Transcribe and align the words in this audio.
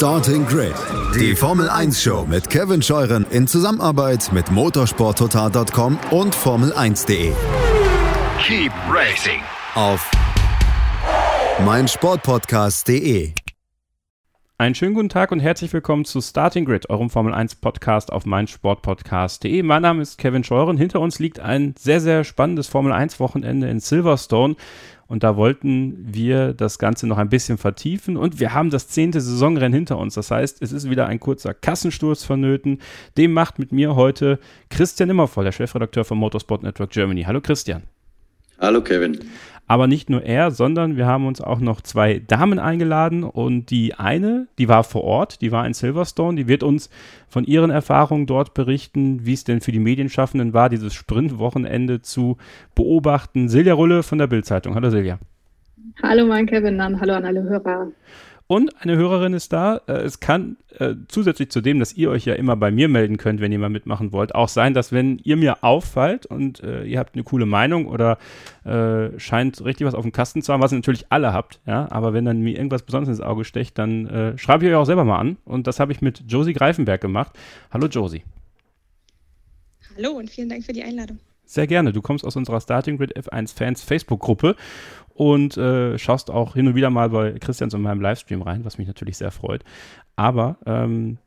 Starting 0.00 0.46
Grid, 0.46 0.72
die 1.14 1.36
Formel 1.36 1.68
1 1.68 2.02
Show 2.02 2.24
mit 2.26 2.48
Kevin 2.48 2.80
Scheuren 2.80 3.26
in 3.28 3.46
Zusammenarbeit 3.46 4.32
mit 4.32 4.50
motorsporttotal.com 4.50 5.98
und 6.10 6.34
Formel1.de. 6.34 7.34
Keep 8.42 8.72
racing 8.90 9.42
Auf 9.74 10.10
meinsportpodcast.de. 11.66 13.34
Einen 14.56 14.74
schönen 14.74 14.94
guten 14.94 15.10
Tag 15.10 15.32
und 15.32 15.40
herzlich 15.40 15.70
willkommen 15.74 16.06
zu 16.06 16.22
Starting 16.22 16.64
Grid, 16.64 16.88
eurem 16.88 17.10
Formel 17.10 17.34
1 17.34 17.56
Podcast 17.56 18.10
auf 18.10 18.24
meinsportpodcast.de. 18.24 19.62
Mein 19.62 19.82
Name 19.82 20.00
ist 20.00 20.16
Kevin 20.16 20.44
Scheuren. 20.44 20.78
Hinter 20.78 21.00
uns 21.00 21.18
liegt 21.18 21.40
ein 21.40 21.74
sehr, 21.78 22.00
sehr 22.00 22.24
spannendes 22.24 22.68
Formel 22.68 22.92
1 22.92 23.20
Wochenende 23.20 23.68
in 23.68 23.80
Silverstone. 23.80 24.56
Und 25.10 25.24
da 25.24 25.34
wollten 25.34 25.96
wir 25.98 26.54
das 26.54 26.78
Ganze 26.78 27.08
noch 27.08 27.18
ein 27.18 27.28
bisschen 27.28 27.58
vertiefen. 27.58 28.16
Und 28.16 28.38
wir 28.38 28.54
haben 28.54 28.70
das 28.70 28.86
zehnte 28.86 29.20
Saisonrennen 29.20 29.72
hinter 29.72 29.98
uns. 29.98 30.14
Das 30.14 30.30
heißt, 30.30 30.62
es 30.62 30.70
ist 30.70 30.88
wieder 30.88 31.08
ein 31.08 31.18
kurzer 31.18 31.52
Kassensturz 31.52 32.22
vonnöten. 32.22 32.78
Dem 33.18 33.32
macht 33.32 33.58
mit 33.58 33.72
mir 33.72 33.96
heute 33.96 34.38
Christian 34.68 35.10
Immervoll, 35.10 35.42
der 35.42 35.50
Chefredakteur 35.50 36.04
von 36.04 36.16
Motorsport 36.16 36.62
Network 36.62 36.90
Germany. 36.90 37.24
Hallo 37.24 37.40
Christian. 37.40 37.82
Hallo 38.60 38.82
Kevin. 38.82 39.18
Aber 39.70 39.86
nicht 39.86 40.10
nur 40.10 40.24
er, 40.24 40.50
sondern 40.50 40.96
wir 40.96 41.06
haben 41.06 41.28
uns 41.28 41.40
auch 41.40 41.60
noch 41.60 41.80
zwei 41.80 42.18
Damen 42.18 42.58
eingeladen 42.58 43.22
und 43.22 43.70
die 43.70 43.94
eine, 43.94 44.48
die 44.58 44.66
war 44.66 44.82
vor 44.82 45.04
Ort, 45.04 45.42
die 45.42 45.52
war 45.52 45.64
in 45.64 45.74
Silverstone, 45.74 46.36
die 46.36 46.48
wird 46.48 46.64
uns 46.64 46.90
von 47.28 47.44
ihren 47.44 47.70
Erfahrungen 47.70 48.26
dort 48.26 48.52
berichten, 48.52 49.24
wie 49.24 49.32
es 49.32 49.44
denn 49.44 49.60
für 49.60 49.70
die 49.70 49.78
Medienschaffenden 49.78 50.54
war, 50.54 50.70
dieses 50.70 50.92
Sprintwochenende 50.92 52.02
zu 52.02 52.36
beobachten. 52.74 53.48
Silja 53.48 53.74
Rulle 53.74 54.02
von 54.02 54.18
der 54.18 54.26
Bildzeitung. 54.26 54.74
Hallo 54.74 54.90
Silja. 54.90 55.20
Hallo 56.02 56.26
mein 56.26 56.46
Kevin, 56.46 56.76
dann 56.76 57.00
hallo 57.00 57.14
an 57.14 57.24
alle 57.24 57.44
Hörer. 57.44 57.92
Und 58.50 58.82
eine 58.82 58.96
Hörerin 58.96 59.32
ist 59.32 59.52
da. 59.52 59.80
Äh, 59.86 59.92
es 59.98 60.18
kann 60.18 60.56
äh, 60.76 60.96
zusätzlich 61.06 61.52
zu 61.52 61.60
dem, 61.60 61.78
dass 61.78 61.92
ihr 61.92 62.10
euch 62.10 62.24
ja 62.24 62.34
immer 62.34 62.56
bei 62.56 62.72
mir 62.72 62.88
melden 62.88 63.16
könnt, 63.16 63.40
wenn 63.40 63.52
ihr 63.52 63.60
mal 63.60 63.70
mitmachen 63.70 64.10
wollt, 64.10 64.34
auch 64.34 64.48
sein, 64.48 64.74
dass 64.74 64.90
wenn 64.90 65.20
ihr 65.22 65.36
mir 65.36 65.62
auffallt 65.62 66.26
und 66.26 66.60
äh, 66.64 66.82
ihr 66.82 66.98
habt 66.98 67.14
eine 67.14 67.22
coole 67.22 67.46
Meinung 67.46 67.86
oder 67.86 68.18
äh, 68.64 69.16
scheint 69.20 69.64
richtig 69.64 69.86
was 69.86 69.94
auf 69.94 70.02
dem 70.02 70.10
Kasten 70.10 70.42
zu 70.42 70.52
haben, 70.52 70.60
was 70.60 70.72
ihr 70.72 70.78
natürlich 70.78 71.06
alle 71.10 71.32
habt, 71.32 71.60
ja, 71.64 71.86
aber 71.92 72.12
wenn 72.12 72.24
dann 72.24 72.40
mir 72.40 72.56
irgendwas 72.56 72.82
Besonderes 72.82 73.18
ins 73.18 73.24
Auge 73.24 73.44
stecht, 73.44 73.78
dann 73.78 74.08
äh, 74.08 74.36
schreibe 74.36 74.66
ich 74.66 74.72
euch 74.72 74.76
auch 74.76 74.84
selber 74.84 75.04
mal 75.04 75.20
an. 75.20 75.36
Und 75.44 75.68
das 75.68 75.78
habe 75.78 75.92
ich 75.92 76.02
mit 76.02 76.24
Josie 76.26 76.52
Greifenberg 76.52 77.00
gemacht. 77.00 77.38
Hallo 77.70 77.86
Josie. 77.86 78.24
Hallo 79.96 80.10
und 80.18 80.28
vielen 80.28 80.48
Dank 80.48 80.64
für 80.64 80.72
die 80.72 80.82
Einladung. 80.82 81.20
Sehr 81.50 81.66
gerne. 81.66 81.92
Du 81.92 82.00
kommst 82.00 82.24
aus 82.24 82.36
unserer 82.36 82.60
Starting 82.60 82.96
Grid 82.96 83.16
F1 83.16 83.56
Fans 83.56 83.82
Facebook-Gruppe 83.82 84.54
und 85.14 85.56
äh, 85.56 85.98
schaust 85.98 86.30
auch 86.30 86.54
hin 86.54 86.68
und 86.68 86.74
wieder 86.74 86.90
mal 86.90 87.10
bei 87.10 87.32
Christians 87.38 87.74
und 87.74 87.82
meinem 87.82 88.00
Livestream 88.00 88.42
rein, 88.42 88.64
was 88.64 88.78
mich 88.78 88.88
natürlich 88.88 89.18
sehr 89.18 89.30
freut. 89.30 89.64
Aber 90.16 90.58
ähm, 90.66 91.18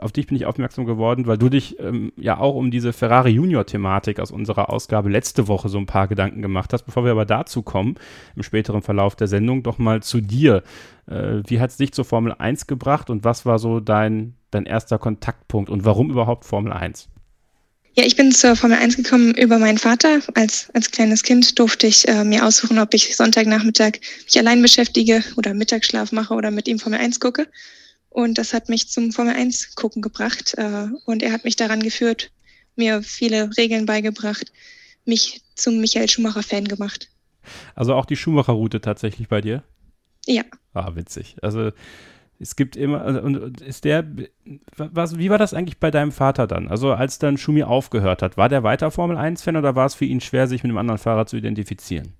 auf 0.00 0.12
dich 0.12 0.26
bin 0.26 0.36
ich 0.36 0.44
aufmerksam 0.44 0.84
geworden, 0.84 1.26
weil 1.26 1.38
du 1.38 1.48
dich 1.48 1.80
ähm, 1.80 2.12
ja 2.16 2.38
auch 2.38 2.54
um 2.54 2.70
diese 2.70 2.92
Ferrari 2.92 3.30
Junior-Thematik 3.30 4.20
aus 4.20 4.30
unserer 4.30 4.70
Ausgabe 4.70 5.08
letzte 5.08 5.48
Woche 5.48 5.68
so 5.68 5.78
ein 5.78 5.86
paar 5.86 6.08
Gedanken 6.08 6.42
gemacht 6.42 6.72
hast. 6.72 6.82
Bevor 6.82 7.04
wir 7.04 7.12
aber 7.12 7.24
dazu 7.24 7.62
kommen, 7.62 7.96
im 8.36 8.42
späteren 8.42 8.82
Verlauf 8.82 9.16
der 9.16 9.28
Sendung, 9.28 9.62
doch 9.62 9.78
mal 9.78 10.02
zu 10.02 10.20
dir. 10.20 10.62
Äh, 11.06 11.42
wie 11.46 11.60
hat 11.60 11.70
es 11.70 11.78
dich 11.78 11.92
zur 11.92 12.04
Formel 12.04 12.34
1 12.38 12.66
gebracht 12.66 13.08
und 13.08 13.24
was 13.24 13.46
war 13.46 13.58
so 13.58 13.80
dein, 13.80 14.34
dein 14.50 14.66
erster 14.66 14.98
Kontaktpunkt 14.98 15.70
und 15.70 15.84
warum 15.84 16.10
überhaupt 16.10 16.44
Formel 16.44 16.72
1? 16.72 17.08
Ja, 17.98 18.04
ich 18.04 18.14
bin 18.14 18.30
zur 18.30 18.54
Formel 18.54 18.78
1 18.78 18.96
gekommen 18.96 19.34
über 19.34 19.58
meinen 19.58 19.76
Vater. 19.76 20.20
Als, 20.34 20.70
als 20.72 20.92
kleines 20.92 21.24
Kind 21.24 21.58
durfte 21.58 21.88
ich 21.88 22.06
äh, 22.06 22.22
mir 22.22 22.46
aussuchen, 22.46 22.78
ob 22.78 22.94
ich 22.94 23.16
Sonntagnachmittag 23.16 23.94
mich 24.24 24.38
allein 24.38 24.62
beschäftige 24.62 25.24
oder 25.34 25.52
Mittagsschlaf 25.52 26.12
mache 26.12 26.32
oder 26.34 26.52
mit 26.52 26.68
ihm 26.68 26.78
Formel 26.78 27.00
1 27.00 27.18
gucke. 27.18 27.48
Und 28.08 28.38
das 28.38 28.54
hat 28.54 28.68
mich 28.68 28.88
zum 28.88 29.10
Formel 29.10 29.34
1 29.34 29.74
gucken 29.74 30.00
gebracht. 30.00 30.54
Äh, 30.56 30.90
und 31.06 31.24
er 31.24 31.32
hat 31.32 31.42
mich 31.42 31.56
daran 31.56 31.80
geführt, 31.80 32.30
mir 32.76 33.02
viele 33.02 33.50
Regeln 33.56 33.84
beigebracht, 33.84 34.52
mich 35.04 35.42
zum 35.56 35.80
Michael 35.80 36.08
Schumacher-Fan 36.08 36.68
gemacht. 36.68 37.08
Also 37.74 37.94
auch 37.94 38.06
die 38.06 38.14
Schumacher-Route 38.14 38.80
tatsächlich 38.80 39.26
bei 39.26 39.40
dir? 39.40 39.64
Ja. 40.24 40.44
Ah, 40.72 40.94
witzig. 40.94 41.34
Also 41.42 41.72
es 42.40 42.56
gibt 42.56 42.76
immer, 42.76 43.02
also, 43.02 43.20
und 43.20 43.60
ist 43.60 43.84
der, 43.84 44.06
was, 44.76 45.18
wie 45.18 45.30
war 45.30 45.38
das 45.38 45.54
eigentlich 45.54 45.78
bei 45.78 45.90
deinem 45.90 46.12
Vater 46.12 46.46
dann? 46.46 46.68
Also 46.68 46.92
als 46.92 47.18
dann 47.18 47.36
Schumi 47.36 47.64
aufgehört 47.64 48.22
hat, 48.22 48.36
war 48.36 48.48
der 48.48 48.62
weiter 48.62 48.90
Formel 48.90 49.16
1-Fan 49.16 49.56
oder 49.56 49.74
war 49.74 49.86
es 49.86 49.94
für 49.94 50.04
ihn 50.04 50.20
schwer, 50.20 50.46
sich 50.46 50.62
mit 50.62 50.70
einem 50.70 50.78
anderen 50.78 50.98
Fahrer 50.98 51.26
zu 51.26 51.36
identifizieren? 51.36 52.12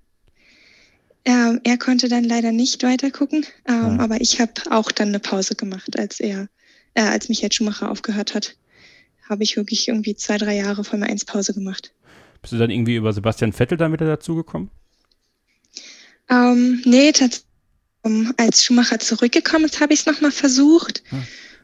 Ähm, 1.24 1.60
er 1.62 1.78
konnte 1.78 2.08
dann 2.08 2.24
leider 2.24 2.52
nicht 2.52 2.82
weiter 2.82 3.10
gucken, 3.10 3.44
ähm, 3.68 3.74
ja. 3.74 3.98
aber 3.98 4.20
ich 4.20 4.40
habe 4.40 4.52
auch 4.70 4.90
dann 4.90 5.08
eine 5.08 5.20
Pause 5.20 5.54
gemacht, 5.54 5.98
als 5.98 6.20
er, 6.20 6.48
äh, 6.94 7.02
als 7.02 7.28
Michael 7.28 7.52
Schumacher 7.52 7.90
aufgehört 7.90 8.34
hat. 8.34 8.56
Habe 9.28 9.42
ich 9.42 9.56
wirklich 9.56 9.88
irgendwie 9.88 10.16
zwei, 10.16 10.38
drei 10.38 10.56
Jahre 10.56 10.84
Formel 10.84 11.08
1 11.08 11.26
Pause 11.26 11.54
gemacht. 11.54 11.92
Bist 12.40 12.54
du 12.54 12.58
dann 12.58 12.70
irgendwie 12.70 12.96
über 12.96 13.12
Sebastian 13.12 13.52
Vettel 13.52 13.76
dann 13.76 13.92
wieder 13.92 14.06
dazugekommen? 14.06 14.70
Ähm, 16.30 16.82
nee, 16.84 17.12
tatsächlich 17.12 17.47
als 18.36 18.64
Schumacher 18.64 18.98
zurückgekommen 18.98 19.64
ist, 19.64 19.81
habe 19.81 19.92
ich 19.92 20.00
es 20.00 20.06
nochmal 20.06 20.31
versucht. 20.31 21.03
Hm. 21.09 21.22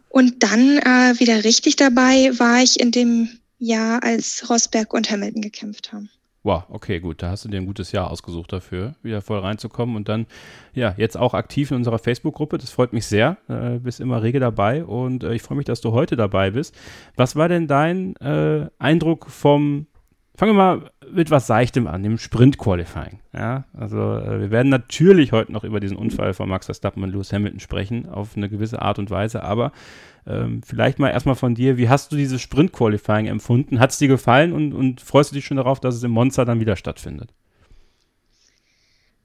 Und 0.09 0.43
dann 0.43 0.79
äh, 0.79 1.19
wieder 1.19 1.43
richtig 1.45 1.77
dabei 1.77 2.31
war 2.39 2.63
ich 2.63 2.79
in 2.79 2.91
dem 2.91 3.29
Jahr, 3.59 4.03
als 4.03 4.49
Rosberg 4.49 4.93
und 4.93 5.11
Hamilton 5.11 5.43
gekämpft 5.43 5.93
haben. 5.93 6.11
Wow, 6.45 6.65
okay, 6.69 7.01
gut. 7.01 7.23
Da 7.23 7.31
hast 7.31 7.47
du 7.47 7.49
dir 7.49 7.57
ein 7.57 7.67
gutes 7.67 7.91
Jahr 7.91 8.11
ausgesucht 8.11 8.53
dafür, 8.53 8.95
wieder 9.03 9.23
voll 9.23 9.39
reinzukommen 9.39 9.97
und 9.97 10.11
dann, 10.11 10.27
ja, 10.75 10.95
jetzt 10.99 11.17
auch 11.17 11.33
aktiv 11.33 11.71
in 11.71 11.79
unserer 11.79 11.99
Facebook-Gruppe. 11.99 12.59
Das 12.59 12.71
freut 12.71 12.93
mich 12.93 13.07
sehr. 13.07 13.39
Äh, 13.49 13.79
bist 13.79 13.99
immer 13.99 14.23
rege 14.23 14.41
dabei 14.41 14.85
und 14.85 15.25
äh, 15.25 15.35
ich 15.35 15.43
freue 15.43 15.57
mich, 15.57 15.65
dass 15.65 15.81
du 15.81 15.93
heute 15.93 16.17
dabei 16.17 16.51
bist. 16.51 16.75
Was 17.17 17.35
war 17.35 17.49
denn 17.49 17.67
dein 17.67 18.15
äh, 18.17 18.69
Eindruck 18.79 19.31
vom 19.31 19.87
Fangen 20.37 20.57
wir 20.57 20.65
mal 20.65 20.91
mit 21.13 21.31
was 21.31 21.47
Seichtem 21.47 21.87
an, 21.87 22.03
dem 22.03 22.19
Sprint-Qualifying. 22.19 23.21
Ja, 23.33 23.67
also 23.73 23.99
äh, 23.99 24.41
wir 24.41 24.51
werden 24.51 24.69
natürlich 24.69 25.31
heute 25.31 25.53
noch 25.53 25.63
über 25.63 25.79
diesen 25.79 25.97
Unfall 25.97 26.35
von 26.35 26.49
Max 26.49 26.67
Verstappen 26.67 27.05
und 27.05 27.11
Lewis 27.11 27.33
Hamilton 27.33 27.61
sprechen, 27.61 28.09
auf 28.09 28.37
eine 28.37 28.49
gewisse 28.49 28.83
Art 28.83 28.99
und 28.99 29.11
Weise, 29.11 29.45
aber 29.45 29.71
ähm, 30.27 30.63
vielleicht 30.67 30.99
mal 30.99 31.11
erstmal 31.11 31.37
von 31.37 31.55
dir, 31.55 31.77
wie 31.77 31.89
hast 31.89 32.11
du 32.11 32.17
dieses 32.17 32.41
Sprint-Qualifying 32.41 33.27
empfunden? 33.27 33.79
Hat 33.79 33.93
es 33.93 33.99
dir 33.99 34.09
gefallen 34.09 34.53
und, 34.53 34.73
und 34.73 35.01
freust 35.01 35.31
du 35.31 35.37
dich 35.37 35.45
schon 35.45 35.57
darauf, 35.57 35.79
dass 35.79 35.95
es 35.95 36.03
im 36.03 36.11
Monster 36.11 36.45
dann 36.45 36.59
wieder 36.59 36.75
stattfindet? 36.75 37.31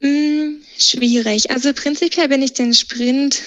Mm, 0.02 0.62
schwierig. 0.78 1.50
Also 1.50 1.74
prinzipiell 1.74 2.28
bin 2.28 2.44
ich 2.44 2.54
den 2.54 2.76
Sprint 2.76 3.42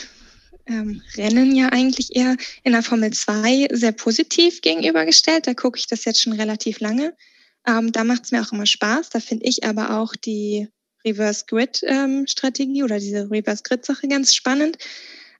ähm, 0.66 1.00
Rennen 1.16 1.54
ja 1.54 1.68
eigentlich 1.68 2.16
eher 2.16 2.36
in 2.64 2.72
der 2.72 2.82
Formel 2.82 3.12
2 3.12 3.68
sehr 3.70 3.92
positiv 3.92 4.62
gegenübergestellt. 4.62 5.46
Da 5.46 5.54
gucke 5.54 5.78
ich 5.78 5.86
das 5.86 6.04
jetzt 6.04 6.20
schon 6.20 6.32
relativ 6.32 6.80
lange. 6.80 7.14
Ähm, 7.66 7.92
da 7.92 8.04
macht 8.04 8.24
es 8.24 8.32
mir 8.32 8.42
auch 8.42 8.52
immer 8.52 8.66
Spaß. 8.66 9.10
Da 9.10 9.20
finde 9.20 9.46
ich 9.46 9.64
aber 9.64 9.98
auch 9.98 10.16
die 10.16 10.68
Reverse 11.04 11.44
Grid 11.46 11.82
ähm, 11.86 12.26
Strategie 12.26 12.82
oder 12.82 12.98
diese 12.98 13.30
Reverse 13.30 13.62
Grid 13.62 13.84
Sache 13.84 14.08
ganz 14.08 14.34
spannend. 14.34 14.78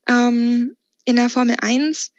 Ähm, 0.09 0.77
in 1.05 1.17
der 1.17 1.31
Formel 1.31 1.57
1 1.61 2.13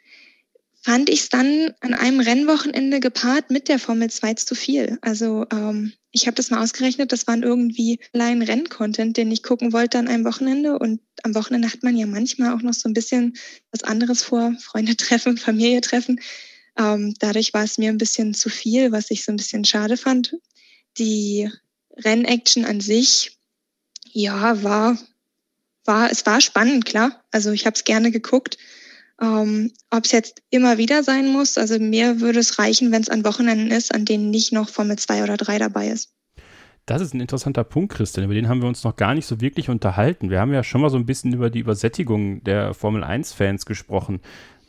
fand 0.82 1.08
ich 1.08 1.20
es 1.20 1.28
dann 1.30 1.72
an 1.80 1.94
einem 1.94 2.20
Rennwochenende 2.20 3.00
gepaart 3.00 3.50
mit 3.50 3.68
der 3.68 3.78
Formel 3.78 4.10
2 4.10 4.34
zu 4.34 4.54
viel. 4.54 4.98
Also 5.00 5.46
ähm, 5.50 5.94
ich 6.10 6.26
habe 6.26 6.34
das 6.34 6.50
mal 6.50 6.62
ausgerechnet, 6.62 7.10
das 7.10 7.26
waren 7.26 7.42
irgendwie 7.42 7.98
allein 8.12 8.42
Renncontent, 8.42 9.16
den 9.16 9.32
ich 9.32 9.42
gucken 9.42 9.72
wollte 9.72 9.98
an 9.98 10.08
einem 10.08 10.24
Wochenende. 10.24 10.78
Und 10.78 11.00
am 11.22 11.34
Wochenende 11.34 11.72
hat 11.72 11.82
man 11.82 11.96
ja 11.96 12.06
manchmal 12.06 12.52
auch 12.52 12.60
noch 12.60 12.74
so 12.74 12.88
ein 12.88 12.92
bisschen 12.92 13.34
was 13.72 13.82
anderes 13.82 14.22
vor, 14.22 14.54
Freunde 14.60 14.96
treffen, 14.96 15.38
Familie 15.38 15.80
treffen. 15.80 16.20
Ähm, 16.78 17.14
dadurch 17.18 17.54
war 17.54 17.64
es 17.64 17.78
mir 17.78 17.90
ein 17.90 17.98
bisschen 17.98 18.34
zu 18.34 18.50
viel, 18.50 18.92
was 18.92 19.10
ich 19.10 19.24
so 19.24 19.32
ein 19.32 19.36
bisschen 19.36 19.64
schade 19.64 19.96
fand. 19.96 20.36
Die 20.98 21.50
Rennaction 21.96 22.64
an 22.64 22.80
sich, 22.80 23.38
ja, 24.12 24.62
war, 24.62 24.98
war, 25.84 26.10
es 26.10 26.26
war 26.26 26.40
spannend, 26.40 26.84
klar. 26.84 27.22
Also 27.30 27.52
ich 27.52 27.66
habe 27.66 27.74
es 27.74 27.84
gerne 27.84 28.10
geguckt. 28.10 28.58
Ähm, 29.20 29.72
Ob 29.90 30.04
es 30.04 30.12
jetzt 30.12 30.42
immer 30.50 30.78
wieder 30.78 31.04
sein 31.04 31.28
muss, 31.28 31.56
also 31.56 31.78
mir 31.78 32.20
würde 32.20 32.40
es 32.40 32.58
reichen, 32.58 32.90
wenn 32.90 33.02
es 33.02 33.08
an 33.08 33.24
Wochenenden 33.24 33.70
ist, 33.70 33.94
an 33.94 34.04
denen 34.04 34.30
nicht 34.30 34.52
noch 34.52 34.68
Formel 34.68 34.98
2 34.98 35.22
oder 35.22 35.36
3 35.36 35.58
dabei 35.58 35.88
ist. 35.88 36.10
Das 36.86 37.00
ist 37.00 37.14
ein 37.14 37.20
interessanter 37.20 37.64
Punkt, 37.64 37.94
Christian. 37.94 38.24
Über 38.24 38.34
den 38.34 38.48
haben 38.48 38.60
wir 38.60 38.68
uns 38.68 38.84
noch 38.84 38.96
gar 38.96 39.14
nicht 39.14 39.24
so 39.24 39.40
wirklich 39.40 39.70
unterhalten. 39.70 40.28
Wir 40.28 40.40
haben 40.40 40.52
ja 40.52 40.62
schon 40.62 40.82
mal 40.82 40.90
so 40.90 40.98
ein 40.98 41.06
bisschen 41.06 41.32
über 41.32 41.48
die 41.48 41.60
Übersättigung 41.60 42.44
der 42.44 42.74
Formel 42.74 43.02
1-Fans 43.02 43.64
gesprochen. 43.64 44.20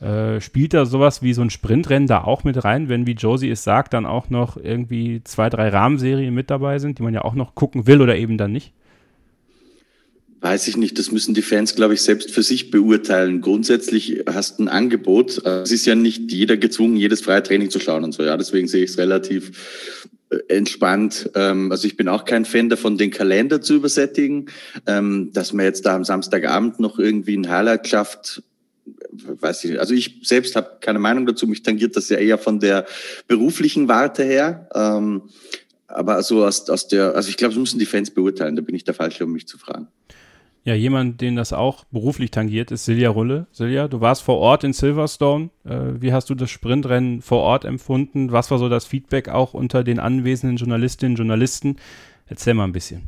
Äh, 0.05 0.39
spielt 0.39 0.75
da 0.75 0.85
sowas 0.85 1.23
wie 1.23 1.33
so 1.33 1.41
ein 1.41 1.49
Sprintrennen 1.49 2.07
da 2.07 2.23
auch 2.23 2.43
mit 2.43 2.63
rein, 2.63 2.89
wenn, 2.89 3.07
wie 3.07 3.13
Josie 3.13 3.49
es 3.49 3.63
sagt, 3.63 3.93
dann 3.95 4.05
auch 4.05 4.29
noch 4.29 4.55
irgendwie 4.55 5.21
zwei, 5.23 5.49
drei 5.49 5.69
Rahmenserien 5.69 6.31
mit 6.31 6.51
dabei 6.51 6.77
sind, 6.77 6.99
die 6.99 7.03
man 7.03 7.15
ja 7.15 7.23
auch 7.23 7.33
noch 7.33 7.55
gucken 7.55 7.87
will 7.87 8.01
oder 8.01 8.15
eben 8.15 8.37
dann 8.37 8.51
nicht? 8.51 8.71
Weiß 10.41 10.67
ich 10.67 10.77
nicht, 10.77 10.99
das 10.99 11.11
müssen 11.11 11.33
die 11.33 11.41
Fans, 11.41 11.73
glaube 11.73 11.95
ich, 11.95 12.03
selbst 12.03 12.29
für 12.29 12.43
sich 12.43 12.69
beurteilen. 12.69 13.41
Grundsätzlich 13.41 14.25
hast 14.31 14.59
du 14.59 14.65
ein 14.65 14.67
Angebot. 14.67 15.43
Es 15.43 15.71
ist 15.71 15.87
ja 15.87 15.95
nicht 15.95 16.31
jeder 16.31 16.57
gezwungen, 16.57 16.97
jedes 16.97 17.21
freie 17.21 17.41
Training 17.41 17.71
zu 17.71 17.79
schauen 17.79 18.03
und 18.03 18.11
so. 18.11 18.21
Ja, 18.21 18.37
deswegen 18.37 18.67
sehe 18.67 18.83
ich 18.83 18.91
es 18.91 18.99
relativ 18.99 19.97
äh, 20.29 20.37
entspannt. 20.49 21.31
Ähm, 21.33 21.71
also 21.71 21.87
ich 21.87 21.97
bin 21.97 22.09
auch 22.09 22.25
kein 22.25 22.45
Fan 22.45 22.69
davon, 22.69 22.99
den 22.99 23.09
Kalender 23.09 23.59
zu 23.59 23.73
übersättigen. 23.73 24.51
Ähm, 24.85 25.31
dass 25.33 25.51
man 25.51 25.65
jetzt 25.65 25.87
da 25.87 25.95
am 25.95 26.03
Samstagabend 26.03 26.79
noch 26.79 26.99
irgendwie 26.99 27.37
ein 27.37 27.49
Highlight 27.49 27.87
schafft, 27.87 28.43
weiß 29.23 29.63
ich 29.63 29.71
nicht. 29.71 29.79
Also 29.79 29.93
ich 29.93 30.21
selbst 30.23 30.55
habe 30.55 30.77
keine 30.81 30.99
Meinung 30.99 31.25
dazu. 31.25 31.47
Mich 31.47 31.63
tangiert 31.63 31.95
das 31.95 32.09
ja 32.09 32.17
eher 32.17 32.37
von 32.37 32.59
der 32.59 32.85
beruflichen 33.27 33.87
Warte 33.87 34.23
her. 34.23 34.69
Ähm, 34.73 35.23
aber 35.87 36.23
so 36.23 36.43
aus, 36.45 36.69
aus 36.69 36.87
der, 36.87 37.15
also 37.15 37.29
ich 37.29 37.37
glaube, 37.37 37.53
das 37.53 37.59
müssen 37.59 37.79
die 37.79 37.85
Fans 37.85 38.11
beurteilen. 38.11 38.55
Da 38.55 38.61
bin 38.61 38.75
ich 38.75 38.83
der 38.83 38.93
Falsche, 38.93 39.25
um 39.25 39.31
mich 39.31 39.47
zu 39.47 39.57
fragen. 39.57 39.87
Ja, 40.63 40.73
jemand, 40.73 41.21
den 41.21 41.35
das 41.35 41.53
auch 41.53 41.83
beruflich 41.85 42.31
tangiert, 42.31 42.71
ist 42.71 42.85
Silja 42.85 43.11
Rulle. 43.11 43.45
Silja, 43.51 43.87
du 43.87 44.01
warst 44.01 44.23
vor 44.23 44.39
Ort 44.39 44.63
in 44.63 44.73
Silverstone. 44.73 45.51
Äh, 45.63 46.01
wie 46.01 46.11
hast 46.11 46.29
du 46.31 46.33
das 46.33 46.49
Sprintrennen 46.49 47.21
vor 47.21 47.41
Ort 47.41 47.65
empfunden? 47.65 48.31
Was 48.31 48.49
war 48.49 48.57
so 48.57 48.67
das 48.67 48.85
Feedback 48.85 49.29
auch 49.29 49.53
unter 49.53 49.83
den 49.83 49.99
anwesenden 49.99 50.57
Journalistinnen 50.57 51.13
und 51.13 51.17
Journalisten? 51.17 51.75
Erzähl 52.25 52.55
mal 52.55 52.63
ein 52.63 52.71
bisschen. 52.71 53.03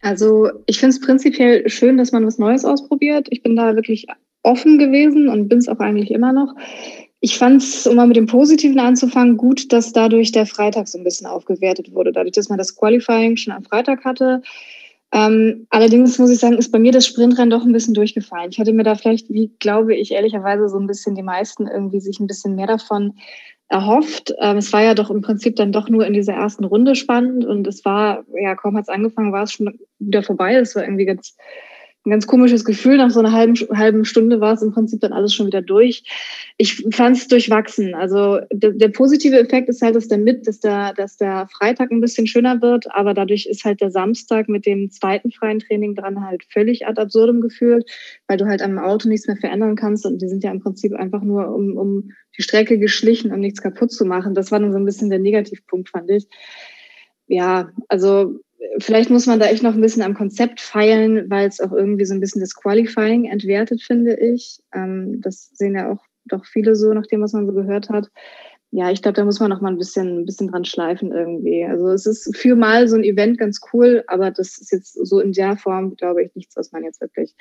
Also 0.00 0.50
ich 0.66 0.80
finde 0.80 0.96
es 0.96 1.00
prinzipiell 1.00 1.68
schön, 1.70 1.96
dass 1.96 2.10
man 2.10 2.26
was 2.26 2.38
Neues 2.38 2.64
ausprobiert. 2.64 3.28
Ich 3.30 3.44
bin 3.44 3.54
da 3.54 3.76
wirklich 3.76 4.08
offen 4.42 4.78
gewesen 4.78 5.28
und 5.28 5.48
bin 5.48 5.58
es 5.58 5.68
auch 5.68 5.78
eigentlich 5.78 6.10
immer 6.10 6.32
noch. 6.32 6.54
Ich 7.20 7.38
fand 7.38 7.62
es, 7.62 7.86
um 7.86 7.96
mal 7.96 8.06
mit 8.06 8.16
dem 8.16 8.26
Positiven 8.26 8.80
anzufangen, 8.80 9.36
gut, 9.36 9.72
dass 9.72 9.92
dadurch 9.92 10.32
der 10.32 10.46
Freitag 10.46 10.88
so 10.88 10.98
ein 10.98 11.04
bisschen 11.04 11.26
aufgewertet 11.26 11.94
wurde. 11.94 12.10
Dadurch, 12.10 12.32
dass 12.32 12.48
man 12.48 12.58
das 12.58 12.76
Qualifying 12.76 13.36
schon 13.36 13.52
am 13.52 13.62
Freitag 13.62 14.04
hatte, 14.04 14.42
ähm, 15.14 15.66
allerdings 15.68 16.18
muss 16.18 16.30
ich 16.30 16.38
sagen, 16.38 16.56
ist 16.56 16.72
bei 16.72 16.78
mir 16.78 16.90
das 16.90 17.06
Sprintrennen 17.06 17.50
doch 17.50 17.64
ein 17.64 17.72
bisschen 17.72 17.92
durchgefallen. 17.92 18.50
Ich 18.50 18.58
hatte 18.58 18.72
mir 18.72 18.82
da 18.82 18.94
vielleicht, 18.94 19.28
wie 19.28 19.52
glaube 19.58 19.94
ich, 19.94 20.10
ehrlicherweise 20.10 20.70
so 20.70 20.78
ein 20.78 20.86
bisschen 20.86 21.14
die 21.14 21.22
meisten 21.22 21.66
irgendwie 21.66 22.00
sich 22.00 22.18
ein 22.18 22.26
bisschen 22.26 22.56
mehr 22.56 22.66
davon 22.66 23.14
erhofft. 23.68 24.34
Ähm, 24.40 24.56
es 24.56 24.72
war 24.72 24.82
ja 24.82 24.94
doch 24.94 25.10
im 25.10 25.20
Prinzip 25.20 25.56
dann 25.56 25.70
doch 25.70 25.90
nur 25.90 26.06
in 26.06 26.14
dieser 26.14 26.32
ersten 26.32 26.64
Runde 26.64 26.94
spannend 26.94 27.44
und 27.44 27.66
es 27.66 27.84
war, 27.84 28.24
ja, 28.34 28.54
kaum 28.54 28.76
hat 28.76 28.84
es 28.84 28.88
angefangen, 28.88 29.32
war 29.32 29.42
es 29.42 29.52
schon 29.52 29.78
wieder 29.98 30.22
vorbei. 30.22 30.54
Es 30.54 30.74
war 30.74 30.82
irgendwie 30.82 31.04
ganz 31.04 31.36
ein 32.04 32.10
ganz 32.10 32.26
komisches 32.26 32.64
Gefühl. 32.64 32.96
Nach 32.96 33.10
so 33.10 33.20
einer 33.20 33.30
halben, 33.30 33.54
halben 33.76 34.04
Stunde 34.04 34.40
war 34.40 34.54
es 34.54 34.62
im 34.62 34.72
Prinzip 34.72 35.00
dann 35.00 35.12
alles 35.12 35.34
schon 35.34 35.46
wieder 35.46 35.62
durch. 35.62 36.02
Ich 36.56 36.84
fand 36.90 37.16
es 37.16 37.28
durchwachsen. 37.28 37.94
Also 37.94 38.40
der, 38.52 38.72
der, 38.72 38.88
positive 38.88 39.38
Effekt 39.38 39.68
ist 39.68 39.82
halt, 39.82 39.94
dass 39.94 40.08
der 40.08 40.18
mit, 40.18 40.48
dass 40.48 40.58
der, 40.58 40.94
dass 40.94 41.16
der 41.16 41.46
Freitag 41.56 41.92
ein 41.92 42.00
bisschen 42.00 42.26
schöner 42.26 42.60
wird, 42.60 42.86
aber 42.92 43.14
dadurch 43.14 43.46
ist 43.46 43.64
halt 43.64 43.80
der 43.80 43.92
Samstag 43.92 44.48
mit 44.48 44.66
dem 44.66 44.90
zweiten 44.90 45.30
freien 45.30 45.60
Training 45.60 45.94
dran 45.94 46.24
halt 46.24 46.42
völlig 46.50 46.86
ad 46.86 47.00
absurdum 47.00 47.40
gefühlt, 47.40 47.88
weil 48.26 48.36
du 48.36 48.46
halt 48.46 48.62
am 48.62 48.78
Auto 48.78 49.08
nichts 49.08 49.28
mehr 49.28 49.36
verändern 49.36 49.76
kannst 49.76 50.04
und 50.04 50.20
die 50.20 50.28
sind 50.28 50.42
ja 50.42 50.50
im 50.50 50.60
Prinzip 50.60 50.94
einfach 50.94 51.22
nur 51.22 51.54
um, 51.54 51.76
um 51.76 52.10
die 52.36 52.42
Strecke 52.42 52.78
geschlichen, 52.78 53.32
um 53.32 53.38
nichts 53.38 53.62
kaputt 53.62 53.92
zu 53.92 54.04
machen. 54.04 54.34
Das 54.34 54.50
war 54.50 54.58
dann 54.58 54.72
so 54.72 54.78
ein 54.78 54.84
bisschen 54.84 55.10
der 55.10 55.20
Negativpunkt, 55.20 55.90
fand 55.90 56.10
ich. 56.10 56.26
Ja, 57.28 57.70
also 57.88 58.40
vielleicht 58.78 59.10
muss 59.10 59.26
man 59.26 59.40
da 59.40 59.46
echt 59.46 59.62
noch 59.62 59.74
ein 59.74 59.80
bisschen 59.80 60.02
am 60.02 60.14
Konzept 60.14 60.60
feilen, 60.60 61.28
weil 61.30 61.48
es 61.48 61.60
auch 61.60 61.72
irgendwie 61.72 62.04
so 62.04 62.14
ein 62.14 62.20
bisschen 62.20 62.40
das 62.40 62.54
Qualifying 62.54 63.24
entwertet, 63.24 63.82
finde 63.82 64.14
ich. 64.14 64.60
Ähm, 64.74 65.20
das 65.20 65.50
sehen 65.54 65.74
ja 65.74 65.92
auch 65.92 66.04
doch 66.26 66.44
viele 66.44 66.76
so, 66.76 66.92
nach 66.92 67.06
dem, 67.06 67.22
was 67.22 67.32
man 67.32 67.46
so 67.46 67.52
gehört 67.52 67.88
hat. 67.88 68.10
Ja, 68.74 68.90
ich 68.90 69.02
glaube, 69.02 69.16
da 69.16 69.24
muss 69.26 69.38
man 69.38 69.50
noch 69.50 69.60
mal 69.60 69.68
ein 69.68 69.76
bisschen, 69.76 70.20
ein 70.20 70.24
bisschen 70.24 70.48
dran 70.48 70.64
schleifen 70.64 71.12
irgendwie. 71.12 71.62
Also 71.62 71.88
es 71.88 72.06
ist 72.06 72.34
für 72.34 72.56
mal 72.56 72.88
so 72.88 72.96
ein 72.96 73.04
Event 73.04 73.36
ganz 73.36 73.60
cool, 73.70 74.02
aber 74.06 74.30
das 74.30 74.56
ist 74.56 74.72
jetzt 74.72 74.94
so 74.94 75.20
in 75.20 75.32
der 75.32 75.58
Form, 75.58 75.94
glaube 75.94 76.22
ich, 76.22 76.34
nichts, 76.34 76.56
was 76.56 76.72
man 76.72 76.82
jetzt 76.82 77.02
wirklich 77.02 77.34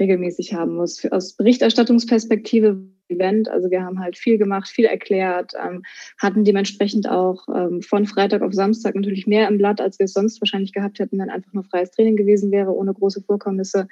regelmäßig 0.00 0.52
haben 0.52 0.74
muss. 0.74 0.98
Für, 0.98 1.12
aus 1.12 1.34
Berichterstattungsperspektive 1.36 2.82
Event. 3.08 3.48
Also 3.48 3.70
wir 3.70 3.84
haben 3.84 4.00
halt 4.00 4.16
viel 4.16 4.36
gemacht, 4.36 4.66
viel 4.66 4.86
erklärt, 4.86 5.52
ähm, 5.64 5.84
hatten 6.18 6.42
dementsprechend 6.42 7.08
auch 7.08 7.46
ähm, 7.54 7.80
von 7.80 8.06
Freitag 8.06 8.42
auf 8.42 8.52
Samstag 8.52 8.96
natürlich 8.96 9.28
mehr 9.28 9.46
im 9.46 9.58
Blatt, 9.58 9.80
als 9.80 10.00
wir 10.00 10.04
es 10.04 10.12
sonst 10.12 10.40
wahrscheinlich 10.40 10.72
gehabt 10.72 10.98
hätten, 10.98 11.20
wenn 11.20 11.30
einfach 11.30 11.52
nur 11.52 11.62
freies 11.62 11.92
Training 11.92 12.16
gewesen 12.16 12.50
wäre, 12.50 12.74
ohne 12.74 12.94
große 12.94 13.22
Vorkommnisse. 13.22 13.86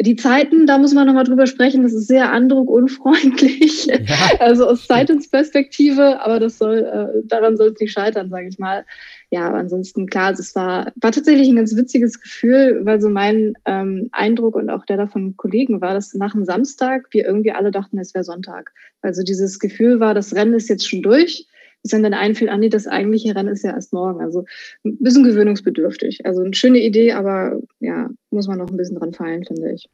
Die 0.00 0.16
Zeiten, 0.16 0.66
da 0.66 0.78
muss 0.78 0.92
man 0.92 1.06
nochmal 1.06 1.22
drüber 1.22 1.46
sprechen, 1.46 1.84
das 1.84 1.92
ist 1.92 2.08
sehr 2.08 2.32
andruckunfreundlich. 2.32 3.86
Ja. 3.86 3.94
Also 4.40 4.66
aus 4.66 4.86
Zeitungsperspektive, 4.86 6.20
aber 6.20 6.40
das 6.40 6.58
soll, 6.58 6.78
äh, 6.78 7.26
daran 7.26 7.56
soll 7.56 7.68
es 7.68 7.80
nicht 7.80 7.92
scheitern, 7.92 8.28
sage 8.28 8.48
ich 8.48 8.58
mal. 8.58 8.84
Ja, 9.30 9.46
aber 9.46 9.58
ansonsten, 9.58 10.06
klar, 10.06 10.32
es 10.32 10.54
war, 10.54 10.92
war 10.96 11.12
tatsächlich 11.12 11.48
ein 11.48 11.56
ganz 11.56 11.76
witziges 11.76 12.20
Gefühl, 12.20 12.80
weil 12.82 13.00
so 13.00 13.08
mein 13.08 13.54
ähm, 13.64 14.08
Eindruck 14.12 14.56
und 14.56 14.68
auch 14.68 14.84
der 14.84 14.96
da 14.96 15.06
von 15.06 15.36
Kollegen 15.36 15.80
war, 15.80 15.94
dass 15.94 16.12
nach 16.14 16.32
dem 16.32 16.44
Samstag 16.44 17.06
wir 17.12 17.24
irgendwie 17.24 17.52
alle 17.52 17.70
dachten, 17.70 17.98
es 17.98 18.14
wäre 18.14 18.24
Sonntag. 18.24 18.72
Also 19.00 19.22
dieses 19.22 19.60
Gefühl 19.60 20.00
war, 20.00 20.14
das 20.14 20.34
Rennen 20.34 20.54
ist 20.54 20.68
jetzt 20.68 20.88
schon 20.88 21.02
durch 21.02 21.46
bis 21.84 21.90
dann 21.90 22.02
dann 22.02 22.14
einfiel, 22.14 22.48
Andi, 22.48 22.70
das 22.70 22.86
eigentliche 22.86 23.36
Rennen 23.36 23.50
ist 23.50 23.62
ja 23.62 23.72
erst 23.72 23.92
morgen. 23.92 24.22
Also 24.22 24.46
ein 24.84 24.96
bisschen 25.00 25.22
gewöhnungsbedürftig. 25.22 26.24
Also 26.24 26.40
eine 26.40 26.54
schöne 26.54 26.78
Idee, 26.78 27.12
aber 27.12 27.60
ja, 27.78 28.08
muss 28.30 28.48
man 28.48 28.56
noch 28.56 28.70
ein 28.70 28.76
bisschen 28.78 28.96
dran 28.96 29.12
feilen, 29.12 29.44
finde 29.44 29.72
ich. 29.72 29.90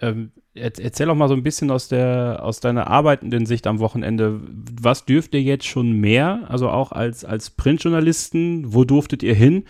Ähm, 0.00 0.30
erzähl 0.54 1.06
doch 1.06 1.14
mal 1.14 1.28
so 1.28 1.34
ein 1.34 1.42
bisschen 1.42 1.70
aus 1.70 1.88
der 1.88 2.40
aus 2.42 2.60
deiner 2.60 2.86
arbeitenden 2.86 3.44
Sicht 3.44 3.66
am 3.66 3.78
Wochenende. 3.78 4.40
Was 4.80 5.04
dürft 5.04 5.34
ihr 5.34 5.42
jetzt 5.42 5.66
schon 5.66 5.92
mehr? 5.92 6.46
Also 6.48 6.70
auch 6.70 6.92
als, 6.92 7.26
als 7.26 7.50
Printjournalisten, 7.50 8.72
wo 8.72 8.84
durftet 8.84 9.22
ihr 9.22 9.34
hin? 9.34 9.64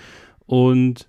Und 0.46 1.08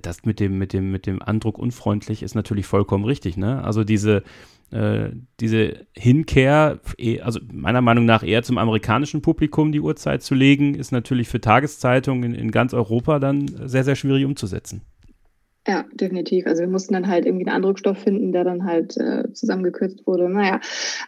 das 0.00 0.24
mit 0.24 0.40
dem, 0.40 0.56
mit 0.56 0.72
dem, 0.72 0.92
mit 0.92 1.04
dem 1.04 1.20
Andruck 1.20 1.58
unfreundlich 1.58 2.22
ist 2.22 2.34
natürlich 2.34 2.64
vollkommen 2.64 3.04
richtig, 3.04 3.36
ne? 3.36 3.62
Also 3.62 3.84
diese, 3.84 4.22
äh, 4.70 5.10
diese 5.40 5.86
Hinkehr, 5.96 6.80
eh, 6.98 7.20
also 7.20 7.40
meiner 7.52 7.80
Meinung 7.80 8.04
nach 8.04 8.22
eher 8.22 8.42
zum 8.42 8.58
amerikanischen 8.58 9.22
Publikum 9.22 9.72
die 9.72 9.80
Uhrzeit 9.80 10.22
zu 10.22 10.34
legen, 10.34 10.74
ist 10.74 10.92
natürlich 10.92 11.28
für 11.28 11.40
Tageszeitungen 11.40 12.34
in, 12.34 12.34
in 12.34 12.50
ganz 12.50 12.74
Europa 12.74 13.18
dann 13.18 13.48
sehr, 13.66 13.84
sehr 13.84 13.96
schwierig 13.96 14.24
umzusetzen. 14.24 14.82
Ja, 15.66 15.86
definitiv. 15.94 16.46
Also 16.46 16.60
wir 16.60 16.68
mussten 16.68 16.92
dann 16.92 17.08
halt 17.08 17.24
irgendwie 17.24 17.46
einen 17.46 17.56
Andruckstoff 17.56 17.96
finden, 17.96 18.32
der 18.32 18.44
dann 18.44 18.64
halt 18.64 18.98
äh, 18.98 19.32
zusammengekürzt 19.32 20.06
wurde. 20.06 20.28
Naja, 20.28 20.60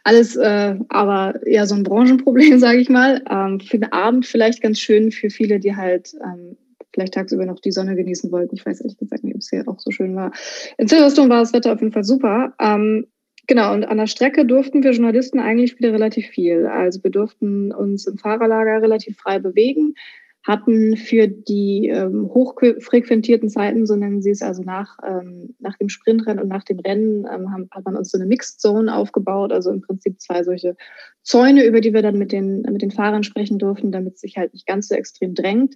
alles 0.03 0.35
äh, 0.37 0.77
aber 0.89 1.35
eher 1.47 1.67
so 1.67 1.75
ein 1.75 1.83
Branchenproblem, 1.83 2.59
sage 2.59 2.79
ich 2.79 2.89
mal. 2.89 3.23
Ähm, 3.29 3.61
für 3.61 3.79
den 3.79 3.93
Abend 3.93 4.25
vielleicht 4.25 4.63
ganz 4.63 4.79
schön 4.79 5.13
für 5.13 5.29
viele, 5.29 5.61
die 5.61 5.77
halt 5.77 6.15
ähm, 6.25 6.57
vielleicht 6.95 7.13
tagsüber 7.13 7.45
noch 7.45 7.61
die 7.61 7.73
Sonne 7.73 7.97
genießen 7.97 8.33
wollten. 8.33 8.55
Ich 8.55 8.65
weiß 8.65 8.81
ehrlich 8.81 8.97
gesagt 8.97 9.25
nicht, 9.25 9.35
ob 9.35 9.43
es 9.43 9.51
hier 9.51 9.69
auch 9.69 9.79
so 9.79 9.91
schön 9.91 10.17
war. 10.17 10.33
In 10.79 10.89
Silverstone 10.89 11.29
war 11.29 11.41
das 11.41 11.53
Wetter 11.53 11.75
auf 11.75 11.81
jeden 11.81 11.93
Fall 11.93 12.05
super. 12.05 12.55
Ähm, 12.59 13.07
Genau, 13.49 13.73
und 13.73 13.85
an 13.85 13.99
der 13.99 14.09
Strecke 14.09 14.45
durften 14.45 14.83
wir 14.83 14.91
Journalisten 14.91 15.39
eigentlich 15.39 15.79
wieder 15.79 15.93
relativ 15.93 16.27
viel. 16.27 16.67
Also 16.67 17.03
wir 17.05 17.11
durften 17.11 17.73
uns 17.73 18.07
im 18.07 18.19
Fahrerlager 18.19 18.83
relativ 18.83 19.17
frei 19.19 19.39
bewegen, 19.39 19.95
hatten 20.43 20.97
für 20.97 21.29
die 21.29 21.89
ähm, 21.89 22.29
hochfrequentierten 22.33 23.49
Zeiten, 23.49 23.87
so 23.87 23.97
nennen 23.97 24.23
sie 24.23 24.31
es, 24.31 24.43
also 24.43 24.63
nach, 24.63 24.99
ähm, 25.05 25.55
nach 25.59 25.77
dem 25.77 25.89
Sprintrennen 25.89 26.43
und 26.43 26.49
nach 26.49 26.65
dem 26.65 26.79
Rennen, 26.79 27.27
ähm, 27.33 27.53
haben, 27.53 27.69
hat 27.73 27.85
man 27.85 27.97
uns 27.97 28.11
so 28.11 28.19
eine 28.19 28.27
Mixed 28.27 28.61
Zone 28.61 28.95
aufgebaut, 28.95 29.53
also 29.53 29.71
im 29.71 29.81
Prinzip 29.81 30.21
zwei 30.21 30.45
solche 30.45 30.77
Zäune, 31.23 31.65
über 31.65 31.81
die 31.81 31.93
wir 31.93 32.03
dann 32.03 32.19
mit 32.19 32.31
den, 32.31 32.63
mit 32.63 32.83
den 32.83 32.93
Fahrern 32.93 33.25
sprechen 33.25 33.59
durften, 33.59 33.91
damit 33.91 34.15
es 34.15 34.21
sich 34.21 34.37
halt 34.37 34.53
nicht 34.53 34.67
ganz 34.67 34.89
so 34.89 34.95
extrem 34.95 35.35
drängt. 35.35 35.75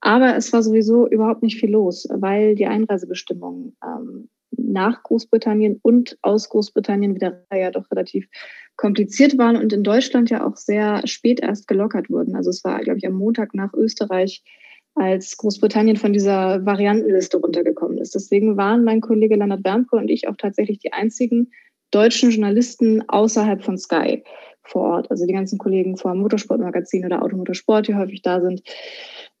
Aber 0.00 0.36
es 0.36 0.52
war 0.52 0.62
sowieso 0.62 1.08
überhaupt 1.08 1.42
nicht 1.42 1.60
viel 1.60 1.70
los, 1.70 2.06
weil 2.10 2.54
die 2.54 2.66
Einreisebestimmungen 2.66 3.76
ähm, 3.84 4.28
nach 4.72 5.02
Großbritannien 5.02 5.78
und 5.82 6.18
aus 6.22 6.48
Großbritannien 6.48 7.14
wieder 7.14 7.44
ja 7.52 7.70
doch 7.70 7.90
relativ 7.90 8.28
kompliziert 8.76 9.38
waren 9.38 9.56
und 9.56 9.72
in 9.72 9.82
Deutschland 9.82 10.30
ja 10.30 10.46
auch 10.46 10.56
sehr 10.56 11.06
spät 11.06 11.40
erst 11.40 11.66
gelockert 11.66 12.10
wurden. 12.10 12.36
Also 12.36 12.50
es 12.50 12.62
war, 12.64 12.80
glaube 12.80 12.98
ich, 12.98 13.06
am 13.06 13.14
Montag 13.14 13.54
nach 13.54 13.72
Österreich, 13.72 14.42
als 14.94 15.36
Großbritannien 15.36 15.96
von 15.96 16.12
dieser 16.12 16.64
Variantenliste 16.64 17.36
runtergekommen 17.36 17.98
ist. 17.98 18.14
Deswegen 18.14 18.56
waren 18.56 18.82
mein 18.82 19.02
Kollege 19.02 19.36
Leonard 19.36 19.62
Bernko 19.62 19.98
und 19.98 20.08
ich 20.08 20.26
auch 20.26 20.36
tatsächlich 20.36 20.78
die 20.78 20.92
einzigen 20.92 21.52
deutschen 21.90 22.30
Journalisten 22.30 23.06
außerhalb 23.08 23.62
von 23.62 23.76
Sky 23.76 24.24
vor 24.62 24.82
Ort. 24.82 25.10
Also 25.10 25.26
die 25.26 25.34
ganzen 25.34 25.58
Kollegen 25.58 25.96
vom 25.96 26.18
Motorsportmagazin 26.18 27.04
oder 27.04 27.22
Automotorsport, 27.22 27.88
die 27.88 27.94
häufig 27.94 28.22
da 28.22 28.40
sind. 28.40 28.62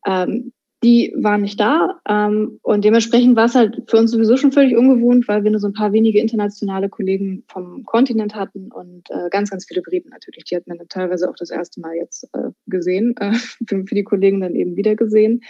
Ähm, 0.06 0.52
die 0.86 1.12
waren 1.16 1.40
nicht 1.40 1.58
da. 1.58 2.00
Ähm, 2.08 2.60
und 2.62 2.84
dementsprechend 2.84 3.34
war 3.34 3.46
es 3.46 3.56
halt 3.56 3.82
für 3.88 3.96
uns 3.96 4.12
sowieso 4.12 4.36
schon 4.36 4.52
völlig 4.52 4.76
ungewohnt, 4.76 5.26
weil 5.26 5.42
wir 5.42 5.50
nur 5.50 5.58
so 5.58 5.66
ein 5.66 5.72
paar 5.72 5.92
wenige 5.92 6.20
internationale 6.20 6.88
Kollegen 6.88 7.42
vom 7.48 7.84
Kontinent 7.84 8.36
hatten 8.36 8.70
und 8.70 9.10
äh, 9.10 9.28
ganz, 9.30 9.50
ganz 9.50 9.66
viele 9.66 9.82
Briten 9.82 10.10
natürlich. 10.10 10.44
Die 10.44 10.54
hatten 10.54 10.70
wir 10.70 10.78
dann 10.78 10.88
teilweise 10.88 11.28
auch 11.28 11.34
das 11.36 11.50
erste 11.50 11.80
Mal 11.80 11.96
jetzt 11.96 12.28
äh, 12.34 12.50
gesehen, 12.66 13.16
äh, 13.18 13.32
für, 13.66 13.84
für, 13.84 13.94
die 13.96 14.04
Kollegen 14.04 14.40
dann 14.40 14.54
eben 14.54 14.76
wieder 14.76 14.94
gesehen. 14.94 15.40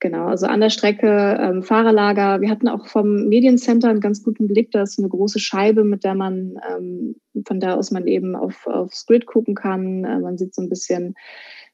Genau, 0.00 0.26
also 0.26 0.46
an 0.46 0.60
der 0.60 0.70
Strecke 0.70 1.38
ähm, 1.38 1.62
Fahrerlager. 1.62 2.40
Wir 2.40 2.50
hatten 2.50 2.68
auch 2.68 2.86
vom 2.86 3.28
Mediencenter 3.28 3.90
einen 3.90 4.00
ganz 4.00 4.24
guten 4.24 4.48
Blick. 4.48 4.70
Da 4.72 4.82
ist 4.82 4.98
eine 4.98 5.08
große 5.08 5.38
Scheibe, 5.38 5.84
mit 5.84 6.02
der 6.02 6.14
man, 6.14 6.54
ähm, 6.68 7.16
von 7.46 7.60
da 7.60 7.74
aus 7.74 7.90
man 7.90 8.06
eben 8.06 8.34
auf, 8.34 8.66
aufs 8.66 9.06
Grid 9.06 9.26
gucken 9.26 9.54
kann. 9.54 10.04
Äh, 10.04 10.18
man 10.18 10.38
sieht 10.38 10.54
so 10.54 10.62
ein 10.62 10.68
bisschen 10.70 11.14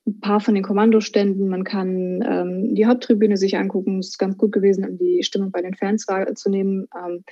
ein 0.09 0.21
paar 0.21 0.41
von 0.41 0.55
den 0.55 0.65
Kommandoständen. 0.65 1.49
Man 1.49 1.65
kann 1.65 2.23
ähm, 2.27 2.75
die 2.75 2.87
Haupttribüne 2.87 3.37
sich 3.37 3.57
angucken. 3.57 3.99
Es 3.99 4.09
ist 4.09 4.19
ganz 4.19 4.37
gut 4.37 4.53
gewesen, 4.53 4.85
um 4.89 4.99
die 4.99 5.23
Stimmung 5.23 5.51
bei 5.51 5.63
den 5.63 5.75
Fans 5.75 6.09
wahrzunehmen. 6.09 6.89
Ähm, 6.97 7.25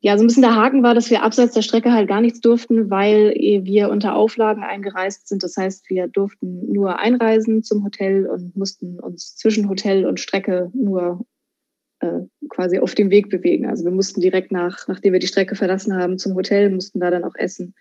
ja, 0.00 0.16
so 0.16 0.24
ein 0.24 0.26
bisschen 0.26 0.42
der 0.42 0.56
Haken 0.56 0.82
war, 0.82 0.94
dass 0.94 1.10
wir 1.10 1.22
abseits 1.22 1.54
der 1.54 1.62
Strecke 1.62 1.92
halt 1.92 2.08
gar 2.08 2.20
nichts 2.20 2.40
durften, 2.40 2.90
weil 2.90 3.34
wir 3.36 3.88
unter 3.88 4.16
Auflagen 4.16 4.64
eingereist 4.64 5.28
sind. 5.28 5.44
Das 5.44 5.56
heißt, 5.56 5.88
wir 5.90 6.08
durften 6.08 6.72
nur 6.72 6.98
einreisen 6.98 7.62
zum 7.62 7.84
Hotel 7.84 8.26
und 8.26 8.56
mussten 8.56 8.98
uns 8.98 9.36
zwischen 9.36 9.68
Hotel 9.68 10.04
und 10.04 10.18
Strecke 10.18 10.72
nur 10.74 11.24
äh, 12.00 12.22
quasi 12.48 12.80
auf 12.80 12.96
dem 12.96 13.10
Weg 13.10 13.30
bewegen. 13.30 13.66
Also 13.66 13.84
wir 13.84 13.92
mussten 13.92 14.20
direkt 14.20 14.50
nach, 14.50 14.88
nachdem 14.88 15.12
wir 15.12 15.20
die 15.20 15.28
Strecke 15.28 15.54
verlassen 15.54 15.94
haben, 15.94 16.18
zum 16.18 16.34
Hotel, 16.34 16.70
mussten 16.70 16.98
da 16.98 17.10
dann 17.10 17.24
auch 17.24 17.36
essen 17.36 17.74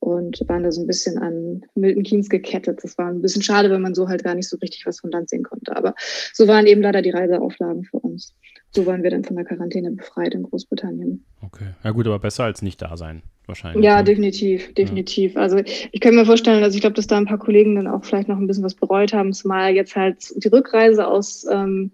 und 0.00 0.40
waren 0.48 0.62
da 0.62 0.70
so 0.70 0.80
ein 0.82 0.86
bisschen 0.86 1.18
an 1.18 1.64
Milton 1.74 2.02
Keynes 2.02 2.28
gekettet. 2.28 2.80
Das 2.82 2.96
war 2.98 3.08
ein 3.08 3.22
bisschen 3.22 3.42
schade, 3.42 3.70
wenn 3.70 3.82
man 3.82 3.94
so 3.94 4.08
halt 4.08 4.24
gar 4.24 4.34
nicht 4.34 4.48
so 4.48 4.56
richtig 4.58 4.86
was 4.86 5.00
von 5.00 5.10
Land 5.10 5.28
sehen 5.28 5.42
konnte. 5.42 5.76
Aber 5.76 5.94
so 6.32 6.46
waren 6.46 6.66
eben 6.66 6.82
leider 6.82 7.02
die 7.02 7.10
Reiseauflagen 7.10 7.84
für 7.84 7.98
uns. 7.98 8.34
So 8.70 8.86
waren 8.86 9.02
wir 9.02 9.10
dann 9.10 9.24
von 9.24 9.36
der 9.36 9.44
Quarantäne 9.44 9.90
befreit 9.92 10.34
in 10.34 10.42
Großbritannien. 10.42 11.24
Okay. 11.44 11.74
Ja 11.82 11.90
gut, 11.90 12.06
aber 12.06 12.18
besser 12.18 12.44
als 12.44 12.62
nicht 12.62 12.82
da 12.82 12.96
sein, 12.96 13.22
wahrscheinlich. 13.46 13.84
Ja, 13.84 13.98
ne? 13.98 14.04
definitiv, 14.04 14.74
definitiv. 14.74 15.34
Ja. 15.34 15.40
Also 15.40 15.58
ich 15.58 16.00
kann 16.00 16.14
mir 16.14 16.26
vorstellen, 16.26 16.62
also 16.62 16.74
ich 16.74 16.82
glaube, 16.82 16.94
dass 16.94 17.06
da 17.06 17.16
ein 17.16 17.26
paar 17.26 17.38
Kollegen 17.38 17.76
dann 17.76 17.86
auch 17.86 18.04
vielleicht 18.04 18.28
noch 18.28 18.36
ein 18.36 18.46
bisschen 18.46 18.64
was 18.64 18.74
bereut 18.74 19.12
haben, 19.12 19.32
zumal 19.32 19.72
jetzt 19.72 19.96
halt 19.96 20.32
die 20.36 20.48
Rückreise 20.48 21.06
aus 21.06 21.46
ähm, 21.50 21.92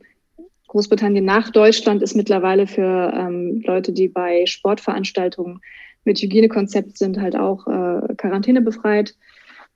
Großbritannien 0.75 1.25
nach 1.25 1.51
Deutschland 1.51 2.03
ist 2.03 2.17
mittlerweile 2.17 2.67
für 2.67 3.13
ähm, 3.15 3.63
Leute, 3.65 3.93
die 3.93 4.09
bei 4.09 4.45
Sportveranstaltungen 4.45 5.61
mit 6.05 6.19
Hygienekonzept 6.19 6.99
sind, 6.99 7.21
halt 7.21 7.37
auch 7.37 7.67
äh, 7.67 8.15
Quarantäne 8.17 8.61
befreit. 8.61 9.15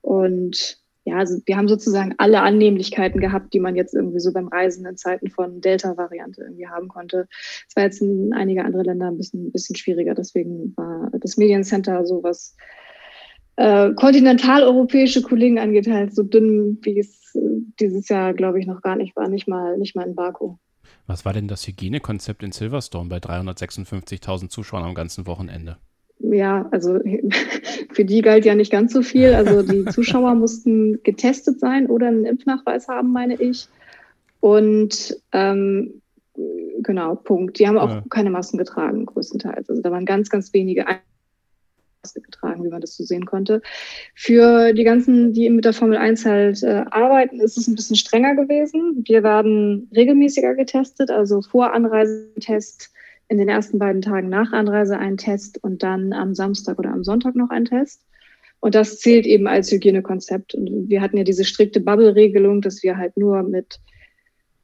Und 0.01 0.79
ja, 1.05 1.17
also 1.17 1.41
wir 1.47 1.57
haben 1.57 1.69
sozusagen 1.69 2.15
alle 2.19 2.43
Annehmlichkeiten 2.43 3.21
gehabt, 3.21 3.55
die 3.55 3.61
man 3.61 3.77
jetzt 3.77 3.95
irgendwie 3.95 4.21
so 4.21 4.33
beim 4.33 4.49
Reisen 4.49 4.85
in 4.85 4.97
Zeiten 4.99 5.31
von 5.31 5.61
Delta-Variante 5.63 6.43
irgendwie 6.43 6.69
haben 6.69 6.89
konnte. 6.89 7.29
Es 7.67 7.75
war 7.77 7.85
jetzt 7.85 8.03
in 8.03 8.33
einige 8.35 8.65
andere 8.65 8.83
Länder 8.83 9.07
ein 9.07 9.17
bisschen, 9.17 9.47
ein 9.47 9.53
bisschen 9.53 9.77
schwieriger. 9.77 10.15
Deswegen 10.15 10.75
war 10.77 11.11
das 11.19 11.39
Mediencenter 11.39 12.05
so 12.05 12.23
was 12.23 12.55
äh, 13.57 13.93
kontinentaleuropäische 13.95 15.23
Kollegen 15.23 15.59
angeht, 15.59 15.89
halt 15.89 16.15
so 16.15 16.23
dünn, 16.23 16.79
wie 16.83 17.01
es 17.01 17.35
äh, 17.35 17.41
dieses 17.81 18.09
Jahr, 18.09 18.35
glaube 18.35 18.61
ich, 18.61 18.67
noch 18.67 18.83
gar 18.83 18.97
nicht 18.97 19.17
war. 19.17 19.29
Nicht 19.29 19.49
mal, 19.49 19.79
nicht 19.79 19.97
mal 19.97 20.07
in 20.07 20.15
Baku. 20.15 20.57
Was 21.07 21.25
war 21.25 21.33
denn 21.33 21.49
das 21.49 21.67
Hygienekonzept 21.67 22.43
in 22.43 22.53
Silverstone 22.53 23.09
bei 23.09 23.17
356.000 23.17 24.51
Zuschauern 24.51 24.85
am 24.85 24.95
ganzen 24.95 25.27
Wochenende? 25.27 25.79
Ja, 26.21 26.69
also 26.71 26.99
für 27.93 28.05
die 28.05 28.23
galt 28.23 28.45
ja 28.45 28.55
nicht 28.55 28.73
ganz 28.73 28.93
so 28.93 29.03
viel. 29.03 29.35
Also 29.35 29.63
die 29.73 29.85
Zuschauer 29.87 30.35
mussten 30.35 31.03
getestet 31.03 31.61
sein 31.61 31.87
oder 31.87 32.09
einen 32.09 32.25
Impfnachweis 32.25 32.89
haben, 32.89 33.13
meine 33.13 33.35
ich. 33.35 33.69
Und 34.41 35.17
ähm, 35.33 36.01
genau, 36.83 37.17
Punkt. 37.17 37.59
Die 37.59 37.67
haben 37.67 37.79
auch 37.79 37.91
ja. 37.91 38.05
keine 38.11 38.31
Masken 38.31 38.59
getragen, 38.59 39.07
größtenteils. 39.07 39.69
Also 39.69 39.83
da 39.83 39.91
waren 39.91 40.07
ganz, 40.07 40.31
ganz 40.31 40.53
wenige 40.53 40.85
Maske 42.03 42.21
getragen, 42.21 42.65
wie 42.65 42.69
man 42.69 42.81
das 42.81 42.97
so 42.97 43.05
sehen 43.05 43.27
konnte. 43.27 43.61
Für 44.15 44.73
die 44.73 44.85
ganzen, 44.85 45.33
die 45.33 45.51
mit 45.51 45.65
der 45.65 45.73
Formel 45.73 45.99
1 45.99 46.25
halt 46.25 46.63
äh, 46.63 46.85
arbeiten, 46.91 47.41
ist 47.41 47.59
es 47.59 47.67
ein 47.67 47.75
bisschen 47.75 47.97
strenger 47.97 48.35
gewesen. 48.37 49.05
Wir 49.07 49.23
werden 49.23 49.91
regelmäßiger 49.95 50.55
getestet, 50.55 51.11
also 51.11 51.43
vor 51.43 51.73
Anreisetest 51.73 52.93
in 53.29 53.39
den 53.39 53.49
ersten 53.49 53.79
beiden 53.79 54.03
Tagen 54.03 54.29
nach 54.29 54.53
Anreise 54.53 54.99
einen 54.99 55.19
Test 55.19 55.63
und 55.63 55.83
dann 55.83 56.13
am 56.13 56.35
Samstag 56.35 56.79
oder 56.79 56.91
am 56.91 57.05
Sonntag 57.05 57.37
noch 57.37 57.51
einen 57.51 57.67
Test. 57.67 58.03
Und 58.61 58.75
das 58.75 58.99
zählt 58.99 59.27
eben 59.27 59.47
als 59.47 59.71
Hygienekonzept. 59.71 60.55
Und 60.55 60.89
wir 60.89 61.01
hatten 61.01 61.17
ja 61.17 61.25
diese 61.25 61.45
strikte 61.45 61.81
Bubble-Regelung, 61.81 62.61
dass 62.61 62.83
wir 62.83 62.97
halt 62.97 63.17
nur 63.17 63.43
mit 63.43 63.81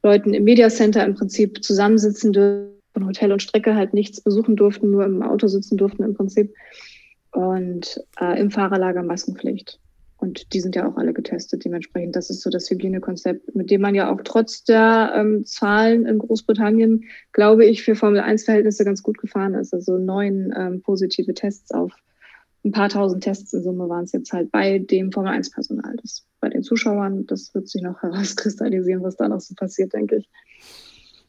Leuten 0.03 0.33
im 0.33 0.43
Media 0.43 0.69
Center 0.69 1.05
im 1.05 1.15
Prinzip 1.15 1.63
zusammensitzen 1.63 2.33
dürfen, 2.33 2.71
von 2.93 3.07
Hotel 3.07 3.33
und 3.33 3.41
Strecke 3.41 3.75
halt 3.75 3.93
nichts 3.93 4.21
besuchen 4.21 4.55
durften, 4.55 4.89
nur 4.89 5.03
im 5.03 5.21
Auto 5.21 5.47
sitzen 5.47 5.77
durften 5.77 6.03
im 6.03 6.13
Prinzip. 6.13 6.53
Und 7.31 8.01
äh, 8.21 8.39
im 8.39 8.51
Fahrerlager 8.51 9.03
Maskenpflicht. 9.03 9.79
Und 10.25 10.53
die 10.53 10.59
sind 10.59 10.75
ja 10.75 10.89
auch 10.89 10.97
alle 10.97 11.13
getestet. 11.13 11.63
Dementsprechend, 11.63 12.15
das 12.15 12.31
ist 12.31 12.41
so 12.41 12.49
das 12.49 12.67
Hygienekonzept, 12.71 13.53
mit 13.55 13.69
dem 13.69 13.81
man 13.81 13.93
ja 13.93 14.11
auch 14.11 14.21
trotz 14.23 14.63
der 14.63 15.13
ähm, 15.15 15.45
Zahlen 15.45 16.07
in 16.07 16.17
Großbritannien, 16.17 17.03
glaube 17.31 17.63
ich, 17.65 17.83
für 17.83 17.95
Formel 17.95 18.21
1-Verhältnisse 18.21 18.85
ganz 18.85 19.03
gut 19.03 19.19
gefahren 19.19 19.53
ist. 19.53 19.71
Also 19.71 19.99
neun 19.99 20.51
ähm, 20.57 20.81
positive 20.81 21.35
Tests 21.35 21.71
auf 21.71 21.93
ein 22.63 22.71
paar 22.71 22.89
tausend 22.89 23.23
Tests 23.23 23.53
in 23.53 23.61
Summe 23.61 23.87
waren 23.87 24.05
es 24.05 24.13
jetzt 24.13 24.33
halt 24.33 24.51
bei 24.51 24.79
dem 24.79 25.11
Formel 25.11 25.31
1-Personal. 25.31 25.95
Bei 26.41 26.49
den 26.49 26.63
Zuschauern, 26.63 27.27
das 27.27 27.53
wird 27.53 27.69
sich 27.69 27.83
noch 27.83 28.01
herauskristallisieren, 28.01 29.03
was 29.03 29.17
da 29.17 29.29
noch 29.29 29.41
so 29.41 29.53
passiert, 29.53 29.93
denke 29.93 30.17
ich. 30.17 30.29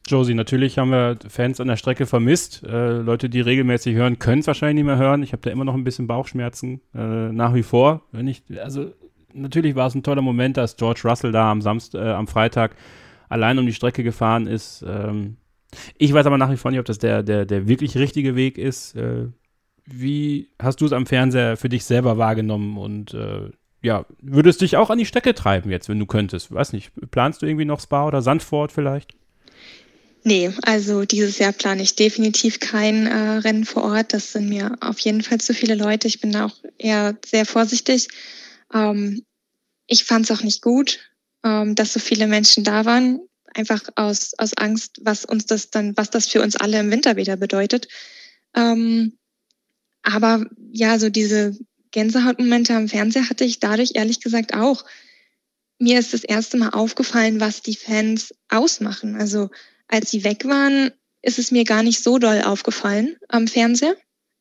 Josie, 0.07 0.35
natürlich 0.35 0.79
haben 0.79 0.91
wir 0.91 1.19
Fans 1.29 1.61
an 1.61 1.69
der 1.69 1.77
Strecke 1.77 2.07
vermisst. 2.07 2.63
Äh, 2.65 2.99
Leute, 2.99 3.29
die 3.29 3.41
regelmäßig 3.41 3.95
hören, 3.97 4.19
können 4.19 4.41
es 4.41 4.47
wahrscheinlich 4.47 4.77
nicht 4.77 4.87
mehr 4.87 4.99
hören. 4.99 5.23
Ich 5.23 5.33
habe 5.33 5.43
da 5.43 5.51
immer 5.51 5.65
noch 5.65 5.75
ein 5.75 5.85
bisschen 5.85 6.07
Bauchschmerzen, 6.07 6.81
äh, 6.95 7.33
nach 7.33 7.55
wie 7.55 7.63
vor. 7.63 8.03
Wenn 8.13 8.29
ich, 8.29 8.43
also 8.63 8.93
natürlich 9.33 9.75
war 9.75 9.89
es 9.89 9.95
ein 9.95 10.03
toller 10.03 10.23
Moment, 10.23 10.57
dass 10.57 10.77
George 10.77 11.03
Russell 11.05 11.33
da 11.33 11.51
am 11.51 11.61
Samstag, 11.61 12.01
äh, 12.01 12.11
am 12.11 12.29
Freitag 12.29 12.77
allein 13.29 13.59
um 13.59 13.67
die 13.67 13.73
Strecke 13.73 14.05
gefahren 14.05 14.47
ist. 14.47 14.85
Ähm, 14.87 15.37
ich 15.99 16.13
weiß 16.13 16.27
aber 16.27 16.39
nach 16.39 16.51
wie 16.51 16.57
vor 16.57 16.71
nicht, 16.71 16.81
ob 16.81 16.87
das 16.87 16.99
der, 16.99 17.23
der, 17.23 17.45
der 17.45 17.67
wirklich 17.67 17.97
richtige 17.97 18.37
Weg 18.37 18.59
ist. 18.59 18.95
Äh, 18.95 19.27
wie 19.85 20.49
hast 20.61 20.81
du 20.81 20.87
es 20.87 20.93
am 20.93 21.07
Fernseher 21.07 21.57
für 21.57 21.69
dich 21.69 21.85
selber 21.85 22.19
wahrgenommen 22.19 22.77
und 22.77 23.15
äh, 23.15 23.51
ja, 23.83 24.05
würdest 24.21 24.63
dich 24.63 24.77
auch 24.77 24.91
an 24.91 24.99
die 24.99 25.07
Strecke 25.07 25.35
treiben 25.35 25.71
jetzt, 25.71 25.89
wenn 25.89 25.99
du 25.99 26.07
könntest? 26.07 26.53
Weiß 26.53 26.73
nicht, 26.73 26.93
planst 27.11 27.43
du 27.43 27.47
irgendwie 27.47 27.65
noch 27.65 27.81
Spa 27.81 28.07
oder 28.07 28.23
Sandford 28.23 28.73
vielleicht? 28.73 29.17
Nee, 30.27 30.51
also 30.63 31.05
dieses 31.05 31.39
Jahr 31.39 31.53
plane 31.53 31.85
ich 31.85 31.95
definitiv 31.95 32.59
kein 32.59 33.07
äh, 33.07 33.39
Rennen 33.39 33.65
vor 33.65 33.85
Ort. 33.85 34.13
Das 34.13 34.33
sind 34.33 34.49
mir 34.49 34.77
auf 34.81 34.99
jeden 34.99 35.23
Fall 35.23 35.39
zu 35.39 35.55
viele 35.55 35.77
Leute. 35.77 36.09
Ich 36.09 36.21
bin 36.21 36.33
da 36.33 36.47
auch 36.47 36.57
eher 36.79 37.17
sehr 37.25 37.47
vorsichtig. 37.47 38.09
Ähm, 38.75 39.25
ich 39.87 40.03
fand 40.03 40.29
es 40.29 40.37
auch 40.37 40.43
nicht 40.43 40.63
gut, 40.63 40.99
ähm, 41.45 41.77
dass 41.77 41.93
so 41.93 42.01
viele 42.01 42.27
Menschen 42.27 42.65
da 42.65 42.85
waren. 42.85 43.21
Einfach 43.55 43.81
aus, 43.95 44.33
aus 44.37 44.55
Angst, 44.55 44.99
was 45.03 45.25
uns 45.25 45.47
das 45.47 45.71
dann, 45.71 45.97
was 45.97 46.11
das 46.11 46.27
für 46.27 46.43
uns 46.43 46.57
alle 46.57 46.81
im 46.81 46.91
Winter 46.91 47.15
wieder 47.15 47.37
bedeutet. 47.37 47.87
Ähm, 48.57 49.17
aber 50.03 50.45
ja, 50.73 50.99
so 50.99 51.09
diese 51.09 51.57
Gänsehautmomente 51.93 52.75
am 52.75 52.89
Fernseher 52.89 53.31
hatte 53.31 53.45
ich 53.45 53.61
dadurch 53.61 53.93
ehrlich 53.95 54.21
gesagt 54.21 54.55
auch. 54.55 54.87
Mir 55.79 56.01
ist 56.01 56.15
das 56.15 56.25
erste 56.25 56.57
Mal 56.57 56.71
aufgefallen, 56.71 57.39
was 57.39 57.63
die 57.63 57.77
Fans 57.77 58.35
ausmachen. 58.49 59.15
Also 59.15 59.51
als 59.89 60.11
sie 60.11 60.25
weg 60.25 60.45
waren, 60.45 60.91
ist 61.23 61.39
es 61.39 61.51
mir 61.51 61.65
gar 61.65 61.83
nicht 61.83 62.03
so 62.03 62.19
doll 62.19 62.43
aufgefallen 62.43 63.17
am 63.29 63.49
Fernseher. 63.49 63.97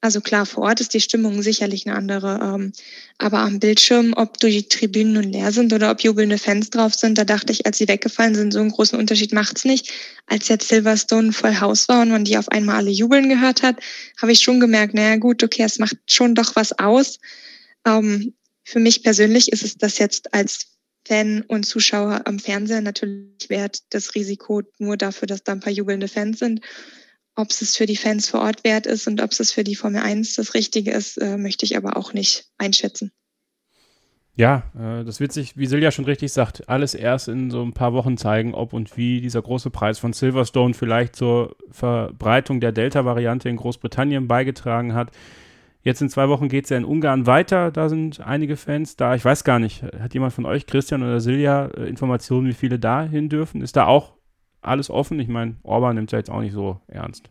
Also 0.06 0.22
klar, 0.22 0.46
vor 0.46 0.66
Ort 0.66 0.82
ist 0.82 0.94
die 0.94 1.02
Stimmung 1.02 1.42
sicherlich 1.42 1.88
eine 1.88 1.96
andere. 1.96 2.40
Ähm, 2.40 2.74
aber 3.18 3.40
am 3.40 3.60
Bildschirm, 3.60 4.14
ob 4.16 4.38
die 4.38 4.68
Tribünen 4.68 5.14
nun 5.14 5.32
leer 5.32 5.52
sind 5.52 5.74
oder 5.74 5.90
ob 5.90 6.02
jubelnde 6.02 6.38
Fans 6.38 6.70
drauf 6.70 6.94
sind, 6.94 7.18
da 7.18 7.24
dachte 7.24 7.52
ich, 7.52 7.66
als 7.66 7.80
sie 7.80 7.88
weggefallen 7.88 8.36
sind, 8.36 8.54
so 8.54 8.60
einen 8.60 8.70
großen 8.70 9.00
Unterschied 9.00 9.34
macht's 9.34 9.66
nicht. 9.66 9.92
Als 10.28 10.48
jetzt 10.48 10.68
Silverstone 10.68 11.34
voll 11.34 11.60
Haus 11.60 11.90
war 11.90 12.04
und 12.04 12.10
man 12.10 12.24
die 12.24 12.38
auf 12.38 12.50
einmal 12.50 12.76
alle 12.76 12.92
jubeln 12.92 13.30
gehört 13.30 13.64
hat, 13.64 13.78
habe 14.22 14.32
ich 14.32 14.42
schon 14.42 14.60
gemerkt, 14.60 14.94
naja 14.94 15.16
gut, 15.16 15.42
okay, 15.42 15.64
es 15.64 15.80
macht 15.80 15.98
schon 16.06 16.36
doch 16.36 16.56
was 16.56 16.78
aus. 16.78 17.18
Ähm, 17.88 18.36
für 18.64 18.80
mich 18.80 19.02
persönlich 19.02 19.52
ist 19.52 19.64
es 19.64 19.76
das 19.76 19.98
jetzt 19.98 20.36
als 20.36 20.75
Fan 21.08 21.44
und 21.48 21.66
Zuschauer 21.66 22.22
am 22.26 22.40
Fernseher 22.40 22.82
natürlich 22.82 23.50
wert, 23.50 23.80
das 23.92 24.16
Risiko 24.16 24.64
nur 24.80 24.98
dafür, 24.98 25.28
dass 25.28 25.44
da 25.44 25.52
ein 25.52 25.60
paar 25.60 25.72
jubelnde 25.72 26.08
Fans 26.08 26.40
sind. 26.40 26.62
Ob 27.36 27.52
es 27.52 27.76
für 27.76 27.86
die 27.86 27.98
Fans 27.98 28.30
vor 28.30 28.42
Ort 28.42 28.64
wert 28.64 28.86
ist 28.88 29.08
und 29.08 29.22
ob 29.22 29.32
es 29.32 29.52
für 29.52 29.64
die 29.64 29.76
Formel 29.76 30.02
1 30.02 30.36
das 30.36 30.54
Richtige 30.54 30.92
ist, 30.92 31.18
äh, 31.18 31.38
möchte 31.38 31.66
ich 31.66 31.78
aber 31.78 31.98
auch 31.98 32.14
nicht 32.14 32.46
einschätzen. 32.58 33.12
Ja, 34.38 34.64
äh, 34.78 35.06
das 35.06 35.20
wird 35.20 35.32
sich, 35.32 35.56
wie 35.58 35.66
Silja 35.66 35.92
schon 35.92 36.06
richtig 36.06 36.34
sagt, 36.34 36.68
alles 36.68 36.94
erst 36.94 37.30
in 37.30 37.52
so 37.52 37.62
ein 37.62 37.74
paar 37.74 37.94
Wochen 37.94 38.18
zeigen, 38.18 38.54
ob 38.54 38.74
und 38.74 38.98
wie 38.98 39.22
dieser 39.22 39.42
große 39.42 39.70
Preis 39.70 39.98
von 39.98 40.12
Silverstone 40.12 40.74
vielleicht 40.74 41.16
zur 41.16 41.56
Verbreitung 41.72 42.60
der 42.60 42.74
Delta-Variante 42.74 43.48
in 43.48 43.56
Großbritannien 43.56 44.28
beigetragen 44.28 44.94
hat. 44.94 45.12
Jetzt 45.86 46.02
in 46.02 46.10
zwei 46.10 46.30
Wochen 46.30 46.50
geht 46.50 46.64
es 46.64 46.72
ja 46.72 46.78
in 46.78 46.84
Ungarn 46.84 47.28
weiter. 47.28 47.70
Da 47.70 47.90
sind 47.90 48.20
einige 48.20 48.58
Fans 48.58 48.96
da. 48.96 49.14
Ich 49.14 49.24
weiß 49.24 49.44
gar 49.44 49.60
nicht, 49.60 49.84
hat 49.84 50.16
jemand 50.16 50.34
von 50.34 50.48
euch, 50.48 50.66
Christian 50.66 51.04
oder 51.04 51.20
Silja, 51.20 51.68
äh, 51.68 51.88
Informationen, 51.88 52.48
wie 52.48 52.54
viele 52.54 52.80
da 52.80 53.04
hin 53.04 53.30
dürfen? 53.30 53.62
Ist 53.62 53.76
da 53.76 53.86
auch 53.86 54.14
alles 54.62 54.90
offen? 54.90 55.20
Ich 55.20 55.28
meine, 55.28 55.58
Orban 55.62 55.94
nimmt 55.94 56.10
es 56.10 56.14
ja 56.14 56.18
jetzt 56.18 56.32
auch 56.32 56.42
nicht 56.42 56.54
so 56.54 56.82
ernst. 56.88 57.30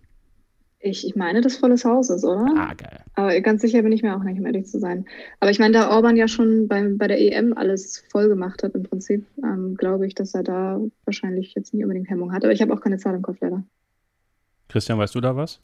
Ich, 0.79 1.05
ich 1.05 1.17
meine, 1.17 1.41
das 1.41 1.57
volles 1.57 1.85
Haus 1.85 2.11
ist, 2.11 2.25
oder? 2.25 2.47
Ah, 2.57 2.75
geil. 2.75 3.01
Aber 3.17 3.41
ganz 3.41 3.61
sicher 3.63 3.83
bin 3.83 3.91
ich 3.91 4.05
mir 4.05 4.15
auch 4.15 4.23
nicht, 4.23 4.39
um 4.39 4.47
ehrlich 4.47 4.67
zu 4.67 4.79
sein. 4.79 5.05
Aber 5.41 5.51
ich 5.51 5.59
meine, 5.59 5.73
da 5.73 5.91
Orban 5.91 6.15
ja 6.15 6.29
schon 6.29 6.69
beim, 6.69 6.97
bei 6.97 7.09
der 7.09 7.21
EM 7.21 7.55
alles 7.57 8.05
voll 8.13 8.29
gemacht 8.29 8.63
hat, 8.63 8.77
im 8.77 8.85
Prinzip, 8.85 9.27
ähm, 9.43 9.75
glaube 9.77 10.07
ich, 10.07 10.15
dass 10.15 10.33
er 10.33 10.45
da 10.45 10.81
wahrscheinlich 11.07 11.55
jetzt 11.57 11.75
nicht 11.75 11.83
unbedingt 11.83 12.09
Hemmung 12.09 12.33
hat. 12.33 12.45
Aber 12.45 12.53
ich 12.53 12.63
habe 12.63 12.73
auch 12.73 12.81
keine 12.81 12.99
Zahl 12.99 13.17
im 13.17 13.23
Kopf, 13.23 13.39
leider. 13.41 13.65
Christian, 14.69 14.97
weißt 14.97 15.17
du 15.17 15.21
da 15.21 15.35
was? 15.35 15.59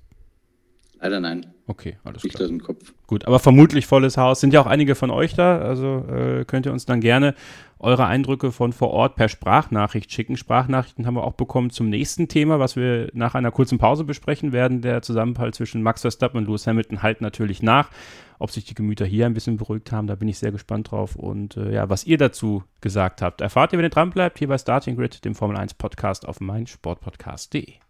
Leider 1.01 1.21
nein. 1.21 1.47
Okay, 1.67 1.97
alles 2.05 2.25
Nicht 2.25 2.35
klar. 2.37 2.45
aus 2.45 2.51
dem 2.51 2.63
Kopf. 2.63 2.93
Gut, 3.07 3.25
aber 3.25 3.39
vermutlich 3.39 3.87
volles 3.87 4.19
Haus. 4.19 4.41
Sind 4.41 4.53
ja 4.53 4.61
auch 4.61 4.67
einige 4.67 4.95
von 4.95 5.11
euch 5.11 5.35
da, 5.35 5.59
also 5.59 6.05
äh, 6.09 6.45
könnt 6.45 6.67
ihr 6.67 6.73
uns 6.73 6.85
dann 6.85 7.01
gerne 7.01 7.35
eure 7.79 8.05
Eindrücke 8.07 8.53
von 8.53 8.75
vor 8.75 8.91
Ort 8.91 9.17
per 9.17 9.31
Sprachnachricht 9.31 10.13
schicken. 10.13 10.37
Sprachnachrichten 10.37 11.07
haben 11.07 11.15
wir 11.15 11.25
auch 11.25 11.33
bekommen 11.33 11.71
zum 11.71 11.89
nächsten 11.89 12.29
Thema, 12.29 12.59
was 12.59 12.77
wir 12.77 13.09
nach 13.15 13.35
einer 13.35 13.51
kurzen 13.51 13.79
Pause 13.79 14.05
besprechen 14.05 14.53
werden. 14.53 14.83
Der 14.83 15.01
Zusammenhalt 15.01 15.55
zwischen 15.55 15.83
Max 15.83 16.03
Verstappen 16.03 16.37
und 16.37 16.47
Lewis 16.47 16.67
Hamilton 16.67 17.03
halt 17.03 17.23
natürlich 17.23 17.63
nach. 17.63 17.89
Ob 18.39 18.51
sich 18.51 18.65
die 18.65 18.75
Gemüter 18.75 19.07
hier 19.07 19.25
ein 19.25 19.35
bisschen 19.35 19.57
beruhigt 19.57 19.93
haben, 19.93 20.07
da 20.07 20.17
bin 20.17 20.29
ich 20.29 20.39
sehr 20.39 20.53
gespannt 20.53 20.91
drauf. 20.91 21.17
Und 21.17 21.57
äh, 21.57 21.73
ja, 21.73 21.89
was 21.89 22.05
ihr 22.05 22.19
dazu 22.19 22.63
gesagt 22.83 23.23
habt, 23.23 23.41
erfahrt 23.41 23.73
ihr, 23.73 23.79
wenn 23.79 23.87
ihr 23.87 23.91
dran 23.91 24.11
bleibt, 24.11 24.39
hier 24.39 24.49
bei 24.49 24.59
Starting 24.59 24.97
Grid, 24.97 25.25
dem 25.25 25.35
Formel 25.35 25.57
1 25.57 25.75
Podcast 25.75 26.29
auf 26.29 26.41
meinsportpodcast.de. 26.41 27.90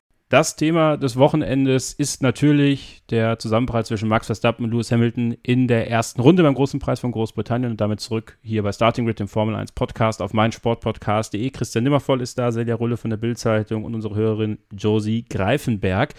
Das 0.31 0.55
Thema 0.55 0.95
des 0.95 1.17
Wochenendes 1.17 1.91
ist 1.91 2.23
natürlich 2.23 3.03
der 3.09 3.37
Zusammenpreis 3.37 3.87
zwischen 3.87 4.07
Max 4.07 4.27
Verstappen 4.27 4.63
und 4.63 4.71
Lewis 4.71 4.89
Hamilton 4.89 5.35
in 5.43 5.67
der 5.67 5.89
ersten 5.89 6.21
Runde 6.21 6.41
beim 6.41 6.53
Großen 6.53 6.79
Preis 6.79 7.01
von 7.01 7.11
Großbritannien 7.11 7.69
und 7.69 7.81
damit 7.81 7.99
zurück 7.99 8.37
hier 8.41 8.63
bei 8.63 8.71
Starting 8.71 9.03
Grid, 9.03 9.19
dem 9.19 9.27
Formel 9.27 9.55
1 9.55 9.73
Podcast 9.73 10.21
auf 10.21 10.33
meinsportpodcast.de. 10.33 11.49
Christian 11.49 11.83
Nimmervoll 11.83 12.21
ist 12.21 12.37
da, 12.37 12.49
Celia 12.49 12.75
Rulle 12.75 12.95
von 12.95 13.09
der 13.09 13.17
Bildzeitung 13.17 13.83
und 13.83 13.93
unsere 13.93 14.15
Hörerin 14.15 14.59
Josie 14.71 15.25
Greifenberg. 15.27 16.13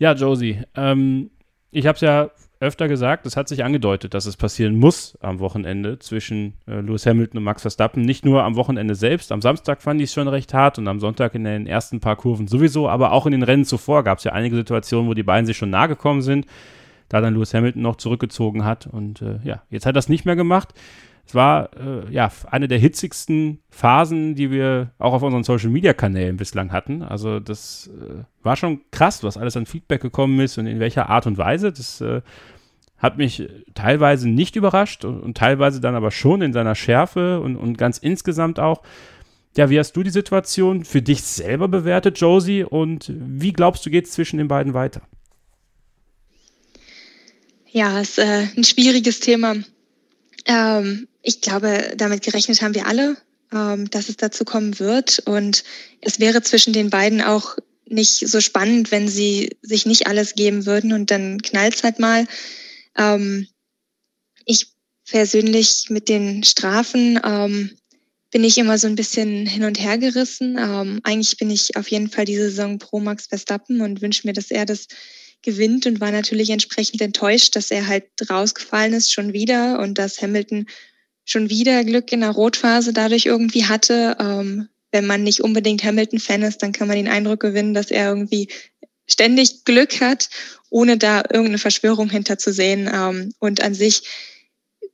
Ja, 0.00 0.12
Josie, 0.14 0.62
ähm, 0.74 1.30
ich 1.70 1.86
habe 1.86 1.94
es 1.94 2.00
ja 2.00 2.30
öfter 2.60 2.88
gesagt, 2.88 3.24
es 3.24 3.38
hat 3.38 3.48
sich 3.48 3.64
angedeutet, 3.64 4.12
dass 4.12 4.26
es 4.26 4.36
passieren 4.36 4.76
muss 4.76 5.16
am 5.22 5.40
Wochenende 5.40 5.98
zwischen 5.98 6.52
äh, 6.68 6.80
Lewis 6.80 7.06
Hamilton 7.06 7.38
und 7.38 7.44
Max 7.44 7.62
Verstappen. 7.62 8.02
Nicht 8.02 8.26
nur 8.26 8.44
am 8.44 8.54
Wochenende 8.54 8.94
selbst. 8.94 9.32
Am 9.32 9.40
Samstag 9.40 9.80
fand 9.80 10.00
ich 10.00 10.10
es 10.10 10.14
schon 10.14 10.28
recht 10.28 10.52
hart 10.52 10.78
und 10.78 10.86
am 10.86 11.00
Sonntag 11.00 11.34
in 11.34 11.44
den 11.44 11.66
ersten 11.66 12.00
paar 12.00 12.16
Kurven 12.16 12.48
sowieso, 12.48 12.86
aber 12.88 13.12
auch 13.12 13.24
in 13.24 13.32
den 13.32 13.42
Rennen 13.42 13.64
zuvor 13.64 14.04
gab 14.04 14.18
es 14.18 14.24
ja 14.24 14.32
einige 14.32 14.56
Situationen, 14.56 15.08
wo 15.08 15.14
die 15.14 15.22
beiden 15.22 15.46
sich 15.46 15.56
schon 15.56 15.70
nahe 15.70 15.88
gekommen 15.88 16.20
sind, 16.20 16.46
da 17.08 17.22
dann 17.22 17.34
Lewis 17.34 17.54
Hamilton 17.54 17.80
noch 17.80 17.96
zurückgezogen 17.96 18.64
hat. 18.66 18.86
Und 18.86 19.22
äh, 19.22 19.38
ja, 19.42 19.62
jetzt 19.70 19.86
hat 19.86 19.92
er 19.92 19.94
das 19.94 20.10
nicht 20.10 20.26
mehr 20.26 20.36
gemacht. 20.36 20.74
Es 21.26 21.34
war 21.34 21.70
äh, 21.76 22.12
ja 22.12 22.30
eine 22.50 22.66
der 22.66 22.78
hitzigsten 22.78 23.60
Phasen, 23.70 24.34
die 24.34 24.50
wir 24.50 24.92
auch 24.98 25.12
auf 25.12 25.22
unseren 25.22 25.44
Social 25.44 25.70
Media 25.70 25.92
Kanälen 25.92 26.36
bislang 26.36 26.72
hatten. 26.72 27.02
Also 27.02 27.38
das 27.38 27.88
äh, 27.88 28.24
war 28.42 28.56
schon 28.56 28.80
krass, 28.90 29.22
was 29.22 29.36
alles 29.36 29.56
an 29.56 29.66
Feedback 29.66 30.02
gekommen 30.02 30.40
ist 30.40 30.58
und 30.58 30.66
in 30.66 30.80
welcher 30.80 31.08
Art 31.08 31.26
und 31.26 31.38
Weise. 31.38 31.72
Das 31.72 32.00
äh, 32.00 32.22
hat 32.98 33.16
mich 33.16 33.48
teilweise 33.74 34.28
nicht 34.28 34.56
überrascht 34.56 35.04
und, 35.04 35.20
und, 35.20 35.36
teilweise 35.36 35.80
dann 35.80 35.94
aber 35.94 36.10
schon 36.10 36.42
in 36.42 36.52
seiner 36.52 36.74
Schärfe 36.74 37.40
und, 37.40 37.56
und 37.56 37.78
ganz 37.78 37.98
insgesamt 37.98 38.58
auch. 38.58 38.82
Ja, 39.56 39.70
wie 39.70 39.78
hast 39.78 39.92
du 39.92 40.02
die 40.02 40.10
Situation 40.10 40.84
für 40.84 41.02
dich 41.02 41.22
selber 41.22 41.66
bewertet, 41.66 42.20
Josie? 42.20 42.62
Und 42.62 43.10
wie 43.16 43.52
glaubst 43.52 43.84
du, 43.84 43.90
geht 43.90 44.04
es 44.06 44.12
zwischen 44.12 44.38
den 44.38 44.48
beiden 44.48 44.74
weiter? 44.74 45.02
Ja, 47.72 48.00
es 48.00 48.10
ist 48.10 48.18
äh, 48.18 48.46
ein 48.56 48.64
schwieriges 48.64 49.20
Thema. 49.20 49.54
Ähm, 50.46 51.08
ich 51.22 51.40
glaube, 51.40 51.92
damit 51.96 52.22
gerechnet 52.22 52.62
haben 52.62 52.74
wir 52.74 52.86
alle, 52.86 53.16
ähm, 53.52 53.90
dass 53.90 54.08
es 54.08 54.16
dazu 54.16 54.44
kommen 54.44 54.78
wird. 54.78 55.20
Und 55.20 55.64
es 56.00 56.20
wäre 56.20 56.42
zwischen 56.42 56.72
den 56.72 56.90
beiden 56.90 57.20
auch 57.20 57.56
nicht 57.86 58.28
so 58.28 58.40
spannend, 58.40 58.90
wenn 58.90 59.08
sie 59.08 59.56
sich 59.62 59.84
nicht 59.84 60.06
alles 60.06 60.34
geben 60.34 60.64
würden 60.64 60.92
und 60.92 61.10
dann 61.10 61.42
knallt 61.42 61.74
es 61.74 61.82
halt 61.82 61.98
mal. 61.98 62.26
Ähm, 62.96 63.48
ich 64.44 64.68
persönlich 65.10 65.86
mit 65.88 66.08
den 66.08 66.44
Strafen 66.44 67.20
ähm, 67.24 67.70
bin 68.30 68.44
ich 68.44 68.58
immer 68.58 68.78
so 68.78 68.86
ein 68.86 68.94
bisschen 68.94 69.44
hin 69.44 69.64
und 69.64 69.80
her 69.80 69.98
gerissen. 69.98 70.56
Ähm, 70.56 71.00
eigentlich 71.02 71.36
bin 71.36 71.50
ich 71.50 71.76
auf 71.76 71.88
jeden 71.88 72.08
Fall 72.08 72.24
diese 72.24 72.44
Saison 72.44 72.78
pro 72.78 73.00
Max 73.00 73.26
Verstappen 73.26 73.80
und 73.80 74.02
wünsche 74.02 74.26
mir, 74.26 74.32
dass 74.32 74.52
er 74.52 74.66
das 74.66 74.86
gewinnt 75.42 75.86
und 75.86 76.00
war 76.00 76.10
natürlich 76.10 76.50
entsprechend 76.50 77.00
enttäuscht, 77.00 77.56
dass 77.56 77.70
er 77.70 77.86
halt 77.86 78.04
rausgefallen 78.28 78.92
ist 78.92 79.12
schon 79.12 79.32
wieder 79.32 79.78
und 79.78 79.98
dass 79.98 80.20
Hamilton 80.20 80.66
schon 81.24 81.50
wieder 81.50 81.84
Glück 81.84 82.12
in 82.12 82.20
der 82.20 82.30
Rotphase 82.30 82.92
dadurch 82.92 83.26
irgendwie 83.26 83.66
hatte. 83.66 84.16
Ähm, 84.18 84.68
wenn 84.92 85.06
man 85.06 85.22
nicht 85.22 85.40
unbedingt 85.40 85.84
Hamilton-Fan 85.84 86.42
ist, 86.42 86.62
dann 86.62 86.72
kann 86.72 86.88
man 86.88 86.96
den 86.96 87.08
Eindruck 87.08 87.40
gewinnen, 87.40 87.74
dass 87.74 87.90
er 87.90 88.08
irgendwie 88.08 88.48
ständig 89.06 89.64
Glück 89.64 90.00
hat, 90.00 90.28
ohne 90.68 90.96
da 90.96 91.18
irgendeine 91.18 91.58
Verschwörung 91.58 92.10
hinterzusehen. 92.10 92.90
Ähm, 92.92 93.32
und 93.38 93.62
an 93.62 93.74
sich 93.74 94.02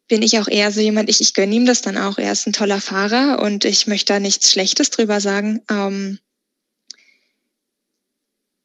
bin 0.08 0.22
ich 0.22 0.38
auch 0.38 0.48
eher 0.48 0.70
so 0.70 0.80
jemand, 0.80 1.08
ich, 1.08 1.20
ich 1.20 1.34
gönne 1.34 1.54
ihm 1.54 1.66
das 1.66 1.82
dann 1.82 1.96
auch. 1.96 2.18
Er 2.18 2.32
ist 2.32 2.46
ein 2.46 2.52
toller 2.52 2.80
Fahrer 2.80 3.42
und 3.42 3.64
ich 3.64 3.86
möchte 3.86 4.12
da 4.12 4.20
nichts 4.20 4.50
Schlechtes 4.50 4.90
drüber 4.90 5.20
sagen. 5.20 5.62
Ähm, 5.70 6.18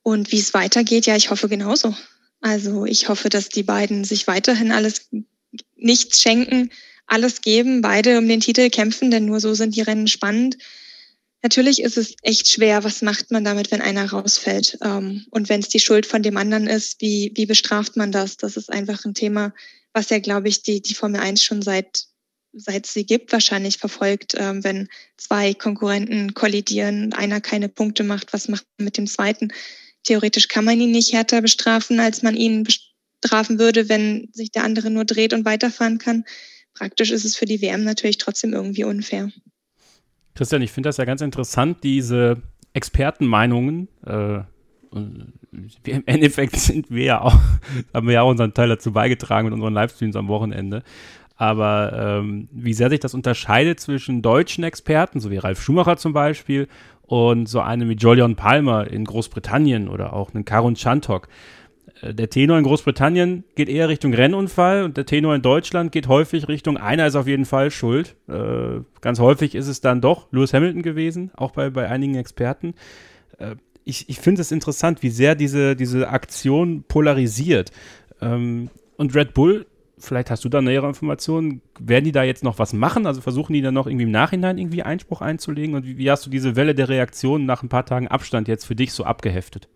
und 0.03 0.31
wie 0.31 0.39
es 0.39 0.53
weitergeht, 0.53 1.05
ja, 1.05 1.15
ich 1.15 1.29
hoffe 1.29 1.49
genauso. 1.49 1.95
Also 2.41 2.85
ich 2.85 3.07
hoffe, 3.07 3.29
dass 3.29 3.49
die 3.49 3.63
beiden 3.63 4.03
sich 4.03 4.27
weiterhin 4.27 4.71
alles 4.71 5.09
nichts 5.75 6.21
schenken, 6.21 6.71
alles 7.05 7.41
geben, 7.41 7.81
beide 7.81 8.17
um 8.17 8.27
den 8.27 8.39
Titel 8.39 8.69
kämpfen, 8.69 9.11
denn 9.11 9.25
nur 9.25 9.39
so 9.39 9.53
sind 9.53 9.75
die 9.75 9.81
Rennen 9.81 10.07
spannend. 10.07 10.57
Natürlich 11.43 11.81
ist 11.81 11.97
es 11.97 12.15
echt 12.21 12.47
schwer. 12.47 12.83
Was 12.83 13.01
macht 13.01 13.31
man 13.31 13.43
damit, 13.43 13.71
wenn 13.71 13.81
einer 13.81 14.09
rausfällt? 14.11 14.77
Ähm, 14.83 15.25
und 15.31 15.49
wenn 15.49 15.59
es 15.59 15.69
die 15.69 15.79
Schuld 15.79 16.05
von 16.05 16.21
dem 16.21 16.37
anderen 16.37 16.67
ist, 16.67 17.01
wie, 17.01 17.31
wie 17.35 17.47
bestraft 17.47 17.97
man 17.97 18.11
das? 18.11 18.37
Das 18.37 18.57
ist 18.57 18.71
einfach 18.71 19.03
ein 19.05 19.15
Thema, 19.15 19.53
was 19.93 20.09
ja, 20.09 20.19
glaube 20.19 20.49
ich, 20.49 20.61
die, 20.61 20.81
die 20.81 20.93
Formel 20.93 21.19
1 21.19 21.43
schon 21.43 21.61
seit, 21.63 22.05
seit 22.53 22.85
sie 22.85 23.05
gibt, 23.05 23.31
wahrscheinlich 23.31 23.77
verfolgt. 23.77 24.35
Ähm, 24.37 24.63
wenn 24.63 24.87
zwei 25.17 25.55
Konkurrenten 25.55 26.35
kollidieren 26.35 27.13
einer 27.13 27.41
keine 27.41 27.69
Punkte 27.69 28.03
macht, 28.03 28.33
was 28.33 28.47
macht 28.47 28.65
man 28.77 28.85
mit 28.85 28.97
dem 28.97 29.07
zweiten? 29.07 29.51
Theoretisch 30.03 30.47
kann 30.47 30.65
man 30.65 30.79
ihn 30.79 30.91
nicht 30.91 31.13
härter 31.13 31.41
bestrafen, 31.41 31.99
als 31.99 32.23
man 32.23 32.35
ihn 32.35 32.63
bestrafen 32.63 33.59
würde, 33.59 33.89
wenn 33.89 34.29
sich 34.33 34.51
der 34.51 34.63
andere 34.63 34.89
nur 34.89 35.05
dreht 35.05 35.33
und 35.33 35.45
weiterfahren 35.45 35.97
kann. 35.97 36.23
Praktisch 36.73 37.11
ist 37.11 37.25
es 37.25 37.35
für 37.35 37.45
die 37.45 37.61
WM 37.61 37.83
natürlich 37.83 38.17
trotzdem 38.17 38.53
irgendwie 38.53 38.83
unfair. 38.83 39.29
Christian, 40.35 40.61
ich 40.61 40.71
finde 40.71 40.89
das 40.89 40.97
ja 40.97 41.05
ganz 41.05 41.21
interessant, 41.21 41.83
diese 41.83 42.41
Expertenmeinungen. 42.73 43.87
Äh, 44.05 44.39
im 44.91 46.03
Endeffekt 46.05 46.55
sind 46.55 46.89
wir 46.89 47.03
ja 47.03 47.21
auch, 47.21 47.37
haben 47.93 48.07
wir 48.07 48.15
ja 48.15 48.21
auch 48.21 48.29
unseren 48.29 48.53
Teil 48.53 48.69
dazu 48.69 48.91
beigetragen 48.91 49.45
mit 49.45 49.53
unseren 49.53 49.73
Livestreams 49.73 50.15
am 50.15 50.27
Wochenende. 50.27 50.83
Aber 51.35 52.19
ähm, 52.21 52.49
wie 52.51 52.73
sehr 52.73 52.89
sich 52.89 52.99
das 52.99 53.13
unterscheidet 53.13 53.79
zwischen 53.79 54.21
deutschen 54.21 54.63
Experten, 54.63 55.19
so 55.19 55.31
wie 55.31 55.37
Ralf 55.37 55.61
Schumacher 55.61 55.97
zum 55.97 56.13
Beispiel, 56.13 56.67
und 57.12 57.50
so 57.50 57.60
einem 57.60 57.89
wie 57.89 57.95
Jolion 57.95 58.38
Palmer 58.38 58.89
in 58.89 59.04
Großbritannien 59.04 59.89
oder 59.89 60.13
auch 60.13 60.34
einen 60.34 60.45
Karun 60.45 60.78
Chantok. 60.78 61.28
Äh, 62.02 62.13
der 62.13 62.30
Tenor 62.30 62.58
in 62.58 62.63
Großbritannien 62.63 63.43
geht 63.56 63.67
eher 63.67 63.89
Richtung 63.89 64.13
Rennunfall 64.13 64.86
und 64.86 64.95
der 64.95 65.06
Tenor 65.06 65.36
in 65.36 65.41
Deutschland 65.41 65.91
geht 65.91 66.08
häufig 66.08 66.47
Richtung, 66.47 66.78
einer 66.78 67.06
ist 67.06 67.17
auf 67.17 67.28
jeden 67.28 67.43
Fall 67.43 67.69
schuld. 67.69 68.15
Äh, 68.30 68.80
ganz 69.02 69.19
häufig 69.19 69.56
ist 69.56 69.67
es 69.67 69.82
dann 69.82 70.00
doch 70.00 70.32
Lewis 70.32 70.54
Hamilton 70.54 70.84
gewesen, 70.84 71.32
auch 71.36 71.52
bei, 71.52 71.69
bei 71.69 71.89
einigen 71.89 72.15
Experten. 72.15 72.76
Äh, 73.39 73.56
ich 73.84 74.08
ich 74.08 74.17
finde 74.19 74.39
es 74.39 74.54
interessant, 74.54 75.04
wie 75.04 75.10
sehr 75.10 75.36
diese, 75.36 75.76
diese 75.76 76.08
Aktion 76.08 76.86
polarisiert. 76.88 77.74
Ähm, 78.21 78.69
und 78.95 79.13
Red 79.15 79.34
Bull, 79.34 79.65
vielleicht 80.01 80.29
hast 80.31 80.43
du 80.43 80.49
da 80.49 80.61
nähere 80.61 80.87
Informationen, 80.87 81.61
werden 81.79 82.05
die 82.05 82.11
da 82.11 82.23
jetzt 82.23 82.43
noch 82.43 82.59
was 82.59 82.73
machen? 82.73 83.05
Also 83.05 83.21
versuchen 83.21 83.53
die 83.53 83.61
dann 83.61 83.73
noch 83.73 83.87
irgendwie 83.87 84.05
im 84.05 84.11
Nachhinein 84.11 84.57
irgendwie 84.57 84.83
Einspruch 84.83 85.21
einzulegen? 85.21 85.75
Und 85.75 85.85
wie, 85.85 85.97
wie 85.97 86.11
hast 86.11 86.25
du 86.25 86.29
diese 86.29 86.55
Welle 86.55 86.75
der 86.75 86.89
Reaktionen 86.89 87.45
nach 87.45 87.63
ein 87.63 87.69
paar 87.69 87.85
Tagen 87.85 88.07
Abstand 88.07 88.47
jetzt 88.47 88.65
für 88.65 88.75
dich 88.75 88.93
so 88.93 89.03
abgeheftet? 89.03 89.67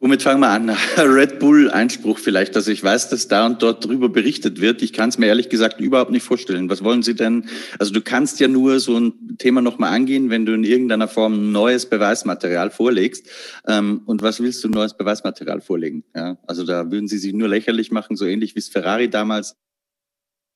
Womit 0.00 0.22
fangen 0.22 0.40
wir 0.40 0.48
an? 0.48 0.70
Red 0.96 1.38
Bull 1.38 1.70
Einspruch 1.70 2.18
vielleicht. 2.18 2.56
Also 2.56 2.70
ich 2.70 2.82
weiß, 2.82 3.08
dass 3.10 3.28
da 3.28 3.46
und 3.46 3.62
dort 3.62 3.84
drüber 3.84 4.08
berichtet 4.08 4.60
wird. 4.60 4.82
Ich 4.82 4.92
kann 4.92 5.08
es 5.08 5.18
mir 5.18 5.26
ehrlich 5.26 5.48
gesagt 5.48 5.80
überhaupt 5.80 6.10
nicht 6.10 6.24
vorstellen. 6.24 6.68
Was 6.68 6.82
wollen 6.82 7.02
Sie 7.02 7.14
denn? 7.14 7.46
Also 7.78 7.92
du 7.92 8.00
kannst 8.00 8.40
ja 8.40 8.48
nur 8.48 8.80
so 8.80 8.98
ein 8.98 9.36
Thema 9.38 9.62
nochmal 9.62 9.92
angehen, 9.92 10.30
wenn 10.30 10.46
du 10.46 10.52
in 10.52 10.64
irgendeiner 10.64 11.08
Form 11.08 11.52
neues 11.52 11.86
Beweismaterial 11.86 12.70
vorlegst. 12.70 13.28
Ähm, 13.66 14.02
und 14.06 14.22
was 14.22 14.40
willst 14.40 14.64
du 14.64 14.68
neues 14.68 14.96
Beweismaterial 14.96 15.60
vorlegen? 15.60 16.04
Ja, 16.14 16.38
also 16.46 16.64
da 16.64 16.90
würden 16.90 17.08
Sie 17.08 17.18
sich 17.18 17.32
nur 17.32 17.48
lächerlich 17.48 17.90
machen, 17.90 18.16
so 18.16 18.26
ähnlich 18.26 18.54
wie 18.54 18.60
es 18.60 18.68
Ferrari 18.68 19.08
damals 19.08 19.56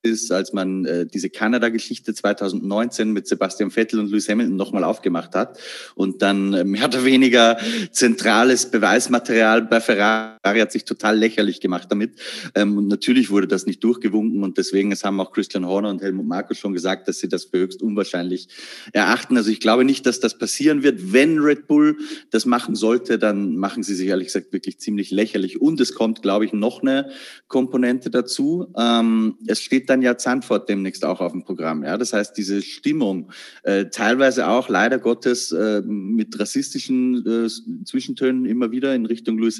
ist, 0.02 0.30
als 0.32 0.52
man 0.52 0.84
äh, 0.84 1.06
diese 1.06 1.30
Kanada-Geschichte 1.30 2.14
2019 2.14 3.12
mit 3.12 3.26
Sebastian 3.26 3.70
Vettel 3.70 4.00
und 4.00 4.10
Lewis 4.10 4.28
Hamilton 4.28 4.56
nochmal 4.56 4.84
aufgemacht 4.84 5.34
hat 5.34 5.58
und 5.94 6.22
dann 6.22 6.52
äh, 6.52 6.64
mehr 6.64 6.86
oder 6.86 7.04
weniger 7.04 7.58
zentrales 7.90 8.70
Beweismaterial 8.70 9.62
bei 9.62 9.80
Ferrari 9.80 10.58
hat 10.58 10.72
sich 10.72 10.84
total 10.84 11.18
lächerlich 11.18 11.60
gemacht 11.60 11.88
damit. 11.90 12.12
Ähm, 12.54 12.78
und 12.78 12.88
natürlich 12.88 13.30
wurde 13.30 13.48
das 13.48 13.66
nicht 13.66 13.82
durchgewunken 13.82 14.42
und 14.42 14.58
deswegen, 14.58 14.92
es 14.92 15.04
haben 15.04 15.20
auch 15.20 15.32
Christian 15.32 15.66
Horner 15.66 15.90
und 15.90 16.02
Helmut 16.02 16.26
Markus 16.26 16.58
schon 16.58 16.72
gesagt, 16.72 17.08
dass 17.08 17.18
sie 17.18 17.28
das 17.28 17.46
für 17.46 17.58
höchst 17.58 17.82
unwahrscheinlich 17.82 18.48
erachten. 18.92 19.36
Also 19.36 19.50
ich 19.50 19.60
glaube 19.60 19.84
nicht, 19.84 20.06
dass 20.06 20.20
das 20.20 20.38
passieren 20.38 20.82
wird. 20.82 21.12
Wenn 21.12 21.38
Red 21.38 21.66
Bull 21.66 21.98
das 22.30 22.46
machen 22.46 22.74
sollte, 22.74 23.18
dann 23.18 23.56
machen 23.56 23.82
sie 23.82 23.94
sich 23.94 24.08
ehrlich 24.08 24.28
gesagt 24.28 24.52
wirklich 24.52 24.78
ziemlich 24.78 25.10
lächerlich. 25.10 25.60
Und 25.60 25.80
es 25.80 25.94
kommt, 25.94 26.22
glaube 26.22 26.44
ich, 26.44 26.52
noch 26.52 26.82
eine 26.82 27.10
Komponente 27.48 28.10
dazu. 28.10 28.72
Ähm, 28.76 29.38
es 29.46 29.60
steht 29.60 29.85
dann 29.86 30.02
ja 30.02 30.16
Zandvoort 30.16 30.68
demnächst 30.68 31.04
auch 31.04 31.20
auf 31.20 31.32
dem 31.32 31.44
Programm. 31.44 31.82
Ja, 31.82 31.96
das 31.96 32.12
heißt, 32.12 32.36
diese 32.36 32.62
Stimmung, 32.62 33.30
äh, 33.62 33.86
teilweise 33.86 34.48
auch 34.48 34.68
leider 34.68 34.98
Gottes 34.98 35.52
äh, 35.52 35.82
mit 35.82 36.38
rassistischen 36.38 37.24
äh, 37.26 37.84
Zwischentönen 37.84 38.46
immer 38.46 38.70
wieder 38.70 38.94
in 38.94 39.06
Richtung 39.06 39.38
Louis 39.38 39.58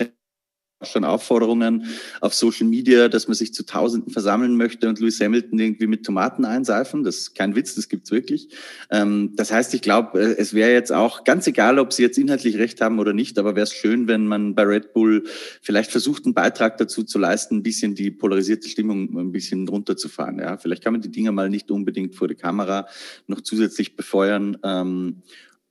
schon 0.83 1.05
Aufforderungen 1.05 1.87
auf 2.21 2.35
Social 2.35 2.67
Media, 2.67 3.09
dass 3.09 3.29
man 3.29 3.35
sich 3.35 3.55
zu 3.55 3.65
Tausenden 3.65 4.13
versammeln 4.13 4.57
möchte 4.57 4.89
und 4.89 5.01
Lewis 5.01 5.21
Hamilton 5.21 5.59
irgendwie 5.59 5.87
mit 5.87 6.05
Tomaten 6.05 6.45
einseifen. 6.45 7.03
Das 7.03 7.17
ist 7.17 7.35
kein 7.35 7.57
Witz, 7.57 7.75
das 7.77 7.89
gibt's 7.89 8.11
wirklich. 8.11 8.49
Ähm, 8.91 9.33
das 9.37 9.51
heißt, 9.51 9.73
ich 9.73 9.81
glaube, 9.81 10.21
äh, 10.21 10.37
es 10.37 10.53
wäre 10.53 10.73
jetzt 10.73 10.93
auch 10.93 11.25
ganz 11.25 11.47
egal, 11.47 11.79
ob 11.79 11.95
Sie 11.95 12.03
jetzt 12.03 12.19
inhaltlich 12.19 12.59
recht 12.59 12.83
haben 12.83 12.99
oder 12.99 13.15
nicht, 13.15 13.39
aber 13.39 13.57
wäre 13.57 13.65
es 13.65 13.73
schön, 13.73 14.07
wenn 14.07 14.27
man 14.27 14.55
bei 14.55 14.65
Red 14.65 14.93
Bull 14.93 15.25
vielleicht 15.63 15.91
versucht, 15.91 16.27
einen 16.27 16.35
Beitrag 16.35 16.77
dazu 16.77 17.05
zu 17.05 17.19
leisten, 17.19 17.57
ein 17.57 17.63
bisschen 17.63 17.95
die 17.95 18.11
polarisierte 18.11 18.69
Stimmung 18.69 19.19
ein 19.19 19.33
bisschen 19.33 19.67
runterzufahren. 19.67 20.39
Ja, 20.41 20.59
vielleicht 20.59 20.85
kann 20.85 20.93
man 20.93 21.01
die 21.01 21.11
Dinger 21.11 21.33
mal 21.33 21.49
nicht 21.49 21.71
unbedingt 21.71 22.15
vor 22.15 22.29
der 22.29 22.37
Kamera 22.37 22.87
noch 23.27 23.41
zusätzlich 23.41 23.97
befeuern 23.97 24.59
ähm, 24.63 25.23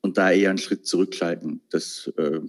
und 0.02 0.18
da 0.18 0.32
eher 0.32 0.50
einen 0.50 0.58
Schritt 0.58 0.88
zurückschalten. 0.88 1.62
Das 1.70 2.12
äh, 2.18 2.40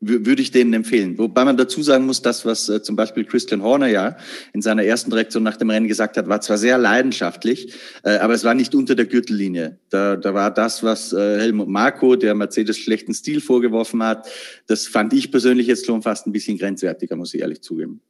würde 0.00 0.42
ich 0.42 0.50
denen 0.50 0.74
empfehlen. 0.74 1.16
Wobei 1.18 1.44
man 1.44 1.56
dazu 1.56 1.82
sagen 1.82 2.06
muss, 2.06 2.20
das, 2.20 2.44
was 2.44 2.68
äh, 2.68 2.82
zum 2.82 2.96
Beispiel 2.96 3.24
Christian 3.24 3.62
Horner 3.62 3.86
ja 3.86 4.16
in 4.52 4.60
seiner 4.60 4.84
ersten 4.84 5.12
Reaktion 5.12 5.42
nach 5.42 5.56
dem 5.56 5.70
Rennen 5.70 5.88
gesagt 5.88 6.16
hat, 6.16 6.28
war 6.28 6.40
zwar 6.40 6.58
sehr 6.58 6.76
leidenschaftlich, 6.76 7.72
äh, 8.02 8.18
aber 8.18 8.34
es 8.34 8.44
war 8.44 8.54
nicht 8.54 8.74
unter 8.74 8.94
der 8.94 9.06
Gürtellinie. 9.06 9.78
Da, 9.88 10.16
da 10.16 10.34
war 10.34 10.52
das, 10.52 10.82
was 10.82 11.12
äh, 11.12 11.38
Helmut 11.40 11.68
Marko, 11.68 12.16
der 12.16 12.34
Mercedes 12.34 12.78
schlechten 12.78 13.14
Stil 13.14 13.40
vorgeworfen 13.40 14.02
hat, 14.02 14.28
das 14.66 14.86
fand 14.86 15.12
ich 15.14 15.30
persönlich 15.30 15.66
jetzt 15.66 15.86
schon 15.86 16.02
fast 16.02 16.26
ein 16.26 16.32
bisschen 16.32 16.58
grenzwertiger, 16.58 17.16
muss 17.16 17.32
ich 17.32 17.40
ehrlich 17.40 17.62
zugeben. 17.62 18.00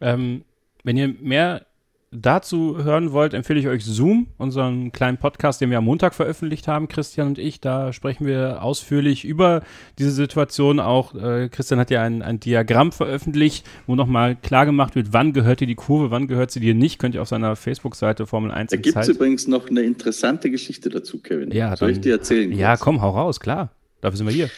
Ähm, 0.00 0.44
wenn 0.84 0.96
ihr 0.96 1.14
mehr 1.20 1.66
dazu 2.14 2.82
hören 2.82 3.12
wollt, 3.12 3.34
empfehle 3.34 3.58
ich 3.58 3.68
euch 3.68 3.84
Zoom, 3.84 4.28
unseren 4.38 4.92
kleinen 4.92 5.18
Podcast, 5.18 5.60
den 5.60 5.70
wir 5.70 5.78
am 5.78 5.84
Montag 5.84 6.14
veröffentlicht 6.14 6.68
haben, 6.68 6.88
Christian 6.88 7.28
und 7.28 7.38
ich. 7.38 7.60
Da 7.60 7.92
sprechen 7.92 8.26
wir 8.26 8.62
ausführlich 8.62 9.24
über 9.24 9.62
diese 9.98 10.10
Situation. 10.10 10.80
Auch 10.80 11.14
äh, 11.14 11.48
Christian 11.48 11.80
hat 11.80 11.90
ja 11.90 12.02
ein, 12.02 12.22
ein 12.22 12.40
Diagramm 12.40 12.92
veröffentlicht, 12.92 13.66
wo 13.86 13.94
nochmal 13.94 14.36
klar 14.36 14.66
gemacht 14.66 14.94
wird, 14.94 15.12
wann 15.12 15.32
gehört 15.32 15.60
dir 15.60 15.66
die 15.66 15.74
Kurve, 15.74 16.10
wann 16.10 16.28
gehört 16.28 16.50
sie 16.50 16.60
dir 16.60 16.74
nicht. 16.74 16.98
Könnt 16.98 17.14
ihr 17.14 17.22
auf 17.22 17.28
seiner 17.28 17.56
Facebook-Seite 17.56 18.26
Formel 18.26 18.50
1 18.50 18.70
Da 18.70 18.76
gibt 18.76 18.96
es 18.96 19.08
übrigens 19.08 19.46
noch 19.46 19.68
eine 19.68 19.82
interessante 19.82 20.50
Geschichte 20.50 20.88
dazu, 20.88 21.20
Kevin. 21.20 21.50
Ja, 21.50 21.76
Soll 21.76 21.88
dann, 21.88 21.96
ich 21.96 22.02
dir 22.02 22.12
erzählen? 22.12 22.52
Ja, 22.52 22.72
jetzt? 22.72 22.80
komm, 22.80 23.02
hau 23.02 23.10
raus, 23.10 23.40
klar. 23.40 23.70
Dafür 24.00 24.18
sind 24.18 24.26
wir 24.26 24.34
hier. 24.34 24.50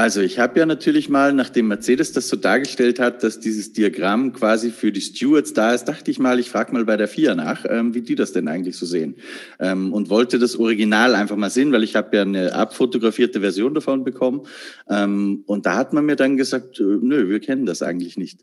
Also 0.00 0.22
ich 0.22 0.38
habe 0.38 0.58
ja 0.58 0.64
natürlich 0.64 1.10
mal, 1.10 1.34
nachdem 1.34 1.68
Mercedes 1.68 2.12
das 2.12 2.30
so 2.30 2.36
dargestellt 2.36 2.98
hat, 2.98 3.22
dass 3.22 3.38
dieses 3.38 3.74
Diagramm 3.74 4.32
quasi 4.32 4.70
für 4.70 4.92
die 4.92 5.02
Stewards 5.02 5.52
da 5.52 5.74
ist, 5.74 5.84
dachte 5.84 6.10
ich 6.10 6.18
mal, 6.18 6.40
ich 6.40 6.48
frage 6.48 6.72
mal 6.72 6.86
bei 6.86 6.96
der 6.96 7.06
FIA 7.06 7.34
nach, 7.34 7.66
ähm, 7.68 7.92
wie 7.92 8.00
die 8.00 8.14
das 8.14 8.32
denn 8.32 8.48
eigentlich 8.48 8.78
so 8.78 8.86
sehen. 8.86 9.16
Ähm, 9.58 9.92
und 9.92 10.08
wollte 10.08 10.38
das 10.38 10.56
Original 10.56 11.14
einfach 11.14 11.36
mal 11.36 11.50
sehen, 11.50 11.70
weil 11.72 11.82
ich 11.82 11.96
habe 11.96 12.16
ja 12.16 12.22
eine 12.22 12.54
abfotografierte 12.54 13.40
Version 13.40 13.74
davon 13.74 14.02
bekommen. 14.02 14.46
Ähm, 14.88 15.42
und 15.44 15.66
da 15.66 15.76
hat 15.76 15.92
man 15.92 16.06
mir 16.06 16.16
dann 16.16 16.38
gesagt, 16.38 16.80
äh, 16.80 16.82
nö, 16.82 17.28
wir 17.28 17.40
kennen 17.40 17.66
das 17.66 17.82
eigentlich 17.82 18.16
nicht. 18.16 18.40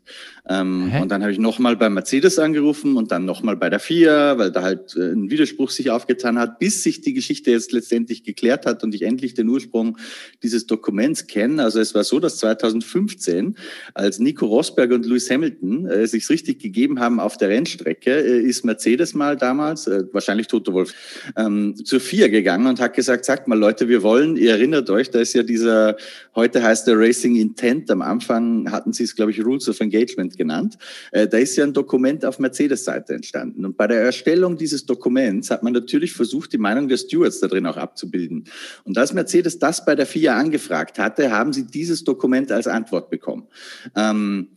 Ähm, 0.48 0.92
und 1.02 1.08
dann 1.08 1.22
habe 1.22 1.32
ich 1.32 1.40
nochmal 1.40 1.76
bei 1.76 1.90
Mercedes 1.90 2.38
angerufen 2.38 2.96
und 2.96 3.10
dann 3.10 3.24
nochmal 3.24 3.56
bei 3.56 3.68
der 3.68 3.80
FIA, 3.80 4.38
weil 4.38 4.52
da 4.52 4.62
halt 4.62 4.94
äh, 4.94 5.10
ein 5.10 5.28
Widerspruch 5.28 5.70
sich 5.70 5.90
aufgetan 5.90 6.38
hat, 6.38 6.60
bis 6.60 6.84
sich 6.84 7.00
die 7.00 7.14
Geschichte 7.14 7.50
jetzt 7.50 7.72
letztendlich 7.72 8.22
geklärt 8.22 8.64
hat 8.64 8.84
und 8.84 8.94
ich 8.94 9.02
endlich 9.02 9.34
den 9.34 9.48
Ursprung 9.48 9.98
dieses 10.44 10.68
Dokuments 10.68 11.26
kenne 11.26 11.47
kennen. 11.48 11.60
Also 11.60 11.80
es 11.80 11.94
war 11.94 12.04
so, 12.04 12.20
dass 12.20 12.38
2015, 12.38 13.56
als 13.94 14.18
Nico 14.18 14.46
Rosberg 14.46 14.92
und 14.92 15.06
Lewis 15.06 15.30
Hamilton 15.30 15.86
äh, 15.86 16.06
sich 16.06 16.28
richtig 16.28 16.60
gegeben 16.60 17.00
haben 17.00 17.20
auf 17.20 17.36
der 17.36 17.48
Rennstrecke, 17.48 18.10
äh, 18.10 18.40
ist 18.40 18.64
Mercedes 18.64 19.14
mal 19.14 19.36
damals, 19.36 19.86
äh, 19.86 20.04
wahrscheinlich 20.12 20.46
Toto 20.46 20.72
Wolf, 20.72 20.94
ähm, 21.36 21.74
zur 21.84 22.00
FIA 22.00 22.28
gegangen 22.28 22.66
und 22.66 22.80
hat 22.80 22.94
gesagt, 22.94 23.24
sagt 23.24 23.48
mal 23.48 23.58
Leute, 23.58 23.88
wir 23.88 24.02
wollen, 24.02 24.36
ihr 24.36 24.52
erinnert 24.52 24.90
euch, 24.90 25.10
da 25.10 25.20
ist 25.20 25.34
ja 25.34 25.42
dieser, 25.42 25.96
heute 26.34 26.62
heißt 26.62 26.86
der 26.86 26.98
Racing 26.98 27.36
Intent, 27.36 27.90
am 27.90 28.02
Anfang 28.02 28.70
hatten 28.70 28.92
sie 28.92 29.04
es, 29.04 29.14
glaube 29.14 29.30
ich, 29.30 29.44
Rules 29.44 29.68
of 29.68 29.80
Engagement 29.80 30.36
genannt. 30.36 30.76
Äh, 31.12 31.26
da 31.26 31.38
ist 31.38 31.56
ja 31.56 31.64
ein 31.64 31.72
Dokument 31.72 32.24
auf 32.24 32.38
Mercedes-Seite 32.38 33.14
entstanden. 33.14 33.64
Und 33.64 33.76
bei 33.76 33.86
der 33.86 34.02
Erstellung 34.02 34.56
dieses 34.56 34.84
Dokuments 34.84 35.50
hat 35.50 35.62
man 35.62 35.72
natürlich 35.72 36.12
versucht, 36.12 36.52
die 36.52 36.58
Meinung 36.58 36.88
der 36.88 36.96
Stewards 36.96 37.40
da 37.40 37.48
drin 37.48 37.66
auch 37.66 37.76
abzubilden. 37.76 38.44
Und 38.84 38.98
als 38.98 39.12
Mercedes 39.12 39.58
das 39.58 39.84
bei 39.84 39.94
der 39.94 40.06
FIA 40.06 40.36
angefragt 40.36 40.98
hatte, 40.98 41.27
haben 41.30 41.52
sie 41.52 41.66
dieses 41.66 42.04
Dokument 42.04 42.52
als 42.52 42.66
Antwort 42.66 43.10
bekommen. 43.10 43.48
Ähm, 43.96 44.48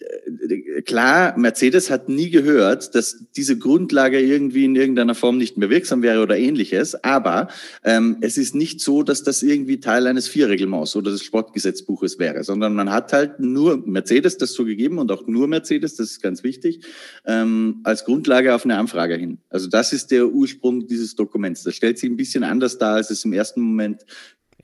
äh, 0.00 0.82
klar, 0.82 1.36
Mercedes 1.36 1.90
hat 1.90 2.08
nie 2.08 2.30
gehört, 2.30 2.94
dass 2.94 3.24
diese 3.36 3.58
Grundlage 3.58 4.20
irgendwie 4.20 4.64
in 4.64 4.74
irgendeiner 4.74 5.14
Form 5.14 5.36
nicht 5.36 5.56
mehr 5.56 5.70
wirksam 5.70 6.02
wäre 6.02 6.22
oder 6.22 6.38
ähnliches, 6.38 7.04
aber 7.04 7.48
ähm, 7.84 8.16
es 8.20 8.38
ist 8.38 8.54
nicht 8.54 8.80
so, 8.80 9.02
dass 9.02 9.22
das 9.22 9.42
irgendwie 9.42 9.80
Teil 9.80 10.06
eines 10.06 10.28
Vier-Reglements 10.28 10.96
oder 10.96 11.10
des 11.10 11.22
Sportgesetzbuches 11.22 12.18
wäre, 12.18 12.44
sondern 12.44 12.74
man 12.74 12.90
hat 12.90 13.12
halt 13.12 13.40
nur 13.40 13.76
Mercedes 13.86 14.38
das 14.38 14.52
so 14.52 14.64
und 14.70 15.12
auch 15.12 15.26
nur 15.26 15.48
Mercedes, 15.48 15.96
das 15.96 16.12
ist 16.12 16.22
ganz 16.22 16.44
wichtig, 16.44 16.84
ähm, 17.26 17.80
als 17.84 18.04
Grundlage 18.04 18.54
auf 18.54 18.64
eine 18.64 18.76
Anfrage 18.78 19.16
hin. 19.16 19.38
Also 19.48 19.68
das 19.68 19.92
ist 19.92 20.10
der 20.10 20.28
Ursprung 20.28 20.86
dieses 20.86 21.16
Dokuments. 21.16 21.62
Das 21.64 21.74
stellt 21.74 21.98
sich 21.98 22.08
ein 22.08 22.16
bisschen 22.16 22.44
anders 22.44 22.78
dar, 22.78 22.94
als 22.94 23.10
es 23.10 23.24
im 23.24 23.32
ersten 23.32 23.60
Moment 23.60 24.04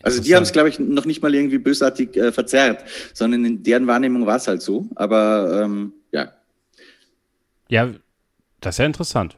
also 0.06 0.22
die 0.22 0.36
haben 0.36 0.44
es, 0.44 0.52
glaube 0.52 0.68
ich, 0.68 0.78
noch 0.78 1.04
nicht 1.04 1.20
mal 1.20 1.34
irgendwie 1.34 1.58
bösartig 1.58 2.16
äh, 2.16 2.30
verzerrt, 2.30 2.84
sondern 3.12 3.44
in 3.44 3.64
deren 3.64 3.88
Wahrnehmung 3.88 4.24
war 4.24 4.36
es 4.36 4.46
halt 4.46 4.62
so. 4.62 4.88
Aber 4.94 5.62
ähm, 5.64 5.94
ja. 6.12 6.32
Ja, 7.68 7.92
das 8.60 8.76
ist 8.76 8.78
ja 8.78 8.86
interessant. 8.86 9.36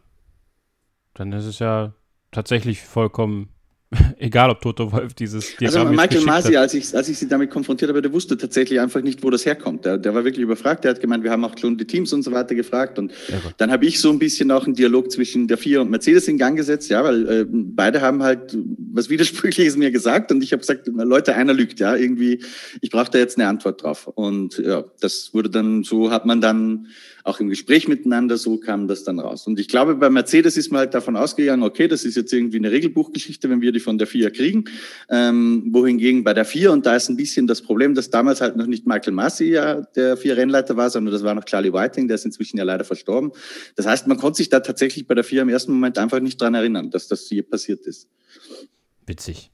Dann 1.14 1.33
ist 1.33 1.46
es 1.46 1.59
ja 1.59 1.94
tatsächlich 2.33 2.83
vollkommen 2.83 3.48
Egal, 4.18 4.51
ob 4.51 4.61
Toto 4.61 4.92
Wolf 4.92 5.14
dieses 5.14 5.57
Diagramm 5.57 5.88
Also 5.88 5.96
Michael 5.96 6.24
Masi, 6.24 6.57
als 6.57 6.74
ich, 6.74 6.94
als 6.94 7.09
ich 7.09 7.18
sie 7.18 7.27
damit 7.27 7.51
konfrontiert 7.51 7.88
habe, 7.88 8.03
der 8.03 8.12
wusste 8.12 8.37
tatsächlich 8.37 8.81
einfach 8.81 9.01
nicht, 9.01 9.22
wo 9.22 9.31
das 9.31 9.46
herkommt. 9.46 9.87
Der, 9.87 9.96
der 9.96 10.14
war 10.14 10.24
wirklich 10.24 10.42
überfragt. 10.42 10.85
Der 10.85 10.90
hat 10.90 11.01
gemeint, 11.01 11.24
wir 11.24 11.31
haben 11.31 11.42
auch 11.44 11.57
schon 11.57 11.79
die 11.79 11.87
Teams 11.87 12.12
und 12.12 12.22
so 12.22 12.31
weiter 12.31 12.55
gefragt. 12.55 12.98
Und 12.98 13.12
ja, 13.29 13.40
dann 13.57 13.70
habe 13.70 13.87
ich 13.87 13.98
so 14.01 14.11
ein 14.11 14.18
bisschen 14.18 14.51
auch 14.51 14.66
einen 14.66 14.74
Dialog 14.74 15.11
zwischen 15.11 15.48
der 15.48 15.57
FIA 15.57 15.81
und 15.81 15.90
Mercedes 15.90 16.29
in 16.29 16.37
Gang 16.37 16.57
gesetzt, 16.57 16.90
ja, 16.90 17.03
weil 17.03 17.29
äh, 17.29 17.46
beide 17.48 18.03
haben 18.03 18.22
halt 18.22 18.55
was 18.92 19.09
Widersprüchliches 19.09 19.77
mir 19.77 19.90
gesagt. 19.90 20.31
Und 20.33 20.42
ich 20.42 20.53
habe 20.53 20.61
gesagt, 20.61 20.87
Leute, 20.87 21.35
einer 21.35 21.55
lügt, 21.55 21.81
ja, 21.81 21.96
irgendwie, 21.96 22.44
ich 22.83 22.90
brauche 22.90 23.11
da 23.11 23.18
jetzt 23.18 23.38
eine 23.38 23.48
Antwort 23.48 23.83
drauf. 23.83 24.07
Und 24.07 24.59
ja, 24.59 24.85
das 25.01 25.33
wurde 25.33 25.48
dann, 25.48 25.83
so 25.83 26.11
hat 26.11 26.27
man 26.27 26.42
dann 26.42 26.88
auch 27.29 27.41
im 27.41 27.49
Gespräch 27.49 27.87
miteinander, 27.87 28.37
so 28.37 28.59
kam 28.59 28.88
das 28.88 29.05
dann 29.05 29.21
raus. 29.21 29.47
Und 29.47 29.61
ich 29.61 29.69
glaube, 29.69 29.95
bei 29.95 30.11
Mercedes 30.11 30.57
ist 30.57 30.73
man 30.73 30.81
halt 30.81 30.95
davon 30.95 31.17
ausgegangen, 31.17 31.62
okay, 31.62 31.87
das 31.87 32.05
ist 32.05 32.17
jetzt 32.17 32.33
irgendwie 32.33 32.57
eine 32.57 32.71
Regelbuchgeschichte, 32.71 33.49
wenn 33.51 33.61
wir 33.61 33.71
die 33.71 33.81
von 33.81 33.99
der 33.99 34.07
FIA 34.07 34.31
kriegen. 34.31 34.64
Ähm, 35.09 35.69
wohingegen 35.71 36.25
bei 36.25 36.35
der 36.35 36.45
FIA, 36.45 36.71
und 36.71 36.87
da 36.87 36.97
ist 36.97 37.09
ein 37.09 37.17
bisschen 37.17 37.47
das 37.47 37.62
Problem, 37.62 37.95
dass 37.95 38.11
damals 38.11 38.41
halt 38.41 38.57
noch 38.57 38.67
nicht 38.67 38.87
Michael 38.87 39.12
Massi 39.12 39.51
ja 39.51 39.83
der 39.95 40.17
FIA-Rennleiter 40.17 40.77
war, 40.77 40.91
sondern 40.91 41.12
das 41.12 41.23
war 41.23 41.35
noch 41.35 41.45
Charlie 41.45 41.73
Whiting, 41.73 42.09
der 42.09 42.17
ist 42.17 42.25
inzwischen 42.25 42.59
ja 42.59 42.64
leider 42.64 42.85
verstorben. 42.85 43.33
Das 43.77 43.87
heißt, 43.87 44.07
man 44.07 44.17
konnte 44.17 44.38
sich 44.38 44.49
da 44.49 44.61
tatsächlich 44.61 45.07
bei 45.07 45.14
der 45.14 45.25
FIA 45.25 45.43
im 45.43 45.49
ersten 45.49 45.73
Moment 45.73 45.99
einfach 45.99 46.21
nicht 46.21 46.41
dran 46.41 46.55
erinnern, 46.55 46.91
dass 46.91 47.09
das 47.09 47.27
hier 47.29 47.43
passiert 47.43 47.87
ist. 47.87 48.09
Witzig. 49.07 49.51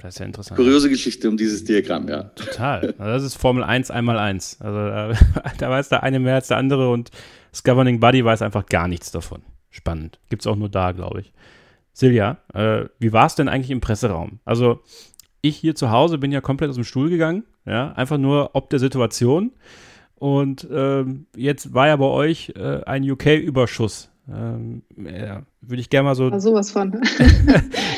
Das 0.00 0.14
ist 0.14 0.18
ja 0.18 0.26
interessant. 0.26 0.56
Kuriose 0.56 0.88
Geschichte 0.88 1.28
um 1.28 1.36
dieses 1.36 1.64
Diagramm, 1.64 2.08
ja. 2.08 2.24
Total. 2.34 2.94
Also 2.98 3.12
das 3.12 3.22
ist 3.22 3.36
Formel 3.36 3.62
1 3.62 3.90
einmal 3.90 4.18
1. 4.18 4.60
Also 4.60 4.78
äh, 4.78 5.14
da 5.58 5.70
weiß 5.70 5.88
der 5.88 6.02
eine 6.02 6.18
mehr 6.18 6.36
als 6.36 6.48
der 6.48 6.56
andere 6.56 6.90
und 6.90 7.10
das 7.50 7.64
Governing 7.64 8.00
Body 8.00 8.24
weiß 8.24 8.42
einfach 8.42 8.66
gar 8.66 8.88
nichts 8.88 9.10
davon. 9.10 9.42
Spannend. 9.70 10.18
Gibt 10.28 10.42
es 10.42 10.46
auch 10.46 10.56
nur 10.56 10.68
da, 10.68 10.92
glaube 10.92 11.20
ich. 11.20 11.32
Silja, 11.92 12.38
äh, 12.54 12.86
wie 12.98 13.12
war 13.12 13.26
es 13.26 13.34
denn 13.34 13.48
eigentlich 13.48 13.70
im 13.70 13.80
Presseraum? 13.80 14.40
Also 14.44 14.80
ich 15.42 15.56
hier 15.56 15.74
zu 15.74 15.90
Hause 15.90 16.18
bin 16.18 16.32
ja 16.32 16.40
komplett 16.40 16.70
aus 16.70 16.76
dem 16.76 16.84
Stuhl 16.84 17.10
gegangen, 17.10 17.44
ja, 17.64 17.92
einfach 17.92 18.18
nur 18.18 18.50
ob 18.54 18.70
der 18.70 18.78
Situation. 18.78 19.52
Und 20.16 20.68
ähm, 20.70 21.26
jetzt 21.34 21.72
war 21.72 21.86
ja 21.86 21.96
bei 21.96 22.06
euch 22.06 22.52
äh, 22.56 22.82
ein 22.84 23.08
UK-Überschuss 23.10 24.09
ähm, 24.32 24.82
ja, 24.96 25.42
würde 25.60 25.80
ich 25.80 25.90
gerne 25.90 26.08
mal 26.08 26.14
so. 26.14 26.26
Ah, 26.26 26.40
sowas 26.40 26.70
von. 26.70 26.92
würde 26.94 27.02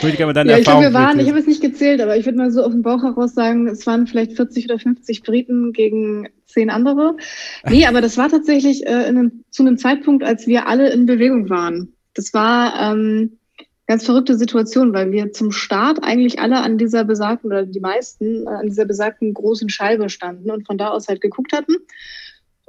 ich 0.08 0.16
gerne 0.16 0.26
mal 0.26 0.32
deine 0.32 0.52
ja, 0.52 0.58
Erfahrung. 0.58 0.82
Ich 0.82 0.90
glaube, 0.90 0.92
wir 0.92 0.92
waren, 0.92 1.20
ich 1.20 1.28
habe 1.28 1.38
es 1.38 1.46
nicht 1.46 1.60
gezählt, 1.60 2.00
aber 2.00 2.16
ich 2.16 2.24
würde 2.24 2.38
mal 2.38 2.50
so 2.50 2.62
auf 2.64 2.72
dem 2.72 2.82
Bauch 2.82 3.02
heraus 3.02 3.34
sagen, 3.34 3.68
es 3.68 3.86
waren 3.86 4.06
vielleicht 4.06 4.36
40 4.36 4.66
oder 4.66 4.78
50 4.78 5.22
Briten 5.22 5.72
gegen 5.72 6.28
zehn 6.46 6.70
andere. 6.70 7.16
Nee, 7.68 7.86
aber 7.86 8.00
das 8.00 8.16
war 8.16 8.28
tatsächlich 8.28 8.86
äh, 8.86 8.90
einem, 8.90 9.44
zu 9.50 9.62
einem 9.62 9.78
Zeitpunkt, 9.78 10.24
als 10.24 10.46
wir 10.46 10.66
alle 10.68 10.90
in 10.90 11.06
Bewegung 11.06 11.50
waren. 11.50 11.92
Das 12.14 12.32
war 12.34 12.92
ähm, 12.92 13.38
ganz 13.86 14.04
verrückte 14.06 14.36
Situation, 14.36 14.94
weil 14.94 15.12
wir 15.12 15.32
zum 15.32 15.50
Start 15.52 16.02
eigentlich 16.02 16.40
alle 16.40 16.62
an 16.62 16.78
dieser 16.78 17.04
besagten, 17.04 17.50
oder 17.50 17.66
die 17.66 17.80
meisten, 17.80 18.46
äh, 18.46 18.50
an 18.50 18.66
dieser 18.66 18.84
besagten 18.84 19.34
großen 19.34 19.68
Scheibe 19.68 20.08
standen 20.08 20.50
und 20.50 20.66
von 20.66 20.78
da 20.78 20.88
aus 20.88 21.08
halt 21.08 21.20
geguckt 21.20 21.52
hatten. 21.52 21.74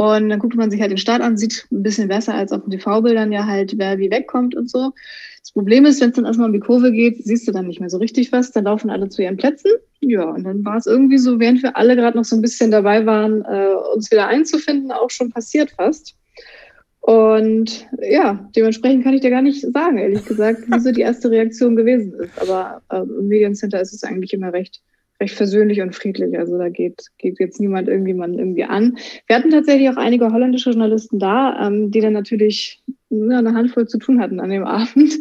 Und 0.03 0.27
dann 0.27 0.39
guckt 0.39 0.55
man 0.55 0.69
sich 0.69 0.81
halt 0.81 0.91
den 0.91 0.97
Start 0.97 1.21
an, 1.21 1.37
sieht 1.37 1.65
ein 1.71 1.81
bisschen 1.81 2.09
besser 2.09 2.33
als 2.33 2.51
auf 2.51 2.61
den 2.63 2.71
TV-Bildern 2.71 3.31
ja 3.31 3.45
halt, 3.45 3.77
wer 3.77 3.97
wie 3.99 4.11
wegkommt 4.11 4.53
und 4.53 4.69
so. 4.69 4.91
Das 5.39 5.53
Problem 5.53 5.85
ist, 5.85 6.01
wenn 6.01 6.09
es 6.09 6.15
dann 6.17 6.25
erstmal 6.25 6.47
um 6.47 6.53
die 6.53 6.59
Kurve 6.59 6.91
geht, 6.91 7.23
siehst 7.23 7.47
du 7.47 7.53
dann 7.53 7.67
nicht 7.67 7.79
mehr 7.79 7.89
so 7.89 7.99
richtig 7.99 8.33
was. 8.33 8.51
Dann 8.51 8.65
laufen 8.65 8.89
alle 8.89 9.07
zu 9.07 9.21
ihren 9.21 9.37
Plätzen. 9.37 9.71
Ja, 10.01 10.25
und 10.25 10.43
dann 10.43 10.65
war 10.65 10.75
es 10.75 10.87
irgendwie 10.87 11.17
so, 11.17 11.39
während 11.39 11.63
wir 11.63 11.77
alle 11.77 11.95
gerade 11.95 12.17
noch 12.17 12.25
so 12.25 12.35
ein 12.35 12.41
bisschen 12.41 12.69
dabei 12.69 13.05
waren, 13.05 13.45
äh, 13.45 13.75
uns 13.95 14.11
wieder 14.11 14.27
einzufinden, 14.27 14.91
auch 14.91 15.09
schon 15.09 15.29
passiert 15.29 15.71
fast. 15.71 16.17
Und 16.99 17.87
ja, 18.01 18.49
dementsprechend 18.57 19.05
kann 19.05 19.13
ich 19.13 19.21
dir 19.21 19.29
gar 19.29 19.41
nicht 19.41 19.61
sagen, 19.61 19.99
ehrlich 19.99 20.25
gesagt, 20.25 20.69
wie 20.69 20.79
so 20.81 20.91
die 20.91 21.01
erste 21.01 21.31
Reaktion 21.31 21.77
gewesen 21.77 22.13
ist. 22.19 22.41
Aber 22.41 22.81
äh, 22.89 23.03
im 23.03 23.29
Mediencenter 23.29 23.79
ist 23.79 23.93
es 23.93 24.03
eigentlich 24.03 24.33
immer 24.33 24.51
recht 24.51 24.81
recht 25.19 25.35
versöhnlich 25.35 25.81
und 25.81 25.95
friedlich. 25.95 26.37
Also 26.37 26.57
da 26.57 26.69
geht, 26.69 27.07
geht 27.17 27.39
jetzt 27.39 27.59
niemand 27.59 27.87
irgendjemanden 27.87 28.39
irgendwie 28.39 28.65
an. 28.65 28.97
Wir 29.27 29.35
hatten 29.35 29.51
tatsächlich 29.51 29.89
auch 29.89 29.97
einige 29.97 30.31
holländische 30.31 30.71
Journalisten 30.71 31.19
da, 31.19 31.67
ähm, 31.67 31.91
die 31.91 32.01
dann 32.01 32.13
natürlich 32.13 32.81
ja, 33.09 33.39
eine 33.39 33.53
Handvoll 33.53 33.87
zu 33.87 33.97
tun 33.97 34.19
hatten 34.19 34.39
an 34.39 34.49
dem 34.49 34.63
Abend. 34.65 35.13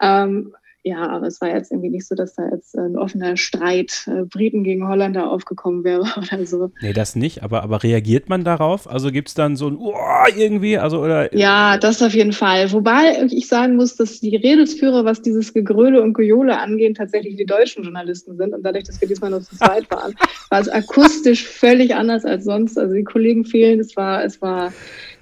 Ähm, 0.00 0.54
ja, 0.84 1.08
aber 1.08 1.28
es 1.28 1.40
war 1.40 1.48
jetzt 1.48 1.70
irgendwie 1.70 1.90
nicht 1.90 2.08
so, 2.08 2.16
dass 2.16 2.34
da 2.34 2.48
jetzt 2.50 2.76
ein 2.76 2.96
offener 2.96 3.36
Streit 3.36 4.04
äh, 4.08 4.24
Briten 4.24 4.64
gegen 4.64 4.88
Holländer 4.88 5.30
aufgekommen 5.30 5.84
wäre 5.84 6.02
oder 6.16 6.44
so. 6.44 6.72
Nee, 6.80 6.92
das 6.92 7.14
nicht, 7.14 7.44
aber, 7.44 7.62
aber 7.62 7.84
reagiert 7.84 8.28
man 8.28 8.42
darauf? 8.42 8.90
Also 8.90 9.12
gibt 9.12 9.28
es 9.28 9.34
dann 9.34 9.54
so 9.54 9.68
ein 9.68 9.76
oh, 9.76 9.94
irgendwie, 10.36 10.78
also 10.78 11.00
oder? 11.00 11.34
Ja, 11.36 11.78
das 11.78 12.02
auf 12.02 12.14
jeden 12.14 12.32
Fall. 12.32 12.72
Wobei 12.72 13.26
ich 13.30 13.46
sagen 13.46 13.76
muss, 13.76 13.94
dass 13.96 14.20
die 14.20 14.34
Redelsführer, 14.34 15.04
was 15.04 15.22
dieses 15.22 15.54
Gegröle 15.54 16.02
und 16.02 16.14
Gejohle 16.14 16.58
angeht, 16.58 16.96
tatsächlich 16.96 17.36
die 17.36 17.46
deutschen 17.46 17.84
Journalisten 17.84 18.36
sind. 18.36 18.52
Und 18.52 18.64
dadurch, 18.64 18.84
dass 18.84 19.00
wir 19.00 19.06
diesmal 19.06 19.30
nur 19.30 19.42
zu 19.42 19.56
zweit 19.56 19.88
waren, 19.90 20.14
war 20.50 20.60
es 20.60 20.68
akustisch 20.68 21.46
völlig 21.46 21.94
anders 21.94 22.24
als 22.24 22.44
sonst. 22.44 22.76
Also 22.76 22.92
die 22.92 23.04
Kollegen 23.04 23.44
fehlen, 23.44 23.78
es 23.78 23.96
war, 23.96 24.24
es 24.24 24.42
war 24.42 24.72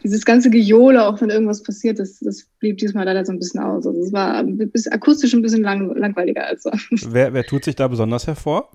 dieses 0.03 0.25
ganze 0.25 0.51
Gejohle, 0.51 1.07
auch 1.07 1.21
wenn 1.21 1.31
irgendwas 1.31 1.63
passiert, 1.63 1.99
das, 1.99 2.19
das 2.21 2.47
blieb 2.59 2.79
diesmal 2.79 3.05
leider 3.05 3.25
so 3.25 3.33
ein 3.33 3.39
bisschen 3.39 3.61
aus. 3.61 3.87
Also 3.87 4.01
es 4.01 4.13
war 4.13 4.43
bis, 4.45 4.87
akustisch 4.89 5.35
ein 5.35 5.43
bisschen 5.43 5.63
lang, 5.63 5.95
langweiliger 5.97 6.47
als 6.47 6.63
sonst. 6.63 7.13
Wer, 7.13 7.33
wer 7.33 7.45
tut 7.45 7.65
sich 7.65 7.77
da 7.77 7.89
besonders 7.89 8.27
hervor? 8.27 8.71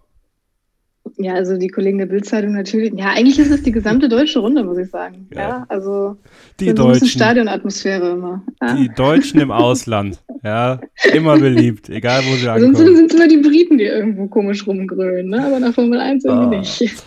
Ja, 1.18 1.36
also 1.36 1.56
die 1.58 1.68
Kollegen 1.68 2.00
der 2.00 2.08
Bildzeitung 2.08 2.54
natürlich. 2.54 2.92
Ja, 2.96 3.12
eigentlich 3.12 3.38
ist 3.38 3.52
es 3.52 3.62
die 3.62 3.72
gesamte 3.72 4.10
deutsche 4.10 4.40
Runde, 4.40 4.64
muss 4.64 4.78
ich 4.78 4.90
sagen. 4.90 5.28
Ja, 5.34 5.40
ja 5.40 5.66
also 5.70 6.18
die 6.60 6.70
so 6.70 6.74
Deutschen. 6.74 7.08
Stadionatmosphäre 7.08 8.12
immer. 8.12 8.44
Ja. 8.62 8.76
Die 8.76 8.90
Deutschen 8.90 9.40
im 9.40 9.52
Ausland. 9.52 10.20
Ja, 10.44 10.82
immer 11.14 11.38
beliebt, 11.38 11.90
egal 11.90 12.22
wo 12.28 12.36
sie 12.36 12.50
ankommen. 12.50 12.76
Sonst 12.76 12.98
sind 12.98 13.12
es 13.12 13.16
immer 13.16 13.28
die 13.28 13.38
Briten, 13.38 13.78
die 13.78 13.86
irgendwo 13.86 14.28
komisch 14.28 14.66
rumgrölen, 14.68 15.30
ne? 15.30 15.46
aber 15.46 15.60
nach 15.60 15.74
Formel 15.74 16.00
1 16.00 16.26
irgendwie 16.26 16.56
oh. 16.56 16.60
nicht. 16.60 17.04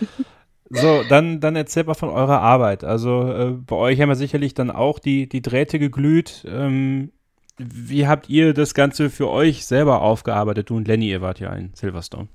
So, 0.69 1.03
dann, 1.09 1.39
dann 1.39 1.55
erzählt 1.55 1.87
mal 1.87 1.95
von 1.95 2.09
eurer 2.09 2.41
Arbeit. 2.41 2.83
Also 2.83 3.31
äh, 3.31 3.51
bei 3.51 3.75
euch 3.75 3.99
haben 3.99 4.09
wir 4.09 4.15
sicherlich 4.15 4.53
dann 4.53 4.69
auch 4.69 4.99
die, 4.99 5.27
die 5.27 5.41
Drähte 5.41 5.79
geglüht. 5.79 6.45
Ähm, 6.47 7.11
wie 7.57 8.07
habt 8.07 8.29
ihr 8.29 8.53
das 8.53 8.73
Ganze 8.73 9.09
für 9.09 9.29
euch 9.29 9.65
selber 9.65 10.01
aufgearbeitet? 10.01 10.69
Du 10.69 10.77
und 10.77 10.87
Lenny, 10.87 11.09
ihr 11.09 11.21
wart 11.21 11.39
ja 11.39 11.51
in 11.53 11.71
Silverstone. 11.73 12.27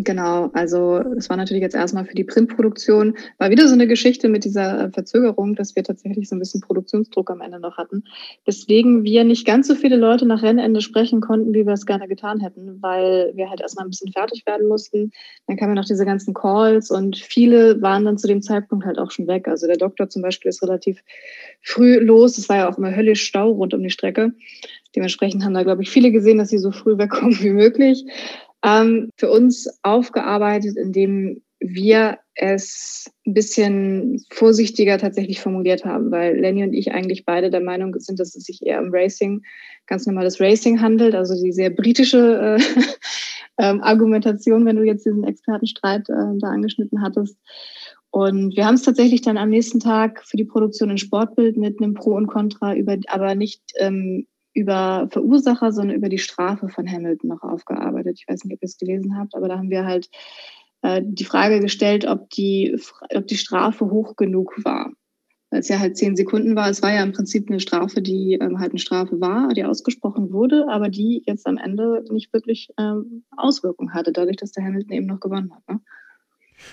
Genau, 0.00 0.48
also 0.52 0.98
es 1.16 1.28
war 1.28 1.36
natürlich 1.36 1.60
jetzt 1.60 1.74
erstmal 1.74 2.04
für 2.04 2.14
die 2.14 2.22
Printproduktion, 2.22 3.16
war 3.38 3.50
wieder 3.50 3.66
so 3.66 3.74
eine 3.74 3.88
Geschichte 3.88 4.28
mit 4.28 4.44
dieser 4.44 4.92
Verzögerung, 4.92 5.56
dass 5.56 5.74
wir 5.74 5.82
tatsächlich 5.82 6.28
so 6.28 6.36
ein 6.36 6.38
bisschen 6.38 6.60
Produktionsdruck 6.60 7.28
am 7.32 7.40
Ende 7.40 7.58
noch 7.58 7.78
hatten. 7.78 8.04
Deswegen 8.46 9.02
wir 9.02 9.24
nicht 9.24 9.44
ganz 9.44 9.66
so 9.66 9.74
viele 9.74 9.96
Leute 9.96 10.24
nach 10.24 10.40
Rennende 10.40 10.82
sprechen 10.82 11.20
konnten, 11.20 11.52
wie 11.52 11.66
wir 11.66 11.72
es 11.72 11.84
gerne 11.84 12.06
getan 12.06 12.38
hätten, 12.38 12.80
weil 12.80 13.32
wir 13.34 13.50
halt 13.50 13.60
erstmal 13.60 13.86
ein 13.86 13.90
bisschen 13.90 14.12
fertig 14.12 14.46
werden 14.46 14.68
mussten. 14.68 15.10
Dann 15.48 15.56
kamen 15.56 15.74
noch 15.74 15.84
diese 15.84 16.04
ganzen 16.04 16.32
Calls 16.32 16.92
und 16.92 17.16
viele 17.16 17.82
waren 17.82 18.04
dann 18.04 18.18
zu 18.18 18.28
dem 18.28 18.40
Zeitpunkt 18.40 18.86
halt 18.86 19.00
auch 19.00 19.10
schon 19.10 19.26
weg. 19.26 19.48
Also 19.48 19.66
der 19.66 19.78
Doktor 19.78 20.08
zum 20.08 20.22
Beispiel 20.22 20.50
ist 20.50 20.62
relativ 20.62 21.02
früh 21.60 21.98
los. 21.98 22.38
Es 22.38 22.48
war 22.48 22.56
ja 22.58 22.70
auch 22.70 22.78
immer 22.78 22.94
höllisch 22.94 23.24
Stau 23.24 23.50
rund 23.50 23.74
um 23.74 23.82
die 23.82 23.90
Strecke. 23.90 24.32
Dementsprechend 24.94 25.44
haben 25.44 25.54
da, 25.54 25.64
glaube 25.64 25.82
ich, 25.82 25.90
viele 25.90 26.12
gesehen, 26.12 26.38
dass 26.38 26.50
sie 26.50 26.58
so 26.58 26.70
früh 26.70 26.98
wegkommen 26.98 27.36
wie 27.42 27.50
möglich 27.50 28.04
ähm, 28.64 29.10
für 29.16 29.30
uns 29.30 29.68
aufgearbeitet, 29.82 30.76
indem 30.76 31.42
wir 31.60 32.18
es 32.34 33.10
ein 33.26 33.34
bisschen 33.34 34.24
vorsichtiger 34.30 34.98
tatsächlich 34.98 35.40
formuliert 35.40 35.84
haben, 35.84 36.10
weil 36.10 36.38
Lenny 36.38 36.62
und 36.62 36.72
ich 36.72 36.92
eigentlich 36.92 37.24
beide 37.24 37.50
der 37.50 37.60
Meinung 37.60 37.94
sind, 37.98 38.20
dass 38.20 38.36
es 38.36 38.44
sich 38.44 38.64
eher 38.64 38.80
um 38.80 38.90
Racing, 38.92 39.42
ganz 39.86 40.06
normales 40.06 40.40
Racing 40.40 40.80
handelt, 40.80 41.14
also 41.14 41.34
die 41.42 41.52
sehr 41.52 41.70
britische 41.70 42.58
äh, 42.58 42.62
ähm, 43.58 43.82
Argumentation, 43.82 44.64
wenn 44.66 44.76
du 44.76 44.84
jetzt 44.84 45.04
diesen 45.04 45.24
Expertenstreit 45.24 46.08
äh, 46.08 46.38
da 46.38 46.48
angeschnitten 46.48 47.02
hattest. 47.02 47.36
Und 48.10 48.56
wir 48.56 48.64
haben 48.64 48.76
es 48.76 48.84
tatsächlich 48.84 49.22
dann 49.22 49.36
am 49.36 49.50
nächsten 49.50 49.80
Tag 49.80 50.24
für 50.24 50.36
die 50.36 50.44
Produktion 50.44 50.90
in 50.90 50.98
Sportbild 50.98 51.56
mit 51.56 51.80
einem 51.80 51.94
Pro 51.94 52.12
und 52.12 52.28
Contra 52.28 52.74
über, 52.74 52.96
aber 53.08 53.34
nicht 53.34 53.62
ähm, 53.78 54.26
über 54.54 55.08
Verursacher, 55.10 55.72
sondern 55.72 55.96
über 55.96 56.08
die 56.08 56.18
Strafe 56.18 56.68
von 56.68 56.90
Hamilton 56.90 57.28
noch 57.30 57.42
aufgearbeitet. 57.42 58.18
Ich 58.20 58.28
weiß 58.28 58.44
nicht, 58.44 58.54
ob 58.54 58.62
ihr 58.62 58.66
es 58.66 58.78
gelesen 58.78 59.18
habt, 59.18 59.34
aber 59.34 59.48
da 59.48 59.58
haben 59.58 59.70
wir 59.70 59.84
halt 59.84 60.08
äh, 60.82 61.02
die 61.04 61.24
Frage 61.24 61.60
gestellt, 61.60 62.06
ob 62.06 62.30
die, 62.30 62.76
ob 63.14 63.26
die 63.26 63.36
Strafe 63.36 63.90
hoch 63.90 64.16
genug 64.16 64.64
war. 64.64 64.92
Weil 65.50 65.60
es 65.60 65.68
ja 65.68 65.78
halt 65.78 65.96
zehn 65.96 66.14
Sekunden 66.14 66.56
war. 66.56 66.68
Es 66.68 66.82
war 66.82 66.92
ja 66.92 67.02
im 67.02 67.12
Prinzip 67.12 67.48
eine 67.48 67.60
Strafe, 67.60 68.02
die 68.02 68.38
ähm, 68.40 68.58
halt 68.58 68.72
eine 68.72 68.78
Strafe 68.78 69.18
war, 69.20 69.48
die 69.54 69.64
ausgesprochen 69.64 70.30
wurde, 70.30 70.66
aber 70.68 70.90
die 70.90 71.22
jetzt 71.26 71.46
am 71.46 71.56
Ende 71.56 72.04
nicht 72.10 72.32
wirklich 72.34 72.68
ähm, 72.78 73.24
Auswirkungen 73.36 73.94
hatte, 73.94 74.12
dadurch, 74.12 74.36
dass 74.36 74.52
der 74.52 74.64
Hamilton 74.64 74.92
eben 74.92 75.06
noch 75.06 75.20
gewonnen 75.20 75.52
hat. 75.54 75.66
Ne? 75.68 75.80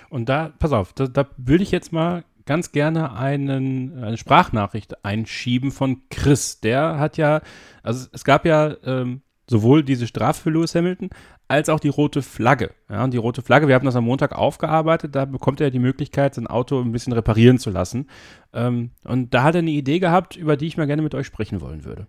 Und 0.09 0.27
da, 0.27 0.53
pass 0.59 0.73
auf, 0.73 0.93
da, 0.93 1.07
da 1.07 1.29
würde 1.37 1.63
ich 1.63 1.71
jetzt 1.71 1.93
mal 1.93 2.25
ganz 2.45 2.71
gerne 2.71 3.13
einen, 3.13 3.97
eine 4.01 4.17
Sprachnachricht 4.17 5.03
einschieben 5.05 5.71
von 5.71 6.03
Chris. 6.09 6.59
Der 6.59 6.99
hat 6.99 7.17
ja, 7.17 7.41
also 7.83 8.07
es 8.11 8.23
gab 8.23 8.45
ja 8.45 8.75
ähm, 8.83 9.21
sowohl 9.49 9.83
diese 9.83 10.07
Strafe 10.07 10.43
für 10.43 10.49
Lewis 10.49 10.75
Hamilton 10.75 11.09
als 11.47 11.69
auch 11.69 11.79
die 11.79 11.89
rote 11.89 12.21
Flagge. 12.21 12.71
Ja, 12.89 13.03
und 13.03 13.13
die 13.13 13.17
rote 13.17 13.41
Flagge, 13.41 13.67
wir 13.67 13.75
haben 13.75 13.85
das 13.85 13.95
am 13.95 14.05
Montag 14.05 14.33
aufgearbeitet, 14.33 15.15
da 15.15 15.25
bekommt 15.25 15.61
er 15.61 15.69
die 15.69 15.79
Möglichkeit, 15.79 16.33
sein 16.33 16.47
Auto 16.47 16.81
ein 16.81 16.91
bisschen 16.91 17.13
reparieren 17.13 17.59
zu 17.59 17.69
lassen. 17.69 18.09
Ähm, 18.53 18.91
und 19.03 19.33
da 19.33 19.43
hat 19.43 19.55
er 19.55 19.59
eine 19.59 19.71
Idee 19.71 19.99
gehabt, 19.99 20.35
über 20.35 20.57
die 20.57 20.67
ich 20.67 20.77
mal 20.77 20.87
gerne 20.87 21.01
mit 21.01 21.13
euch 21.13 21.27
sprechen 21.27 21.61
wollen 21.61 21.85
würde. 21.85 22.07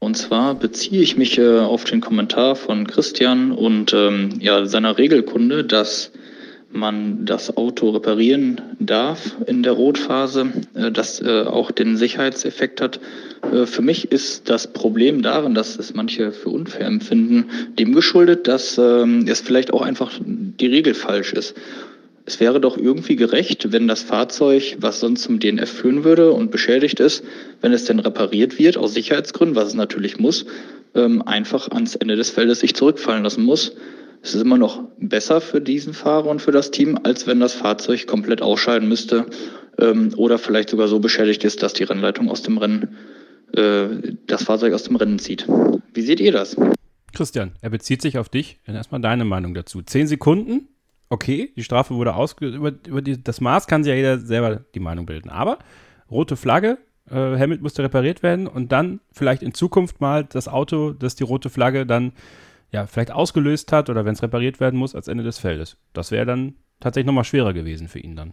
Und 0.00 0.16
zwar 0.16 0.54
beziehe 0.54 1.02
ich 1.02 1.16
mich 1.16 1.38
äh, 1.38 1.58
auf 1.58 1.82
den 1.82 2.00
Kommentar 2.00 2.54
von 2.54 2.86
Christian 2.86 3.50
und 3.50 3.92
ähm, 3.92 4.30
ja, 4.38 4.64
seiner 4.66 4.96
Regelkunde, 4.96 5.64
dass 5.64 6.12
man 6.70 7.24
das 7.24 7.56
Auto 7.56 7.90
reparieren 7.90 8.60
darf 8.78 9.36
in 9.46 9.62
der 9.62 9.72
Rotphase, 9.72 10.52
äh, 10.74 10.90
das 10.90 11.20
äh, 11.20 11.42
auch 11.42 11.70
den 11.70 11.96
Sicherheitseffekt 11.96 12.80
hat. 12.80 13.00
Äh, 13.52 13.66
für 13.66 13.82
mich 13.82 14.12
ist 14.12 14.48
das 14.50 14.72
Problem 14.72 15.22
darin, 15.22 15.54
dass 15.54 15.78
es 15.78 15.94
manche 15.94 16.32
für 16.32 16.50
unfair 16.50 16.86
empfinden, 16.86 17.46
dem 17.78 17.94
geschuldet, 17.94 18.46
dass 18.48 18.78
ähm, 18.78 19.26
es 19.28 19.40
vielleicht 19.40 19.72
auch 19.72 19.82
einfach 19.82 20.12
die 20.20 20.66
Regel 20.66 20.94
falsch 20.94 21.32
ist. 21.32 21.54
Es 22.26 22.40
wäre 22.40 22.60
doch 22.60 22.76
irgendwie 22.76 23.16
gerecht, 23.16 23.72
wenn 23.72 23.88
das 23.88 24.02
Fahrzeug, 24.02 24.76
was 24.80 25.00
sonst 25.00 25.22
zum 25.22 25.40
DNF 25.40 25.70
führen 25.70 26.04
würde 26.04 26.32
und 26.32 26.50
beschädigt 26.50 27.00
ist, 27.00 27.24
wenn 27.62 27.72
es 27.72 27.86
denn 27.86 28.00
repariert 28.00 28.58
wird, 28.58 28.76
aus 28.76 28.92
Sicherheitsgründen, 28.92 29.56
was 29.56 29.68
es 29.68 29.74
natürlich 29.74 30.18
muss, 30.18 30.44
ähm, 30.94 31.22
einfach 31.22 31.70
ans 31.70 31.94
Ende 31.94 32.16
des 32.16 32.28
Feldes 32.28 32.60
sich 32.60 32.74
zurückfallen 32.74 33.22
lassen 33.22 33.44
muss 33.44 33.72
es 34.22 34.34
ist 34.34 34.42
immer 34.42 34.58
noch 34.58 34.82
besser 34.98 35.40
für 35.40 35.60
diesen 35.60 35.94
Fahrer 35.94 36.26
und 36.26 36.42
für 36.42 36.52
das 36.52 36.70
Team, 36.70 36.98
als 37.02 37.26
wenn 37.26 37.40
das 37.40 37.52
Fahrzeug 37.52 38.06
komplett 38.06 38.42
ausscheiden 38.42 38.88
müsste 38.88 39.26
ähm, 39.78 40.12
oder 40.16 40.38
vielleicht 40.38 40.70
sogar 40.70 40.88
so 40.88 40.98
beschädigt 40.98 41.44
ist, 41.44 41.62
dass 41.62 41.72
die 41.72 41.84
Rennleitung 41.84 42.30
aus 42.30 42.42
dem 42.42 42.58
Rennen 42.58 42.96
äh, 43.54 44.12
das 44.26 44.44
Fahrzeug 44.44 44.74
aus 44.74 44.84
dem 44.84 44.96
Rennen 44.96 45.18
zieht. 45.18 45.46
Wie 45.94 46.02
seht 46.02 46.20
ihr 46.20 46.32
das? 46.32 46.56
Christian, 47.14 47.52
er 47.60 47.70
bezieht 47.70 48.02
sich 48.02 48.18
auf 48.18 48.28
dich. 48.28 48.60
Erstmal 48.66 49.00
deine 49.00 49.24
Meinung 49.24 49.54
dazu. 49.54 49.82
Zehn 49.82 50.06
Sekunden, 50.06 50.68
okay, 51.08 51.52
die 51.56 51.62
Strafe 51.62 51.94
wurde 51.94 52.14
ausge... 52.14 52.48
Über, 52.48 52.72
über 52.86 53.02
die, 53.02 53.22
das 53.22 53.40
Maß 53.40 53.66
kann 53.66 53.82
sich 53.82 53.90
ja 53.90 53.96
jeder 53.96 54.18
selber 54.18 54.64
die 54.74 54.80
Meinung 54.80 55.06
bilden. 55.06 55.30
Aber 55.30 55.58
rote 56.10 56.36
Flagge, 56.36 56.78
äh, 57.10 57.14
Hamilton 57.14 57.62
musste 57.62 57.82
repariert 57.82 58.22
werden 58.22 58.46
und 58.46 58.72
dann 58.72 59.00
vielleicht 59.12 59.42
in 59.42 59.54
Zukunft 59.54 60.00
mal 60.00 60.24
das 60.24 60.48
Auto, 60.48 60.92
das 60.92 61.16
die 61.16 61.24
rote 61.24 61.50
Flagge 61.50 61.86
dann 61.86 62.12
ja, 62.70 62.86
vielleicht 62.86 63.10
ausgelöst 63.10 63.72
hat 63.72 63.90
oder 63.90 64.04
wenn 64.04 64.14
es 64.14 64.22
repariert 64.22 64.60
werden 64.60 64.78
muss, 64.78 64.94
als 64.94 65.08
Ende 65.08 65.24
des 65.24 65.38
Feldes. 65.38 65.78
Das 65.92 66.10
wäre 66.10 66.26
dann 66.26 66.54
tatsächlich 66.80 67.06
nochmal 67.06 67.24
schwerer 67.24 67.52
gewesen 67.52 67.88
für 67.88 67.98
ihn 67.98 68.16
dann. 68.16 68.32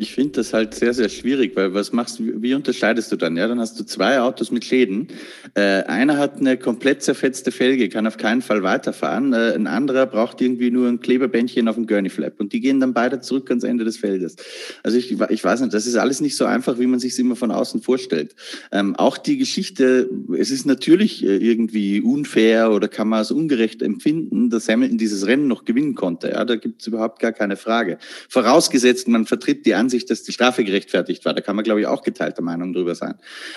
Ich 0.00 0.14
finde 0.14 0.32
das 0.34 0.52
halt 0.52 0.74
sehr, 0.74 0.94
sehr 0.94 1.08
schwierig, 1.08 1.56
weil 1.56 1.74
was 1.74 1.92
machst 1.92 2.20
du, 2.20 2.40
wie 2.40 2.54
unterscheidest 2.54 3.10
du 3.10 3.16
dann? 3.16 3.36
Ja, 3.36 3.48
dann 3.48 3.58
hast 3.58 3.80
du 3.80 3.84
zwei 3.84 4.20
Autos 4.20 4.52
mit 4.52 4.64
Schäden. 4.64 5.08
Äh, 5.54 5.82
einer 5.84 6.18
hat 6.18 6.36
eine 6.36 6.56
komplett 6.56 7.02
zerfetzte 7.02 7.50
Felge, 7.50 7.88
kann 7.88 8.06
auf 8.06 8.16
keinen 8.16 8.40
Fall 8.40 8.62
weiterfahren. 8.62 9.32
Äh, 9.32 9.54
ein 9.54 9.66
anderer 9.66 10.06
braucht 10.06 10.40
irgendwie 10.40 10.70
nur 10.70 10.86
ein 10.88 11.00
Kleberbändchen 11.00 11.66
auf 11.66 11.74
dem 11.74 11.88
Gurney 11.88 12.10
Flap 12.10 12.38
und 12.38 12.52
die 12.52 12.60
gehen 12.60 12.78
dann 12.78 12.94
beide 12.94 13.20
zurück 13.20 13.50
ans 13.50 13.64
Ende 13.64 13.84
des 13.84 13.96
Feldes. 13.96 14.36
Also 14.84 14.96
ich, 14.96 15.10
ich 15.10 15.44
weiß 15.44 15.62
nicht, 15.62 15.74
das 15.74 15.86
ist 15.86 15.96
alles 15.96 16.20
nicht 16.20 16.36
so 16.36 16.44
einfach, 16.44 16.78
wie 16.78 16.86
man 16.86 17.00
sich 17.00 17.18
immer 17.18 17.34
von 17.34 17.50
außen 17.50 17.82
vorstellt. 17.82 18.36
Ähm, 18.70 18.94
auch 18.94 19.18
die 19.18 19.36
Geschichte, 19.36 20.08
es 20.38 20.52
ist 20.52 20.64
natürlich 20.64 21.24
äh, 21.24 21.38
irgendwie 21.38 22.00
unfair 22.00 22.70
oder 22.70 22.86
kann 22.86 23.08
man 23.08 23.22
es 23.22 23.32
ungerecht 23.32 23.82
empfinden, 23.82 24.48
dass 24.48 24.68
Hamilton 24.68 24.98
dieses 24.98 25.26
Rennen 25.26 25.48
noch 25.48 25.64
gewinnen 25.64 25.96
konnte. 25.96 26.30
Ja, 26.30 26.44
da 26.44 26.54
gibt 26.54 26.82
es 26.82 26.86
überhaupt 26.86 27.18
gar 27.18 27.32
keine 27.32 27.56
Frage. 27.56 27.98
Vorausgesetzt, 28.28 29.08
man 29.08 29.26
vertritt 29.26 29.66
die 29.66 29.74
dass 29.88 30.22
die 30.22 30.32
Strafe 30.32 30.64
gerechtfertigt 30.64 31.24
war. 31.24 31.34
Da 31.34 31.40
kann 31.40 31.56
man, 31.56 31.64
glaube 31.64 31.80
ich, 31.80 31.86
auch 31.86 32.02
geteilter 32.02 32.42
Meinung 32.42 32.72
drüber 32.72 32.94
sein. 32.94 33.14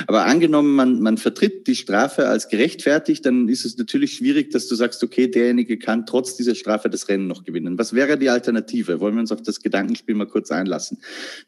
Aber 0.08 0.26
angenommen, 0.26 0.76
man, 0.76 1.02
man 1.02 1.18
vertritt 1.18 1.68
die 1.68 1.76
Strafe 1.76 2.28
als 2.28 2.50
gerechtfertigt, 2.50 3.26
dann 3.26 3.50
ist 3.50 3.66
es 3.66 3.78
natürlich 3.78 4.14
schwierig, 4.14 4.52
dass 4.52 4.68
du 4.68 4.76
sagst, 4.76 5.04
okay, 5.04 5.28
derjenige 5.28 5.78
kann 5.78 6.06
trotz 6.06 6.36
dieser 6.36 6.56
Strafe 6.56 6.90
das 6.90 7.08
Rennen 7.08 7.28
noch 7.28 7.44
gewinnen. 7.44 7.78
Was 7.78 7.94
wäre 7.94 8.18
die 8.18 8.30
Alternative? 8.30 9.00
Wollen 9.00 9.16
wir 9.16 9.22
uns 9.22 9.32
auf 9.32 9.42
das 9.42 9.62
Gedankenspiel 9.62 10.16
mal 10.16 10.28
kurz 10.28 10.52
einlassen? 10.52 11.00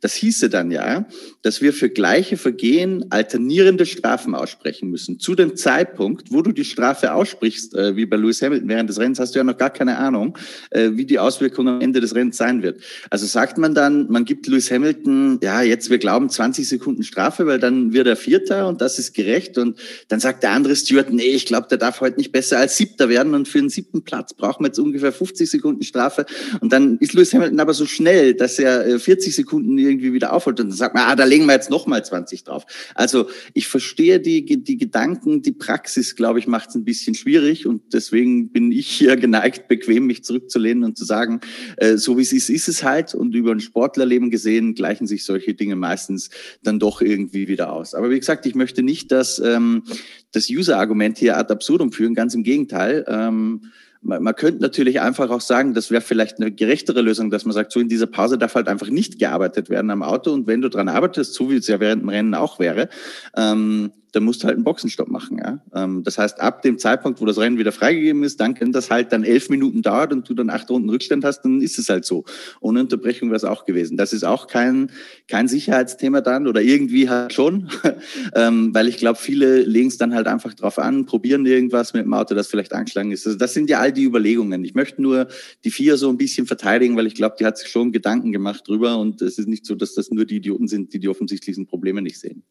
Das 0.02 0.14
hieße 0.14 0.50
dann 0.50 0.72
ja, 0.72 1.08
dass 1.42 1.62
wir 1.62 1.74
für 1.74 1.90
gleiche 1.90 2.38
Vergehen 2.38 3.06
alternierende 3.12 3.86
Strafen 3.86 4.36
aussprechen 4.36 4.90
müssen. 4.90 5.20
Zu 5.20 5.36
dem 5.36 5.56
Zeitpunkt, 5.56 6.32
wo 6.32 6.42
du 6.42 6.52
die 6.52 6.66
Strafe 6.66 7.14
aussprichst, 7.14 7.76
äh, 7.76 7.96
wie 7.96 8.06
bei 8.06 8.18
Lewis 8.18 8.42
Hamilton 8.42 8.70
während 8.70 8.90
des 8.90 9.00
Rennens, 9.00 9.20
hast 9.20 9.36
du 9.36 9.40
ja 9.40 9.44
noch 9.44 9.58
gar 9.58 9.70
keine 9.70 9.98
Ahnung, 9.98 10.38
äh, 10.72 10.92
wie 10.94 11.06
die 11.06 11.20
Auswirkung 11.20 11.68
am 11.68 11.82
Ende 11.82 12.02
des 12.02 12.16
Rennens 12.16 12.38
sein 12.38 12.64
wird. 12.64 12.82
Also 13.10 13.26
sagt 13.26 13.58
man 13.58 13.74
dann, 13.74 14.08
man 14.10 14.26
gibt 14.26 14.48
Lewis 14.48 14.72
Hamilton, 14.74 15.40
ja, 15.42 15.62
jetzt 15.62 15.90
wir 15.90 15.98
glauben 15.98 16.30
20 16.30 16.68
Sekunden 16.68 17.04
Strafe, 17.04 17.46
weil 17.46 17.60
dann 17.60 17.94
wird 17.94 18.08
er 18.08 18.16
Vierter 18.16 18.68
und 18.68 18.82
das 18.82 19.00
ist 19.00 19.14
gerecht. 19.14 19.58
Und 19.58 19.80
dann 20.08 20.20
sagt 20.20 20.44
der 20.44 20.52
andere 20.52 20.76
Steward, 20.76 21.14
nee, 21.14 21.24
ich 21.24 21.46
glaube, 21.46 21.68
der 21.70 21.78
darf 21.78 22.02
heute 22.02 22.18
nicht 22.18 22.32
besser 22.32 22.58
als 22.58 22.76
Siebter 22.78 23.10
werden 23.10 23.34
und 23.34 23.48
für 23.48 23.60
den 23.60 23.70
siebten 23.70 24.04
Platz 24.04 24.34
brauchen 24.34 24.64
wir 24.64 24.68
jetzt 24.68 24.80
ungefähr 24.80 25.14
50 25.14 25.50
Sekunden 25.50 25.84
Strafe. 25.84 26.26
Und 26.60 26.74
dann 26.74 26.98
ist 26.98 27.14
Lewis 27.14 27.34
Hamilton 27.34 27.60
aber 27.60 27.74
so 27.74 27.86
schnell, 27.86 28.34
dass 28.34 28.60
er 28.60 29.00
40 29.00 29.28
äh, 29.28 29.32
Sekunden 29.32 29.78
irgendwie 29.78 30.14
wieder 30.14 30.34
aufholt 30.34 30.60
und 30.60 30.70
dann 30.70 30.78
sagt 30.78 30.96
man, 30.96 31.04
ah, 31.06 31.16
da 31.16 31.26
legen 31.26 31.46
wir 31.46 31.54
jetzt 31.54 31.70
nochmal 31.70 32.04
20 32.04 32.44
drauf. 32.44 32.66
Also 32.96 33.30
ich 33.54 33.68
verstehe 33.68 34.20
die, 34.20 34.46
die 34.46 34.78
Gedanken, 34.78 35.42
die 35.42 35.52
Praxis, 35.52 36.16
glaube 36.16 36.40
ich, 36.40 36.48
macht 36.48 36.70
es 36.70 36.76
ein 36.76 36.84
bisschen 36.84 37.16
schwierig 37.16 37.68
und 37.68 37.94
deswegen 37.94 38.50
bin 38.50 38.72
ich 38.72 38.88
hier 38.88 39.16
geneigt, 39.16 39.68
bequem 39.68 40.08
mich 40.08 40.24
zurückzulehnen 40.24 40.84
und 40.84 40.98
zu 40.98 41.06
sagen, 41.06 41.42
äh, 41.78 41.98
so 41.98 42.18
wie 42.18 42.24
es 42.24 42.34
ist, 42.34 42.50
ist 42.50 42.68
es 42.68 42.84
halt 42.84 43.14
und 43.14 43.36
über 43.36 43.52
ein 43.52 43.60
Sportlerleben 43.60 44.30
gesehen 44.30 44.63
gleichen 44.76 45.08
sich 45.08 45.26
solche 45.26 45.54
Dinge 45.54 45.76
meistens 45.76 46.30
dann 46.64 46.80
doch 46.80 47.02
irgendwie 47.02 47.48
wieder 47.48 47.72
aus. 47.72 47.94
Aber 47.94 48.10
wie 48.10 48.20
gesagt, 48.20 48.46
ich 48.46 48.56
möchte 48.56 48.84
nicht, 48.84 49.12
dass 49.12 49.40
ähm, 49.40 49.84
das 50.32 50.50
User-Argument 50.50 51.18
hier 51.18 51.38
ad 51.38 51.52
absurdum 51.54 51.92
führen, 51.92 52.16
ganz 52.16 52.34
im 52.34 52.44
Gegenteil. 52.44 53.06
Ähm, 53.08 53.72
man, 54.02 54.24
man 54.24 54.36
könnte 54.36 54.62
natürlich 54.62 55.02
einfach 55.02 55.30
auch 55.30 55.42
sagen, 55.42 55.74
das 55.74 55.92
wäre 55.92 56.02
vielleicht 56.02 56.40
eine 56.40 56.52
gerechtere 56.52 57.02
Lösung, 57.02 57.30
dass 57.30 57.46
man 57.46 57.54
sagt, 57.54 57.72
so 57.72 57.80
in 57.80 57.90
dieser 57.90 58.08
Pause 58.08 58.38
darf 58.38 58.56
halt 58.56 58.68
einfach 58.68 58.90
nicht 58.90 59.20
gearbeitet 59.20 59.70
werden 59.70 59.92
am 59.92 60.04
Auto 60.04 60.32
und 60.32 60.48
wenn 60.48 60.62
du 60.62 60.70
dran 60.70 60.90
arbeitest, 60.90 61.34
so 61.34 61.50
wie 61.50 61.56
es 61.56 61.68
ja 61.68 61.80
während 61.80 62.02
dem 62.02 62.10
Rennen 62.10 62.36
auch 62.36 62.60
wäre, 62.60 62.90
ähm, 63.36 63.92
dann 64.14 64.24
musst 64.24 64.44
du 64.44 64.48
halt 64.48 64.56
einen 64.56 64.64
Boxenstopp 64.64 65.10
machen. 65.10 65.40
Ja? 65.40 65.60
Ähm, 65.74 66.04
das 66.04 66.18
heißt, 66.18 66.40
ab 66.40 66.62
dem 66.62 66.78
Zeitpunkt, 66.78 67.20
wo 67.20 67.26
das 67.26 67.38
Rennen 67.38 67.58
wieder 67.58 67.72
freigegeben 67.72 68.24
ist, 68.24 68.40
dann, 68.40 68.56
wenn 68.60 68.72
das 68.72 68.90
halt 68.90 69.12
dann 69.12 69.24
elf 69.24 69.50
Minuten 69.50 69.82
dauert 69.82 70.14
und 70.14 70.30
du 70.30 70.34
dann 70.36 70.50
acht 70.50 70.70
Runden 70.70 70.90
Rückstand 70.90 71.26
hast, 71.26 71.42
dann 71.42 71.62
ist 71.62 71.80
es 71.80 71.90
halt 71.90 72.06
so. 72.06 72.24
Ohne 72.62 72.82
Unterbrechung 72.82 73.30
wäre 73.30 73.38
es 73.38 73.44
auch 73.44 73.66
gewesen. 73.66 73.98
Das 73.98 74.14
ist 74.14 74.24
auch 74.24 74.48
kein, 74.48 74.92
kein 75.28 75.48
Sicherheitsthema 75.48 76.22
dann 76.22 76.48
oder 76.48 76.62
irgendwie 76.62 77.10
halt 77.10 77.34
schon, 77.34 77.70
ähm, 78.36 78.74
weil 78.74 78.88
ich 78.88 78.98
glaube, 78.98 79.18
viele 79.20 79.64
legen 79.64 79.88
es 79.88 79.98
dann 79.98 80.14
halt 80.14 80.28
einfach 80.28 80.54
drauf 80.54 80.78
an, 80.78 81.06
probieren 81.06 81.46
irgendwas 81.46 81.94
mit 81.94 82.06
dem 82.06 82.14
Auto, 82.14 82.36
das 82.36 82.48
vielleicht 82.48 82.74
angeschlagen 82.74 83.12
ist. 83.12 83.26
Also 83.26 83.38
das 83.38 83.54
sind 83.54 83.70
ja 83.70 83.80
all 83.80 83.92
die 83.92 84.04
Überlegungen. 84.04 84.64
Ich 84.64 84.76
möchte 84.76 85.02
nur 85.02 85.28
die 85.64 85.72
vier 85.72 85.98
so 85.98 86.10
ein 86.10 86.18
bisschen 86.18 86.46
verteidigen, 86.46 86.96
weil 86.96 87.08
ich 87.08 87.16
glaube, 87.16 87.36
die 87.40 87.46
hat 87.46 87.58
sich 87.58 87.70
schon 87.70 87.92
Gedanken 87.92 88.32
gemacht 88.32 88.68
drüber 88.68 89.00
und 89.00 89.24
es 89.24 89.40
ist 89.40 89.48
nicht 89.48 89.66
so, 89.66 89.74
dass 89.74 89.96
das 89.96 90.12
nur 90.12 90.26
die 90.26 90.36
Idioten 90.36 90.68
sind, 90.68 90.94
die 90.94 91.00
die 91.00 91.10
offensichtlichen 91.10 91.66
Probleme 91.66 92.02
nicht 92.02 92.20
sehen. 92.20 92.44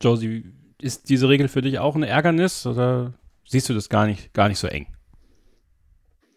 Josie, 0.00 0.44
ist 0.80 1.08
diese 1.08 1.28
Regel 1.28 1.48
für 1.48 1.62
dich 1.62 1.78
auch 1.78 1.96
ein 1.96 2.02
Ärgernis 2.02 2.66
oder 2.66 3.14
siehst 3.46 3.68
du 3.68 3.74
das 3.74 3.88
gar 3.88 4.06
nicht, 4.06 4.32
gar 4.32 4.48
nicht 4.48 4.58
so 4.58 4.68
eng? 4.68 4.86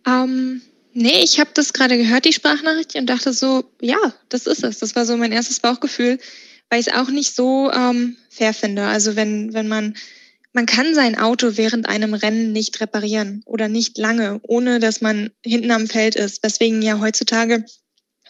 Ähm, 0.08 0.62
nee, 0.94 1.22
ich 1.24 1.40
habe 1.40 1.52
das 1.54 1.74
gerade 1.74 1.98
gehört, 1.98 2.26
die 2.26 2.34
Sprachnachricht, 2.34 2.96
und 2.96 3.08
dachte 3.08 3.34
so, 3.34 3.64
ja, 3.82 4.14
das 4.30 4.48
ist 4.48 4.64
es. 4.64 4.80
Das 4.80 4.96
war 4.96 5.06
so 5.06 5.16
mein 5.18 5.32
erstes 5.32 5.60
Bauchgefühl, 5.60 6.18
weil 6.70 6.80
ich 6.80 6.88
es 6.88 6.94
auch 6.94 7.10
nicht 7.10 7.36
so 7.36 7.72
ähm, 7.72 8.18
fair 8.30 8.54
finde. 8.54 8.86
Also 8.86 9.16
wenn, 9.16 9.54
wenn 9.54 9.68
man, 9.68 9.96
man 10.54 10.66
kann 10.66 10.96
sein 10.96 11.18
Auto 11.18 11.58
während 11.58 11.88
einem 11.88 12.14
Rennen 12.14 12.52
nicht 12.52 12.82
reparieren 12.82 13.44
oder 13.46 13.68
nicht 13.68 13.98
lange, 13.98 14.40
ohne 14.44 14.80
dass 14.80 15.02
man 15.02 15.30
hinten 15.46 15.72
am 15.72 15.88
Feld 15.88 16.16
ist. 16.16 16.44
Weswegen 16.44 16.82
ja 16.82 17.00
heutzutage 17.00 17.66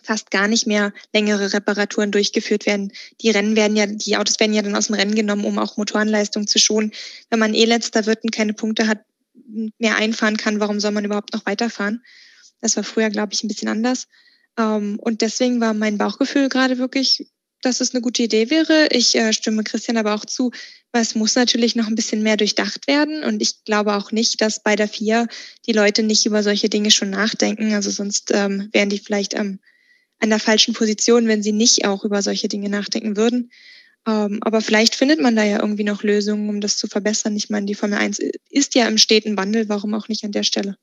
fast 0.03 0.31
gar 0.31 0.47
nicht 0.47 0.67
mehr 0.67 0.93
längere 1.13 1.53
Reparaturen 1.53 2.11
durchgeführt 2.11 2.65
werden. 2.65 2.91
Die 3.21 3.29
Rennen 3.29 3.55
werden 3.55 3.75
ja, 3.75 3.85
die 3.85 4.17
Autos 4.17 4.39
werden 4.39 4.53
ja 4.53 4.61
dann 4.61 4.75
aus 4.75 4.87
dem 4.87 4.95
Rennen 4.95 5.15
genommen, 5.15 5.45
um 5.45 5.59
auch 5.59 5.77
Motorenleistung 5.77 6.47
zu 6.47 6.59
schonen. 6.59 6.91
Wenn 7.29 7.39
man 7.39 7.53
eh 7.53 7.65
letzter 7.65 8.05
wird 8.05 8.23
und 8.23 8.31
keine 8.31 8.53
Punkte 8.53 8.87
hat, 8.87 8.99
mehr 9.77 9.95
einfahren 9.95 10.37
kann, 10.37 10.59
warum 10.59 10.79
soll 10.79 10.91
man 10.91 11.05
überhaupt 11.05 11.33
noch 11.33 11.45
weiterfahren? 11.45 12.03
Das 12.61 12.77
war 12.77 12.83
früher, 12.83 13.09
glaube 13.09 13.33
ich, 13.33 13.43
ein 13.43 13.47
bisschen 13.47 13.67
anders. 13.67 14.07
Ähm, 14.57 14.99
und 14.99 15.21
deswegen 15.21 15.59
war 15.59 15.73
mein 15.73 15.97
Bauchgefühl 15.97 16.49
gerade 16.49 16.77
wirklich, 16.77 17.27
dass 17.61 17.79
es 17.79 17.93
eine 17.93 18.01
gute 18.01 18.23
Idee 18.23 18.49
wäre. 18.49 18.87
Ich 18.91 19.15
äh, 19.15 19.33
stimme 19.33 19.63
Christian 19.63 19.97
aber 19.97 20.15
auch 20.15 20.25
zu, 20.25 20.51
weil 20.91 21.01
es 21.01 21.15
muss 21.15 21.35
natürlich 21.35 21.75
noch 21.75 21.87
ein 21.87 21.95
bisschen 21.95 22.23
mehr 22.23 22.37
durchdacht 22.37 22.87
werden. 22.87 23.23
Und 23.23 23.41
ich 23.41 23.63
glaube 23.63 23.95
auch 23.95 24.11
nicht, 24.11 24.41
dass 24.41 24.61
bei 24.63 24.75
der 24.75 24.87
vier 24.87 25.27
die 25.67 25.73
Leute 25.73 26.03
nicht 26.03 26.25
über 26.25 26.43
solche 26.43 26.69
Dinge 26.69 26.91
schon 26.91 27.09
nachdenken. 27.09 27.73
Also 27.73 27.91
sonst 27.91 28.31
ähm, 28.33 28.69
wären 28.71 28.89
die 28.89 28.99
vielleicht 28.99 29.35
am 29.35 29.59
an 30.21 30.29
der 30.29 30.39
falschen 30.39 30.73
Position, 30.73 31.27
wenn 31.27 31.43
sie 31.43 31.51
nicht 31.51 31.85
auch 31.85 32.05
über 32.05 32.21
solche 32.21 32.47
Dinge 32.47 32.69
nachdenken 32.69 33.17
würden. 33.17 33.51
Ähm, 34.07 34.39
aber 34.41 34.61
vielleicht 34.61 34.95
findet 34.95 35.19
man 35.19 35.35
da 35.35 35.43
ja 35.43 35.59
irgendwie 35.59 35.83
noch 35.83 36.03
Lösungen, 36.03 36.49
um 36.49 36.61
das 36.61 36.77
zu 36.77 36.87
verbessern. 36.87 37.35
Ich 37.35 37.49
meine, 37.49 37.65
die 37.65 37.75
Formel 37.75 37.99
1 37.99 38.19
ist 38.49 38.75
ja 38.75 38.87
im 38.87 38.97
steten 38.97 39.37
Wandel, 39.37 39.69
warum 39.69 39.93
auch 39.93 40.07
nicht 40.07 40.23
an 40.23 40.31
der 40.31 40.43
Stelle? 40.43 40.77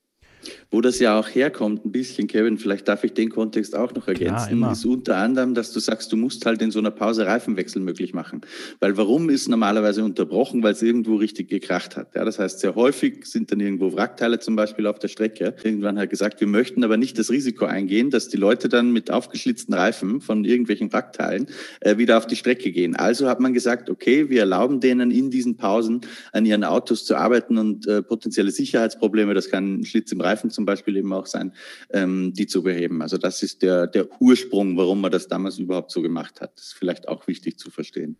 Wo 0.71 0.81
das 0.81 0.99
ja 0.99 1.19
auch 1.19 1.27
herkommt, 1.27 1.85
ein 1.85 1.91
bisschen, 1.91 2.27
Kevin, 2.27 2.57
vielleicht 2.57 2.87
darf 2.87 3.03
ich 3.03 3.13
den 3.13 3.29
Kontext 3.29 3.75
auch 3.75 3.93
noch 3.93 4.07
ergänzen, 4.07 4.57
Klar, 4.59 4.71
ist 4.71 4.85
unter 4.85 5.17
anderem, 5.17 5.53
dass 5.53 5.71
du 5.71 5.79
sagst, 5.79 6.11
du 6.11 6.17
musst 6.17 6.45
halt 6.45 6.61
in 6.61 6.71
so 6.71 6.79
einer 6.79 6.91
Pause 6.91 7.25
Reifenwechsel 7.25 7.81
möglich 7.81 8.13
machen. 8.13 8.41
Weil 8.79 8.97
warum 8.97 9.29
ist 9.29 9.49
normalerweise 9.49 10.03
unterbrochen? 10.03 10.63
Weil 10.63 10.73
es 10.73 10.81
irgendwo 10.81 11.15
richtig 11.15 11.49
gekracht 11.49 11.97
hat. 11.97 12.15
Ja, 12.15 12.25
das 12.25 12.39
heißt, 12.39 12.59
sehr 12.59 12.75
häufig 12.75 13.25
sind 13.25 13.51
dann 13.51 13.59
irgendwo 13.59 13.93
Wrackteile 13.93 14.39
zum 14.39 14.55
Beispiel 14.55 14.87
auf 14.87 14.99
der 14.99 15.07
Strecke. 15.07 15.55
Irgendwann 15.63 15.99
hat 15.99 16.09
gesagt, 16.09 16.39
wir 16.39 16.47
möchten 16.47 16.83
aber 16.83 16.97
nicht 16.97 17.17
das 17.17 17.29
Risiko 17.29 17.65
eingehen, 17.65 18.09
dass 18.09 18.29
die 18.29 18.37
Leute 18.37 18.69
dann 18.69 18.91
mit 18.91 19.11
aufgeschlitzten 19.11 19.73
Reifen 19.73 20.21
von 20.21 20.45
irgendwelchen 20.45 20.91
Wrackteilen 20.91 21.47
äh, 21.81 21.97
wieder 21.97 22.17
auf 22.17 22.27
die 22.27 22.35
Strecke 22.35 22.71
gehen. 22.71 22.95
Also 22.95 23.27
hat 23.27 23.39
man 23.39 23.53
gesagt, 23.53 23.89
okay, 23.89 24.29
wir 24.29 24.41
erlauben 24.41 24.79
denen 24.79 25.11
in 25.11 25.29
diesen 25.29 25.57
Pausen 25.57 26.01
an 26.31 26.45
ihren 26.45 26.63
Autos 26.63 27.05
zu 27.05 27.15
arbeiten 27.15 27.57
und 27.57 27.87
äh, 27.87 28.01
potenzielle 28.01 28.51
Sicherheitsprobleme, 28.51 29.33
das 29.33 29.49
kann 29.49 29.79
ein 29.81 29.85
Schlitz 29.85 30.11
im 30.11 30.21
Reifen 30.21 30.28
zum 30.35 30.65
Beispiel 30.65 30.97
eben 30.97 31.11
auch 31.13 31.25
sein, 31.25 31.53
ähm, 31.91 32.33
die 32.33 32.47
zu 32.47 32.63
beheben. 32.63 33.01
Also 33.01 33.17
das 33.17 33.43
ist 33.43 33.61
der, 33.61 33.87
der 33.87 34.07
Ursprung, 34.19 34.77
warum 34.77 35.01
man 35.01 35.11
das 35.11 35.27
damals 35.27 35.59
überhaupt 35.59 35.91
so 35.91 36.01
gemacht 36.01 36.41
hat. 36.41 36.53
Das 36.55 36.67
ist 36.67 36.73
vielleicht 36.73 37.07
auch 37.07 37.27
wichtig 37.27 37.57
zu 37.57 37.69
verstehen. 37.71 38.17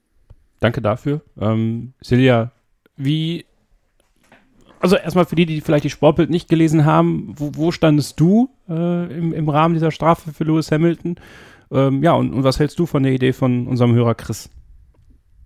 Danke 0.60 0.82
dafür. 0.82 1.22
Ähm, 1.40 1.94
Silja, 2.02 2.52
wie, 2.98 3.46
also 4.80 4.96
erstmal 4.96 5.26
für 5.26 5.36
die, 5.36 5.46
die 5.46 5.62
vielleicht 5.62 5.86
die 5.86 5.90
Sportbild 5.90 6.30
nicht 6.30 6.50
gelesen 6.50 6.86
haben, 6.86 7.34
wo, 7.38 7.52
wo 7.54 7.72
standest 7.72 8.20
du 8.20 8.50
äh, 8.68 9.18
im, 9.18 9.34
im 9.34 9.50
Rahmen 9.50 9.74
dieser 9.74 9.92
Strafe 9.92 10.34
für 10.34 10.44
Lewis 10.44 10.72
Hamilton? 10.72 11.16
Ähm, 11.72 12.04
ja, 12.04 12.14
und, 12.14 12.34
und 12.34 12.44
was 12.44 12.60
hältst 12.60 12.80
du 12.80 12.86
von 12.86 13.04
der 13.04 13.14
Idee 13.14 13.34
von 13.34 13.68
unserem 13.68 13.94
Hörer 13.94 14.16
Chris? 14.16 14.50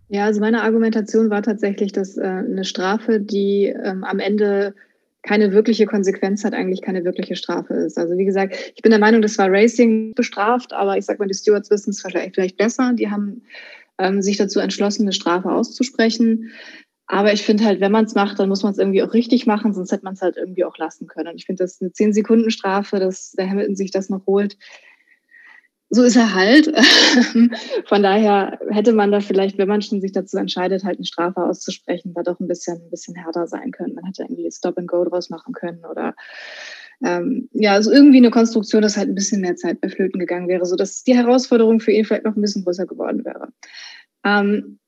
Ja, 0.10 0.26
also 0.26 0.42
meine 0.42 0.62
Argumentation 0.62 1.30
war 1.30 1.42
tatsächlich, 1.42 1.92
dass 1.92 2.18
äh, 2.18 2.22
eine 2.22 2.66
Strafe, 2.66 3.20
die 3.20 3.66
ähm, 3.66 4.04
am 4.04 4.20
Ende 4.20 4.76
keine 5.24 5.54
wirkliche 5.54 5.86
Konsequenz 5.86 6.44
hat, 6.44 6.54
eigentlich 6.54 6.82
keine 6.82 7.06
wirkliche 7.06 7.36
Strafe 7.36 7.74
ist. 7.74 7.98
Also 7.98 8.18
wie 8.18 8.26
gesagt, 8.26 8.56
ich 8.76 8.82
bin 8.82 8.92
der 8.92 9.00
Meinung, 9.00 9.22
das 9.22 9.38
war 9.38 9.50
Racing 9.50 10.14
bestraft, 10.14 10.74
aber 10.74 10.98
ich 10.98 11.06
sag 11.06 11.18
mal, 11.18 11.28
die 11.28 11.34
Stewards 11.34 11.72
wissen 11.72 11.92
es 11.92 12.02
vielleicht, 12.02 12.36
vielleicht 12.36 12.58
besser. 12.58 12.94
Die 12.94 13.10
haben 13.10 13.42
ähm, 13.98 14.22
sich 14.22 14.38
dazu 14.38 14.60
entschlossen, 14.60 15.04
eine 15.04 15.14
Strafe 15.14 15.50
auszusprechen. 15.50 16.52
Aber 17.08 17.32
ich 17.32 17.44
finde 17.44 17.66
halt, 17.66 17.80
wenn 17.80 17.92
man 17.92 18.06
es 18.06 18.16
macht, 18.16 18.40
dann 18.40 18.50
muss 18.50 18.64
man 18.64 18.74
es 18.74 18.78
irgendwie 18.78 19.04
auch 19.04 19.14
richtig 19.14 19.46
machen, 19.46 19.74
sonst 19.74 19.92
hätte 19.92 20.06
man 20.06 20.14
es 20.14 20.22
halt 20.22 20.38
irgendwie 20.38 20.66
auch 20.66 20.78
lassen 20.78 21.08
können. 21.08 21.30
Und 21.30 21.36
ich 21.36 21.46
finde, 21.46 21.64
das 21.64 21.74
ist 21.74 21.82
eine 21.82 21.92
10-Sekunden-Strafe, 21.92 23.00
dass 23.00 23.32
der 23.32 23.50
Hamilton 23.50 23.76
sich 23.76 23.92
das 23.92 24.10
noch 24.10 24.26
holt 24.26 24.58
so 25.94 26.04
ist 26.04 26.16
er 26.16 26.34
halt. 26.34 26.68
Von 27.86 28.04
daher 28.04 28.60
hätte 28.70 28.94
man 28.94 29.12
da 29.12 29.20
vielleicht, 29.20 29.58
wenn 29.58 29.68
man 29.68 29.82
schon 29.82 30.02
sich 30.02 30.12
dazu 30.12 30.38
entscheidet, 30.38 30.84
halt 30.84 30.98
eine 30.98 31.06
Strafe 31.06 31.44
auszusprechen, 31.44 32.14
da 32.14 32.24
doch 32.24 32.40
ein 32.40 32.48
bisschen, 32.48 32.82
ein 32.82 32.90
bisschen 32.90 33.16
härter 33.16 33.46
sein 33.48 33.72
können. 33.72 33.94
Man 33.94 34.06
hätte 34.06 34.24
irgendwie 34.24 34.50
Stop 34.52 34.78
and 34.78 34.88
Go 34.88 35.06
draus 35.06 35.30
machen 35.30 35.54
können 35.54 35.86
oder 35.86 36.16
ähm, 37.04 37.50
ja, 37.54 37.74
also 37.74 37.92
irgendwie 37.92 38.18
eine 38.18 38.32
Konstruktion, 38.32 38.82
dass 38.82 38.98
halt 38.98 39.10
ein 39.10 39.16
bisschen 39.16 39.42
mehr 39.42 39.56
Zeit 39.56 39.82
bei 39.82 39.90
Flöten 39.90 40.20
gegangen 40.20 40.48
wäre, 40.48 40.66
sodass 40.66 41.04
die 41.04 41.16
Herausforderung 41.16 41.80
für 41.80 41.92
ihn 41.92 42.06
vielleicht 42.06 42.26
noch 42.26 42.36
ein 42.36 42.42
bisschen 42.42 42.64
größer 42.64 42.86
geworden 42.86 43.24
wäre. 43.26 43.50
Ähm, 44.24 44.80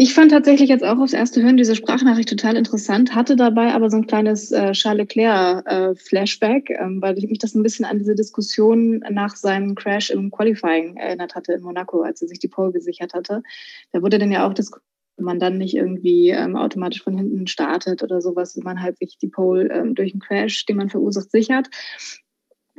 ich 0.00 0.14
fand 0.14 0.30
tatsächlich 0.30 0.68
jetzt 0.68 0.84
auch 0.84 0.98
aufs 0.98 1.12
erste 1.12 1.42
Hören 1.42 1.56
diese 1.56 1.74
Sprachnachricht 1.74 2.28
total 2.28 2.56
interessant, 2.56 3.16
hatte 3.16 3.34
dabei 3.34 3.74
aber 3.74 3.90
so 3.90 3.96
ein 3.96 4.06
kleines 4.06 4.52
äh, 4.52 4.70
Charles 4.70 5.08
Leclerc-Flashback, 5.08 6.70
äh, 6.70 6.74
ähm, 6.80 7.02
weil 7.02 7.18
ich 7.18 7.28
mich 7.28 7.40
das 7.40 7.56
ein 7.56 7.64
bisschen 7.64 7.84
an 7.84 7.98
diese 7.98 8.14
Diskussion 8.14 9.00
nach 9.10 9.34
seinem 9.34 9.74
Crash 9.74 10.10
im 10.10 10.30
Qualifying 10.30 10.96
erinnert 10.96 11.34
hatte 11.34 11.52
in 11.52 11.62
Monaco, 11.62 12.02
als 12.02 12.22
er 12.22 12.28
sich 12.28 12.38
die 12.38 12.46
Pole 12.46 12.70
gesichert 12.70 13.12
hatte. 13.12 13.42
Da 13.90 14.00
wurde 14.00 14.20
dann 14.20 14.30
ja 14.30 14.46
auch 14.46 14.54
diskutiert, 14.54 14.86
man 15.20 15.40
dann 15.40 15.58
nicht 15.58 15.74
irgendwie 15.74 16.30
ähm, 16.30 16.54
automatisch 16.54 17.02
von 17.02 17.16
hinten 17.16 17.48
startet 17.48 18.04
oder 18.04 18.20
sowas, 18.20 18.56
wenn 18.56 18.62
man 18.62 18.80
halt 18.80 18.98
sich 18.98 19.18
die 19.18 19.26
Pole 19.26 19.68
ähm, 19.68 19.96
durch 19.96 20.12
einen 20.12 20.20
Crash, 20.20 20.64
den 20.66 20.76
man 20.76 20.90
verursacht, 20.90 21.32
sichert. 21.32 21.68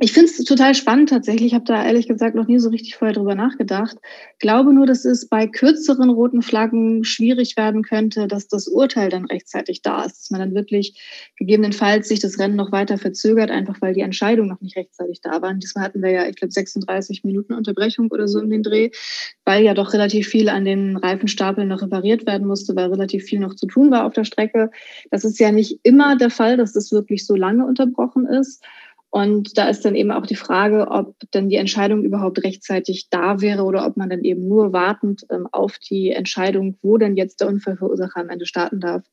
Ich 0.02 0.12
finde 0.12 0.30
es 0.30 0.42
total 0.44 0.74
spannend 0.74 1.10
tatsächlich. 1.10 1.48
Ich 1.48 1.54
habe 1.54 1.66
da 1.66 1.84
ehrlich 1.84 2.08
gesagt 2.08 2.34
noch 2.34 2.46
nie 2.46 2.58
so 2.58 2.70
richtig 2.70 2.96
vorher 2.96 3.14
drüber 3.14 3.34
nachgedacht. 3.34 3.98
Glaube 4.38 4.72
nur, 4.72 4.86
dass 4.86 5.04
es 5.04 5.28
bei 5.28 5.46
kürzeren 5.46 6.08
roten 6.08 6.40
Flaggen 6.40 7.04
schwierig 7.04 7.58
werden 7.58 7.82
könnte, 7.82 8.26
dass 8.26 8.48
das 8.48 8.66
Urteil 8.66 9.10
dann 9.10 9.26
rechtzeitig 9.26 9.82
da 9.82 10.04
ist. 10.04 10.18
Dass 10.18 10.30
man 10.30 10.40
dann 10.40 10.54
wirklich 10.54 10.98
gegebenenfalls 11.36 12.08
sich 12.08 12.18
das 12.18 12.38
Rennen 12.38 12.56
noch 12.56 12.72
weiter 12.72 12.96
verzögert, 12.96 13.50
einfach 13.50 13.82
weil 13.82 13.92
die 13.92 14.00
Entscheidung 14.00 14.48
noch 14.48 14.62
nicht 14.62 14.74
rechtzeitig 14.74 15.20
da 15.20 15.42
war. 15.42 15.50
Und 15.50 15.62
diesmal 15.62 15.84
hatten 15.84 16.02
wir 16.02 16.10
ja, 16.10 16.26
ich 16.26 16.36
glaube, 16.36 16.52
36 16.52 17.22
Minuten 17.22 17.52
Unterbrechung 17.52 18.10
oder 18.10 18.26
so 18.26 18.40
in 18.40 18.48
den 18.48 18.62
Dreh, 18.62 18.88
weil 19.44 19.62
ja 19.62 19.74
doch 19.74 19.92
relativ 19.92 20.28
viel 20.28 20.48
an 20.48 20.64
den 20.64 20.96
Reifenstapeln 20.96 21.68
noch 21.68 21.82
repariert 21.82 22.26
werden 22.26 22.46
musste, 22.46 22.74
weil 22.74 22.88
relativ 22.88 23.24
viel 23.24 23.38
noch 23.38 23.54
zu 23.54 23.66
tun 23.66 23.90
war 23.90 24.06
auf 24.06 24.14
der 24.14 24.24
Strecke. 24.24 24.70
Das 25.10 25.26
ist 25.26 25.38
ja 25.38 25.52
nicht 25.52 25.80
immer 25.82 26.16
der 26.16 26.30
Fall, 26.30 26.56
dass 26.56 26.72
das 26.72 26.90
wirklich 26.90 27.26
so 27.26 27.36
lange 27.36 27.66
unterbrochen 27.66 28.24
ist. 28.24 28.64
Und 29.10 29.58
da 29.58 29.68
ist 29.68 29.84
dann 29.84 29.96
eben 29.96 30.12
auch 30.12 30.24
die 30.24 30.36
Frage, 30.36 30.86
ob 30.88 31.16
dann 31.32 31.48
die 31.48 31.56
Entscheidung 31.56 32.04
überhaupt 32.04 32.44
rechtzeitig 32.44 33.08
da 33.10 33.40
wäre 33.40 33.64
oder 33.64 33.84
ob 33.84 33.96
man 33.96 34.08
dann 34.08 34.22
eben 34.22 34.46
nur 34.46 34.72
wartend 34.72 35.26
ähm, 35.30 35.48
auf 35.50 35.78
die 35.78 36.10
Entscheidung, 36.10 36.78
wo 36.80 36.96
denn 36.96 37.16
jetzt 37.16 37.40
der 37.40 37.48
Unfallverursacher 37.48 38.20
am 38.20 38.28
Ende 38.28 38.46
starten 38.46 38.78
darf, 38.78 39.04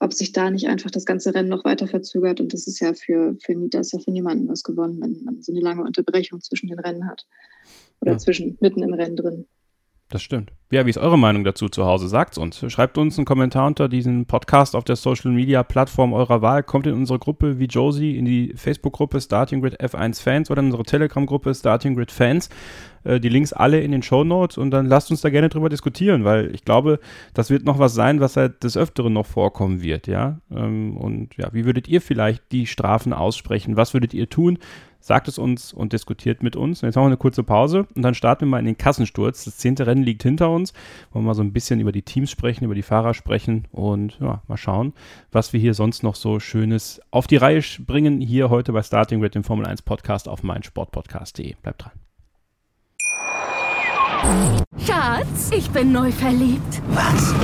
ob 0.00 0.12
sich 0.12 0.32
da 0.32 0.50
nicht 0.50 0.68
einfach 0.68 0.90
das 0.90 1.06
ganze 1.06 1.34
Rennen 1.34 1.48
noch 1.48 1.64
weiter 1.64 1.86
verzögert. 1.86 2.40
Und 2.40 2.52
das 2.52 2.66
ist 2.66 2.80
ja 2.80 2.92
für, 2.92 3.36
für, 3.42 3.54
das 3.70 3.86
ist 3.86 3.92
ja 3.92 3.98
für 4.00 4.10
niemanden 4.10 4.48
was 4.48 4.62
gewonnen, 4.62 5.00
wenn 5.00 5.24
man 5.24 5.40
so 5.40 5.52
eine 5.52 5.62
lange 5.62 5.82
Unterbrechung 5.82 6.42
zwischen 6.42 6.68
den 6.68 6.78
Rennen 6.78 7.08
hat. 7.08 7.26
Oder 8.02 8.12
ja. 8.12 8.18
zwischen, 8.18 8.58
mitten 8.60 8.82
im 8.82 8.92
Rennen 8.92 9.16
drin. 9.16 9.46
Das 10.10 10.20
stimmt. 10.20 10.52
Ja, 10.70 10.84
wie 10.84 10.90
ist 10.90 10.98
eure 10.98 11.18
Meinung 11.18 11.44
dazu 11.44 11.70
zu 11.70 11.86
Hause? 11.86 12.08
Sagt's 12.08 12.36
uns. 12.36 12.62
Schreibt 12.70 12.98
uns 12.98 13.16
einen 13.16 13.24
Kommentar 13.24 13.66
unter 13.66 13.88
diesen 13.88 14.26
Podcast 14.26 14.76
auf 14.76 14.84
der 14.84 14.96
Social 14.96 15.30
Media 15.30 15.62
Plattform 15.62 16.12
eurer 16.12 16.42
Wahl. 16.42 16.62
Kommt 16.62 16.86
in 16.86 16.92
unsere 16.92 17.18
Gruppe 17.18 17.58
wie 17.58 17.64
Josie, 17.64 18.18
in 18.18 18.26
die 18.26 18.52
Facebook-Gruppe 18.54 19.18
Starting 19.18 19.62
Grid 19.62 19.80
F1 19.80 20.22
Fans 20.22 20.50
oder 20.50 20.60
in 20.60 20.66
unsere 20.66 20.82
Telegram-Gruppe 20.82 21.54
Starting 21.54 21.96
Grid 21.96 22.12
Fans. 22.12 22.50
Äh, 23.04 23.18
die 23.18 23.30
Links 23.30 23.54
alle 23.54 23.80
in 23.80 23.92
den 23.92 24.02
Show 24.02 24.24
Notes 24.24 24.58
und 24.58 24.70
dann 24.70 24.84
lasst 24.84 25.10
uns 25.10 25.22
da 25.22 25.30
gerne 25.30 25.48
drüber 25.48 25.70
diskutieren, 25.70 26.26
weil 26.26 26.54
ich 26.54 26.66
glaube, 26.66 27.00
das 27.32 27.48
wird 27.48 27.64
noch 27.64 27.78
was 27.78 27.94
sein, 27.94 28.20
was 28.20 28.36
halt 28.36 28.62
des 28.62 28.76
Öfteren 28.76 29.14
noch 29.14 29.26
vorkommen 29.26 29.82
wird, 29.82 30.06
ja. 30.06 30.38
Ähm, 30.54 30.98
und 30.98 31.34
ja, 31.38 31.48
wie 31.52 31.64
würdet 31.64 31.88
ihr 31.88 32.02
vielleicht 32.02 32.52
die 32.52 32.66
Strafen 32.66 33.14
aussprechen? 33.14 33.78
Was 33.78 33.94
würdet 33.94 34.12
ihr 34.12 34.28
tun? 34.28 34.58
sagt 35.00 35.28
es 35.28 35.38
uns 35.38 35.72
und 35.72 35.92
diskutiert 35.92 36.42
mit 36.42 36.56
uns. 36.56 36.82
Und 36.82 36.88
jetzt 36.88 36.96
machen 36.96 37.06
wir 37.06 37.10
eine 37.10 37.16
kurze 37.16 37.42
Pause 37.42 37.86
und 37.94 38.02
dann 38.02 38.14
starten 38.14 38.42
wir 38.42 38.48
mal 38.48 38.58
in 38.58 38.66
den 38.66 38.78
Kassensturz. 38.78 39.44
Das 39.44 39.56
zehnte 39.56 39.86
Rennen 39.86 40.02
liegt 40.02 40.22
hinter 40.22 40.50
uns. 40.50 40.57
Wollen 41.12 41.24
wir 41.24 41.28
mal 41.28 41.34
so 41.34 41.42
ein 41.42 41.52
bisschen 41.52 41.80
über 41.80 41.92
die 41.92 42.02
Teams 42.02 42.30
sprechen, 42.30 42.64
über 42.64 42.74
die 42.74 42.82
Fahrer 42.82 43.14
sprechen 43.14 43.66
und 43.72 44.18
ja, 44.20 44.42
mal 44.48 44.56
schauen, 44.56 44.92
was 45.32 45.52
wir 45.52 45.60
hier 45.60 45.74
sonst 45.74 46.02
noch 46.02 46.14
so 46.14 46.40
Schönes 46.40 47.00
auf 47.10 47.26
die 47.26 47.36
Reihe 47.36 47.62
bringen. 47.80 48.20
Hier 48.20 48.50
heute 48.50 48.72
bei 48.72 48.82
Starting 48.82 49.20
Grid, 49.20 49.34
dem 49.34 49.44
Formel 49.44 49.66
1 49.66 49.82
Podcast 49.82 50.28
auf 50.28 50.42
meinsportpodcast.de. 50.42 51.54
Bleibt 51.62 51.84
dran. 51.84 51.92
Schatz, 54.84 55.50
ich 55.56 55.70
bin 55.70 55.92
neu 55.92 56.10
verliebt. 56.12 56.82
Was? 56.88 57.34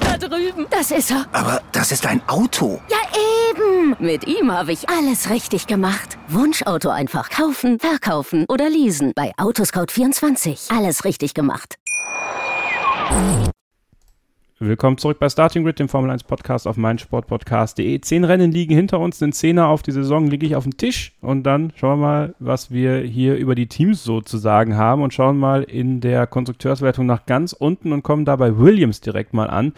Da 0.00 0.16
drüben. 0.18 0.66
Das 0.70 0.90
ist 0.90 1.10
er. 1.10 1.26
Aber 1.32 1.60
das 1.72 1.92
ist 1.92 2.06
ein 2.06 2.20
Auto. 2.28 2.80
Ja, 2.88 2.98
eben. 3.50 3.96
Mit 3.98 4.26
ihm 4.26 4.52
habe 4.52 4.72
ich 4.72 4.88
alles 4.88 5.30
richtig 5.30 5.66
gemacht. 5.66 6.18
Wunschauto 6.28 6.90
einfach 6.90 7.30
kaufen, 7.30 7.78
verkaufen 7.78 8.44
oder 8.48 8.68
leasen. 8.68 9.12
Bei 9.14 9.32
Autoscout24. 9.36 10.76
Alles 10.76 11.04
richtig 11.04 11.34
gemacht. 11.34 11.78
Willkommen 14.60 14.98
zurück 14.98 15.18
bei 15.20 15.28
Starting 15.28 15.62
Grid, 15.62 15.78
dem 15.78 15.88
Formel 15.88 16.10
1 16.10 16.24
Podcast 16.24 16.66
auf 16.66 16.76
meinsportpodcast.de. 16.76 18.00
Zehn 18.00 18.24
Rennen 18.24 18.50
liegen 18.50 18.74
hinter 18.74 18.98
uns, 18.98 19.18
den 19.18 19.32
Zehner 19.32 19.68
auf 19.68 19.82
die 19.82 19.92
Saison 19.92 20.26
liege 20.26 20.46
ich 20.46 20.56
auf 20.56 20.64
dem 20.64 20.76
Tisch 20.76 21.12
und 21.20 21.44
dann 21.44 21.72
schauen 21.76 22.00
wir 22.00 22.06
mal, 22.06 22.34
was 22.40 22.72
wir 22.72 22.98
hier 22.98 23.36
über 23.36 23.54
die 23.54 23.68
Teams 23.68 24.02
so 24.02 24.20
zu 24.20 24.36
sagen 24.36 24.76
haben 24.76 25.02
und 25.02 25.14
schauen 25.14 25.38
mal 25.38 25.62
in 25.62 26.00
der 26.00 26.26
Konstrukteurswertung 26.26 27.06
nach 27.06 27.24
ganz 27.24 27.52
unten 27.52 27.92
und 27.92 28.02
kommen 28.02 28.24
da 28.24 28.34
bei 28.34 28.58
Williams 28.58 29.00
direkt 29.00 29.32
mal 29.32 29.48
an. 29.48 29.74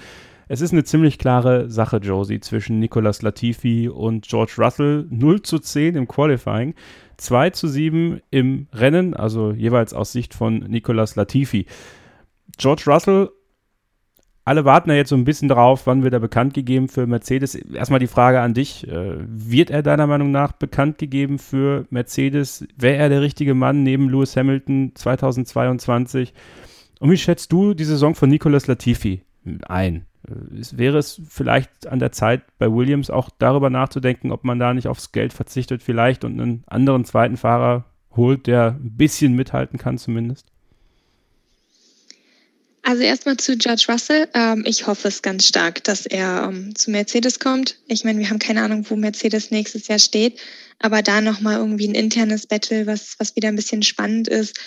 Es 0.48 0.62
ist 0.62 0.72
eine 0.72 0.82
ziemlich 0.82 1.18
klare 1.18 1.70
Sache, 1.70 1.98
Josie, 1.98 2.40
zwischen 2.40 2.80
Nicolas 2.80 3.22
Latifi 3.22 3.88
und 3.88 4.26
George 4.26 4.54
Russell. 4.58 5.06
0 5.10 5.42
zu 5.42 5.58
10 5.58 5.94
im 5.94 6.08
Qualifying, 6.08 6.74
2 7.18 7.50
zu 7.50 7.68
7 7.68 8.20
im 8.30 8.66
Rennen, 8.72 9.14
also 9.14 9.52
jeweils 9.52 9.94
aus 9.94 10.10
Sicht 10.10 10.34
von 10.34 10.58
Nicolas 10.58 11.16
Latifi. 11.16 11.66
George 12.58 12.84
Russell 12.86 13.30
alle 14.44 14.64
warten 14.64 14.90
ja 14.90 14.96
jetzt 14.96 15.10
so 15.10 15.16
ein 15.16 15.24
bisschen 15.24 15.48
drauf, 15.48 15.86
wann 15.86 16.02
wird 16.02 16.14
er 16.14 16.18
bekannt 16.18 16.54
gegeben 16.54 16.88
für 16.88 17.06
Mercedes. 17.06 17.54
Erstmal 17.54 18.00
die 18.00 18.06
Frage 18.06 18.40
an 18.40 18.52
dich. 18.52 18.84
Äh, 18.88 19.18
wird 19.20 19.70
er 19.70 19.82
deiner 19.82 20.06
Meinung 20.06 20.30
nach 20.30 20.52
bekannt 20.52 20.98
gegeben 20.98 21.38
für 21.38 21.86
Mercedes? 21.90 22.66
Wäre 22.76 22.96
er 22.96 23.08
der 23.10 23.20
richtige 23.20 23.54
Mann 23.54 23.84
neben 23.84 24.08
Lewis 24.08 24.36
Hamilton 24.36 24.92
2022? 24.94 26.32
Und 26.98 27.10
wie 27.10 27.16
schätzt 27.16 27.52
du 27.52 27.74
die 27.74 27.84
Saison 27.84 28.14
von 28.14 28.28
Nicolas 28.30 28.66
Latifi 28.66 29.22
ein? 29.68 30.06
Äh, 30.26 30.32
wäre 30.72 30.98
es 30.98 31.20
vielleicht 31.28 31.86
an 31.86 31.98
der 31.98 32.10
Zeit, 32.10 32.42
bei 32.58 32.72
Williams 32.72 33.10
auch 33.10 33.30
darüber 33.38 33.70
nachzudenken, 33.70 34.32
ob 34.32 34.42
man 34.42 34.58
da 34.58 34.74
nicht 34.74 34.88
aufs 34.88 35.12
Geld 35.12 35.32
verzichtet 35.32 35.82
vielleicht 35.82 36.24
und 36.24 36.40
einen 36.40 36.64
anderen 36.66 37.04
zweiten 37.04 37.36
Fahrer 37.36 37.84
holt, 38.16 38.46
der 38.46 38.78
ein 38.82 38.96
bisschen 38.96 39.36
mithalten 39.36 39.78
kann 39.78 39.96
zumindest? 39.96 40.50
Also 42.82 43.02
erstmal 43.02 43.36
zu 43.36 43.56
George 43.56 43.86
Russell. 43.88 44.28
Ähm, 44.34 44.64
ich 44.66 44.86
hoffe 44.86 45.08
es 45.08 45.22
ganz 45.22 45.46
stark, 45.46 45.84
dass 45.84 46.06
er 46.06 46.48
ähm, 46.48 46.74
zu 46.74 46.90
Mercedes 46.90 47.38
kommt. 47.38 47.78
Ich 47.86 48.04
meine, 48.04 48.18
wir 48.18 48.30
haben 48.30 48.38
keine 48.38 48.62
Ahnung, 48.62 48.86
wo 48.88 48.96
Mercedes 48.96 49.50
nächstes 49.50 49.88
Jahr 49.88 49.98
steht, 49.98 50.40
aber 50.78 51.02
da 51.02 51.20
nochmal 51.20 51.58
irgendwie 51.58 51.88
ein 51.88 51.94
internes 51.94 52.46
Battle, 52.46 52.86
was, 52.86 53.16
was 53.18 53.36
wieder 53.36 53.48
ein 53.48 53.56
bisschen 53.56 53.82
spannend 53.82 54.28
ist. 54.28 54.58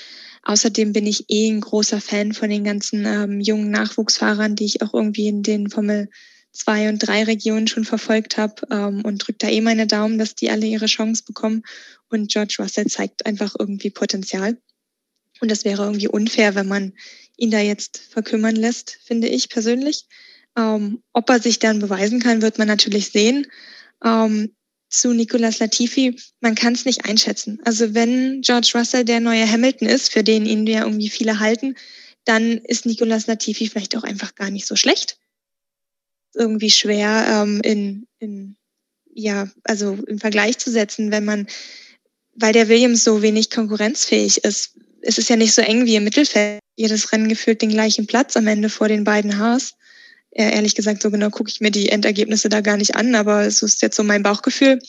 Außerdem 0.43 0.93
bin 0.93 1.07
ich 1.07 1.29
eh 1.29 1.49
ein 1.49 1.61
großer 1.61 2.01
Fan 2.01 2.33
von 2.33 2.49
den 2.49 2.63
ganzen 2.63 3.05
ähm, 3.05 3.39
jungen 3.39 3.71
Nachwuchsfahrern, 3.71 4.55
die 4.55 4.65
ich 4.65 4.81
auch 4.81 4.93
irgendwie 4.93 5.27
in 5.27 5.41
den 5.41 5.69
Formel 5.69 6.09
2 6.51 6.89
und 6.89 6.99
3 6.99 7.23
Regionen 7.23 7.67
schon 7.67 7.85
verfolgt 7.85 8.37
habe 8.37 8.55
ähm, 8.69 9.03
und 9.03 9.25
drücke 9.25 9.39
da 9.39 9.49
eh 9.49 9.61
meine 9.61 9.87
Daumen, 9.87 10.19
dass 10.19 10.35
die 10.35 10.51
alle 10.51 10.65
ihre 10.65 10.85
Chance 10.85 11.23
bekommen. 11.25 11.63
Und 12.09 12.31
George 12.31 12.57
Russell 12.59 12.85
zeigt 12.87 13.25
einfach 13.25 13.55
irgendwie 13.57 13.89
Potenzial. 13.89 14.57
Und 15.39 15.51
das 15.51 15.65
wäre 15.65 15.83
irgendwie 15.83 16.07
unfair, 16.07 16.55
wenn 16.55 16.67
man 16.67 16.93
ihn 17.37 17.51
da 17.51 17.59
jetzt 17.59 17.97
verkümmern 17.97 18.55
lässt, 18.55 18.99
finde 19.03 19.27
ich 19.27 19.49
persönlich. 19.49 20.05
Ähm, 20.57 21.01
ob 21.13 21.29
er 21.29 21.39
sich 21.39 21.59
dann 21.59 21.79
beweisen 21.79 22.19
kann, 22.19 22.41
wird 22.41 22.57
man 22.57 22.67
natürlich 22.67 23.09
sehen. 23.09 23.47
Ähm, 24.03 24.53
zu 24.93 25.11
Nicolas 25.11 25.57
Latifi, 25.57 26.15
man 26.39 26.53
kann 26.53 26.73
es 26.73 26.85
nicht 26.85 27.05
einschätzen. 27.05 27.59
Also 27.65 27.95
wenn 27.95 28.41
George 28.41 28.71
Russell 28.75 29.03
der 29.03 29.19
neue 29.19 29.49
Hamilton 29.49 29.87
ist, 29.87 30.13
für 30.13 30.23
den 30.23 30.45
ihn 30.45 30.67
ja 30.67 30.83
irgendwie 30.83 31.09
viele 31.09 31.39
halten, 31.39 31.75
dann 32.25 32.59
ist 32.59 32.85
Nicolas 32.85 33.25
Latifi 33.25 33.67
vielleicht 33.67 33.97
auch 33.97 34.03
einfach 34.03 34.35
gar 34.35 34.51
nicht 34.51 34.67
so 34.67 34.75
schlecht. 34.75 35.17
Irgendwie 36.35 36.69
schwer 36.69 37.25
ähm, 37.27 37.59
in, 37.63 38.07
in, 38.19 38.55
ja, 39.13 39.49
also 39.63 39.97
im 40.07 40.19
Vergleich 40.19 40.59
zu 40.59 40.69
setzen, 40.69 41.11
wenn 41.11 41.25
man, 41.25 41.47
weil 42.35 42.53
der 42.53 42.69
Williams 42.69 43.03
so 43.03 43.23
wenig 43.23 43.49
konkurrenzfähig 43.49 44.43
ist. 44.43 44.77
Es 45.03 45.17
ist 45.17 45.29
ja 45.29 45.35
nicht 45.35 45.53
so 45.53 45.61
eng 45.61 45.85
wie 45.85 45.95
im 45.95 46.03
Mittelfeld 46.03 46.59
jedes 46.75 47.11
Rennen 47.11 47.29
gefühlt 47.29 47.61
den 47.61 47.69
gleichen 47.69 48.07
Platz 48.07 48.35
am 48.35 48.47
Ende 48.47 48.69
vor 48.69 48.87
den 48.87 49.03
beiden 49.03 49.37
Haas. 49.37 49.73
Ja, 50.35 50.49
ehrlich 50.49 50.73
gesagt, 50.75 51.03
so 51.03 51.11
genau 51.11 51.29
gucke 51.29 51.49
ich 51.49 51.61
mir 51.61 51.69
die 51.69 51.89
Endergebnisse 51.89 52.49
da 52.49 52.61
gar 52.61 52.77
nicht 52.77 52.95
an, 52.95 53.13
aber 53.13 53.51
so 53.51 53.65
ist 53.65 53.81
jetzt 53.81 53.95
so 53.95 54.03
mein 54.03 54.23
Bauchgefühl. 54.23 54.79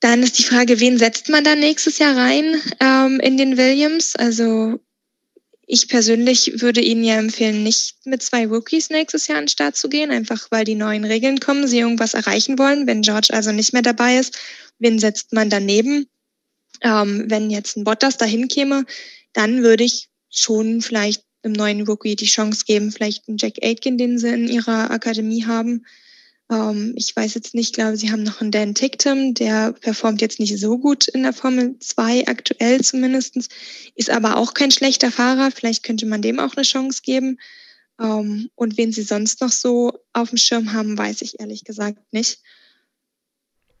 Dann 0.00 0.22
ist 0.22 0.38
die 0.38 0.44
Frage, 0.44 0.80
wen 0.80 0.98
setzt 0.98 1.28
man 1.28 1.44
dann 1.44 1.60
nächstes 1.60 1.98
Jahr 1.98 2.16
rein 2.16 2.60
ähm, 2.80 3.20
in 3.20 3.36
den 3.36 3.56
Williams? 3.56 4.16
Also 4.16 4.80
ich 5.66 5.88
persönlich 5.88 6.60
würde 6.60 6.80
Ihnen 6.80 7.04
ja 7.04 7.18
empfehlen, 7.18 7.62
nicht 7.62 7.94
mit 8.04 8.22
zwei 8.22 8.46
Rookies 8.46 8.90
nächstes 8.90 9.28
Jahr 9.28 9.38
an 9.38 9.44
den 9.44 9.48
Start 9.48 9.76
zu 9.76 9.88
gehen, 9.88 10.10
einfach 10.10 10.48
weil 10.50 10.64
die 10.64 10.74
neuen 10.74 11.04
Regeln 11.04 11.38
kommen, 11.38 11.68
sie 11.68 11.78
irgendwas 11.78 12.14
erreichen 12.14 12.58
wollen. 12.58 12.86
Wenn 12.88 13.02
George 13.02 13.28
also 13.30 13.52
nicht 13.52 13.72
mehr 13.72 13.82
dabei 13.82 14.18
ist, 14.18 14.36
wen 14.80 14.98
setzt 14.98 15.32
man 15.32 15.48
daneben? 15.48 16.08
Ähm, 16.82 17.24
wenn 17.28 17.50
jetzt 17.50 17.76
ein 17.76 17.84
Bottas 17.84 18.16
dahin 18.16 18.48
käme, 18.48 18.84
dann 19.32 19.62
würde 19.62 19.84
ich 19.84 20.08
schon 20.30 20.80
vielleicht 20.80 21.24
einem 21.42 21.54
neuen 21.54 21.82
Rookie 21.82 22.16
die 22.16 22.26
Chance 22.26 22.64
geben, 22.66 22.92
vielleicht 22.92 23.28
einen 23.28 23.38
Jack 23.38 23.54
Aitken, 23.62 23.98
den 23.98 24.18
sie 24.18 24.28
in 24.28 24.48
ihrer 24.48 24.90
Akademie 24.90 25.44
haben. 25.44 25.84
Ähm, 26.50 26.94
ich 26.96 27.14
weiß 27.14 27.34
jetzt 27.34 27.54
nicht, 27.54 27.74
glaube, 27.74 27.96
sie 27.96 28.12
haben 28.12 28.22
noch 28.22 28.40
einen 28.40 28.50
Dan 28.50 28.74
Ticktum, 28.74 29.34
der 29.34 29.72
performt 29.72 30.20
jetzt 30.20 30.38
nicht 30.38 30.58
so 30.58 30.78
gut 30.78 31.08
in 31.08 31.22
der 31.22 31.32
Formel 31.32 31.78
2, 31.78 32.26
aktuell 32.26 32.80
zumindestens, 32.82 33.48
ist 33.94 34.10
aber 34.10 34.36
auch 34.36 34.54
kein 34.54 34.70
schlechter 34.70 35.10
Fahrer. 35.10 35.50
Vielleicht 35.50 35.82
könnte 35.82 36.06
man 36.06 36.22
dem 36.22 36.38
auch 36.38 36.54
eine 36.56 36.64
Chance 36.64 37.02
geben. 37.02 37.38
Ähm, 38.00 38.50
und 38.54 38.76
wen 38.76 38.92
sie 38.92 39.02
sonst 39.02 39.40
noch 39.40 39.52
so 39.52 39.92
auf 40.12 40.30
dem 40.30 40.38
Schirm 40.38 40.72
haben, 40.72 40.96
weiß 40.96 41.22
ich 41.22 41.40
ehrlich 41.40 41.64
gesagt 41.64 42.12
nicht. 42.12 42.40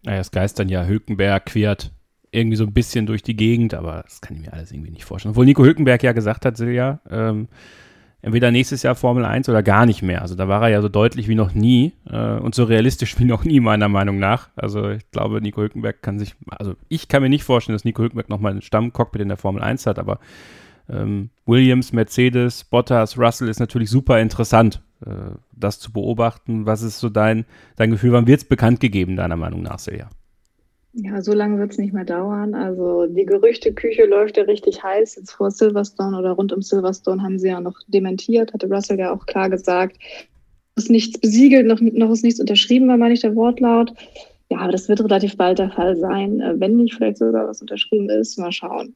Naja, 0.02 0.20
es 0.20 0.30
geistern 0.30 0.68
ja 0.68 0.84
Hülkenberg, 0.84 1.46
Quert, 1.46 1.92
irgendwie 2.32 2.56
so 2.56 2.64
ein 2.64 2.72
bisschen 2.72 3.06
durch 3.06 3.22
die 3.22 3.36
Gegend, 3.36 3.74
aber 3.74 4.02
das 4.02 4.20
kann 4.20 4.36
ich 4.36 4.42
mir 4.42 4.52
alles 4.52 4.72
irgendwie 4.72 4.90
nicht 4.90 5.04
vorstellen. 5.04 5.30
Obwohl 5.32 5.44
Nico 5.44 5.62
Hülkenberg 5.62 6.02
ja 6.02 6.12
gesagt 6.12 6.44
hat, 6.44 6.56
Silja, 6.56 7.00
ähm, 7.10 7.48
entweder 8.22 8.50
nächstes 8.50 8.82
Jahr 8.82 8.94
Formel 8.94 9.24
1 9.24 9.48
oder 9.48 9.62
gar 9.62 9.84
nicht 9.84 10.02
mehr. 10.02 10.22
Also 10.22 10.34
da 10.34 10.48
war 10.48 10.62
er 10.62 10.68
ja 10.68 10.82
so 10.82 10.88
deutlich 10.88 11.28
wie 11.28 11.34
noch 11.34 11.52
nie 11.52 11.92
äh, 12.08 12.38
und 12.38 12.54
so 12.54 12.64
realistisch 12.64 13.18
wie 13.18 13.24
noch 13.26 13.44
nie, 13.44 13.60
meiner 13.60 13.88
Meinung 13.88 14.18
nach. 14.18 14.48
Also 14.56 14.90
ich 14.90 15.08
glaube, 15.10 15.42
Nico 15.42 15.60
Hülkenberg 15.60 16.00
kann 16.02 16.18
sich, 16.18 16.34
also 16.48 16.74
ich 16.88 17.08
kann 17.08 17.22
mir 17.22 17.28
nicht 17.28 17.44
vorstellen, 17.44 17.74
dass 17.74 17.84
Nico 17.84 18.02
Hülkenberg 18.02 18.30
nochmal 18.30 18.52
einen 18.52 18.62
Stammcockpit 18.62 19.20
in 19.20 19.28
der 19.28 19.36
Formel 19.36 19.62
1 19.62 19.86
hat, 19.86 19.98
aber 19.98 20.18
ähm, 20.88 21.30
Williams, 21.46 21.92
Mercedes, 21.92 22.64
Bottas, 22.64 23.18
Russell 23.18 23.48
ist 23.48 23.60
natürlich 23.60 23.90
super 23.90 24.20
interessant, 24.20 24.80
äh, 25.04 25.10
das 25.52 25.80
zu 25.80 25.92
beobachten. 25.92 26.64
Was 26.64 26.82
ist 26.82 26.98
so 26.98 27.10
dein, 27.10 27.44
dein 27.76 27.90
Gefühl? 27.90 28.12
Wann 28.12 28.26
wird 28.26 28.40
es 28.40 28.48
bekannt 28.48 28.80
gegeben, 28.80 29.16
deiner 29.16 29.36
Meinung 29.36 29.62
nach, 29.62 29.78
Silja? 29.78 30.08
Ja, 30.94 31.22
so 31.22 31.32
lange 31.32 31.58
wird 31.58 31.72
es 31.72 31.78
nicht 31.78 31.94
mehr 31.94 32.04
dauern. 32.04 32.54
Also 32.54 33.06
die 33.06 33.24
Gerüchteküche 33.24 34.04
läuft 34.04 34.36
ja 34.36 34.42
richtig 34.42 34.82
heiß. 34.82 35.16
Jetzt 35.16 35.32
vor 35.32 35.50
Silverstone 35.50 36.18
oder 36.18 36.32
rund 36.32 36.52
um 36.52 36.60
Silverstone 36.60 37.22
haben 37.22 37.38
sie 37.38 37.48
ja 37.48 37.60
noch 37.60 37.78
dementiert, 37.86 38.52
hatte 38.52 38.68
Russell 38.68 38.98
ja 38.98 39.12
auch 39.12 39.24
klar 39.24 39.48
gesagt. 39.48 39.96
Ist 40.76 40.90
nichts 40.90 41.18
besiegelt, 41.18 41.66
noch, 41.66 41.80
noch 41.80 42.10
ist 42.10 42.24
nichts 42.24 42.40
unterschrieben, 42.40 42.88
war 42.88 42.98
meine 42.98 43.14
ich 43.14 43.20
der 43.20 43.34
Wortlaut. 43.34 43.92
Ja, 44.50 44.58
aber 44.58 44.72
das 44.72 44.86
wird 44.90 45.00
relativ 45.00 45.38
bald 45.38 45.58
der 45.58 45.70
Fall 45.70 45.96
sein. 45.96 46.40
Äh, 46.40 46.60
wenn 46.60 46.76
nicht 46.76 46.94
vielleicht 46.94 47.16
sogar 47.16 47.48
was 47.48 47.62
unterschrieben 47.62 48.10
ist, 48.10 48.38
mal 48.38 48.52
schauen. 48.52 48.94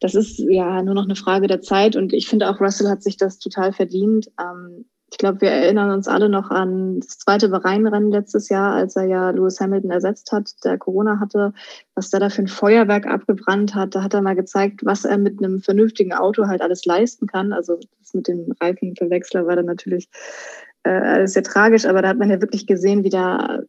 Das 0.00 0.14
ist 0.14 0.38
ja 0.38 0.82
nur 0.82 0.94
noch 0.94 1.04
eine 1.04 1.16
Frage 1.16 1.46
der 1.46 1.62
Zeit 1.62 1.96
und 1.96 2.12
ich 2.12 2.28
finde 2.28 2.50
auch 2.50 2.60
Russell 2.60 2.90
hat 2.90 3.02
sich 3.02 3.16
das 3.16 3.38
total 3.38 3.72
verdient. 3.72 4.30
Ähm, 4.38 4.84
ich 5.10 5.16
glaube, 5.16 5.40
wir 5.40 5.50
erinnern 5.50 5.90
uns 5.90 6.06
alle 6.06 6.28
noch 6.28 6.50
an 6.50 7.00
das 7.00 7.18
zweite 7.18 7.48
Bahrain-Rennen 7.48 8.10
letztes 8.10 8.50
Jahr, 8.50 8.74
als 8.74 8.94
er 8.94 9.04
ja 9.04 9.30
Lewis 9.30 9.58
Hamilton 9.58 9.90
ersetzt 9.90 10.32
hat, 10.32 10.52
der 10.64 10.76
Corona 10.76 11.18
hatte, 11.18 11.54
was 11.94 12.10
der 12.10 12.20
da 12.20 12.28
für 12.28 12.42
ein 12.42 12.48
Feuerwerk 12.48 13.06
abgebrannt 13.06 13.74
hat. 13.74 13.94
Da 13.94 14.02
hat 14.02 14.12
er 14.12 14.20
mal 14.20 14.36
gezeigt, 14.36 14.84
was 14.84 15.04
er 15.04 15.16
mit 15.16 15.38
einem 15.38 15.60
vernünftigen 15.60 16.12
Auto 16.12 16.46
halt 16.46 16.60
alles 16.60 16.84
leisten 16.84 17.26
kann. 17.26 17.52
Also 17.54 17.78
das 18.00 18.12
mit 18.12 18.28
dem 18.28 18.52
Reifenverwechsler 18.60 19.46
war 19.46 19.56
dann 19.56 19.66
natürlich 19.66 20.08
äh, 20.82 20.90
alles 20.90 21.32
sehr 21.32 21.42
tragisch, 21.42 21.86
aber 21.86 22.02
da 22.02 22.08
hat 22.08 22.18
man 22.18 22.30
ja 22.30 22.40
wirklich 22.40 22.66
gesehen, 22.66 23.02
wie 23.02 23.10
da, 23.10 23.60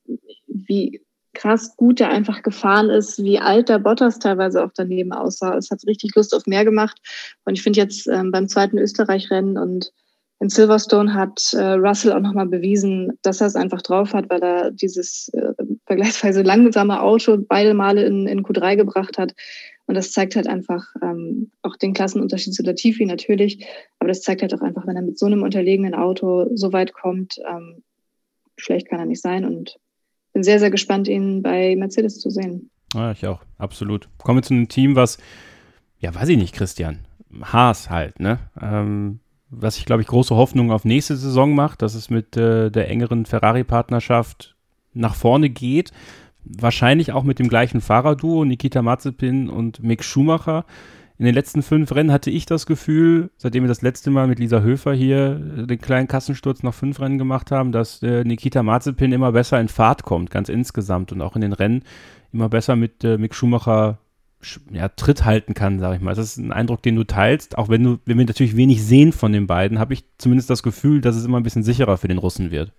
wie 0.48 1.02
krass 1.34 1.78
gut 1.78 2.02
der 2.02 2.10
einfach 2.10 2.44
gefahren 2.44 2.90
ist, 2.90 3.24
wie 3.24 3.40
alt 3.40 3.70
der 3.70 3.80
Bottas 3.80 4.20
teilweise 4.20 4.64
auch 4.64 4.72
daneben 4.76 5.14
aussah. 5.14 5.56
Es 5.56 5.72
hat 5.72 5.88
richtig 5.88 6.16
Lust 6.16 6.36
auf 6.36 6.46
mehr 6.48 6.66
gemacht. 6.66 7.00
Und 7.46 7.54
ich 7.54 7.64
finde 7.64 7.80
jetzt 7.80 8.08
ähm, 8.08 8.32
beim 8.32 8.50
zweiten 8.50 8.78
Österreich-Rennen 8.78 9.58
und 9.58 9.94
in 10.40 10.50
Silverstone 10.50 11.14
hat 11.14 11.54
äh, 11.54 11.74
Russell 11.74 12.14
auch 12.14 12.22
nochmal 12.22 12.48
bewiesen, 12.48 13.12
dass 13.24 13.42
er 13.42 13.48
es 13.48 13.56
einfach 13.56 13.82
drauf 13.82 14.14
hat, 14.14 14.30
weil 14.30 14.42
er 14.42 14.72
dieses 14.72 15.30
äh, 15.34 15.54
vergleichsweise 15.86 16.44
langsame 16.44 17.02
Auto 17.02 17.38
beide 17.38 17.74
Male 17.74 18.04
in, 18.06 18.26
in 18.26 18.46
Q3 18.46 18.78
gebracht 18.78 19.18
hat. 19.18 19.36
Und 19.86 19.96
das 19.96 20.14
zeigt 20.14 20.36
halt 20.36 20.48
einfach 20.48 20.86
ähm, 21.02 21.52
auch 21.62 21.76
den 21.76 21.94
Klassenunterschied 21.94 22.54
zu 22.54 22.64
Latifi 22.64 23.06
natürlich. 23.06 23.66
Aber 24.00 24.08
das 24.08 24.22
zeigt 24.22 24.42
halt 24.42 24.54
auch 24.54 24.62
einfach, 24.62 24.88
wenn 24.88 24.96
er 24.96 25.02
mit 25.02 25.20
so 25.20 25.26
einem 25.26 25.44
unterlegenen 25.44 25.94
Auto 25.94 26.48
so 26.56 26.72
weit 26.72 26.94
kommt, 26.94 27.40
ähm, 27.50 27.84
schlecht 28.56 28.88
kann 28.88 29.00
er 29.00 29.08
nicht 29.08 29.22
sein. 29.22 29.44
Und 29.44 29.78
bin 30.32 30.44
sehr, 30.44 30.60
sehr 30.60 30.72
gespannt, 30.72 31.10
ihn 31.10 31.42
bei 31.42 31.76
Mercedes 31.76 32.20
zu 32.20 32.30
sehen. 32.30 32.70
Ja, 32.94 33.12
ich 33.12 33.28
auch, 33.28 33.42
absolut. 33.58 34.08
Kommen 34.20 34.38
wir 34.38 34.44
zu 34.44 34.54
einem 34.54 34.70
Team, 34.70 34.96
was, 34.96 35.18
ja, 36.00 36.16
weiß 36.16 36.30
ich 36.30 36.38
nicht, 36.38 36.56
Christian. 36.56 37.00
Haas 37.42 37.90
halt, 37.90 38.20
ne? 38.20 38.40
Ähm, 38.62 39.20
was 39.50 39.78
ich, 39.78 39.86
glaube 39.86 40.02
ich, 40.02 40.08
große 40.08 40.36
Hoffnung 40.36 40.72
auf 40.72 40.86
nächste 40.86 41.16
Saison 41.16 41.56
macht, 41.56 41.82
dass 41.82 41.96
es 41.96 42.10
mit 42.10 42.38
äh, 42.38 42.70
der 42.70 42.90
engeren 42.90 43.26
Ferrari-Partnerschaft 43.26 44.56
nach 44.94 45.16
vorne 45.16 45.50
geht. 45.50 45.92
Wahrscheinlich 46.44 47.12
auch 47.12 47.24
mit 47.24 47.40
dem 47.40 47.48
gleichen 47.48 47.82
Fahrerduo, 47.82 48.46
Nikita 48.46 48.82
Mazepin 48.82 49.50
und 49.50 49.84
Mick 49.84 50.04
Schumacher. 50.04 50.66
In 51.18 51.26
den 51.26 51.36
letzten 51.36 51.64
fünf 51.64 51.94
Rennen 51.94 52.14
hatte 52.14 52.32
ich 52.32 52.46
das 52.46 52.66
Gefühl, 52.66 53.30
seitdem 53.36 53.64
wir 53.64 53.68
das 53.68 53.82
letzte 53.82 54.10
Mal 54.10 54.28
mit 54.28 54.40
Lisa 54.40 54.62
Höfer 54.62 54.94
hier 54.94 55.42
äh, 55.58 55.68
den 55.68 55.82
kleinen 55.82 56.08
Kassensturz 56.08 56.64
nach 56.64 56.74
fünf 56.74 57.00
Rennen 57.00 57.18
gemacht 57.18 57.52
haben, 57.52 57.72
dass 57.72 58.02
äh, 58.02 58.24
Nikita 58.24 58.64
Mazepin 58.64 59.12
immer 59.12 59.34
besser 59.34 59.60
in 59.60 59.68
Fahrt 59.68 60.04
kommt, 60.04 60.32
ganz 60.32 60.48
insgesamt 60.48 61.12
und 61.12 61.22
auch 61.22 61.36
in 61.36 61.42
den 61.42 61.54
Rennen 61.54 61.84
immer 62.32 62.50
besser 62.50 62.76
mit 62.76 63.04
äh, 63.04 63.18
Mick 63.18 63.36
Schumacher 63.36 64.00
ja, 64.72 64.88
Tritt 64.90 65.26
halten 65.26 65.54
kann, 65.54 65.80
sage 65.80 65.98
ich 65.98 66.02
mal. 66.02 66.16
Das 66.16 66.26
ist 66.26 66.38
ein 66.38 66.52
Eindruck, 66.52 66.82
den 66.82 66.96
du 66.96 67.04
teilst. 67.04 67.58
Auch 67.58 67.70
wenn 67.70 67.84
du, 67.84 68.00
wenn 68.06 68.18
wir 68.18 68.26
natürlich 68.26 68.56
wenig 68.56 68.84
sehen 68.84 69.12
von 69.12 69.34
den 69.34 69.48
beiden, 69.48 69.80
habe 69.80 69.94
ich 69.94 70.06
zumindest 70.18 70.50
das 70.50 70.64
Gefühl, 70.64 71.02
dass 71.02 71.16
es 71.16 71.26
immer 71.26 71.40
ein 71.40 71.44
bisschen 71.44 71.64
sicherer 71.64 71.98
für 71.98 72.08
den 72.08 72.18
Russen 72.18 72.52
wird. 72.52 72.72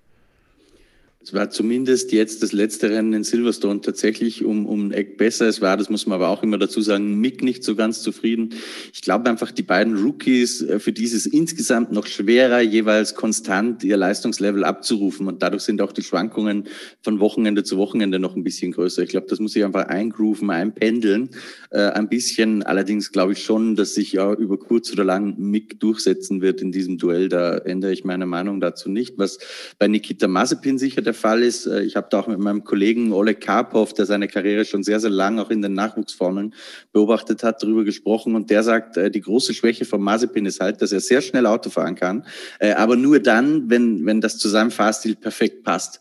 Es 1.22 1.34
war 1.34 1.50
zumindest 1.50 2.12
jetzt 2.12 2.42
das 2.42 2.52
letzte 2.52 2.88
Rennen 2.88 3.12
in 3.12 3.24
Silverstone 3.24 3.82
tatsächlich 3.82 4.42
um, 4.42 4.64
um 4.64 4.86
ein 4.86 4.92
Eck 4.92 5.18
besser. 5.18 5.48
Es 5.48 5.60
war, 5.60 5.76
das 5.76 5.90
muss 5.90 6.06
man 6.06 6.16
aber 6.16 6.28
auch 6.28 6.42
immer 6.42 6.56
dazu 6.56 6.80
sagen, 6.80 7.20
Mick 7.20 7.42
nicht 7.42 7.62
so 7.62 7.76
ganz 7.76 8.00
zufrieden. 8.00 8.54
Ich 8.94 9.02
glaube 9.02 9.28
einfach, 9.28 9.50
die 9.50 9.62
beiden 9.62 10.02
Rookies, 10.02 10.62
äh, 10.62 10.78
für 10.80 10.92
dieses 10.92 11.26
insgesamt 11.26 11.92
noch 11.92 12.06
schwerer, 12.06 12.62
jeweils 12.62 13.14
konstant 13.14 13.84
ihr 13.84 13.98
Leistungslevel 13.98 14.64
abzurufen. 14.64 15.28
Und 15.28 15.42
dadurch 15.42 15.62
sind 15.62 15.82
auch 15.82 15.92
die 15.92 16.02
Schwankungen 16.02 16.68
von 17.02 17.20
Wochenende 17.20 17.64
zu 17.64 17.76
Wochenende 17.76 18.18
noch 18.18 18.34
ein 18.34 18.42
bisschen 18.42 18.72
größer. 18.72 19.02
Ich 19.02 19.10
glaube, 19.10 19.26
das 19.28 19.40
muss 19.40 19.54
ich 19.54 19.62
einfach 19.62 19.88
eingrooven, 19.88 20.48
einpendeln. 20.48 21.28
Äh, 21.68 21.82
ein 21.82 22.08
bisschen. 22.08 22.62
Allerdings 22.62 23.12
glaube 23.12 23.34
ich 23.34 23.44
schon, 23.44 23.76
dass 23.76 23.94
sich 23.94 24.12
ja 24.12 24.32
über 24.32 24.58
kurz 24.58 24.90
oder 24.90 25.04
lang 25.04 25.38
Mick 25.38 25.80
durchsetzen 25.80 26.40
wird 26.40 26.62
in 26.62 26.72
diesem 26.72 26.96
Duell. 26.96 27.28
Da 27.28 27.58
ändere 27.58 27.92
ich 27.92 28.04
meine 28.06 28.24
Meinung 28.24 28.58
dazu 28.58 28.88
nicht. 28.88 29.18
Was 29.18 29.38
bei 29.78 29.86
Nikita 29.86 30.26
Mazepin 30.26 30.78
sicher 30.78 31.02
der 31.02 31.10
Fall 31.20 31.42
ist. 31.42 31.66
Äh, 31.66 31.82
ich 31.82 31.96
habe 31.96 32.08
da 32.10 32.20
auch 32.20 32.26
mit 32.26 32.38
meinem 32.38 32.64
Kollegen 32.64 33.12
Oleg 33.12 33.40
Karpov, 33.40 33.94
der 33.94 34.06
seine 34.06 34.26
Karriere 34.26 34.64
schon 34.64 34.82
sehr, 34.82 34.98
sehr 34.98 35.10
lang 35.10 35.38
auch 35.38 35.50
in 35.50 35.62
den 35.62 35.74
Nachwuchsformeln 35.74 36.54
beobachtet 36.92 37.42
hat, 37.42 37.62
darüber 37.62 37.84
gesprochen. 37.84 38.34
Und 38.34 38.50
der 38.50 38.62
sagt, 38.62 38.96
äh, 38.96 39.10
die 39.10 39.20
große 39.20 39.54
Schwäche 39.54 39.84
von 39.84 40.00
Mazepin 40.00 40.46
ist 40.46 40.60
halt, 40.60 40.82
dass 40.82 40.92
er 40.92 41.00
sehr 41.00 41.20
schnell 41.20 41.46
Auto 41.46 41.70
fahren 41.70 41.94
kann, 41.94 42.26
äh, 42.58 42.72
aber 42.72 42.96
nur 42.96 43.20
dann, 43.20 43.70
wenn, 43.70 44.04
wenn 44.06 44.20
das 44.20 44.38
zu 44.38 44.48
seinem 44.48 44.70
Fahrstil 44.70 45.14
perfekt 45.14 45.62
passt. 45.62 46.00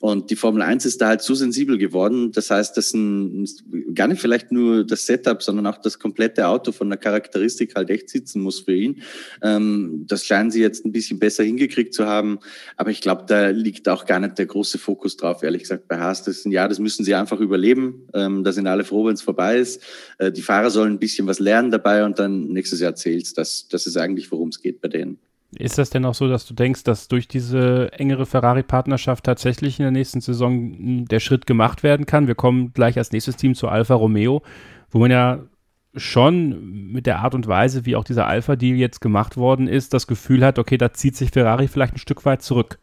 Und 0.00 0.30
die 0.30 0.36
Formel 0.36 0.62
1 0.62 0.86
ist 0.86 1.02
da 1.02 1.08
halt 1.08 1.20
so 1.20 1.34
sensibel 1.34 1.76
geworden. 1.76 2.32
Das 2.32 2.50
heißt, 2.50 2.74
dass 2.76 2.94
ein, 2.94 3.46
gar 3.94 4.08
nicht 4.08 4.20
vielleicht 4.20 4.50
nur 4.50 4.84
das 4.84 5.04
Setup, 5.04 5.42
sondern 5.42 5.66
auch 5.66 5.76
das 5.76 5.98
komplette 5.98 6.48
Auto 6.48 6.72
von 6.72 6.88
der 6.88 6.98
Charakteristik 6.98 7.74
halt 7.76 7.90
echt 7.90 8.08
sitzen 8.08 8.40
muss 8.40 8.60
für 8.60 8.74
ihn. 8.74 9.02
Ähm, 9.42 10.06
das 10.06 10.24
scheinen 10.24 10.50
sie 10.50 10.62
jetzt 10.62 10.86
ein 10.86 10.92
bisschen 10.92 11.18
besser 11.18 11.44
hingekriegt 11.44 11.92
zu 11.92 12.06
haben. 12.06 12.38
Aber 12.78 12.90
ich 12.90 13.02
glaube, 13.02 13.24
da 13.26 13.50
liegt 13.50 13.90
auch 13.90 14.06
gar 14.06 14.20
nicht 14.20 14.38
der 14.38 14.46
große 14.46 14.78
Fokus 14.78 15.18
drauf, 15.18 15.42
ehrlich 15.42 15.62
gesagt, 15.62 15.86
bei 15.86 15.98
Haas. 15.98 16.24
Das 16.24 16.38
ist 16.38 16.46
ein 16.46 16.52
Jahr, 16.52 16.70
das 16.70 16.78
müssen 16.78 17.04
sie 17.04 17.14
einfach 17.14 17.38
überleben. 17.38 18.08
Ähm, 18.14 18.42
da 18.42 18.52
sind 18.52 18.66
alle 18.66 18.84
froh, 18.84 19.04
wenn 19.04 19.14
es 19.14 19.22
vorbei 19.22 19.58
ist. 19.58 19.82
Äh, 20.16 20.32
die 20.32 20.42
Fahrer 20.42 20.70
sollen 20.70 20.94
ein 20.94 20.98
bisschen 20.98 21.26
was 21.26 21.40
lernen 21.40 21.70
dabei 21.70 22.06
und 22.06 22.18
dann 22.18 22.48
nächstes 22.48 22.80
Jahr 22.80 22.94
zählt's. 22.94 23.34
Das, 23.34 23.68
das 23.68 23.86
ist 23.86 23.98
eigentlich, 23.98 24.32
worum 24.32 24.48
es 24.48 24.62
geht 24.62 24.80
bei 24.80 24.88
denen. 24.88 25.18
Ist 25.58 25.78
das 25.78 25.90
denn 25.90 26.04
auch 26.04 26.14
so, 26.14 26.28
dass 26.28 26.46
du 26.46 26.54
denkst, 26.54 26.84
dass 26.84 27.08
durch 27.08 27.26
diese 27.26 27.92
engere 27.92 28.24
Ferrari-Partnerschaft 28.24 29.24
tatsächlich 29.24 29.80
in 29.80 29.82
der 29.82 29.90
nächsten 29.90 30.20
Saison 30.20 30.52
hm, 30.52 31.04
der 31.06 31.20
Schritt 31.20 31.46
gemacht 31.46 31.82
werden 31.82 32.06
kann? 32.06 32.28
Wir 32.28 32.36
kommen 32.36 32.72
gleich 32.72 32.96
als 32.98 33.10
nächstes 33.10 33.36
Team 33.36 33.54
zu 33.54 33.68
Alfa 33.68 33.94
Romeo, 33.94 34.42
wo 34.90 34.98
man 34.98 35.10
ja 35.10 35.40
schon 35.94 36.92
mit 36.92 37.06
der 37.06 37.18
Art 37.18 37.34
und 37.34 37.48
Weise, 37.48 37.84
wie 37.84 37.96
auch 37.96 38.04
dieser 38.04 38.26
Alpha-Deal 38.26 38.76
jetzt 38.76 39.00
gemacht 39.00 39.36
worden 39.36 39.66
ist, 39.66 39.92
das 39.92 40.06
Gefühl 40.06 40.44
hat, 40.44 40.58
okay, 40.58 40.78
da 40.78 40.92
zieht 40.92 41.16
sich 41.16 41.30
Ferrari 41.30 41.66
vielleicht 41.66 41.94
ein 41.94 41.98
Stück 41.98 42.24
weit 42.24 42.42
zurück. 42.42 42.78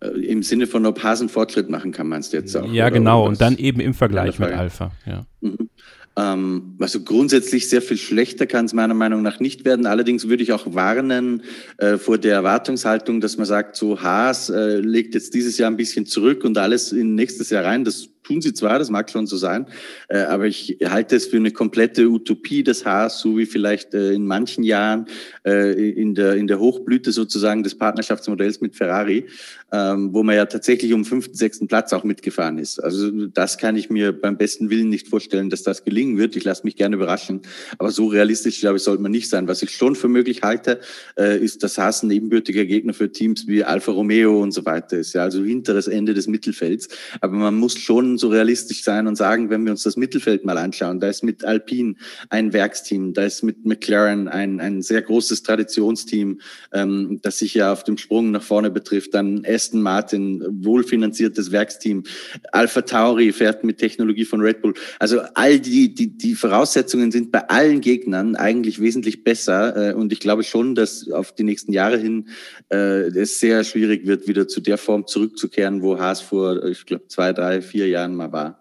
Äh, 0.00 0.08
Im 0.08 0.42
Sinne 0.42 0.66
von, 0.66 0.84
ob 0.84 1.02
Hasen 1.02 1.30
Fortschritt 1.30 1.70
machen 1.70 1.92
kann, 1.92 2.08
meinst 2.08 2.32
du 2.32 2.36
jetzt 2.36 2.54
auch? 2.54 2.70
Ja, 2.70 2.90
genau. 2.90 3.26
Und 3.26 3.40
dann 3.40 3.56
eben 3.56 3.80
im 3.80 3.94
Vergleich 3.94 4.38
mit 4.38 4.52
Alpha. 4.52 4.92
Ja. 5.06 5.24
Mhm. 5.40 5.70
Ähm, 6.18 6.74
also 6.80 7.00
grundsätzlich 7.00 7.68
sehr 7.68 7.80
viel 7.80 7.96
schlechter 7.96 8.46
kann 8.46 8.64
es 8.64 8.72
meiner 8.72 8.94
Meinung 8.94 9.22
nach 9.22 9.38
nicht 9.38 9.64
werden. 9.64 9.86
Allerdings 9.86 10.28
würde 10.28 10.42
ich 10.42 10.52
auch 10.52 10.74
warnen 10.74 11.44
äh, 11.76 11.96
vor 11.96 12.18
der 12.18 12.34
Erwartungshaltung, 12.34 13.20
dass 13.20 13.36
man 13.36 13.46
sagt, 13.46 13.76
so 13.76 14.02
Haas 14.02 14.50
äh, 14.50 14.78
legt 14.80 15.14
jetzt 15.14 15.32
dieses 15.34 15.58
Jahr 15.58 15.70
ein 15.70 15.76
bisschen 15.76 16.06
zurück 16.06 16.42
und 16.42 16.58
alles 16.58 16.90
in 16.90 17.14
nächstes 17.14 17.50
Jahr 17.50 17.64
rein. 17.64 17.84
Das 17.84 18.08
tun 18.28 18.42
sie 18.42 18.52
zwar, 18.52 18.78
das 18.78 18.90
mag 18.90 19.10
schon 19.10 19.26
so 19.26 19.36
sein, 19.36 19.66
äh, 20.08 20.18
aber 20.18 20.46
ich 20.46 20.78
halte 20.84 21.16
es 21.16 21.26
für 21.26 21.38
eine 21.38 21.50
komplette 21.50 22.08
Utopie 22.08 22.62
des 22.62 22.84
Haas, 22.84 23.20
so 23.20 23.38
wie 23.38 23.46
vielleicht 23.46 23.94
äh, 23.94 24.12
in 24.12 24.26
manchen 24.26 24.64
Jahren 24.64 25.06
äh, 25.46 25.72
in, 25.90 26.14
der, 26.14 26.34
in 26.34 26.46
der 26.46 26.60
Hochblüte 26.60 27.10
sozusagen 27.10 27.62
des 27.62 27.76
Partnerschaftsmodells 27.76 28.60
mit 28.60 28.76
Ferrari, 28.76 29.26
ähm, 29.72 30.12
wo 30.12 30.22
man 30.22 30.36
ja 30.36 30.44
tatsächlich 30.44 30.92
um 30.92 31.04
fünften, 31.04 31.34
sechsten 31.34 31.68
Platz 31.68 31.92
auch 31.92 32.04
mitgefahren 32.04 32.58
ist. 32.58 32.82
Also 32.82 33.10
das 33.28 33.56
kann 33.56 33.76
ich 33.76 33.88
mir 33.88 34.12
beim 34.12 34.36
besten 34.36 34.68
Willen 34.68 34.90
nicht 34.90 35.08
vorstellen, 35.08 35.48
dass 35.48 35.62
das 35.62 35.84
gelingen 35.84 36.18
wird. 36.18 36.36
Ich 36.36 36.44
lasse 36.44 36.64
mich 36.64 36.76
gerne 36.76 36.96
überraschen, 36.96 37.40
aber 37.78 37.90
so 37.90 38.06
realistisch, 38.08 38.60
glaube 38.60 38.76
ich, 38.76 38.82
sollte 38.82 39.02
man 39.02 39.12
nicht 39.12 39.30
sein. 39.30 39.48
Was 39.48 39.62
ich 39.62 39.70
schon 39.70 39.96
für 39.96 40.08
möglich 40.08 40.42
halte, 40.42 40.80
äh, 41.18 41.38
ist, 41.38 41.62
dass 41.62 41.78
Haas 41.78 42.02
ein 42.02 42.10
ebenbürtiger 42.10 42.66
Gegner 42.66 42.92
für 42.92 43.10
Teams 43.10 43.46
wie 43.46 43.64
Alfa 43.64 43.92
Romeo 43.92 44.42
und 44.42 44.52
so 44.52 44.66
weiter 44.66 44.98
ist. 44.98 45.14
Ja, 45.14 45.22
also 45.22 45.42
hinteres 45.42 45.88
Ende 45.88 46.12
des 46.12 46.26
Mittelfelds. 46.26 46.88
Aber 47.20 47.34
man 47.36 47.54
muss 47.54 47.78
schon 47.78 48.17
so 48.18 48.28
realistisch 48.28 48.82
sein 48.82 49.06
und 49.06 49.16
sagen, 49.16 49.50
wenn 49.50 49.64
wir 49.64 49.72
uns 49.72 49.82
das 49.82 49.96
Mittelfeld 49.96 50.44
mal 50.44 50.58
anschauen, 50.58 51.00
da 51.00 51.08
ist 51.08 51.22
mit 51.22 51.44
Alpine 51.44 51.94
ein 52.30 52.52
Werksteam, 52.52 53.12
da 53.12 53.24
ist 53.24 53.42
mit 53.42 53.64
McLaren 53.64 54.28
ein, 54.28 54.60
ein 54.60 54.82
sehr 54.82 55.02
großes 55.02 55.42
Traditionsteam, 55.42 56.40
ähm, 56.72 57.20
das 57.22 57.38
sich 57.38 57.54
ja 57.54 57.72
auf 57.72 57.84
dem 57.84 57.98
Sprung 57.98 58.30
nach 58.30 58.42
vorne 58.42 58.70
betrifft, 58.70 59.14
dann 59.14 59.44
Aston 59.46 59.82
Martin, 59.82 60.44
wohlfinanziertes 60.50 61.52
Werksteam, 61.52 62.04
Alpha 62.52 62.82
Tauri 62.82 63.32
fährt 63.32 63.64
mit 63.64 63.78
Technologie 63.78 64.24
von 64.24 64.40
Red 64.40 64.62
Bull. 64.62 64.74
Also 64.98 65.20
all 65.34 65.60
die, 65.60 65.94
die, 65.94 66.16
die 66.16 66.34
Voraussetzungen 66.34 67.12
sind 67.12 67.32
bei 67.32 67.48
allen 67.48 67.80
Gegnern 67.80 68.36
eigentlich 68.36 68.80
wesentlich 68.80 69.24
besser 69.24 69.90
äh, 69.90 69.94
und 69.94 70.12
ich 70.12 70.20
glaube 70.20 70.44
schon, 70.44 70.74
dass 70.74 71.10
auf 71.10 71.34
die 71.34 71.44
nächsten 71.44 71.72
Jahre 71.72 71.98
hin 71.98 72.28
äh, 72.70 73.08
es 73.08 73.40
sehr 73.40 73.64
schwierig 73.64 74.06
wird, 74.06 74.28
wieder 74.28 74.48
zu 74.48 74.60
der 74.60 74.78
Form 74.78 75.06
zurückzukehren, 75.06 75.82
wo 75.82 75.98
Haas 75.98 76.20
vor, 76.20 76.64
ich 76.64 76.86
glaube, 76.86 77.06
zwei, 77.08 77.32
drei, 77.32 77.62
vier 77.62 77.88
Jahren 77.88 78.07
mal 78.14 78.32
war. 78.32 78.58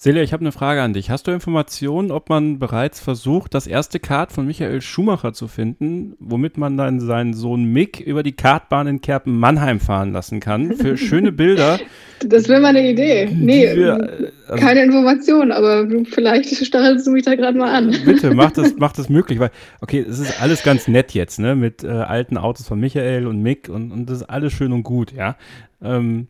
Celia, 0.00 0.22
ich 0.22 0.32
habe 0.32 0.42
eine 0.42 0.52
Frage 0.52 0.80
an 0.80 0.92
dich. 0.92 1.10
Hast 1.10 1.26
du 1.26 1.32
Informationen, 1.32 2.12
ob 2.12 2.28
man 2.28 2.60
bereits 2.60 3.00
versucht, 3.00 3.52
das 3.52 3.66
erste 3.66 3.98
Kart 3.98 4.30
von 4.30 4.46
Michael 4.46 4.80
Schumacher 4.80 5.32
zu 5.32 5.48
finden, 5.48 6.14
womit 6.20 6.56
man 6.56 6.76
dann 6.76 7.00
seinen 7.00 7.34
Sohn 7.34 7.64
Mick 7.64 7.98
über 7.98 8.22
die 8.22 8.30
Kartbahn 8.30 8.86
in 8.86 9.00
Kerpen-Mannheim 9.00 9.80
fahren 9.80 10.12
lassen 10.12 10.38
kann? 10.38 10.76
Für 10.76 10.96
schöne 10.96 11.32
Bilder. 11.32 11.80
Das 12.24 12.48
wäre 12.48 12.60
mal 12.60 12.68
eine 12.68 12.88
Idee. 12.88 13.28
Nee, 13.32 13.74
wir, 13.74 14.30
also, 14.46 14.64
keine 14.64 14.84
Information, 14.84 15.50
aber 15.50 15.88
vielleicht 16.04 16.64
stachelst 16.64 17.04
du 17.08 17.10
mich 17.10 17.24
da 17.24 17.34
gerade 17.34 17.58
mal 17.58 17.74
an. 17.74 17.96
Bitte, 18.04 18.32
mach 18.34 18.52
das, 18.52 18.76
mach 18.76 18.92
das 18.92 19.08
möglich, 19.08 19.40
weil, 19.40 19.50
okay, 19.80 20.06
es 20.08 20.20
ist 20.20 20.40
alles 20.40 20.62
ganz 20.62 20.86
nett 20.86 21.12
jetzt, 21.12 21.40
ne, 21.40 21.56
mit 21.56 21.82
äh, 21.82 21.88
alten 21.88 22.36
Autos 22.36 22.68
von 22.68 22.78
Michael 22.78 23.26
und 23.26 23.42
Mick 23.42 23.68
und, 23.68 23.90
und 23.90 24.08
das 24.08 24.18
ist 24.18 24.30
alles 24.30 24.52
schön 24.52 24.72
und 24.72 24.84
gut, 24.84 25.12
ja. 25.12 25.36
Ähm, 25.82 26.28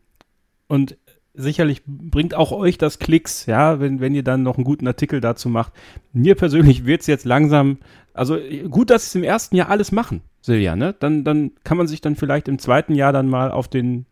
und 0.69 0.97
sicherlich 1.39 1.83
bringt 1.87 2.35
auch 2.35 2.53
euch 2.53 2.77
das 2.77 2.99
Klicks, 2.99 3.47
ja, 3.47 3.81
wenn, 3.81 4.01
wenn 4.01 4.15
ihr 4.15 4.25
dann 4.25 4.43
noch 4.43 4.57
einen 4.57 4.65
guten 4.65 4.87
Artikel 4.87 5.21
dazu 5.21 5.49
macht. 5.49 5.73
Mir 6.13 6.35
persönlich 6.35 6.85
wird 6.85 7.01
es 7.03 7.07
jetzt 7.07 7.25
langsam, 7.25 7.79
also 8.13 8.37
gut, 8.69 8.91
dass 8.91 9.05
sie 9.05 9.07
es 9.07 9.15
im 9.15 9.25
ersten 9.25 9.57
Jahr 9.57 9.71
alles 9.71 9.93
machen, 9.93 10.23
Silja, 10.41 10.77
ne? 10.77 10.95
Dann, 10.99 11.25
dann 11.25 11.53
kann 11.65 11.79
man 11.79 11.87
sich 11.87 12.01
dann 12.01 12.17
vielleicht 12.17 12.49
im 12.49 12.59
zweiten 12.59 12.95
Jahr 12.95 13.13
dann 13.13 13.29
mal 13.29 13.51
auf 13.51 13.69
den, 13.69 14.07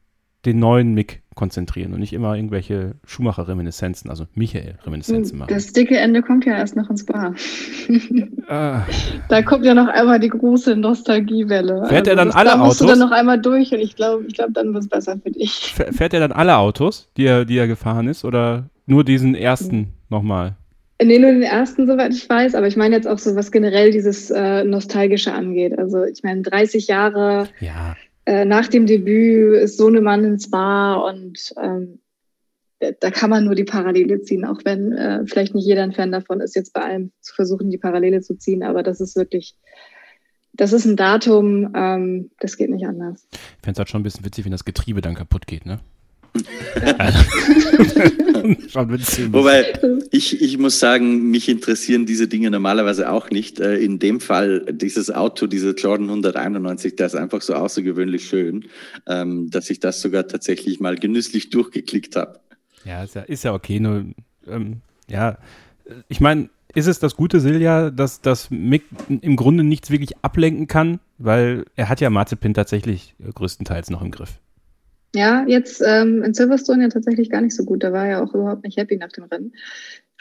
den 0.45 0.59
neuen 0.59 0.95
Mick 0.95 1.23
konzentrieren 1.37 1.93
und 1.93 2.01
nicht 2.01 2.15
immer 2.15 2.35
irgendwelche 2.35 2.95
Schumacher-Reminiszenzen, 3.07 4.11
also 4.11 4.25
Michael-Reminiszenzen 4.35 5.39
machen. 5.39 5.53
Das 5.53 5.73
dicke 5.73 5.97
Ende 5.97 6.23
kommt 6.23 6.47
ja 6.47 6.57
erst 6.57 6.77
noch 6.77 6.91
ins 6.91 7.05
Bar. 7.05 7.35
ah. 8.49 8.81
Da 9.29 9.43
kommt 9.43 9.65
ja 9.65 9.75
noch 9.75 9.87
einmal 9.87 10.19
die 10.19 10.31
große 10.31 10.75
Nostalgiewelle. 10.75 11.87
Fährt 11.89 12.09
also 12.09 12.11
er 12.11 12.17
dann 12.17 12.31
alle 12.33 12.51
da 12.51 12.57
musst 12.57 12.81
Autos? 12.83 12.95
du 12.95 12.99
dann 12.99 13.09
noch 13.09 13.15
einmal 13.15 13.41
durch 13.41 13.71
und 13.73 13.81
ich 13.81 13.95
glaube, 13.95 14.25
ich 14.27 14.35
glaub, 14.35 14.53
dann 14.55 14.73
wird 14.73 14.85
es 14.85 14.89
besser 14.89 15.19
für 15.23 15.31
dich. 15.31 15.75
Fährt 15.75 16.15
er 16.15 16.21
dann 16.21 16.33
alle 16.33 16.57
Autos, 16.57 17.09
die 17.19 17.27
er, 17.27 17.45
die 17.45 17.59
er 17.59 17.69
gefahren 17.69 18.09
ist 18.09 18.25
oder 18.25 18.71
nur 18.87 19.05
diesen 19.05 19.35
ersten 19.35 19.77
mhm. 19.77 19.87
nochmal? 20.09 20.57
Nee, 21.03 21.19
nur 21.19 21.31
den 21.31 21.43
ersten, 21.43 21.87
soweit 21.87 22.15
ich 22.15 22.27
weiß, 22.27 22.55
aber 22.55 22.67
ich 22.67 22.77
meine 22.79 22.97
jetzt 22.97 23.07
auch 23.07 23.19
so, 23.19 23.37
was 23.37 23.53
generell 23.53 23.91
dieses 23.91 24.31
äh, 24.31 24.65
Nostalgische 24.65 25.35
angeht. 25.35 25.79
Also 25.79 26.03
ich 26.05 26.23
meine, 26.23 26.41
30 26.41 26.87
Jahre 26.87 27.49
ja 27.61 27.95
äh, 28.27 28.45
nach 28.45 28.69
dem 28.69 28.87
Debüt 28.87 29.63
ist 29.63 29.79
Sohnemann 29.79 30.25
ins 30.25 30.51
Bar 30.51 31.05
und 31.05 31.55
ähm, 31.61 32.01
da 32.79 33.11
kann 33.11 33.31
man 33.31 33.45
nur 33.45 33.55
die 33.55 33.65
Parallele 33.65 34.21
ziehen, 34.21 34.45
auch 34.45 34.61
wenn 34.65 34.93
äh, 34.93 35.25
vielleicht 35.27 35.55
nicht 35.55 35.67
jeder 35.67 35.83
ein 35.83 35.93
Fan 35.93 36.13
davon 36.13 36.41
ist, 36.41 36.55
jetzt 36.55 36.75
bei 36.75 36.83
allem 36.83 37.13
zu 37.21 37.35
versuchen, 37.35 37.71
die 37.71 37.79
Parallele 37.79 38.21
zu 38.21 38.37
ziehen, 38.37 38.63
aber 38.63 38.83
das 38.83 39.01
ist 39.01 39.17
wirklich, 39.17 39.57
das 40.53 40.73
ist 40.73 40.85
ein 40.85 40.97
Datum, 40.97 41.73
ähm, 41.75 42.31
das 42.41 42.57
geht 42.57 42.71
nicht 42.71 42.87
anders. 42.87 43.27
Ich 43.33 43.39
fände 43.63 43.73
es 43.73 43.79
halt 43.79 43.89
schon 43.89 44.01
ein 44.01 44.05
bisschen 44.05 44.25
witzig, 44.25 44.45
wenn 44.45 44.53
das 44.53 44.65
Getriebe 44.65 45.01
dann 45.01 45.15
kaputt 45.15 45.47
geht, 45.47 45.65
ne? 45.65 45.81
Wobei, 49.33 49.73
ich, 50.11 50.41
ich 50.41 50.59
muss 50.59 50.79
sagen, 50.79 51.31
mich 51.31 51.49
interessieren 51.49 52.07
diese 52.07 52.29
Dinge 52.29 52.51
normalerweise 52.51 53.11
auch 53.11 53.31
nicht. 53.31 53.61
Äh, 53.61 53.79
in 53.79 53.99
dem 53.99 54.21
Fall, 54.21 54.67
dieses 54.71 55.11
Auto, 55.11 55.47
diese 55.47 55.71
Jordan 55.71 56.09
191, 56.09 56.97
der 56.97 57.07
ist 57.07 57.15
einfach 57.15 57.43
so 57.43 57.55
außergewöhnlich 57.55 58.27
schön, 58.27 58.67
ähm, 59.07 59.51
dass 59.51 59.71
ich 59.71 59.81
das 59.81 60.01
sogar 60.01 60.29
tatsächlich 60.29 60.81
mal 60.81 60.97
genüsslich 60.97 61.51
durchgeklickt 61.51 62.17
habe. 62.17 62.41
Ja, 62.85 63.03
ist 63.03 63.15
ja, 63.15 63.23
ist 63.23 63.45
ja 63.45 63.55
okay, 63.55 63.81
nur, 63.81 64.05
ähm, 64.47 64.81
ja, 65.09 65.39
ich 66.09 66.21
meine, 66.21 66.49
ist 66.75 66.87
es 66.87 66.99
das 66.99 67.17
gute 67.17 67.41
Silja, 67.41 67.91
dass, 67.91 68.21
dass 68.21 68.51
Mick 68.51 68.85
im 69.09 69.37
Grunde 69.37 69.65
nichts 69.65 69.91
wirklich 69.91 70.13
ablenken 70.23 70.67
kann, 70.67 71.01
weil 71.17 71.65
er 71.75 71.89
hat 71.89 72.01
ja 72.01 72.11
Marzipin 72.11 72.53
tatsächlich 72.53 73.15
größtenteils 73.35 73.91
noch 73.91 74.03
im 74.03 74.11
Griff. 74.11 74.39
Ja, 75.15 75.45
jetzt 75.47 75.83
ähm, 75.87 76.23
in 76.23 76.35
Silverstone 76.35 76.83
ja 76.83 76.89
tatsächlich 76.89 77.31
gar 77.31 77.41
nicht 77.41 77.57
so 77.57 77.65
gut. 77.65 77.83
Da 77.83 77.93
war 77.93 78.07
er 78.07 78.23
auch 78.23 78.35
überhaupt 78.35 78.65
nicht 78.65 78.77
happy 78.77 78.97
nach 78.97 79.13
dem 79.13 79.25
Rennen. 79.25 79.53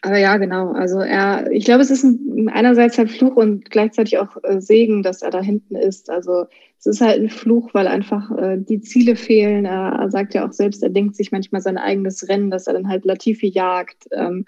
Aber 0.01 0.17
ja, 0.17 0.37
genau. 0.37 0.71
Also 0.71 0.99
er, 0.99 1.49
ich 1.51 1.65
glaube, 1.65 1.81
es 1.81 1.89
ist 1.89 2.03
ein, 2.03 2.49
einerseits 2.49 2.97
halt 2.97 3.09
Fluch 3.09 3.35
und 3.35 3.71
gleichzeitig 3.71 4.19
auch 4.19 4.37
äh, 4.43 4.61
Segen, 4.61 5.01
dass 5.01 5.23
er 5.23 5.31
da 5.31 5.41
hinten 5.41 5.75
ist. 5.75 6.11
Also 6.11 6.45
es 6.77 6.85
ist 6.85 7.01
halt 7.01 7.19
ein 7.19 7.29
Fluch, 7.29 7.73
weil 7.73 7.87
einfach 7.87 8.29
äh, 8.37 8.57
die 8.59 8.81
Ziele 8.81 9.15
fehlen. 9.15 9.65
Er, 9.65 9.97
er, 9.99 10.11
sagt 10.11 10.35
ja 10.35 10.47
auch 10.47 10.53
selbst, 10.53 10.83
er 10.83 10.91
denkt 10.91 11.15
sich 11.15 11.31
manchmal 11.31 11.61
sein 11.61 11.79
eigenes 11.79 12.29
Rennen, 12.29 12.51
dass 12.51 12.67
er 12.67 12.73
dann 12.73 12.87
halt 12.87 13.03
Latifi 13.03 13.47
jagt 13.47 14.05
ähm, 14.11 14.45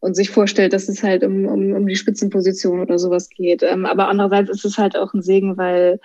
und 0.00 0.16
sich 0.16 0.30
vorstellt, 0.30 0.72
dass 0.72 0.88
es 0.88 1.04
halt 1.04 1.22
um, 1.22 1.46
um, 1.46 1.74
um 1.74 1.86
die 1.86 1.94
Spitzenposition 1.94 2.80
oder 2.80 2.98
sowas 2.98 3.28
geht. 3.30 3.62
Ähm, 3.62 3.86
aber 3.86 4.08
andererseits 4.08 4.50
ist 4.50 4.64
es 4.64 4.78
halt 4.78 4.96
auch 4.96 5.14
ein 5.14 5.22
Segen, 5.22 5.56
weil 5.56 6.00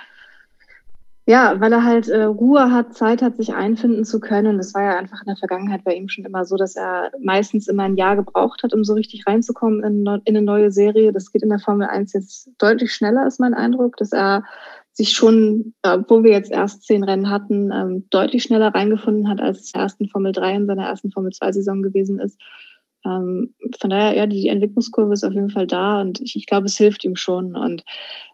ja, 1.27 1.59
weil 1.59 1.73
er 1.73 1.83
halt 1.83 2.07
äh, 2.07 2.23
Ruhe 2.23 2.71
hat, 2.71 2.95
Zeit 2.95 3.21
hat, 3.21 3.35
sich 3.35 3.53
einfinden 3.53 4.05
zu 4.05 4.21
können. 4.21 4.57
Das 4.57 4.73
war 4.73 4.83
ja 4.83 4.97
einfach 4.97 5.19
in 5.19 5.27
der 5.27 5.35
Vergangenheit 5.35 5.83
bei 5.83 5.93
ihm 5.93 6.07
schon 6.07 6.23
immer 6.23 6.45
so, 6.45 6.55
dass 6.55 6.77
er 6.77 7.11
meistens 7.21 7.67
immer 7.67 7.83
ein 7.83 7.97
Jahr 7.97 8.15
gebraucht 8.15 8.63
hat, 8.63 8.73
um 8.73 8.85
so 8.85 8.93
richtig 8.93 9.27
reinzukommen 9.27 9.83
in, 9.83 10.05
in 10.23 10.37
eine 10.37 10.41
neue 10.41 10.71
Serie. 10.71 11.11
Das 11.11 11.33
geht 11.33 11.43
in 11.43 11.49
der 11.49 11.59
Formel 11.59 11.87
1 11.87 12.13
jetzt 12.13 12.49
deutlich 12.57 12.93
schneller, 12.93 13.27
ist 13.27 13.41
mein 13.41 13.53
Eindruck, 13.53 13.97
dass 13.97 14.13
er 14.13 14.45
sich 14.93 15.11
schon, 15.11 15.73
obwohl 15.83 16.23
wir 16.23 16.31
jetzt 16.31 16.49
erst 16.49 16.83
zehn 16.83 17.03
Rennen 17.03 17.29
hatten, 17.29 17.71
ähm, 17.73 18.05
deutlich 18.09 18.43
schneller 18.43 18.73
reingefunden 18.73 19.27
hat, 19.27 19.41
als 19.41 19.59
es 19.59 19.71
der 19.73 19.81
ersten 19.81 20.07
Formel 20.07 20.31
3 20.31 20.55
in 20.55 20.65
seiner 20.65 20.87
ersten 20.87 21.11
Formel 21.11 21.33
2 21.33 21.51
Saison 21.51 21.83
gewesen 21.83 22.19
ist. 22.19 22.39
Ähm, 23.03 23.53
von 23.81 23.89
daher, 23.89 24.15
ja, 24.15 24.27
die 24.27 24.47
Entwicklungskurve 24.47 25.11
ist 25.11 25.25
auf 25.25 25.33
jeden 25.33 25.49
Fall 25.49 25.67
da 25.67 25.99
und 25.99 26.21
ich, 26.21 26.37
ich 26.37 26.45
glaube, 26.45 26.67
es 26.67 26.77
hilft 26.77 27.03
ihm 27.03 27.17
schon. 27.17 27.57
Und 27.57 27.83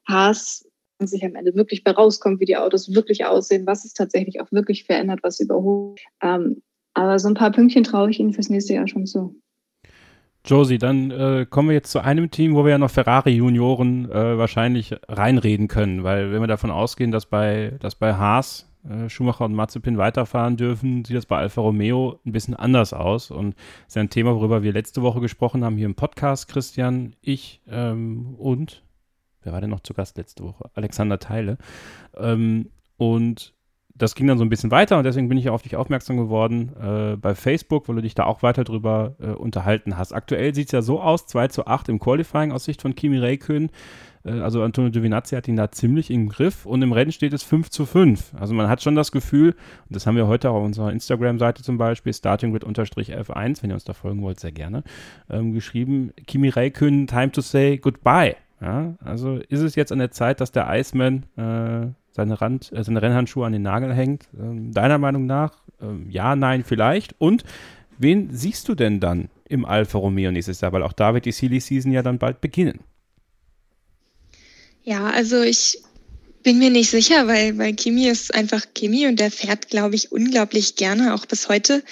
Haas 0.08 0.64
sich 1.08 1.24
am 1.24 1.36
Ende 1.36 1.56
wirklich 1.56 1.84
bei 1.84 1.92
rauskommt, 1.92 2.40
wie 2.40 2.46
die 2.46 2.58
Autos 2.58 2.94
wirklich 2.94 3.26
aussehen, 3.26 3.66
was 3.66 3.86
es 3.86 3.94
tatsächlich 3.94 4.42
auch 4.42 4.52
wirklich 4.52 4.84
verändert, 4.86 5.20
was 5.24 5.40
überholt. 5.40 6.02
Ähm, 6.22 6.62
aber 6.94 7.20
so 7.20 7.28
ein 7.28 7.34
paar 7.34 7.52
Pünktchen 7.52 7.84
traue 7.84 8.10
ich 8.10 8.20
Ihnen 8.20 8.34
fürs 8.34 8.50
nächste 8.50 8.74
Jahr 8.74 8.88
schon 8.88 9.06
zu. 9.06 9.36
Josie, 10.46 10.78
dann 10.78 11.10
äh, 11.10 11.46
kommen 11.50 11.70
wir 11.70 11.76
jetzt 11.76 11.92
zu 11.92 12.04
einem 12.04 12.30
Team, 12.30 12.54
wo 12.54 12.66
wir 12.66 12.72
ja 12.72 12.78
noch 12.78 12.92
Ferrari-Junioren 12.92 14.12
äh, 14.12 14.38
wahrscheinlich 14.38 14.94
reinreden 15.08 15.70
können, 15.70 16.04
weil 16.04 16.34
wenn 16.34 16.42
wir 16.42 16.48
davon 16.48 16.70
ausgehen, 16.70 17.12
dass 17.12 17.26
bei, 17.26 17.78
dass 17.80 17.96
bei 17.96 18.16
Haas 18.16 18.70
äh, 18.90 19.08
Schumacher 19.10 19.46
und 19.46 19.54
Mazepin 19.54 19.98
weiterfahren 19.98 20.58
dürfen, 20.58 21.06
sieht 21.06 21.16
das 21.16 21.26
bei 21.26 21.38
Alfa 21.38 21.62
Romeo 21.62 22.20
ein 22.26 22.34
bisschen 22.34 22.56
anders 22.56 22.92
aus. 22.92 23.32
Und 23.32 23.56
das 23.56 23.88
ist 23.88 23.96
ja 23.96 24.02
ein 24.02 24.10
Thema, 24.10 24.36
worüber 24.36 24.64
wir 24.64 24.74
letzte 24.74 25.02
Woche 25.02 25.22
gesprochen 25.22 25.64
haben 25.64 25.78
hier 25.78 25.86
im 25.86 25.96
Podcast, 25.96 26.50
Christian, 26.50 27.16
ich 27.22 27.62
ähm, 27.70 28.36
und 28.38 28.84
wer 29.44 29.54
war 29.54 29.62
denn 29.62 29.70
noch 29.70 29.82
zu 29.82 29.94
Gast 29.94 30.18
letzte 30.18 30.44
Woche? 30.44 30.70
Alexander 30.74 31.20
Teile. 31.20 31.58
Ähm, 32.18 32.70
und 32.98 33.54
das 33.96 34.16
ging 34.16 34.28
dann 34.28 34.38
so 34.38 34.44
ein 34.44 34.50
bisschen 34.50 34.72
weiter 34.72 34.98
und 34.98 35.04
deswegen 35.04 35.30
bin 35.30 35.38
ich 35.38 35.50
auf 35.50 35.62
dich 35.62 35.76
aufmerksam 35.76 36.18
geworden 36.18 36.72
äh, 36.82 37.16
bei 37.16 37.36
Facebook, 37.36 37.88
weil 37.88 37.96
du 37.96 38.02
dich 38.02 38.16
da 38.16 38.24
auch 38.24 38.42
weiter 38.42 38.64
drüber 38.64 39.16
äh, 39.22 39.28
unterhalten 39.28 39.98
hast. 39.98 40.14
Aktuell 40.14 40.56
sieht 40.56 40.68
es 40.68 40.72
ja 40.72 40.82
so 40.82 41.00
aus, 41.00 41.28
2 41.28 41.50
zu 41.50 41.68
8 41.68 41.90
im 41.90 42.00
Qualifying 42.00 42.52
aus 42.52 42.66
Sicht 42.66 42.82
von 42.82 42.96
Kimi 42.96 43.20
Räikkönen. 43.20 43.70
Äh, 44.26 44.40
also 44.40 44.64
Antonio 44.64 44.90
Giovinazzi 44.90 45.36
hat 45.36 45.48
ihn 45.48 45.56
da 45.56 45.72
ziemlich 45.72 46.10
im 46.10 46.30
Griff 46.30 46.66
und 46.66 46.82
im 46.82 46.92
Rennen 46.92 47.12
steht 47.12 47.34
es 47.34 47.44
5 47.44 47.70
zu 47.70 47.86
5. 47.86 48.34
Also 48.40 48.56
man 48.56 48.68
hat 48.68 48.82
schon 48.82 48.96
das 48.96 49.12
Gefühl, 49.12 49.52
und 49.52 49.96
das 49.96 50.08
haben 50.08 50.16
wir 50.16 50.28
heute 50.28 50.50
auch 50.50 50.56
auf 50.56 50.66
unserer 50.66 50.92
Instagram-Seite 50.92 51.62
zum 51.62 51.78
Beispiel, 51.78 52.14
startinggrid-f1, 52.14 53.62
wenn 53.62 53.70
ihr 53.70 53.76
uns 53.76 53.84
da 53.84 53.94
folgen 53.94 54.24
wollt, 54.24 54.40
sehr 54.40 54.52
gerne, 54.52 54.84
ähm, 55.30 55.54
geschrieben, 55.54 56.12
Kimi 56.26 56.50
Räikkönen, 56.50 57.06
time 57.06 57.32
to 57.32 57.42
say 57.42 57.78
goodbye. 57.78 58.36
Ja, 58.64 58.96
also 59.04 59.40
ist 59.50 59.60
es 59.60 59.76
jetzt 59.76 59.92
an 59.92 60.00
der 60.00 60.12
Zeit, 60.12 60.40
dass 60.40 60.54
der 60.54 60.68
Iceman 60.70 61.26
äh, 61.36 61.92
seine, 62.12 62.40
Rand, 62.40 62.72
äh, 62.72 62.82
seine 62.82 63.02
Rennhandschuhe 63.02 63.46
an 63.46 63.52
den 63.52 63.62
Nagel 63.62 63.94
hängt? 63.94 64.30
Ähm, 64.40 64.72
deiner 64.72 64.98
Meinung 64.98 65.26
nach? 65.26 65.64
Ähm, 65.82 66.10
ja, 66.10 66.38
nein, 66.38 66.64
vielleicht. 66.64 67.14
Und 67.20 67.44
wen 67.98 68.30
siehst 68.32 68.70
du 68.70 68.76
denn 68.76 69.02
dann 69.02 69.30
im 69.50 69.66
Alfa 69.66 69.98
Romeo 69.98 70.32
nächstes 70.32 70.62
Jahr? 70.62 70.72
Weil 70.72 70.84
auch 70.84 70.94
da 70.94 71.14
wird 71.14 71.26
die 71.26 71.34
Silly 71.34 71.60
Season 71.60 71.92
ja 71.92 72.04
dann 72.04 72.20
bald 72.20 72.40
beginnen. 72.40 72.80
Ja, 74.84 75.10
also 75.10 75.42
ich 75.42 75.80
bin 76.42 76.58
mir 76.58 76.70
nicht 76.70 76.90
sicher, 76.90 77.28
weil, 77.28 77.58
weil 77.58 77.74
Kimi 77.74 78.08
ist 78.08 78.34
einfach 78.34 78.62
Kimi 78.74 79.08
und 79.08 79.20
der 79.20 79.30
fährt, 79.32 79.70
glaube 79.70 79.96
ich, 79.96 80.14
unglaublich 80.14 80.78
gerne, 80.78 81.16
auch 81.16 81.26
bis 81.26 81.50
heute. 81.50 81.84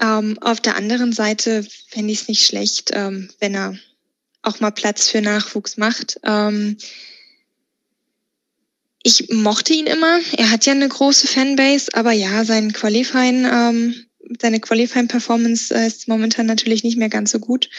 Ähm, 0.00 0.36
auf 0.40 0.60
der 0.60 0.76
anderen 0.76 1.12
Seite 1.12 1.64
fände 1.88 2.12
ich 2.12 2.22
es 2.22 2.28
nicht 2.28 2.44
schlecht, 2.44 2.90
ähm, 2.92 3.30
wenn 3.38 3.54
er 3.54 3.76
auch 4.42 4.60
mal 4.60 4.70
Platz 4.70 5.08
für 5.08 5.20
Nachwuchs 5.20 5.76
macht. 5.76 6.20
Ähm, 6.24 6.76
ich 9.02 9.28
mochte 9.30 9.72
ihn 9.72 9.86
immer. 9.86 10.18
Er 10.36 10.50
hat 10.50 10.66
ja 10.66 10.72
eine 10.72 10.88
große 10.88 11.26
Fanbase, 11.26 11.88
aber 11.94 12.12
ja, 12.12 12.44
sein 12.44 12.72
Qualifying 12.72 13.46
ähm, 13.50 14.08
seine 14.40 14.60
Qualifying-Performance 14.60 15.74
äh, 15.74 15.86
ist 15.86 16.08
momentan 16.08 16.46
natürlich 16.46 16.84
nicht 16.84 16.98
mehr 16.98 17.08
ganz 17.08 17.30
so 17.30 17.38
gut. 17.38 17.70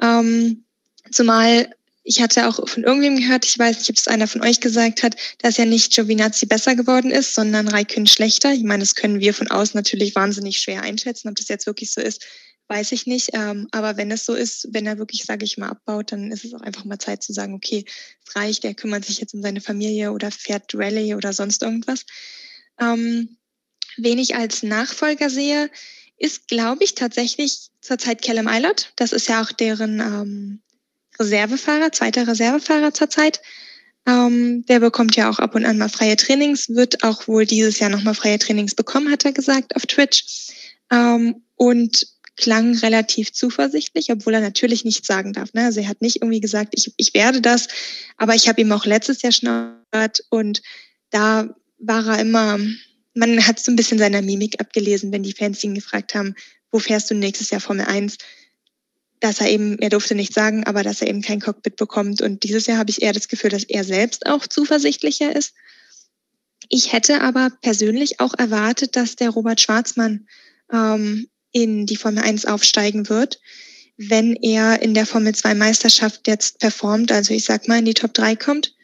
Ähm, 0.00 0.64
zumal 1.10 1.70
ich 2.02 2.22
hatte 2.22 2.48
auch 2.48 2.66
von 2.66 2.82
irgendwem 2.82 3.16
gehört, 3.16 3.44
ich 3.44 3.58
weiß 3.58 3.78
nicht, 3.78 3.90
ob 3.90 3.96
es 3.96 4.08
einer 4.08 4.26
von 4.26 4.42
euch 4.42 4.60
gesagt 4.60 5.02
hat, 5.02 5.16
dass 5.38 5.58
ja 5.58 5.66
nicht 5.66 5.94
Giovinazzi 5.94 6.46
besser 6.46 6.74
geworden 6.74 7.10
ist, 7.10 7.34
sondern 7.34 7.68
Raikön 7.68 8.06
schlechter. 8.06 8.52
Ich 8.52 8.62
meine, 8.62 8.80
das 8.80 8.94
können 8.94 9.20
wir 9.20 9.34
von 9.34 9.48
außen 9.48 9.76
natürlich 9.76 10.14
wahnsinnig 10.14 10.58
schwer 10.58 10.82
einschätzen. 10.82 11.28
Ob 11.28 11.36
das 11.36 11.48
jetzt 11.48 11.66
wirklich 11.66 11.92
so 11.92 12.00
ist, 12.00 12.24
weiß 12.70 12.92
ich 12.92 13.06
nicht. 13.06 13.30
Ähm, 13.32 13.66
aber 13.72 13.96
wenn 13.96 14.12
es 14.12 14.24
so 14.24 14.34
ist, 14.34 14.68
wenn 14.70 14.86
er 14.86 14.96
wirklich, 14.96 15.24
sage 15.24 15.44
ich 15.44 15.58
mal, 15.58 15.68
abbaut, 15.68 16.12
dann 16.12 16.30
ist 16.30 16.44
es 16.44 16.54
auch 16.54 16.60
einfach 16.60 16.84
mal 16.84 16.98
Zeit 16.98 17.22
zu 17.22 17.32
sagen, 17.32 17.52
okay, 17.52 17.84
es 18.26 18.36
reicht, 18.36 18.64
er 18.64 18.74
kümmert 18.74 19.04
sich 19.04 19.18
jetzt 19.18 19.34
um 19.34 19.42
seine 19.42 19.60
Familie 19.60 20.12
oder 20.12 20.30
fährt 20.30 20.72
Rallye 20.72 21.16
oder 21.16 21.32
sonst 21.32 21.62
irgendwas. 21.62 22.06
Ähm, 22.80 23.36
wen 23.96 24.18
ich 24.18 24.36
als 24.36 24.62
Nachfolger 24.62 25.28
sehe, 25.28 25.68
ist, 26.16 26.46
glaube 26.46 26.84
ich, 26.84 26.94
tatsächlich 26.94 27.70
zurzeit 27.80 28.22
Callum 28.22 28.46
Eilert. 28.46 28.92
Das 28.94 29.12
ist 29.12 29.28
ja 29.28 29.42
auch 29.42 29.50
deren 29.50 29.98
ähm, 29.98 30.62
Reservefahrer, 31.18 31.90
zweiter 31.90 32.28
Reservefahrer 32.28 32.94
zurzeit. 32.94 33.40
Ähm, 34.06 34.64
der 34.66 34.78
bekommt 34.78 35.16
ja 35.16 35.28
auch 35.28 35.40
ab 35.40 35.56
und 35.56 35.64
an 35.64 35.76
mal 35.76 35.88
freie 35.88 36.16
Trainings, 36.16 36.68
wird 36.68 37.02
auch 37.02 37.26
wohl 37.26 37.46
dieses 37.46 37.80
Jahr 37.80 37.90
nochmal 37.90 38.14
freie 38.14 38.38
Trainings 38.38 38.76
bekommen, 38.76 39.10
hat 39.10 39.24
er 39.24 39.32
gesagt 39.32 39.74
auf 39.74 39.86
Twitch. 39.86 40.52
Ähm, 40.92 41.42
und 41.56 42.06
klang 42.40 42.76
relativ 42.78 43.32
zuversichtlich, 43.32 44.10
obwohl 44.10 44.34
er 44.34 44.40
natürlich 44.40 44.84
nichts 44.84 45.06
sagen 45.06 45.32
darf. 45.32 45.52
Ne? 45.52 45.64
Also 45.64 45.80
er 45.80 45.88
hat 45.88 46.02
nicht 46.02 46.16
irgendwie 46.16 46.40
gesagt, 46.40 46.74
ich, 46.76 46.92
ich 46.96 47.14
werde 47.14 47.40
das, 47.40 47.68
aber 48.16 48.34
ich 48.34 48.48
habe 48.48 48.60
ihm 48.60 48.72
auch 48.72 48.86
letztes 48.86 49.22
Jahr 49.22 49.32
schon 49.32 49.76
und 50.30 50.62
da 51.10 51.54
war 51.78 52.06
er 52.06 52.20
immer, 52.20 52.58
man 53.14 53.46
hat 53.46 53.58
so 53.58 53.72
ein 53.72 53.76
bisschen 53.76 53.98
seiner 53.98 54.22
Mimik 54.22 54.60
abgelesen, 54.60 55.12
wenn 55.12 55.22
die 55.22 55.32
Fans 55.32 55.62
ihn 55.64 55.74
gefragt 55.74 56.14
haben, 56.14 56.34
wo 56.70 56.78
fährst 56.78 57.10
du 57.10 57.14
nächstes 57.14 57.50
Jahr 57.50 57.60
Formel 57.60 57.86
1? 57.86 58.18
dass 59.20 59.40
er 59.40 59.50
eben, 59.50 59.78
er 59.78 59.90
durfte 59.90 60.14
nicht 60.14 60.32
sagen, 60.32 60.64
aber 60.64 60.82
dass 60.82 61.02
er 61.02 61.08
eben 61.08 61.20
kein 61.20 61.40
Cockpit 61.40 61.76
bekommt. 61.76 62.22
Und 62.22 62.42
dieses 62.42 62.66
Jahr 62.66 62.78
habe 62.78 62.90
ich 62.90 63.02
eher 63.02 63.12
das 63.12 63.28
Gefühl, 63.28 63.50
dass 63.50 63.64
er 63.64 63.84
selbst 63.84 64.26
auch 64.26 64.46
zuversichtlicher 64.46 65.34
ist. 65.36 65.52
Ich 66.68 66.92
hätte 66.92 67.20
aber 67.20 67.50
persönlich 67.60 68.18
auch 68.20 68.32
erwartet, 68.38 68.96
dass 68.96 69.16
der 69.16 69.30
Robert 69.30 69.60
Schwarzmann 69.60 70.26
ähm, 70.72 71.28
in 71.52 71.86
die 71.86 71.96
Formel 71.96 72.22
1 72.22 72.46
aufsteigen 72.46 73.08
wird, 73.08 73.40
wenn 73.96 74.34
er 74.36 74.82
in 74.82 74.94
der 74.94 75.06
Formel 75.06 75.34
2 75.34 75.54
Meisterschaft 75.54 76.26
jetzt 76.26 76.58
performt, 76.58 77.12
also 77.12 77.34
ich 77.34 77.44
sag 77.44 77.68
mal 77.68 77.78
in 77.78 77.84
die 77.84 77.94
Top 77.94 78.14
3 78.14 78.36
kommt. 78.36 78.74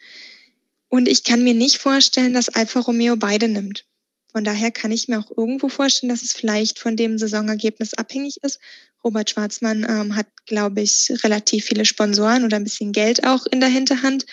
Und 0.89 1.09
ich 1.09 1.25
kann 1.25 1.43
mir 1.43 1.55
nicht 1.55 1.79
vorstellen, 1.79 2.33
dass 2.33 2.49
Alfa 2.49 2.81
Romeo 2.81 3.17
beide 3.17 3.49
nimmt. 3.49 3.85
Von 4.33 4.45
daher 4.45 4.71
kann 4.71 4.93
ich 4.93 5.09
mir 5.09 5.19
auch 5.19 5.31
irgendwo 5.37 5.69
vorstellen, 5.69 6.11
dass 6.11 6.23
es 6.23 6.35
vielleicht 6.35 6.79
von 6.79 6.97
dem 6.97 7.17
Saisonergebnis 7.17 7.95
abhängig 7.95 8.37
ist. 8.43 8.59
Robert 9.03 9.31
Schwarzmann 9.31 9.87
ähm, 9.89 10.15
hat, 10.15 10.27
glaube 10.45 10.83
ich, 10.83 11.11
relativ 11.25 11.65
viele 11.65 11.87
Sponsoren 11.87 12.45
oder 12.45 12.57
ein 12.57 12.65
bisschen 12.65 12.93
Geld 12.93 13.27
auch 13.27 13.47
in 13.47 13.61
der 13.61 13.69
Hinterhand 13.69 14.27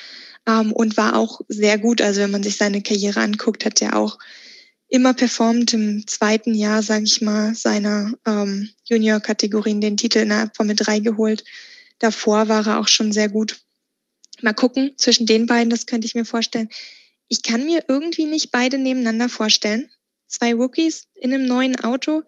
ähm, 0.45 0.73
und 0.73 0.97
war 0.97 1.15
auch 1.15 1.39
sehr 1.47 1.77
gut. 1.77 2.01
Also 2.01 2.21
wenn 2.21 2.31
man 2.31 2.43
sich 2.43 2.57
seine 2.57 2.81
Karriere 2.81 3.21
anguckt, 3.21 3.65
hat 3.65 3.81
er 3.81 3.95
auch 3.95 4.19
immer 4.93 5.15
performt 5.15 5.73
im 5.73 6.05
zweiten 6.05 6.53
Jahr, 6.53 6.83
sage 6.83 7.05
ich 7.05 7.19
mal, 7.19 7.55
seiner 7.55 8.13
ähm, 8.27 8.69
Junior-Kategorien 8.85 9.81
den 9.81 9.97
Titel 9.97 10.19
in 10.19 10.29
der 10.29 10.51
Formel 10.55 10.75
3 10.75 10.99
geholt. 10.99 11.43
Davor 11.97 12.47
war 12.47 12.67
er 12.67 12.79
auch 12.79 12.87
schon 12.87 13.11
sehr 13.11 13.27
gut. 13.27 13.59
Mal 14.43 14.53
gucken, 14.53 14.93
zwischen 14.97 15.25
den 15.25 15.47
beiden, 15.47 15.71
das 15.71 15.87
könnte 15.87 16.05
ich 16.05 16.13
mir 16.13 16.25
vorstellen. 16.25 16.69
Ich 17.27 17.41
kann 17.41 17.65
mir 17.65 17.85
irgendwie 17.87 18.25
nicht 18.25 18.51
beide 18.51 18.77
nebeneinander 18.77 19.29
vorstellen. 19.29 19.89
Zwei 20.27 20.53
Rookies 20.53 21.07
in 21.15 21.33
einem 21.33 21.47
neuen 21.47 21.79
Auto. 21.79 22.21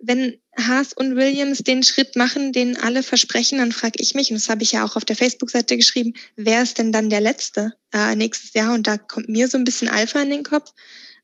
Wenn 0.00 0.38
Haas 0.56 0.92
und 0.92 1.16
Williams 1.16 1.58
den 1.58 1.82
Schritt 1.82 2.14
machen, 2.14 2.52
den 2.52 2.76
alle 2.76 3.02
versprechen, 3.02 3.58
dann 3.58 3.72
frage 3.72 4.00
ich 4.00 4.14
mich, 4.14 4.30
und 4.30 4.36
das 4.36 4.48
habe 4.48 4.62
ich 4.62 4.70
ja 4.70 4.84
auch 4.84 4.94
auf 4.94 5.04
der 5.04 5.16
Facebook-Seite 5.16 5.76
geschrieben, 5.76 6.14
wer 6.36 6.62
ist 6.62 6.78
denn 6.78 6.92
dann 6.92 7.10
der 7.10 7.20
Letzte 7.20 7.72
äh, 7.92 8.14
nächstes 8.14 8.52
Jahr? 8.54 8.74
Und 8.74 8.86
da 8.86 8.96
kommt 8.96 9.28
mir 9.28 9.48
so 9.48 9.58
ein 9.58 9.64
bisschen 9.64 9.88
Alpha 9.88 10.22
in 10.22 10.30
den 10.30 10.44
Kopf, 10.44 10.72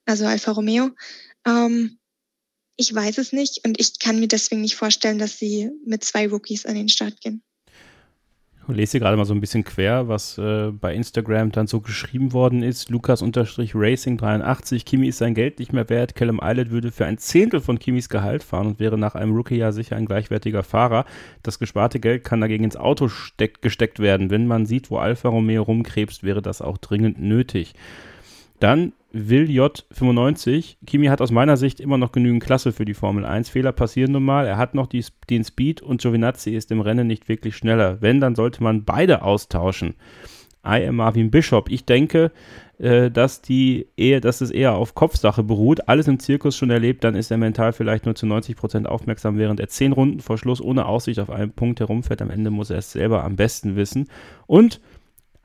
also 0.07 0.27
Alfa 0.27 0.53
Romeo. 0.53 0.91
Ähm, 1.47 1.99
ich 2.77 2.95
weiß 2.95 3.19
es 3.19 3.33
nicht 3.33 3.67
und 3.67 3.79
ich 3.81 3.99
kann 3.99 4.19
mir 4.19 4.29
deswegen 4.29 4.63
nicht 4.63 4.77
vorstellen, 4.77 5.19
dass 5.19 5.39
sie 5.39 5.71
mit 5.87 6.05
zwei 6.05 6.29
Rookies 6.29 6.67
an 6.67 6.75
den 6.75 6.89
Start 6.89 7.21
gehen. 7.21 7.43
Ich 8.69 8.77
lese 8.77 9.01
gerade 9.01 9.17
mal 9.17 9.25
so 9.25 9.35
ein 9.35 9.41
bisschen 9.41 9.65
quer, 9.65 10.07
was 10.07 10.39
äh, 10.39 10.71
bei 10.71 10.95
Instagram 10.95 11.51
dann 11.51 11.67
so 11.67 11.81
geschrieben 11.81 12.33
worden 12.33 12.63
ist. 12.63 12.91
Lukas-Racing83, 12.91 14.85
Kimi 14.85 15.09
ist 15.09 15.19
sein 15.19 15.35
Geld 15.35 15.59
nicht 15.59 15.73
mehr 15.73 15.89
wert. 15.89 16.15
Callum 16.15 16.41
Eilert 16.41 16.71
würde 16.71 16.93
für 16.93 17.05
ein 17.05 17.19
Zehntel 17.19 17.61
von 17.61 17.81
Kimis 17.81 18.09
Gehalt 18.09 18.45
fahren 18.45 18.69
und 18.69 18.79
wäre 18.79 18.97
nach 18.97 19.17
einem 19.17 19.35
Rookie-Jahr 19.35 19.73
sicher 19.73 19.97
ein 19.97 20.07
gleichwertiger 20.07 20.63
Fahrer. 20.63 21.07
Das 21.43 21.59
gesparte 21.59 21.99
Geld 21.99 22.23
kann 22.23 22.41
dagegen 22.41 22.63
ins 22.63 22.77
Auto 22.77 23.09
steck, 23.09 23.63
gesteckt 23.63 23.99
werden. 23.99 24.31
Wenn 24.31 24.47
man 24.47 24.65
sieht, 24.65 24.91
wo 24.91 24.99
Alfa 24.99 25.29
Romeo 25.29 25.63
rumkrebst, 25.65 26.23
wäre 26.23 26.41
das 26.41 26.63
auch 26.63 26.79
dringend 26.79 27.21
nötig. 27.21 27.75
Dann 28.63 28.93
Will 29.11 29.51
J95. 29.51 30.77
Kimi 30.87 31.07
hat 31.07 31.21
aus 31.21 31.33
meiner 31.33 31.57
Sicht 31.57 31.81
immer 31.81 31.99
noch 31.99 32.13
genügend 32.13 32.45
Klasse 32.45 32.71
für 32.71 32.85
die 32.85 32.95
Formel 32.95 33.25
1. 33.25 33.49
Fehler 33.49 33.73
passieren 33.73 34.13
nun 34.13 34.23
mal. 34.23 34.47
Er 34.47 34.57
hat 34.57 34.77
noch 34.77 34.87
die, 34.87 35.05
den 35.29 35.43
Speed 35.43 35.83
und 35.83 36.01
Giovinazzi 36.01 36.51
ist 36.51 36.71
im 36.71 36.81
Rennen 36.81 37.09
nicht 37.09 37.29
wirklich 37.29 37.57
schneller. 37.57 38.01
Wenn, 38.01 38.21
dann 38.21 38.37
sollte 38.37 38.63
man 38.63 38.85
beide 38.85 39.23
austauschen. 39.23 39.97
I 40.65 40.87
am 40.87 40.97
Marvin 40.97 41.33
Bishop. 41.33 41.71
Ich 41.73 41.87
denke, 41.87 42.31
äh, 42.79 43.11
dass, 43.11 43.43
die 43.43 43.89
eher, 43.97 44.21
dass 44.21 44.41
es 44.41 44.53
eher 44.53 44.75
auf 44.75 44.95
Kopfsache 44.95 45.43
beruht. 45.43 45.89
Alles 45.89 46.07
im 46.07 46.21
Zirkus 46.21 46.57
schon 46.57 46.71
erlebt, 46.71 47.03
dann 47.03 47.17
ist 47.17 47.33
er 47.33 47.39
mental 47.39 47.73
vielleicht 47.73 48.07
nur 48.07 48.15
zu 48.15 48.27
90% 48.27 48.87
aufmerksam, 48.87 49.39
während 49.39 49.59
er 49.59 49.69
zehn 49.69 49.91
Runden 49.91 50.21
vor 50.21 50.39
Schluss 50.39 50.61
ohne 50.61 50.87
Aussicht 50.87 51.19
auf 51.19 51.31
einen 51.31 51.51
Punkt 51.51 51.81
herumfährt. 51.81 52.23
Am 52.23 52.31
Ende 52.31 52.51
muss 52.51 52.71
er 52.71 52.79
es 52.79 52.93
selber 52.93 53.25
am 53.25 53.35
besten 53.35 53.75
wissen. 53.75 54.09
Und 54.47 54.81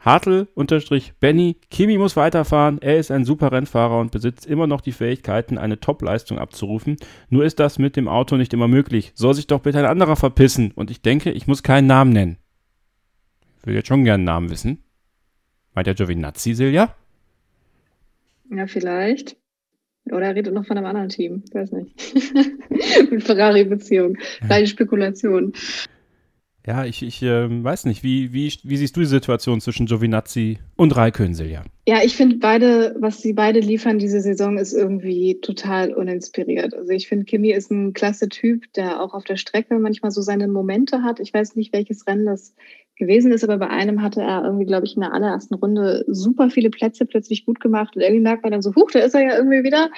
Hartl 0.07 0.47
unterstrich 0.55 1.15
Benny, 1.19 1.57
Kimi 1.69 1.97
muss 1.97 2.15
weiterfahren, 2.15 2.81
er 2.81 2.97
ist 2.97 3.11
ein 3.11 3.25
super 3.25 3.51
Rennfahrer 3.51 3.99
und 3.99 4.09
besitzt 4.09 4.45
immer 4.45 4.65
noch 4.65 4.79
die 4.79 4.93
Fähigkeiten, 4.93 5.57
eine 5.57 5.81
Top-Leistung 5.81 6.39
abzurufen. 6.39 6.95
Nur 7.29 7.43
ist 7.43 7.59
das 7.59 7.77
mit 7.77 7.97
dem 7.97 8.07
Auto 8.07 8.37
nicht 8.37 8.53
immer 8.53 8.69
möglich. 8.69 9.11
Soll 9.15 9.33
sich 9.33 9.47
doch 9.47 9.59
bitte 9.59 9.79
ein 9.79 9.85
anderer 9.85 10.15
verpissen. 10.15 10.71
Und 10.71 10.91
ich 10.91 11.01
denke, 11.01 11.31
ich 11.31 11.45
muss 11.45 11.61
keinen 11.61 11.87
Namen 11.87 12.13
nennen. 12.13 12.37
Ich 13.59 13.67
will 13.67 13.75
jetzt 13.75 13.89
schon 13.89 14.05
gerne 14.05 14.21
einen 14.21 14.23
Namen 14.23 14.49
wissen. 14.49 14.81
Meint 15.75 15.87
der 15.87 15.95
Giovinazzi, 15.95 16.53
Silja? 16.53 16.95
Ja, 18.49 18.65
vielleicht. 18.67 19.35
Oder 20.05 20.27
er 20.27 20.35
redet 20.35 20.53
noch 20.53 20.65
von 20.65 20.77
einem 20.77 20.87
anderen 20.87 21.09
Team. 21.09 21.43
Ich 21.45 21.53
weiß 21.53 21.73
nicht. 21.73 23.11
mit 23.11 23.23
Ferrari-Beziehung. 23.25 24.17
Kleine 24.45 24.67
Spekulation. 24.67 25.51
Ja, 26.67 26.83
ich, 26.83 27.01
ich 27.01 27.23
äh, 27.23 27.63
weiß 27.63 27.85
nicht, 27.85 28.03
wie, 28.03 28.33
wie, 28.33 28.51
wie 28.63 28.75
siehst 28.75 28.97
du 28.97 28.99
die 28.99 29.05
Situation 29.05 29.61
zwischen 29.61 29.85
Giovinazzi 29.85 30.59
und 30.75 30.97
Raikön, 30.97 31.33
Silja? 31.33 31.63
Ja, 31.87 31.99
ich 32.03 32.17
finde 32.17 32.39
beide, 32.39 32.93
was 32.99 33.21
sie 33.21 33.31
beide 33.31 33.61
liefern 33.61 33.99
diese 33.99 34.19
Saison, 34.19 34.57
ist 34.57 34.73
irgendwie 34.73 35.39
total 35.39 35.93
uninspiriert. 35.93 36.73
Also 36.73 36.91
ich 36.91 37.07
finde, 37.07 37.23
Kimi 37.23 37.51
ist 37.51 37.71
ein 37.71 37.93
klasse 37.93 38.27
Typ, 38.27 38.65
der 38.73 39.01
auch 39.01 39.13
auf 39.13 39.23
der 39.23 39.37
Strecke 39.37 39.79
manchmal 39.79 40.11
so 40.11 40.21
seine 40.21 40.49
Momente 40.49 41.03
hat. 41.03 41.21
Ich 41.21 41.33
weiß 41.33 41.55
nicht, 41.55 41.71
welches 41.71 42.05
Rennen 42.05 42.25
das 42.25 42.53
gewesen 42.97 43.31
ist, 43.31 43.45
aber 43.45 43.57
bei 43.57 43.69
einem 43.69 44.01
hatte 44.01 44.21
er 44.21 44.43
irgendwie, 44.43 44.65
glaube 44.65 44.87
ich, 44.87 44.95
in 44.95 45.03
der 45.03 45.13
allerersten 45.13 45.53
Runde 45.53 46.03
super 46.07 46.49
viele 46.49 46.69
Plätze 46.69 47.05
plötzlich 47.05 47.45
gut 47.45 47.61
gemacht 47.61 47.95
und 47.95 48.01
irgendwie 48.01 48.23
merkt 48.23 48.43
man 48.43 48.51
dann 48.51 48.61
so, 48.61 48.75
huch, 48.75 48.91
da 48.91 48.99
ist 48.99 49.15
er 49.15 49.23
ja 49.23 49.37
irgendwie 49.37 49.63
wieder. 49.63 49.89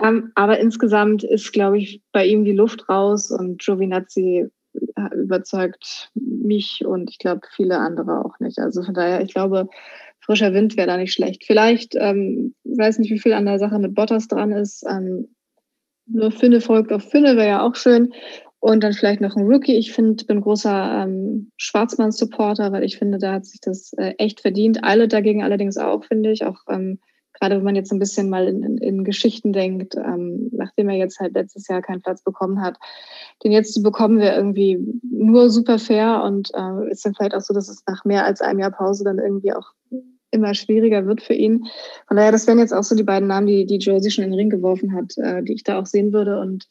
Ähm, 0.00 0.30
aber 0.36 0.60
insgesamt 0.60 1.24
ist, 1.24 1.52
glaube 1.52 1.78
ich, 1.78 2.02
bei 2.12 2.24
ihm 2.24 2.44
die 2.44 2.52
Luft 2.52 2.88
raus 2.88 3.32
und 3.32 3.60
Giovinazzi 3.60 4.48
überzeugt 5.14 6.10
mich 6.14 6.84
und 6.84 7.10
ich 7.10 7.18
glaube 7.18 7.42
viele 7.54 7.78
andere 7.78 8.24
auch 8.24 8.38
nicht. 8.40 8.58
Also 8.58 8.82
von 8.82 8.94
daher, 8.94 9.22
ich 9.22 9.32
glaube, 9.32 9.68
frischer 10.20 10.52
Wind 10.52 10.76
wäre 10.76 10.86
da 10.86 10.96
nicht 10.96 11.12
schlecht. 11.12 11.44
Vielleicht, 11.44 11.94
ähm, 11.96 12.54
weiß 12.64 12.98
nicht, 12.98 13.10
wie 13.10 13.18
viel 13.18 13.32
an 13.32 13.46
der 13.46 13.58
Sache 13.58 13.78
mit 13.78 13.94
Bottas 13.94 14.28
dran 14.28 14.52
ist. 14.52 14.84
Ähm, 14.88 15.28
nur 16.06 16.30
Finne 16.30 16.60
folgt 16.60 16.92
auf 16.92 17.02
Finne, 17.10 17.36
wäre 17.36 17.48
ja 17.48 17.62
auch 17.62 17.74
schön. 17.74 18.12
Und 18.60 18.82
dann 18.82 18.94
vielleicht 18.94 19.20
noch 19.20 19.36
ein 19.36 19.44
Rookie. 19.44 19.76
Ich 19.76 19.92
finde, 19.92 20.24
bin 20.24 20.40
großer 20.40 21.02
ähm, 21.02 21.50
Schwarzmann-Supporter, 21.58 22.72
weil 22.72 22.82
ich 22.82 22.96
finde, 22.96 23.18
da 23.18 23.34
hat 23.34 23.44
sich 23.44 23.60
das 23.60 23.92
äh, 23.94 24.14
echt 24.16 24.40
verdient. 24.40 24.82
Alle 24.84 25.06
dagegen 25.06 25.42
allerdings 25.42 25.76
auch, 25.76 26.04
finde 26.04 26.32
ich. 26.32 26.46
Auch 26.46 26.62
ähm, 26.70 26.98
gerade 27.34 27.56
wenn 27.56 27.64
man 27.64 27.76
jetzt 27.76 27.92
ein 27.92 27.98
bisschen 27.98 28.30
mal 28.30 28.48
in, 28.48 28.62
in, 28.62 28.78
in 28.78 29.04
Geschichten 29.04 29.52
denkt, 29.52 29.94
ähm, 29.96 30.48
nachdem 30.52 30.88
er 30.88 30.96
jetzt 30.96 31.20
halt 31.20 31.34
letztes 31.34 31.68
Jahr 31.68 31.82
keinen 31.82 32.00
Platz 32.00 32.22
bekommen 32.22 32.62
hat, 32.62 32.78
den 33.42 33.52
jetzt 33.52 33.74
zu 33.74 33.82
bekommen 33.82 34.18
wäre 34.18 34.36
irgendwie 34.36 34.78
nur 35.02 35.50
super 35.50 35.78
fair 35.78 36.22
und 36.24 36.50
äh, 36.54 36.90
ist 36.90 37.04
dann 37.04 37.14
vielleicht 37.14 37.34
auch 37.34 37.40
so, 37.40 37.52
dass 37.52 37.68
es 37.68 37.82
nach 37.86 38.04
mehr 38.04 38.24
als 38.24 38.40
einem 38.40 38.60
Jahr 38.60 38.70
Pause 38.70 39.04
dann 39.04 39.18
irgendwie 39.18 39.52
auch 39.52 39.72
immer 40.30 40.54
schwieriger 40.54 41.06
wird 41.06 41.22
für 41.22 41.34
ihn. 41.34 41.66
Von 42.08 42.16
daher, 42.16 42.32
das 42.32 42.46
wären 42.46 42.58
jetzt 42.58 42.72
auch 42.72 42.82
so 42.82 42.96
die 42.96 43.04
beiden 43.04 43.28
Namen, 43.28 43.46
die, 43.46 43.66
die 43.66 43.78
Jersey 43.78 44.10
schon 44.10 44.24
in 44.24 44.30
den 44.30 44.38
Ring 44.38 44.50
geworfen 44.50 44.94
hat, 44.94 45.16
äh, 45.18 45.42
die 45.42 45.54
ich 45.54 45.62
da 45.62 45.78
auch 45.78 45.86
sehen 45.86 46.12
würde 46.12 46.40
und 46.40 46.68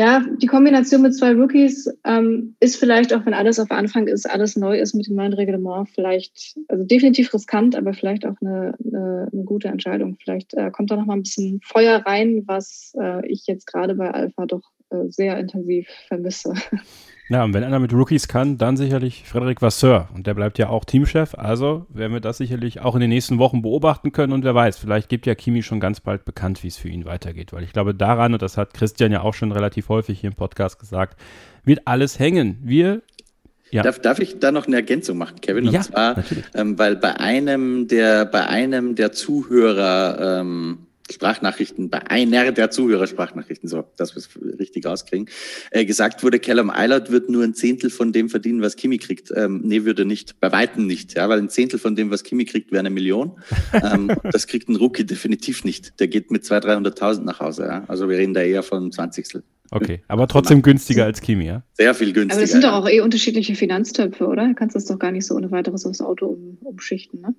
ja, 0.00 0.24
die 0.38 0.46
Kombination 0.46 1.02
mit 1.02 1.14
zwei 1.14 1.34
Rookies 1.34 1.86
ähm, 2.04 2.56
ist 2.58 2.76
vielleicht, 2.76 3.12
auch 3.12 3.26
wenn 3.26 3.34
alles 3.34 3.60
auf 3.60 3.70
Anfang 3.70 4.06
ist, 4.06 4.24
alles 4.24 4.56
neu 4.56 4.78
ist 4.78 4.94
mit 4.94 5.06
dem 5.06 5.16
neuen 5.16 5.34
Reglement, 5.34 5.90
vielleicht, 5.90 6.58
also 6.68 6.84
definitiv 6.84 7.34
riskant, 7.34 7.76
aber 7.76 7.92
vielleicht 7.92 8.24
auch 8.24 8.36
eine, 8.40 8.72
eine, 8.82 9.28
eine 9.30 9.44
gute 9.44 9.68
Entscheidung. 9.68 10.16
Vielleicht 10.24 10.54
äh, 10.54 10.70
kommt 10.70 10.90
da 10.90 10.96
noch 10.96 11.04
mal 11.04 11.16
ein 11.16 11.22
bisschen 11.22 11.60
Feuer 11.62 11.98
rein, 12.06 12.44
was 12.46 12.94
äh, 12.98 13.26
ich 13.26 13.46
jetzt 13.46 13.66
gerade 13.66 13.94
bei 13.94 14.10
Alpha 14.10 14.46
doch 14.46 14.62
äh, 14.88 15.10
sehr 15.10 15.38
intensiv 15.38 15.86
vermisse. 16.08 16.54
Ja, 17.30 17.44
und 17.44 17.54
wenn 17.54 17.62
einer 17.62 17.78
mit 17.78 17.92
Rookies 17.92 18.26
kann, 18.26 18.58
dann 18.58 18.76
sicherlich 18.76 19.22
Frederik 19.24 19.62
Vasseur. 19.62 20.08
Und 20.12 20.26
der 20.26 20.34
bleibt 20.34 20.58
ja 20.58 20.68
auch 20.68 20.84
Teamchef. 20.84 21.36
Also 21.36 21.86
werden 21.88 22.12
wir 22.12 22.20
das 22.20 22.38
sicherlich 22.38 22.80
auch 22.80 22.96
in 22.96 23.00
den 23.00 23.10
nächsten 23.10 23.38
Wochen 23.38 23.62
beobachten 23.62 24.10
können. 24.10 24.32
Und 24.32 24.42
wer 24.42 24.52
weiß, 24.52 24.78
vielleicht 24.78 25.08
gibt 25.08 25.26
ja 25.26 25.36
Kimi 25.36 25.62
schon 25.62 25.78
ganz 25.78 26.00
bald 26.00 26.24
bekannt, 26.24 26.64
wie 26.64 26.66
es 26.66 26.76
für 26.76 26.88
ihn 26.88 27.04
weitergeht. 27.04 27.52
Weil 27.52 27.62
ich 27.62 27.72
glaube, 27.72 27.94
daran, 27.94 28.32
und 28.32 28.42
das 28.42 28.56
hat 28.56 28.74
Christian 28.74 29.12
ja 29.12 29.20
auch 29.22 29.34
schon 29.34 29.52
relativ 29.52 29.88
häufig 29.88 30.18
hier 30.18 30.30
im 30.30 30.34
Podcast 30.34 30.80
gesagt, 30.80 31.20
wird 31.62 31.86
alles 31.86 32.18
hängen. 32.18 32.58
Wir 32.64 33.00
ja. 33.70 33.84
Darf, 33.84 34.00
darf 34.00 34.18
ich 34.18 34.40
da 34.40 34.50
noch 34.50 34.66
eine 34.66 34.74
Ergänzung 34.74 35.16
machen, 35.16 35.40
Kevin? 35.40 35.68
Und 35.68 35.72
ja, 35.72 35.82
zwar, 35.82 36.16
ähm, 36.54 36.76
weil 36.80 36.96
bei 36.96 37.20
einem 37.20 37.86
der, 37.86 38.24
bei 38.24 38.44
einem 38.48 38.96
der 38.96 39.12
Zuhörer 39.12 40.40
ähm, 40.40 40.88
Sprachnachrichten, 41.12 41.90
bei 41.90 42.10
einer 42.10 42.52
der 42.52 42.70
Zuhörer 42.70 43.06
Sprachnachrichten, 43.06 43.68
so, 43.68 43.84
dass 43.96 44.14
wir 44.14 44.18
es 44.18 44.28
richtig 44.58 44.86
rauskriegen, 44.86 45.28
äh, 45.70 45.84
gesagt 45.84 46.22
wurde, 46.22 46.38
Callum 46.38 46.70
Eilert 46.70 47.10
wird 47.10 47.28
nur 47.28 47.44
ein 47.44 47.54
Zehntel 47.54 47.90
von 47.90 48.12
dem 48.12 48.28
verdienen, 48.28 48.62
was 48.62 48.76
Kimi 48.76 48.98
kriegt. 48.98 49.32
Ähm, 49.34 49.60
nee, 49.64 49.84
würde 49.84 50.04
nicht, 50.04 50.40
bei 50.40 50.52
Weitem 50.52 50.86
nicht, 50.86 51.14
ja, 51.14 51.28
weil 51.28 51.38
ein 51.38 51.48
Zehntel 51.48 51.78
von 51.78 51.96
dem, 51.96 52.10
was 52.10 52.22
Kimi 52.22 52.44
kriegt, 52.44 52.72
wäre 52.72 52.80
eine 52.80 52.90
Million. 52.90 53.38
ähm, 53.72 54.12
das 54.30 54.46
kriegt 54.46 54.68
ein 54.68 54.76
Rookie 54.76 55.04
definitiv 55.04 55.64
nicht. 55.64 55.98
Der 56.00 56.08
geht 56.08 56.30
mit 56.30 56.44
200.000, 56.44 56.94
300.000 56.94 57.24
nach 57.24 57.40
Hause, 57.40 57.64
ja. 57.64 57.84
Also 57.88 58.08
wir 58.08 58.18
reden 58.18 58.34
da 58.34 58.42
eher 58.42 58.62
von 58.62 58.92
Zwanzigstel. 58.92 59.42
Okay, 59.72 60.02
aber 60.08 60.26
trotzdem 60.26 60.62
günstiger 60.62 61.04
als 61.04 61.20
Kimi, 61.20 61.46
ja? 61.46 61.62
Sehr 61.74 61.94
viel 61.94 62.12
günstiger. 62.12 62.34
Aber 62.34 62.40
das 62.40 62.50
sind 62.50 62.64
doch 62.64 62.72
auch 62.72 62.88
eh 62.88 63.00
unterschiedliche 63.00 63.54
Finanztöpfe, 63.54 64.26
oder? 64.26 64.48
Du 64.48 64.54
kannst 64.54 64.74
das 64.74 64.86
doch 64.86 64.98
gar 64.98 65.12
nicht 65.12 65.26
so 65.26 65.36
ohne 65.36 65.50
weiteres 65.52 65.86
aufs 65.86 66.00
Auto 66.00 66.26
um, 66.26 66.58
umschichten, 66.62 67.20
ne? 67.20 67.34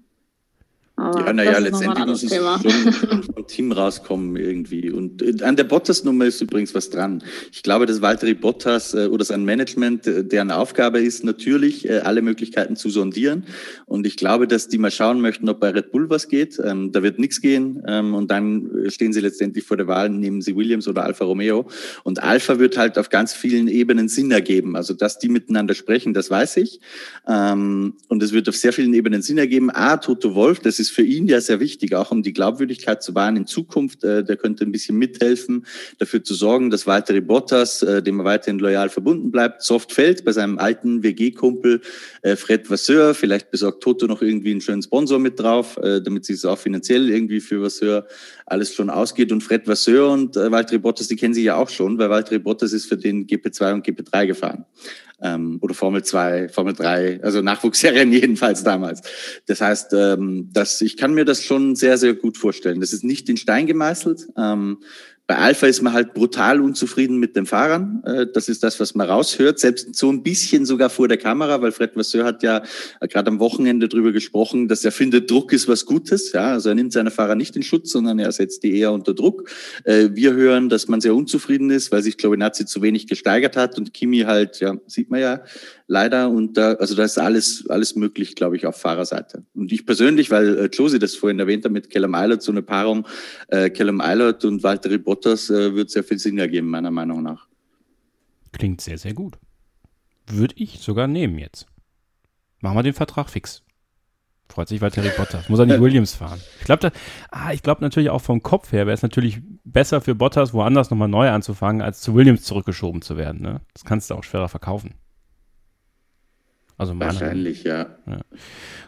Aber 1.02 1.26
ja, 1.26 1.34
naja, 1.34 1.58
letztendlich 1.58 2.06
muss 2.06 2.24
es 2.24 2.36
schon 2.36 3.24
vom 3.24 3.48
Team 3.48 3.72
rauskommen 3.72 4.36
irgendwie. 4.36 4.92
Und 4.92 5.22
äh, 5.24 5.44
an 5.44 5.56
der 5.56 5.64
Bottas-Nummer 5.64 6.26
ist 6.26 6.42
übrigens 6.42 6.76
was 6.76 6.92
dran. 6.92 7.24
Ich 7.52 7.64
glaube, 7.64 7.88
dass 7.88 8.02
Valtteri 8.02 8.36
Bottas 8.36 8.94
äh, 8.94 9.08
oder 9.08 9.26
sein 9.26 9.44
Management, 9.44 10.06
äh, 10.06 10.24
deren 10.24 10.52
Aufgabe 10.52 11.00
ist, 11.00 11.24
natürlich 11.24 11.92
alle 11.92 12.22
Möglichkeiten 12.22 12.76
zu 12.76 12.90
sondieren. 12.90 13.46
Und 13.86 14.06
ich 14.06 14.16
glaube, 14.16 14.48
dass 14.48 14.68
die 14.68 14.78
mal 14.78 14.92
schauen 14.92 15.22
möchten, 15.22 15.50
ob 15.50 15.60
bei 15.60 15.70
Red 15.70 15.92
Bull 15.92 16.10
was 16.10 16.28
geht. 16.28 16.60
Ähm, 16.64 16.92
da 16.92 17.02
wird 17.02 17.18
nichts 17.20 17.42
gehen. 17.42 17.84
Ähm, 17.88 18.14
und 18.14 18.30
dann 18.30 18.70
stehen 18.88 19.14
sie 19.14 19.20
letztendlich 19.20 19.64
vor 19.64 19.78
der 19.78 19.88
Wahl, 19.88 20.10
nehmen 20.10 20.42
sie 20.42 20.56
Williams 20.56 20.88
oder 20.88 21.04
Alfa 21.04 21.26
Romeo. 21.26 21.68
Und 22.04 22.22
Alfa 22.22 22.60
wird 22.60 22.78
halt 22.78 22.98
auf 22.98 23.10
ganz 23.10 23.34
vielen 23.34 23.68
Ebenen 23.68 24.08
Sinn 24.08 24.32
ergeben. 24.32 24.76
Also, 24.76 24.94
dass 24.94 25.18
die 25.18 25.30
miteinander 25.30 25.74
sprechen, 25.74 26.14
das 26.14 26.30
weiß 26.30 26.58
ich. 26.58 26.80
Ähm, 27.28 27.96
und 28.08 28.22
es 28.22 28.32
wird 28.34 28.48
auf 28.48 28.56
sehr 28.56 28.74
vielen 28.74 28.94
Ebenen 28.94 29.22
Sinn 29.22 29.38
ergeben. 29.38 29.72
A, 29.72 29.98
Toto 29.98 30.36
Wolf, 30.36 30.60
das 30.60 30.80
ist 30.80 30.91
für 30.92 31.02
ihn 31.02 31.28
ja 31.28 31.42
sehr 31.42 31.60
wichtig, 31.60 31.96
auch 31.96 32.12
um 32.12 32.22
die 32.24 32.34
Glaubwürdigkeit 32.34 33.02
zu 33.02 33.16
wahren 33.16 33.36
in 33.38 33.48
Zukunft. 33.48 34.04
Äh, 34.04 34.24
der 34.24 34.38
könnte 34.38 34.64
ein 34.64 34.72
bisschen 34.72 34.98
mithelfen, 34.98 35.66
dafür 35.98 36.24
zu 36.24 36.34
sorgen, 36.34 36.70
dass 36.70 36.88
weitere 36.88 37.22
Bottas, 37.22 37.82
äh, 37.82 38.04
dem 38.04 38.20
er 38.20 38.26
weiterhin 38.26 38.60
loyal 38.60 38.90
verbunden 38.90 39.32
bleibt, 39.32 39.64
soft 39.64 39.94
fällt 39.94 40.26
bei 40.26 40.32
seinem 40.32 40.58
alten 40.58 41.04
WG-Kumpel 41.04 41.82
äh, 42.22 42.36
Fred 42.36 42.70
Vasseur. 42.70 43.14
Vielleicht 43.14 43.52
besorgt 43.52 43.82
Toto 43.82 44.08
noch 44.08 44.22
irgendwie 44.22 44.52
einen 44.52 44.62
schönen 44.62 44.82
Sponsor 44.82 45.20
mit 45.20 45.40
drauf, 45.40 45.78
damit 45.82 46.26
sich 46.26 46.38
es 46.38 46.46
auch 46.46 46.58
finanziell 46.58 47.10
irgendwie 47.10 47.40
für 47.40 47.62
Vasseur 47.62 48.06
alles 48.52 48.74
schon 48.74 48.90
ausgeht. 48.90 49.32
Und 49.32 49.42
Fred 49.42 49.68
Vasseur 49.68 50.10
und 50.10 50.36
äh, 50.36 50.52
Valtteri 50.52 50.78
Bottas, 50.78 51.08
die 51.08 51.16
kennen 51.16 51.34
sich 51.34 51.46
ja 51.46 51.56
auch 51.56 51.70
schon, 51.70 51.98
weil 51.98 52.10
Valtteri 52.10 52.40
Bottas 52.40 52.74
ist 52.74 52.86
für 52.86 52.98
den 52.98 53.26
GP2 53.26 53.74
und 53.74 53.88
GP3 53.88 54.28
gefahren 54.28 54.66
ähm, 55.22 55.58
oder 55.62 55.74
Formel 55.74 56.04
2, 56.04 56.50
Formel 56.50 56.74
3, 56.74 57.22
also 57.24 57.42
Nachwuchsserien 57.42 58.12
jedenfalls 58.12 58.64
damals. 58.64 59.02
Das 59.46 59.62
heißt, 59.62 59.94
ähm, 59.94 60.50
dass 60.52 60.82
ich 60.82 60.98
kann 60.98 61.14
mir 61.14 61.26
das 61.26 61.44
schon 61.44 61.76
sehr, 61.76 61.98
sehr 61.98 62.14
gut 62.14 62.38
vorstellen. 62.38 62.82
Das 62.82 62.94
ist 62.94 63.04
nicht 63.04 63.30
in 63.30 63.38
Stein 63.38 63.68
gemeißelt. 63.68 64.28
Ähm, 64.38 64.80
bei 65.32 65.38
Alpha 65.38 65.66
ist 65.66 65.82
man 65.82 65.94
halt 65.94 66.14
brutal 66.14 66.60
unzufrieden 66.60 67.18
mit 67.18 67.38
den 67.38 67.46
Fahrern. 67.46 68.04
Äh, 68.06 68.28
das 68.34 68.50
ist 68.50 68.64
das, 68.64 68.82
was 68.82 68.96
man 68.96 69.08
raushört. 69.08 69.60
Selbst 69.60 69.96
so 69.96 70.12
ein 70.12 70.24
bisschen 70.24 70.66
sogar 70.66 70.90
vor 70.90 71.08
der 71.08 71.16
Kamera, 71.16 71.62
weil 71.62 71.72
Fred 71.72 71.96
Vasseur 71.96 72.26
hat 72.26 72.44
ja 72.44 72.62
gerade 73.00 73.32
am 73.32 73.40
Wochenende 73.40 73.88
darüber 73.88 74.12
gesprochen, 74.12 74.68
dass 74.68 74.84
er 74.84 74.92
findet, 74.92 75.32
Druck 75.32 75.54
ist 75.54 75.70
was 75.70 75.86
Gutes. 75.86 76.34
Ja, 76.34 76.52
also 76.52 76.68
er 76.68 76.76
nimmt 76.76 76.92
seine 76.92 77.12
Fahrer 77.12 77.36
nicht 77.36 77.56
in 77.56 77.64
Schutz, 77.64 77.92
sondern 77.94 78.20
er 78.20 78.30
setzt 78.34 78.62
die 78.64 78.78
eher 78.78 78.92
unter 78.92 79.14
Druck. 79.14 79.50
Äh, 79.86 80.10
wir 80.12 80.34
hören, 80.34 80.68
dass 80.68 80.90
man 80.90 81.00
sehr 81.00 81.16
unzufrieden 81.16 81.70
ist, 81.70 81.94
weil 81.94 82.04
sich 82.04 82.18
Giovinazzi 82.18 82.66
zu 82.66 82.82
wenig 82.82 83.08
gesteigert 83.08 83.56
hat 83.56 83.78
und 83.78 83.94
Kimi 83.94 84.24
halt, 84.24 84.60
ja, 84.60 84.76
sieht 84.86 85.10
man 85.12 85.22
ja, 85.22 85.46
leider. 85.92 86.30
Und 86.30 86.58
da, 86.58 86.74
also 86.74 86.96
da 86.96 87.04
ist 87.04 87.18
alles, 87.18 87.66
alles 87.70 87.96
möglich, 87.96 88.36
glaube 88.36 88.56
ich, 88.56 88.66
auf 88.66 88.78
Fahrerseite. 88.78 89.44
Und 89.54 89.72
ich 89.72 89.86
persönlich, 89.86 90.32
weil 90.32 90.58
äh, 90.58 90.66
Josie 90.68 91.00
das 91.00 91.16
vorhin 91.16 91.38
erwähnt 91.38 91.66
hat 91.66 91.72
mit 91.72 91.90
Kellem 91.90 92.16
Eilert, 92.16 92.42
so 92.42 92.52
eine 92.52 92.62
Paarung, 92.62 93.06
äh, 93.50 93.70
Kellem 93.70 94.00
Eilert 94.00 94.46
und 94.46 94.64
Valtteri 94.64 94.98
Bottas 94.98 95.50
äh, 95.50 95.76
wird 95.76 95.92
sehr 95.92 96.04
viel 96.04 96.18
Sinn 96.18 96.38
ergeben, 96.38 96.70
meiner 96.70 96.92
Meinung 96.92 97.22
nach. 97.22 97.48
Klingt 98.54 98.80
sehr, 98.80 98.98
sehr 98.98 99.14
gut. 99.14 99.38
Würde 100.28 100.56
ich 100.58 100.80
sogar 100.80 101.08
nehmen 101.08 101.38
jetzt. 101.38 101.68
Machen 102.62 102.78
wir 102.78 102.84
den 102.84 102.94
Vertrag 102.94 103.30
fix. 103.30 103.62
Freut 104.48 104.70
sich 104.70 104.80
Valtteri 104.80 105.12
Bottas. 105.18 105.50
Muss 105.50 105.60
er 105.60 105.66
nicht 105.66 105.82
Williams 105.82 106.14
fahren. 106.14 106.40
Ich 106.60 106.66
glaube 106.66 106.92
ah, 107.32 107.52
ich 107.52 107.64
glaube 107.64 107.82
natürlich 107.82 108.10
auch 108.10 108.22
vom 108.22 108.42
Kopf 108.42 108.72
her 108.72 108.86
wäre 108.86 108.94
es 108.94 109.02
natürlich 109.02 109.42
besser 109.66 110.00
für 110.00 110.16
Bottas, 110.16 110.54
woanders 110.54 110.90
nochmal 110.90 111.10
neu 111.10 111.30
anzufangen, 111.30 111.82
als 111.82 112.00
zu 112.00 112.16
Williams 112.16 112.44
zurückgeschoben 112.44 113.02
zu 113.02 113.18
werden. 113.18 113.42
Ne? 113.42 113.62
Das 113.74 113.84
kannst 113.84 114.10
du 114.10 114.16
auch 114.16 114.24
schwerer 114.24 114.48
verkaufen. 114.48 114.94
Also 116.78 117.00
Wahrscheinlich, 117.00 117.64
ja. 117.64 117.88
ja. 118.08 118.22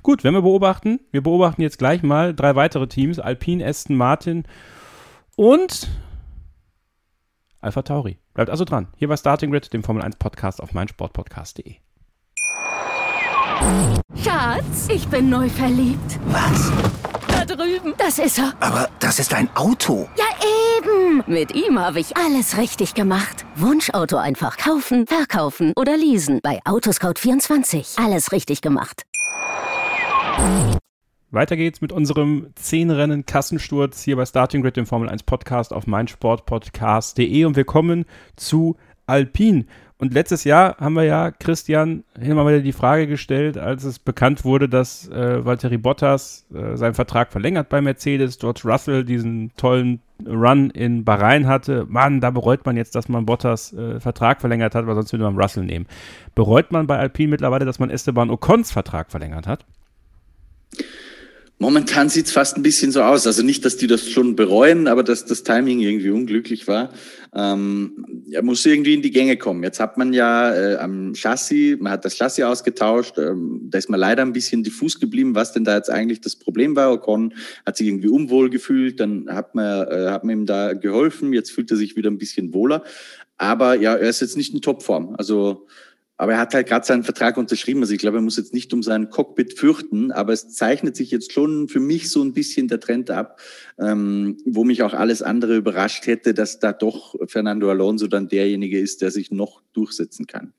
Gut, 0.02 0.24
wenn 0.24 0.34
wir 0.34 0.42
beobachten, 0.42 1.00
wir 1.12 1.22
beobachten 1.22 1.62
jetzt 1.62 1.78
gleich 1.78 2.04
mal 2.04 2.34
drei 2.34 2.56
weitere 2.56 2.88
Teams: 2.88 3.20
Alpine, 3.20 3.66
Aston 3.66 3.96
Martin 3.96 4.44
und 5.36 5.88
Alpha 7.62 7.82
Tauri. 7.82 8.18
Bleibt 8.34 8.50
also 8.50 8.66
dran. 8.66 8.88
Hier 8.98 9.08
bei 9.08 9.16
Starting 9.16 9.52
Grid, 9.52 9.72
dem 9.74 9.84
Formel 9.84 10.04
1 10.04 10.18
Podcast 10.18 10.62
auf 10.62 10.74
meinsportpodcast.de. 10.74 11.76
Schatz, 14.22 14.90
ich 14.90 15.08
bin 15.08 15.30
neu 15.30 15.48
verliebt. 15.48 16.20
Was? 16.26 16.72
Da 17.28 17.46
drüben. 17.46 17.94
Das 17.98 18.20
ist 18.20 18.38
er. 18.38 18.54
Aber 18.60 18.90
das 19.00 19.20
ist 19.20 19.34
ein 19.34 19.50
Auto. 19.56 20.10
Ja, 20.18 20.26
eben. 20.84 21.24
Mit 21.28 21.56
ihm 21.56 21.80
habe 21.80 22.00
ich 22.00 22.16
alles 22.18 22.58
richtig 22.58 22.94
gemacht. 22.94 23.46
Wunschauto 23.56 24.18
einfach 24.18 24.58
kaufen, 24.58 25.08
verkaufen 25.08 25.74
oder 25.76 25.98
leasen. 25.98 26.40
Bei 26.42 26.60
Autoscout24. 26.64 28.04
Alles 28.04 28.32
richtig 28.32 28.62
gemacht. 28.62 29.04
Weiter 31.32 31.56
geht's 31.56 31.82
mit 31.82 31.92
unserem 31.92 32.48
10 32.56 32.92
Rennen 32.92 33.26
Kassensturz 33.26 34.04
hier 34.04 34.16
bei 34.16 34.26
Starting 34.26 34.62
Grid, 34.62 34.78
dem 34.78 34.86
Formel 34.86 35.10
1 35.10 35.24
Podcast 35.24 35.74
auf 35.74 35.88
meinsportpodcast.de 35.88 37.46
und 37.46 37.56
wir 37.56 37.66
kommen 37.66 38.06
zu 38.36 38.78
Alpine. 39.08 39.66
Und 40.04 40.14
letztes 40.14 40.44
Jahr 40.44 40.76
haben 40.80 40.96
wir 40.96 41.06
ja 41.06 41.32
Christian 41.32 42.04
immer 42.20 42.46
wieder 42.46 42.60
die 42.60 42.74
Frage 42.74 43.08
gestellt, 43.08 43.58
als 43.58 43.86
es 43.86 44.00
bekannt 44.00 44.44
wurde, 44.44 44.68
dass 44.68 45.08
äh, 45.08 45.46
Valtteri 45.46 45.78
Bottas 45.78 46.46
äh, 46.54 46.76
seinen 46.76 46.94
Vertrag 46.94 47.32
verlängert 47.32 47.70
bei 47.70 47.80
Mercedes, 47.80 48.38
George 48.38 48.64
Russell 48.66 49.06
diesen 49.06 49.54
tollen 49.56 50.02
Run 50.28 50.72
in 50.72 51.06
Bahrain 51.06 51.48
hatte. 51.48 51.86
Mann, 51.88 52.20
da 52.20 52.32
bereut 52.32 52.66
man 52.66 52.76
jetzt, 52.76 52.96
dass 52.96 53.08
man 53.08 53.26
Bottas 53.26 53.72
äh, 53.72 54.02
Vertrag 54.02 54.42
verlängert 54.42 54.76
hat, 54.76 54.86
weil 54.88 54.96
sonst 54.96 55.14
würde 55.14 55.24
man 55.24 55.40
Russell 55.40 55.64
nehmen. 55.64 55.86
Bereut 56.36 56.74
man 56.74 56.86
bei 56.86 57.00
Alpine 57.00 57.30
mittlerweile, 57.30 57.64
dass 57.64 57.80
man 57.80 57.90
Esteban 57.90 58.30
Ocons 58.30 58.74
Vertrag 58.74 59.10
verlängert 59.10 59.48
hat? 59.48 59.66
Momentan 61.64 62.10
sieht 62.10 62.26
es 62.26 62.34
fast 62.34 62.58
ein 62.58 62.62
bisschen 62.62 62.92
so 62.92 63.02
aus. 63.04 63.26
Also 63.26 63.42
nicht, 63.42 63.64
dass 63.64 63.78
die 63.78 63.88
das 63.88 64.10
schon 64.10 64.36
bereuen, 64.36 64.90
aber 64.90 65.02
dass 65.02 65.24
das 65.24 65.44
Timing 65.44 65.80
irgendwie 65.80 66.10
unglücklich 66.10 66.68
war. 66.68 66.90
Ähm, 67.34 68.26
er 68.30 68.44
muss 68.44 68.66
irgendwie 68.66 68.96
in 68.96 69.02
die 69.02 69.12
Gänge 69.12 69.38
kommen. 69.38 69.64
Jetzt 69.64 69.80
hat 69.80 69.98
man 69.98 70.12
ja 70.12 70.54
äh, 70.54 70.76
am 70.76 71.14
Chassis, 71.14 71.80
man 71.80 71.94
hat 71.94 72.04
das 72.04 72.18
Chassis 72.18 72.44
ausgetauscht. 72.44 73.18
Ähm, 73.18 73.62
da 73.70 73.78
ist 73.78 73.90
man 73.90 73.98
leider 73.98 74.24
ein 74.24 74.34
bisschen 74.34 74.64
diffus 74.64 75.00
geblieben, 75.00 75.36
was 75.36 75.54
denn 75.54 75.64
da 75.64 75.78
jetzt 75.78 75.90
eigentlich 75.90 76.20
das 76.20 76.36
Problem 76.36 76.76
war. 76.76 76.92
Ocon 76.92 77.34
hat 77.66 77.78
sich 77.78 77.88
irgendwie 77.88 78.10
unwohl 78.10 78.50
gefühlt, 78.50 79.00
dann 79.00 79.30
hat 79.30 79.56
man, 79.56 79.88
äh, 79.88 80.10
hat 80.10 80.26
man 80.26 80.40
ihm 80.40 80.46
da 80.46 80.74
geholfen. 80.74 81.32
Jetzt 81.32 81.52
fühlt 81.52 81.72
er 81.72 81.78
sich 81.78 81.96
wieder 81.96 82.12
ein 82.12 82.18
bisschen 82.18 82.54
wohler. 82.54 82.84
Aber 83.38 83.76
ja, 83.76 83.96
er 83.96 84.10
ist 84.10 84.20
jetzt 84.20 84.36
nicht 84.36 84.54
in 84.54 84.62
Topform. 84.62 85.16
Also 85.18 85.66
aber 86.18 86.34
er 86.34 86.40
hat 86.40 86.54
halt 86.54 86.68
gerade 86.68 86.86
seinen 86.86 87.04
Vertrag 87.04 87.38
unterschrieben. 87.38 87.82
Also 87.82 87.94
ich 87.94 88.00
glaube, 88.00 88.18
er 88.18 88.22
muss 88.22 88.38
jetzt 88.38 88.54
nicht 88.54 88.74
um 88.74 88.84
sein 88.84 89.10
Cockpit 89.10 89.58
fürchten, 89.58 90.12
aber 90.12 90.34
es 90.34 90.50
zeichnet 90.50 90.96
sich 90.96 91.12
jetzt 91.12 91.32
schon 91.32 91.68
für 91.68 91.80
mich 91.80 92.12
so 92.12 92.24
ein 92.24 92.34
bisschen 92.34 92.68
der 92.68 92.80
Trend 92.80 93.10
ab, 93.10 93.40
ähm, 93.80 94.38
wo 94.46 94.64
mich 94.64 94.84
auch 94.84 94.94
alles 94.94 95.22
andere 95.22 95.56
überrascht 95.56 96.06
hätte, 96.06 96.34
dass 96.34 96.60
da 96.60 96.72
doch 96.72 97.16
Fernando 97.28 97.70
Alonso 97.70 98.08
dann 98.08 98.28
derjenige 98.28 98.80
ist, 98.80 99.02
der 99.02 99.12
sich 99.12 99.32
noch 99.32 99.62
durchsetzen 99.74 100.28
kann. 100.28 100.54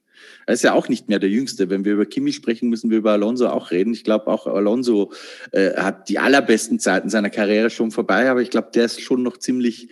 Er 0.46 0.55
ist 0.55 0.62
ja 0.62 0.72
auch 0.72 0.88
nicht 0.88 1.09
mehr 1.09 1.18
der 1.18 1.30
Jüngste. 1.30 1.70
Wenn 1.70 1.84
wir 1.84 1.94
über 1.94 2.07
Kimi 2.07 2.32
sprechen, 2.32 2.68
müssen 2.68 2.90
wir 2.90 2.98
über 2.98 3.12
Alonso 3.12 3.48
auch 3.48 3.70
reden. 3.70 3.92
Ich 3.92 4.05
glaube, 4.05 4.26
auch 4.28 4.46
Alonso 4.46 5.12
äh, 5.52 5.74
hat 5.76 6.09
die 6.09 6.18
allerbesten 6.18 6.78
Zeiten 6.78 7.09
seiner 7.09 7.30
Karriere 7.30 7.70
schon 7.70 7.90
vorbei, 7.90 8.30
aber 8.30 8.42
ich 8.42 8.50
glaube, 8.50 8.70
der 8.74 8.86
ist 8.86 9.00
schon 9.00 9.22
noch 9.22 9.36
ziemlich, 9.36 9.88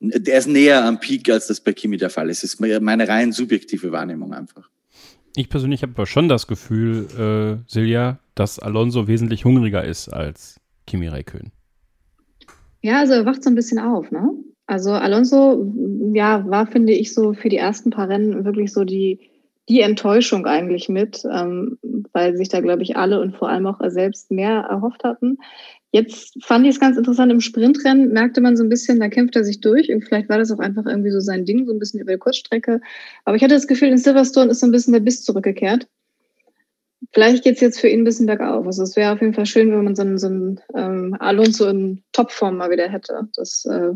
der 0.00 0.38
ist 0.38 0.48
näher 0.48 0.84
am 0.84 1.00
Peak, 1.00 1.28
als 1.30 1.48
das 1.48 1.60
bei 1.60 1.72
Kimi 1.72 1.96
der 1.96 2.10
Fall 2.10 2.30
ist. 2.30 2.42
Das 2.42 2.54
ist 2.54 2.60
meine 2.60 3.08
rein 3.08 3.32
subjektive 3.32 3.92
Wahrnehmung 3.92 4.32
einfach. 4.32 4.70
Ich 5.36 5.50
persönlich 5.50 5.82
habe 5.82 5.92
aber 5.94 6.06
schon 6.06 6.28
das 6.28 6.46
Gefühl, 6.46 7.06
äh, 7.18 7.70
Silja, 7.70 8.18
dass 8.34 8.58
Alonso 8.58 9.06
wesentlich 9.06 9.44
hungriger 9.44 9.84
ist 9.84 10.08
als 10.08 10.58
Kimi 10.86 11.08
Räikkönen. 11.08 11.52
Ja, 12.80 13.00
also 13.00 13.12
er 13.12 13.26
wacht 13.26 13.44
so 13.44 13.50
ein 13.50 13.54
bisschen 13.54 13.78
auf, 13.78 14.10
ne? 14.10 14.30
Also 14.66 14.92
Alonso, 14.92 15.72
ja, 16.14 16.48
war, 16.48 16.66
finde 16.66 16.94
ich, 16.94 17.12
so 17.12 17.34
für 17.34 17.50
die 17.50 17.58
ersten 17.58 17.90
paar 17.90 18.08
Rennen 18.08 18.46
wirklich 18.46 18.72
so 18.72 18.84
die, 18.84 19.20
die 19.68 19.82
Enttäuschung 19.82 20.46
eigentlich 20.46 20.88
mit, 20.88 21.22
ähm, 21.30 21.78
weil 22.12 22.36
sich 22.36 22.48
da, 22.48 22.60
glaube 22.60 22.82
ich, 22.82 22.96
alle 22.96 23.20
und 23.20 23.36
vor 23.36 23.50
allem 23.50 23.66
auch 23.66 23.80
er 23.80 23.90
selbst 23.90 24.30
mehr 24.30 24.60
erhofft 24.62 25.04
hatten. 25.04 25.38
Jetzt 25.96 26.36
fand 26.44 26.66
ich 26.66 26.74
es 26.74 26.80
ganz 26.80 26.98
interessant, 26.98 27.32
im 27.32 27.40
Sprintrennen 27.40 28.12
merkte 28.12 28.42
man 28.42 28.54
so 28.54 28.62
ein 28.62 28.68
bisschen, 28.68 29.00
da 29.00 29.08
kämpft 29.08 29.34
er 29.34 29.44
sich 29.44 29.62
durch 29.62 29.90
und 29.90 30.04
vielleicht 30.04 30.28
war 30.28 30.36
das 30.36 30.52
auch 30.52 30.58
einfach 30.58 30.84
irgendwie 30.84 31.10
so 31.10 31.20
sein 31.20 31.46
Ding, 31.46 31.64
so 31.64 31.72
ein 31.72 31.78
bisschen 31.78 32.00
über 32.00 32.12
die 32.12 32.18
Kurzstrecke. 32.18 32.82
Aber 33.24 33.34
ich 33.34 33.42
hatte 33.42 33.54
das 33.54 33.66
Gefühl, 33.66 33.88
in 33.88 33.96
Silverstone 33.96 34.50
ist 34.50 34.60
so 34.60 34.66
ein 34.66 34.72
bisschen 34.72 34.92
der 34.92 35.00
Biss 35.00 35.24
zurückgekehrt. 35.24 35.88
Vielleicht 37.14 37.44
geht 37.44 37.54
es 37.54 37.62
jetzt 37.62 37.80
für 37.80 37.88
ihn 37.88 38.00
ein 38.00 38.04
bisschen 38.04 38.26
bergauf. 38.26 38.66
Also 38.66 38.82
es 38.82 38.94
wäre 38.94 39.14
auf 39.14 39.22
jeden 39.22 39.32
Fall 39.32 39.46
schön, 39.46 39.72
wenn 39.72 39.84
man 39.84 39.96
so 39.96 40.02
einen, 40.02 40.18
so 40.18 40.26
einen 40.26 40.60
ähm, 40.74 41.16
Alonso 41.18 41.66
in 41.66 42.02
Topform 42.12 42.58
mal 42.58 42.70
wieder 42.70 42.90
hätte. 42.90 43.26
Das 43.34 43.64
äh, 43.64 43.92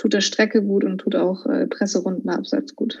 tut 0.00 0.14
der 0.14 0.22
Strecke 0.22 0.62
gut 0.62 0.82
und 0.84 0.98
tut 0.98 1.14
auch 1.14 1.44
äh, 1.44 1.66
Presserunden 1.66 2.30
gut. 2.74 2.98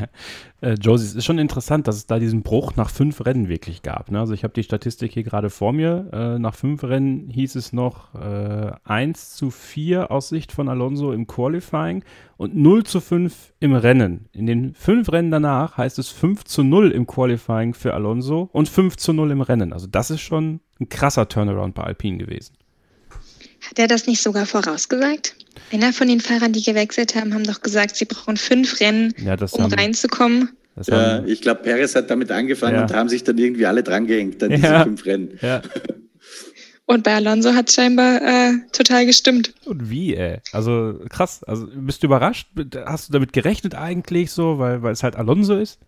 äh, 0.60 0.74
Josie, 0.74 1.06
es 1.06 1.14
ist 1.14 1.24
schon 1.24 1.38
interessant, 1.38 1.86
dass 1.86 1.94
es 1.94 2.06
da 2.06 2.18
diesen 2.18 2.42
Bruch 2.42 2.74
nach 2.74 2.90
fünf 2.90 3.24
Rennen 3.24 3.48
wirklich 3.48 3.82
gab. 3.82 4.10
Ne? 4.10 4.18
Also 4.18 4.34
ich 4.34 4.42
habe 4.42 4.52
die 4.52 4.64
Statistik 4.64 5.12
hier 5.12 5.22
gerade 5.22 5.50
vor 5.50 5.72
mir. 5.72 6.08
Äh, 6.12 6.38
nach 6.40 6.56
fünf 6.56 6.82
Rennen 6.82 7.30
hieß 7.30 7.54
es 7.54 7.72
noch 7.72 8.16
äh, 8.16 8.72
1 8.82 9.36
zu 9.36 9.50
4 9.50 10.10
aus 10.10 10.30
Sicht 10.30 10.50
von 10.50 10.68
Alonso 10.68 11.12
im 11.12 11.28
Qualifying 11.28 12.02
und 12.36 12.56
0 12.56 12.82
zu 12.84 13.00
5 13.00 13.54
im 13.60 13.74
Rennen. 13.74 14.26
In 14.32 14.46
den 14.46 14.74
fünf 14.74 15.12
Rennen 15.12 15.30
danach 15.30 15.76
heißt 15.76 16.00
es 16.00 16.08
5 16.08 16.42
zu 16.42 16.64
0 16.64 16.90
im 16.90 17.06
Qualifying 17.06 17.72
für 17.72 17.94
Alonso 17.94 18.50
und 18.52 18.68
5 18.68 18.96
zu 18.96 19.12
0 19.12 19.30
im 19.30 19.42
Rennen. 19.42 19.72
Also 19.72 19.86
das 19.86 20.10
ist 20.10 20.22
schon 20.22 20.58
ein 20.80 20.88
krasser 20.88 21.28
Turnaround 21.28 21.74
bei 21.74 21.84
Alpine 21.84 22.18
gewesen. 22.18 22.54
Hat 23.68 23.78
er 23.78 23.86
das 23.86 24.06
nicht 24.06 24.22
sogar 24.22 24.46
vorausgesagt? 24.46 25.34
Einer 25.72 25.92
von 25.92 26.08
den 26.08 26.20
Fahrern, 26.20 26.52
die 26.52 26.62
gewechselt 26.62 27.14
haben, 27.14 27.32
haben 27.32 27.44
doch 27.44 27.62
gesagt, 27.62 27.96
sie 27.96 28.04
brauchen 28.04 28.36
fünf 28.36 28.80
Rennen, 28.80 29.14
ja, 29.18 29.34
um 29.34 29.62
haben, 29.62 29.74
reinzukommen. 29.74 30.50
Ja, 30.86 31.22
ich 31.24 31.42
glaube, 31.42 31.62
Perez 31.62 31.94
hat 31.94 32.10
damit 32.10 32.30
angefangen 32.30 32.76
ja. 32.76 32.82
und 32.82 32.94
haben 32.94 33.08
sich 33.08 33.24
dann 33.24 33.38
irgendwie 33.38 33.66
alle 33.66 33.82
dran 33.82 34.06
gehängt, 34.06 34.40
dann 34.42 34.50
diese 34.50 34.82
fünf 34.84 35.04
Rennen. 35.04 35.38
Und 36.84 37.04
bei 37.04 37.14
Alonso 37.14 37.54
hat 37.54 37.68
es 37.68 37.74
scheinbar 37.74 38.20
äh, 38.20 38.52
total 38.72 39.06
gestimmt. 39.06 39.54
Und 39.64 39.88
wie, 39.88 40.14
ey? 40.14 40.40
Also 40.52 41.00
krass. 41.08 41.42
Also 41.44 41.66
bist 41.72 42.02
du 42.02 42.06
überrascht? 42.06 42.48
Hast 42.84 43.08
du 43.08 43.12
damit 43.12 43.32
gerechnet 43.32 43.74
eigentlich 43.74 44.30
so, 44.30 44.58
weil, 44.58 44.82
weil 44.82 44.92
es 44.92 45.02
halt 45.02 45.16
Alonso 45.16 45.56
ist? 45.56 45.78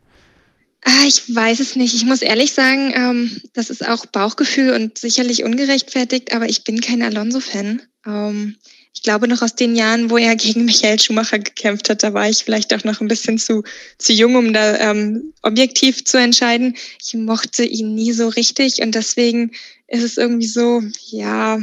Ah, 0.85 1.07
ich 1.07 1.35
weiß 1.35 1.61
es 1.61 1.77
nicht. 1.77 1.95
Ich 1.95 2.05
muss 2.05 2.21
ehrlich 2.21 2.53
sagen, 2.53 2.93
ähm, 2.95 3.41
das 3.55 3.71
ist 3.71 3.87
auch 3.87 4.05
Bauchgefühl 4.05 4.75
und 4.75 4.99
sicherlich 4.99 5.43
ungerechtfertigt, 5.43 6.35
aber 6.35 6.47
ich 6.47 6.63
bin 6.63 6.83
kein 6.83 7.03
Alonso-Fan. 7.03 7.81
Ähm, 8.07 8.57
ich 8.93 9.03
glaube 9.03 9.27
noch 9.27 9.41
aus 9.41 9.55
den 9.55 9.77
Jahren, 9.77 10.11
wo 10.11 10.19
er 10.19 10.37
gegen 10.37 10.67
Michael 10.67 11.01
Schumacher 11.01 11.39
gekämpft 11.39 11.89
hat, 11.89 12.03
da 12.03 12.13
war 12.13 12.29
ich 12.29 12.45
vielleicht 12.45 12.75
auch 12.75 12.85
noch 12.85 13.01
ein 13.01 13.09
bisschen 13.09 13.39
zu, 13.39 13.65
zu 13.99 14.13
jung, 14.13 14.37
um 14.37 14.53
da 14.53 14.79
ähm, 14.79 15.33
objektiv 15.43 16.05
zu 16.05 16.19
entscheiden. 16.19 16.77
Ich 17.03 17.15
mochte 17.15 17.65
ihn 17.65 17.95
nie 17.95 18.13
so 18.13 18.29
richtig 18.29 18.83
und 18.83 18.95
deswegen 18.95 19.53
ist 19.89 20.03
es 20.03 20.19
irgendwie 20.19 20.47
so, 20.47 20.83
ja, 21.07 21.59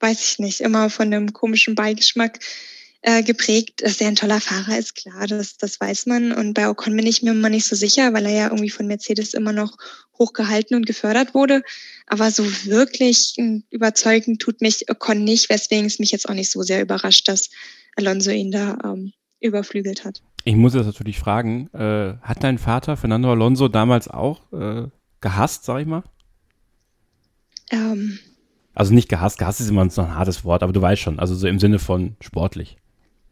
weiß 0.00 0.32
ich 0.32 0.38
nicht, 0.38 0.60
immer 0.60 0.90
von 0.90 1.06
einem 1.06 1.32
komischen 1.32 1.74
Beigeschmack 1.74 2.40
äh, 3.08 3.22
geprägt, 3.22 3.82
dass 3.84 4.00
er 4.00 4.08
ein 4.08 4.16
toller 4.16 4.40
Fahrer 4.40 4.76
ist, 4.76 4.96
klar, 4.96 5.28
das, 5.28 5.56
das 5.58 5.80
weiß 5.80 6.06
man. 6.06 6.32
Und 6.32 6.54
bei 6.54 6.68
Ocon 6.68 6.96
bin 6.96 7.06
ich 7.06 7.22
mir 7.22 7.30
immer 7.30 7.48
nicht 7.48 7.64
so 7.64 7.76
sicher, 7.76 8.12
weil 8.12 8.26
er 8.26 8.32
ja 8.32 8.44
irgendwie 8.46 8.68
von 8.68 8.88
Mercedes 8.88 9.32
immer 9.32 9.52
noch 9.52 9.76
hochgehalten 10.18 10.76
und 10.76 10.86
gefördert 10.86 11.32
wurde. 11.32 11.62
Aber 12.08 12.32
so 12.32 12.44
wirklich 12.64 13.34
hm, 13.36 13.62
überzeugend 13.70 14.42
tut 14.42 14.60
mich 14.60 14.90
Ocon 14.90 15.22
nicht, 15.22 15.48
weswegen 15.50 15.86
es 15.86 16.00
mich 16.00 16.10
jetzt 16.10 16.28
auch 16.28 16.34
nicht 16.34 16.50
so 16.50 16.62
sehr 16.62 16.82
überrascht, 16.82 17.28
dass 17.28 17.48
Alonso 17.94 18.32
ihn 18.32 18.50
da 18.50 18.76
ähm, 18.82 19.12
überflügelt 19.38 20.04
hat. 20.04 20.20
Ich 20.42 20.56
muss 20.56 20.74
jetzt 20.74 20.86
natürlich 20.86 21.20
fragen, 21.20 21.68
äh, 21.74 22.16
hat 22.22 22.42
dein 22.42 22.58
Vater 22.58 22.96
Fernando 22.96 23.30
Alonso 23.30 23.68
damals 23.68 24.08
auch 24.08 24.52
äh, 24.52 24.88
gehasst, 25.20 25.64
sag 25.64 25.80
ich 25.80 25.86
mal? 25.86 26.02
Ähm, 27.70 28.18
also 28.74 28.92
nicht 28.92 29.08
gehasst, 29.08 29.38
gehasst 29.38 29.60
ist 29.60 29.70
immer 29.70 29.84
noch 29.84 29.96
ein 29.96 30.16
hartes 30.16 30.44
Wort, 30.44 30.64
aber 30.64 30.72
du 30.72 30.82
weißt 30.82 31.00
schon, 31.00 31.20
also 31.20 31.36
so 31.36 31.46
im 31.46 31.60
Sinne 31.60 31.78
von 31.78 32.16
sportlich. 32.20 32.78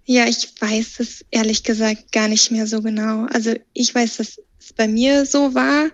Ja, 0.07 0.27
ich 0.27 0.49
weiß 0.61 1.01
es 1.01 1.25
ehrlich 1.31 1.63
gesagt 1.63 2.13
gar 2.13 2.29
nicht 2.29 2.51
mehr 2.51 2.67
so 2.67 2.83
genau. 2.83 3.27
Also 3.27 3.55
ich 3.73 3.95
weiß, 3.95 4.19
dass 4.19 4.41
es 4.61 4.73
bei 4.75 4.87
mir 4.87 5.25
so 5.25 5.55
war. 5.55 5.91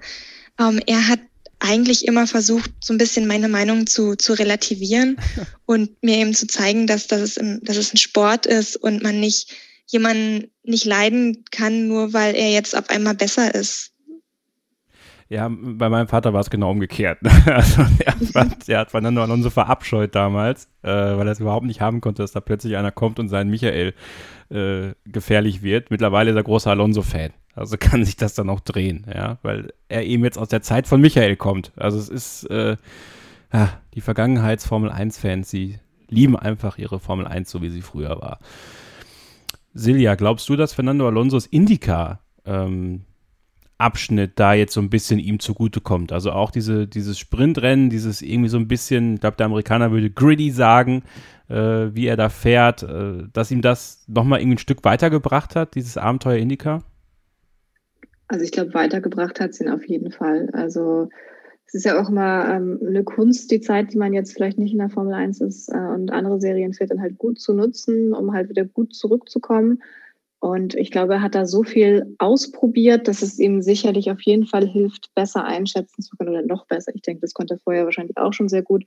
Ähm, 0.59 0.81
er 0.87 1.07
hat 1.07 1.21
eigentlich 1.61 2.07
immer 2.07 2.27
versucht, 2.27 2.71
so 2.81 2.93
ein 2.93 2.99
bisschen 2.99 3.27
meine 3.27 3.49
Meinung 3.49 3.87
zu, 3.87 4.17
zu 4.17 4.33
relativieren 4.33 5.17
und 5.67 6.03
mir 6.03 6.17
eben 6.17 6.35
zu 6.35 6.47
zeigen, 6.47 6.87
dass, 6.87 7.07
dass, 7.07 7.21
es 7.21 7.39
ein, 7.39 7.61
dass 7.63 7.77
es 7.77 7.95
ein 7.95 7.99
Sport 7.99 8.47
ist 8.47 8.77
und 8.77 9.03
man 9.03 9.21
nicht 9.21 9.55
jemanden 9.87 10.51
nicht 10.63 10.85
leiden 10.85 11.45
kann, 11.51 11.89
nur 11.89 12.13
weil 12.13 12.35
er 12.35 12.51
jetzt 12.51 12.77
auf 12.77 12.91
einmal 12.91 13.15
besser 13.15 13.55
ist. 13.55 13.90
Ja, 15.31 15.49
bei 15.49 15.89
meinem 15.89 16.09
Vater 16.09 16.33
war 16.33 16.41
es 16.41 16.51
genau 16.51 16.73
umgekehrt. 16.73 17.21
Also 17.47 17.83
er, 18.05 18.13
fand, 18.15 18.69
er 18.69 18.81
hat 18.81 18.91
Fernando 18.91 19.23
Alonso 19.23 19.49
verabscheut 19.49 20.15
damals, 20.15 20.67
äh, 20.83 20.89
weil 20.89 21.27
er 21.27 21.33
es 21.33 21.39
überhaupt 21.39 21.67
nicht 21.67 21.81
haben 21.81 22.01
konnte, 22.01 22.23
dass 22.23 22.33
da 22.33 22.41
plötzlich 22.41 22.77
einer 22.77 22.91
kommt 22.91 23.21
und 23.21 23.29
sein 23.29 23.49
Michael 23.49 23.95
äh, 24.51 24.93
gefährlich 25.05 25.63
wird. 25.63 25.91
Mittlerweile 25.93 26.31
ist 26.31 26.37
er 26.37 26.43
großer 26.43 26.71
Alonso-Fan. 26.71 27.31
Also 27.55 27.77
kann 27.79 28.05
sich 28.05 28.17
das 28.17 28.35
dann 28.35 28.51
auch 28.51 28.59
drehen, 28.59 29.07
ja, 29.13 29.39
weil 29.43 29.73
er 29.89 30.05
eben 30.05 30.25
jetzt 30.25 30.37
aus 30.37 30.49
der 30.49 30.63
Zeit 30.63 30.89
von 30.89 31.01
Michael 31.01 31.37
kommt. 31.37 31.71
Also 31.77 31.99
es 31.99 32.09
ist 32.09 32.51
äh, 32.51 32.77
ja, 33.53 33.81
die 33.95 34.01
Vergangenheits-Formel 34.01 34.91
1-Fans, 34.91 35.49
sie 35.49 35.79
lieben 36.09 36.37
einfach 36.37 36.77
ihre 36.77 36.99
Formel 36.99 37.29
1, 37.29 37.49
so 37.49 37.63
wie 37.63 37.71
sie 37.71 37.83
früher 37.83 38.21
war. 38.21 38.41
Silja, 39.75 40.17
glaubst 40.17 40.49
du, 40.49 40.57
dass 40.57 40.75
Fernando 40.75 41.07
Alonso's 41.07 41.47
Indica 41.47 42.21
ähm, 42.45 43.05
Abschnitt 43.81 44.33
da 44.37 44.55
jetzt 44.55 44.75
so 44.75 44.81
ein 44.81 44.91
bisschen 44.91 45.19
ihm 45.19 45.41
zugutekommt. 45.41 46.13
Also 46.13 46.33
auch 46.33 46.51
diese, 46.51 46.87
dieses 46.87 47.19
Sprintrennen, 47.19 47.91
dieses 47.91 48.23
irgendwie 48.23 48.49
so 48.49 48.59
ein 48.59 48.69
bisschen, 48.69 49.15
ich 49.15 49.21
glaube, 49.21 49.37
der 49.37 49.47
Amerikaner 49.47 49.91
würde 49.91 50.11
gritty 50.11 50.51
sagen, 50.51 51.03
äh, 51.49 51.55
wie 51.95 52.07
er 52.07 52.17
da 52.17 52.29
fährt, 52.29 52.83
äh, 52.83 53.25
dass 53.33 53.51
ihm 53.51 53.63
das 53.63 54.05
nochmal 54.07 54.41
irgendwie 54.41 54.57
ein 54.57 54.59
Stück 54.59 54.85
weitergebracht 54.85 55.57
hat, 55.57 55.75
dieses 55.75 55.97
Abenteuer 55.97 56.37
Indica? 56.37 56.83
Also 58.29 58.45
ich 58.45 58.53
glaube, 58.53 58.75
weitergebracht 58.75 59.41
hat 59.41 59.51
es 59.51 59.61
ihn 59.61 59.69
auf 59.69 59.87
jeden 59.89 60.13
Fall. 60.13 60.51
Also 60.53 61.09
es 61.67 61.75
ist 61.75 61.85
ja 61.85 62.01
auch 62.01 62.09
immer 62.09 62.49
ähm, 62.49 62.81
eine 62.85 63.05
Kunst, 63.05 63.51
die 63.51 63.61
Zeit, 63.61 63.93
die 63.93 63.99
man 63.99 64.13
jetzt 64.13 64.33
vielleicht 64.33 64.59
nicht 64.59 64.73
in 64.73 64.79
der 64.79 64.91
Formel 64.91 65.15
1 65.15 65.41
ist 65.41 65.69
äh, 65.69 65.77
und 65.77 66.11
andere 66.11 66.41
Serien 66.41 66.73
fährt, 66.73 66.91
dann 66.91 67.01
halt 67.01 67.19
gut 67.19 67.41
zu 67.41 67.55
nutzen, 67.55 68.13
um 68.13 68.33
halt 68.33 68.49
wieder 68.49 68.65
gut 68.65 68.95
zurückzukommen. 68.95 69.81
Und 70.41 70.75
ich 70.75 70.91
glaube, 70.91 71.15
er 71.15 71.23
hat 71.23 71.35
da 71.35 71.45
so 71.45 71.63
viel 71.65 72.17
ausprobiert, 72.19 73.09
dass 73.09 73.21
es 73.21 73.39
ihm 73.39 73.61
sicherlich 73.61 74.11
auf 74.11 74.23
jeden 74.23 74.47
Fall 74.47 74.67
hilft, 74.67 75.15
besser 75.15 75.45
einschätzen 75.45 76.01
zu 76.01 76.17
können 76.17 76.31
oder 76.31 76.43
noch 76.43 76.67
besser. 76.67 76.93
Ich 76.95 77.03
denke, 77.03 77.21
das 77.21 77.35
konnte 77.35 77.55
er 77.55 77.59
vorher 77.59 77.85
wahrscheinlich 77.85 78.17
auch 78.17 78.33
schon 78.33 78.49
sehr 78.49 78.63
gut. 78.63 78.85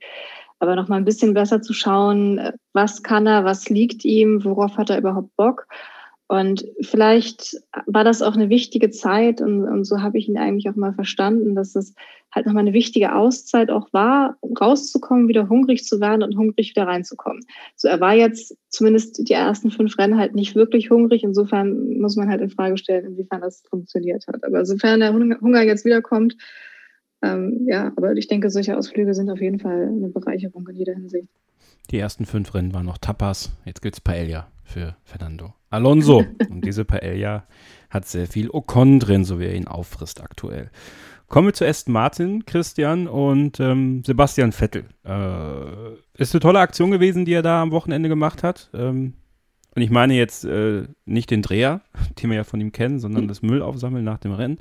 Aber 0.58 0.74
noch 0.74 0.88
mal 0.88 0.96
ein 0.96 1.04
bisschen 1.04 1.32
besser 1.32 1.62
zu 1.62 1.72
schauen, 1.72 2.40
was 2.72 3.04
kann 3.04 3.28
er, 3.28 3.44
was 3.44 3.68
liegt 3.68 4.04
ihm, 4.04 4.44
worauf 4.44 4.76
hat 4.76 4.90
er 4.90 4.98
überhaupt 4.98 5.34
Bock 5.36 5.68
und 6.26 6.64
vielleicht 6.80 7.56
war 7.86 8.02
das 8.02 8.22
auch 8.22 8.34
eine 8.34 8.48
wichtige 8.48 8.90
Zeit 8.90 9.42
und, 9.42 9.64
und 9.64 9.84
so 9.84 10.00
habe 10.00 10.16
ich 10.16 10.26
ihn 10.26 10.38
eigentlich 10.38 10.70
auch 10.70 10.74
mal 10.74 10.94
verstanden, 10.94 11.54
dass 11.54 11.76
es 11.76 11.94
halt 12.32 12.46
nochmal 12.46 12.62
eine 12.62 12.72
wichtige 12.72 13.14
Auszeit 13.14 13.70
auch 13.70 13.92
war, 13.92 14.38
rauszukommen, 14.58 15.28
wieder 15.28 15.50
hungrig 15.50 15.84
zu 15.84 16.00
werden 16.00 16.22
und 16.22 16.36
hungrig 16.36 16.70
wieder 16.70 16.86
reinzukommen. 16.86 17.44
So, 17.76 17.88
er 17.88 18.00
war 18.00 18.14
jetzt 18.14 18.56
zumindest 18.70 19.28
die 19.28 19.32
ersten 19.34 19.70
fünf 19.70 19.98
Rennen 19.98 20.18
halt 20.18 20.34
nicht 20.34 20.54
wirklich 20.54 20.90
hungrig. 20.90 21.22
Insofern 21.22 21.98
muss 21.98 22.16
man 22.16 22.28
halt 22.28 22.40
in 22.40 22.50
Frage 22.50 22.78
stellen, 22.78 23.04
inwiefern 23.04 23.42
das 23.42 23.62
funktioniert 23.68 24.26
hat. 24.26 24.42
Aber 24.44 24.64
sofern 24.64 25.00
der 25.00 25.12
Hunger 25.12 25.62
jetzt 25.62 25.84
wiederkommt, 25.84 26.36
ähm, 27.22 27.66
ja, 27.68 27.92
aber 27.96 28.14
ich 28.14 28.28
denke, 28.28 28.50
solche 28.50 28.76
Ausflüge 28.76 29.14
sind 29.14 29.30
auf 29.30 29.40
jeden 29.40 29.60
Fall 29.60 29.88
eine 29.88 30.08
Bereicherung 30.08 30.66
in 30.68 30.76
jeder 30.76 30.94
Hinsicht. 30.94 31.28
Die 31.90 31.98
ersten 31.98 32.24
fünf 32.24 32.54
Rennen 32.54 32.72
waren 32.72 32.86
noch 32.86 32.98
Tapas, 32.98 33.52
jetzt 33.66 33.82
gibt's 33.82 34.00
Paella 34.00 34.48
für 34.64 34.96
Fernando. 35.04 35.54
Alonso. 35.70 36.24
Und 36.50 36.64
diese 36.64 36.84
Paella 36.84 37.44
hat 37.90 38.06
sehr 38.06 38.26
viel 38.26 38.50
Ocon 38.50 38.98
drin, 38.98 39.24
so 39.24 39.38
wie 39.38 39.44
er 39.44 39.54
ihn 39.54 39.68
auffrisst 39.68 40.20
aktuell. 40.20 40.70
Kommen 41.28 41.48
wir 41.48 41.54
zu 41.54 41.66
Aston 41.66 41.92
Martin, 41.92 42.44
Christian 42.44 43.08
und 43.08 43.58
ähm, 43.60 44.04
Sebastian 44.04 44.52
Vettel. 44.52 44.84
Äh, 45.04 45.94
ist 46.20 46.34
eine 46.34 46.40
tolle 46.40 46.60
Aktion 46.60 46.90
gewesen, 46.90 47.24
die 47.24 47.32
er 47.32 47.42
da 47.42 47.62
am 47.62 47.70
Wochenende 47.70 48.08
gemacht 48.08 48.42
hat. 48.42 48.70
Ähm, 48.74 49.14
und 49.74 49.82
ich 49.82 49.90
meine 49.90 50.14
jetzt 50.14 50.44
äh, 50.44 50.86
nicht 51.04 51.30
den 51.30 51.42
Dreher, 51.42 51.80
den 52.22 52.30
wir 52.30 52.36
ja 52.36 52.44
von 52.44 52.60
ihm 52.60 52.72
kennen, 52.72 53.00
sondern 53.00 53.26
das 53.26 53.42
Müllaufsammeln 53.42 54.04
nach 54.04 54.18
dem 54.18 54.32
Rennen. 54.32 54.58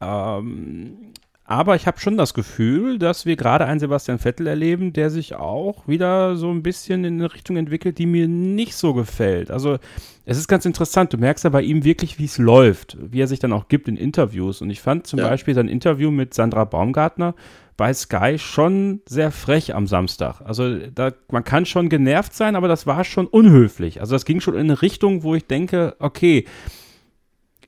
Ähm, 0.00 1.12
aber 1.52 1.76
ich 1.76 1.86
habe 1.86 2.00
schon 2.00 2.16
das 2.16 2.32
Gefühl, 2.32 2.98
dass 2.98 3.26
wir 3.26 3.36
gerade 3.36 3.66
einen 3.66 3.78
Sebastian 3.78 4.18
Vettel 4.18 4.46
erleben, 4.46 4.94
der 4.94 5.10
sich 5.10 5.34
auch 5.34 5.86
wieder 5.86 6.34
so 6.34 6.50
ein 6.50 6.62
bisschen 6.62 7.04
in 7.04 7.20
eine 7.20 7.34
Richtung 7.34 7.58
entwickelt, 7.58 7.98
die 7.98 8.06
mir 8.06 8.26
nicht 8.26 8.74
so 8.74 8.94
gefällt. 8.94 9.50
Also 9.50 9.76
es 10.24 10.38
ist 10.38 10.48
ganz 10.48 10.64
interessant. 10.64 11.12
Du 11.12 11.18
merkst 11.18 11.44
ja 11.44 11.50
bei 11.50 11.60
ihm 11.60 11.84
wirklich, 11.84 12.18
wie 12.18 12.24
es 12.24 12.38
läuft, 12.38 12.96
wie 12.98 13.20
er 13.20 13.26
sich 13.26 13.38
dann 13.38 13.52
auch 13.52 13.68
gibt 13.68 13.86
in 13.86 13.98
Interviews. 13.98 14.62
Und 14.62 14.70
ich 14.70 14.80
fand 14.80 15.06
zum 15.06 15.18
ja. 15.18 15.28
Beispiel 15.28 15.52
sein 15.52 15.68
Interview 15.68 16.10
mit 16.10 16.32
Sandra 16.32 16.64
Baumgartner 16.64 17.34
bei 17.76 17.92
Sky 17.92 18.38
schon 18.38 19.02
sehr 19.04 19.30
frech 19.30 19.74
am 19.74 19.86
Samstag. 19.86 20.40
Also 20.40 20.78
da, 20.94 21.12
man 21.30 21.44
kann 21.44 21.66
schon 21.66 21.90
genervt 21.90 22.32
sein, 22.32 22.56
aber 22.56 22.68
das 22.68 22.86
war 22.86 23.04
schon 23.04 23.26
unhöflich. 23.26 24.00
Also 24.00 24.14
das 24.14 24.24
ging 24.24 24.40
schon 24.40 24.54
in 24.54 24.60
eine 24.60 24.80
Richtung, 24.80 25.22
wo 25.22 25.34
ich 25.34 25.46
denke, 25.46 25.96
okay, 25.98 26.46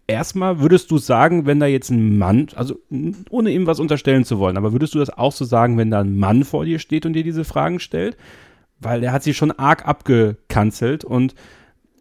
erstmal 0.06 0.60
würdest 0.60 0.90
du 0.90 0.98
sagen, 0.98 1.46
wenn 1.46 1.60
da 1.60 1.66
jetzt 1.66 1.90
ein 1.90 2.18
Mann, 2.18 2.48
also 2.54 2.78
ohne 3.30 3.50
ihm 3.50 3.66
was 3.66 3.80
unterstellen 3.80 4.24
zu 4.24 4.38
wollen, 4.38 4.56
aber 4.56 4.72
würdest 4.72 4.94
du 4.94 4.98
das 4.98 5.10
auch 5.10 5.32
so 5.32 5.44
sagen, 5.44 5.78
wenn 5.78 5.90
da 5.90 6.00
ein 6.00 6.16
Mann 6.16 6.44
vor 6.44 6.64
dir 6.64 6.78
steht 6.78 7.06
und 7.06 7.14
dir 7.14 7.24
diese 7.24 7.44
Fragen 7.44 7.80
stellt? 7.80 8.16
Weil 8.80 9.00
der 9.00 9.12
hat 9.12 9.22
sie 9.22 9.34
schon 9.34 9.52
arg 9.52 9.86
abgekanzelt 9.86 11.04
und 11.04 11.34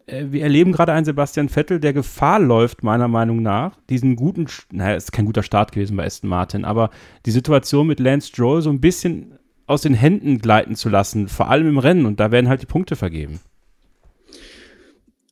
äh, 0.06 0.26
wir 0.30 0.42
erleben 0.42 0.72
gerade 0.72 0.92
einen 0.92 1.04
Sebastian 1.04 1.48
Vettel, 1.48 1.80
der 1.80 1.92
Gefahr 1.92 2.40
läuft, 2.40 2.82
meiner 2.82 3.08
Meinung 3.08 3.42
nach, 3.42 3.78
diesen 3.88 4.16
guten, 4.16 4.46
naja, 4.70 4.96
ist 4.96 5.12
kein 5.12 5.26
guter 5.26 5.42
Start 5.42 5.72
gewesen 5.72 5.96
bei 5.96 6.04
Aston 6.04 6.28
Martin, 6.28 6.64
aber 6.64 6.90
die 7.26 7.30
Situation 7.30 7.86
mit 7.86 8.00
Lance 8.00 8.28
Stroll 8.28 8.62
so 8.62 8.70
ein 8.70 8.80
bisschen 8.80 9.38
aus 9.66 9.82
den 9.82 9.94
Händen 9.94 10.38
gleiten 10.38 10.76
zu 10.76 10.88
lassen, 10.90 11.28
vor 11.28 11.48
allem 11.48 11.68
im 11.68 11.78
Rennen 11.78 12.06
und 12.06 12.20
da 12.20 12.30
werden 12.30 12.48
halt 12.48 12.62
die 12.62 12.66
Punkte 12.66 12.96
vergeben. 12.96 13.40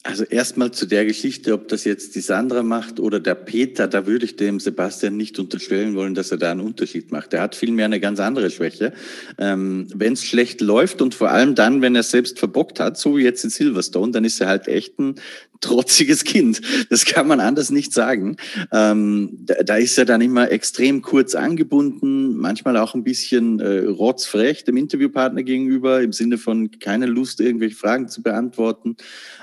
Also 0.05 0.25
erstmal 0.25 0.73
zu 0.73 0.87
der 0.87 1.05
Geschichte, 1.07 1.53
ob 1.53 1.69
das 1.69 1.85
jetzt 1.85 2.17
die 2.17 2.21
Sandra 2.21 2.65
macht 2.65 2.99
oder 2.99 3.21
der 3.21 3.37
Peter, 3.37 3.87
da 3.87 4.05
würde 4.05 4.25
ich 4.25 4.35
dem 4.35 4.59
Sebastian 4.59 5.17
nicht 5.17 5.39
unterstellen 5.39 5.95
wollen, 5.95 6.17
dass 6.17 6.33
er 6.33 6.39
da 6.39 6.51
einen 6.51 6.61
Unterschied 6.61 7.13
macht. 7.13 7.33
Er 7.35 7.43
hat 7.43 7.55
vielmehr 7.55 7.85
eine 7.85 8.01
ganz 8.01 8.19
andere 8.19 8.51
Schwäche. 8.51 8.93
Ähm, 9.39 9.87
wenn 9.95 10.15
es 10.15 10.25
schlecht 10.25 10.61
läuft 10.61 11.03
und 11.03 11.15
vor 11.15 11.31
allem 11.31 11.55
dann, 11.55 11.83
wenn 11.83 11.95
er 11.95 12.03
selbst 12.03 12.41
verbockt 12.41 12.81
hat, 12.81 12.99
so 12.99 13.17
wie 13.17 13.23
jetzt 13.23 13.45
in 13.45 13.51
Silverstone, 13.51 14.11
dann 14.11 14.25
ist 14.25 14.41
er 14.41 14.49
halt 14.49 14.67
echt 14.67 14.99
ein 14.99 15.15
trotziges 15.63 16.25
Kind. 16.25 16.61
Das 16.91 17.07
kann 17.07 17.27
man 17.27 17.41
anders 17.41 17.71
nicht 17.71 17.95
sagen. 17.95 18.37
Ähm, 18.71 19.31
da, 19.41 19.55
da, 19.63 19.77
ist 19.77 19.97
er 19.97 20.05
dann 20.05 20.21
immer 20.21 20.51
extrem 20.51 21.01
kurz 21.01 21.35
angebunden, 21.35 22.37
manchmal 22.37 22.77
auch 22.77 22.95
ein 22.95 23.05
bisschen 23.05 23.61
äh, 23.61 23.87
rotzfrech 23.87 24.65
dem 24.65 24.77
Interviewpartner 24.77 25.43
gegenüber, 25.43 26.03
im 26.03 26.13
Sinne 26.13 26.37
von 26.37 26.71
keine 26.79 27.07
Lust, 27.07 27.41
irgendwelche 27.41 27.77
Fragen 27.77 28.09
zu 28.09 28.23
beantworten. 28.23 28.97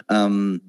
Ähm, 0.09 0.61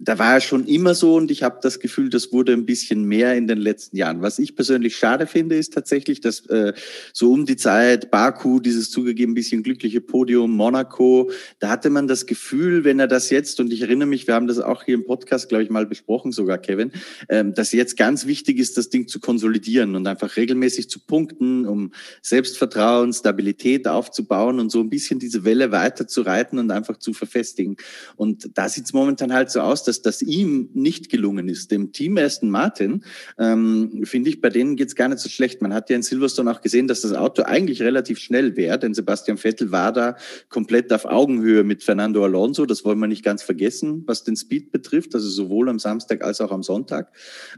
da 0.00 0.18
war 0.18 0.34
er 0.34 0.40
schon 0.40 0.66
immer 0.66 0.94
so 0.94 1.16
und 1.16 1.30
ich 1.30 1.42
habe 1.42 1.58
das 1.62 1.80
Gefühl, 1.80 2.08
das 2.08 2.32
wurde 2.32 2.52
ein 2.52 2.66
bisschen 2.66 3.04
mehr 3.04 3.36
in 3.36 3.46
den 3.46 3.58
letzten 3.58 3.96
Jahren. 3.96 4.22
Was 4.22 4.38
ich 4.38 4.56
persönlich 4.56 4.96
schade 4.96 5.26
finde, 5.26 5.56
ist 5.56 5.72
tatsächlich, 5.72 6.20
dass 6.20 6.46
äh, 6.46 6.72
so 7.12 7.32
um 7.32 7.46
die 7.46 7.56
Zeit 7.56 8.10
Baku, 8.10 8.60
dieses 8.60 8.90
zugegeben 8.90 9.34
bisschen 9.34 9.62
glückliche 9.62 10.00
Podium, 10.00 10.52
Monaco, 10.52 11.30
da 11.58 11.68
hatte 11.68 11.90
man 11.90 12.08
das 12.08 12.26
Gefühl, 12.26 12.84
wenn 12.84 13.00
er 13.00 13.08
das 13.08 13.30
jetzt, 13.30 13.60
und 13.60 13.72
ich 13.72 13.82
erinnere 13.82 14.08
mich, 14.08 14.26
wir 14.26 14.34
haben 14.34 14.46
das 14.46 14.58
auch 14.58 14.84
hier 14.84 14.94
im 14.94 15.04
Podcast, 15.04 15.48
glaube 15.48 15.64
ich, 15.64 15.70
mal 15.70 15.86
besprochen, 15.86 16.32
sogar 16.32 16.58
Kevin, 16.58 16.92
ähm, 17.28 17.54
dass 17.54 17.72
jetzt 17.72 17.96
ganz 17.96 18.26
wichtig 18.26 18.58
ist, 18.58 18.76
das 18.76 18.88
Ding 18.88 19.08
zu 19.08 19.20
konsolidieren 19.20 19.94
und 19.94 20.06
einfach 20.06 20.36
regelmäßig 20.36 20.88
zu 20.88 21.00
punkten, 21.00 21.66
um 21.66 21.92
Selbstvertrauen, 22.22 23.12
Stabilität 23.12 23.86
aufzubauen 23.86 24.58
und 24.58 24.70
so 24.70 24.80
ein 24.80 24.90
bisschen 24.90 25.18
diese 25.18 25.44
Welle 25.44 25.70
weiter 25.70 26.06
zu 26.06 26.22
reiten 26.22 26.58
und 26.58 26.70
einfach 26.70 26.96
zu 26.96 27.12
verfestigen. 27.12 27.76
Und 28.16 28.56
da 28.56 28.68
sieht 28.68 28.86
es 28.86 28.92
momentan 28.92 29.32
halt 29.32 29.50
so 29.50 29.60
aus, 29.60 29.81
dass 29.84 30.02
das 30.02 30.22
ihm 30.22 30.70
nicht 30.74 31.10
gelungen 31.10 31.48
ist. 31.48 31.70
Dem 31.70 31.92
Team 31.92 32.18
Aston 32.18 32.50
Martin, 32.50 33.04
ähm, 33.38 34.02
finde 34.04 34.30
ich, 34.30 34.40
bei 34.40 34.48
denen 34.48 34.76
geht 34.76 34.88
es 34.88 34.94
gar 34.94 35.08
nicht 35.08 35.20
so 35.20 35.28
schlecht. 35.28 35.62
Man 35.62 35.74
hat 35.74 35.90
ja 35.90 35.96
in 35.96 36.02
Silverstone 36.02 36.50
auch 36.50 36.60
gesehen, 36.60 36.88
dass 36.88 37.02
das 37.02 37.12
Auto 37.12 37.42
eigentlich 37.42 37.82
relativ 37.82 38.18
schnell 38.18 38.56
wäre, 38.56 38.78
denn 38.78 38.94
Sebastian 38.94 39.38
Vettel 39.38 39.72
war 39.72 39.92
da 39.92 40.16
komplett 40.48 40.92
auf 40.92 41.04
Augenhöhe 41.04 41.64
mit 41.64 41.82
Fernando 41.82 42.24
Alonso. 42.24 42.66
Das 42.66 42.84
wollen 42.84 42.98
wir 42.98 43.06
nicht 43.06 43.24
ganz 43.24 43.42
vergessen, 43.42 44.04
was 44.06 44.24
den 44.24 44.36
Speed 44.36 44.72
betrifft, 44.72 45.14
also 45.14 45.28
sowohl 45.28 45.68
am 45.68 45.78
Samstag 45.78 46.22
als 46.22 46.40
auch 46.40 46.52
am 46.52 46.62
Sonntag. 46.62 47.12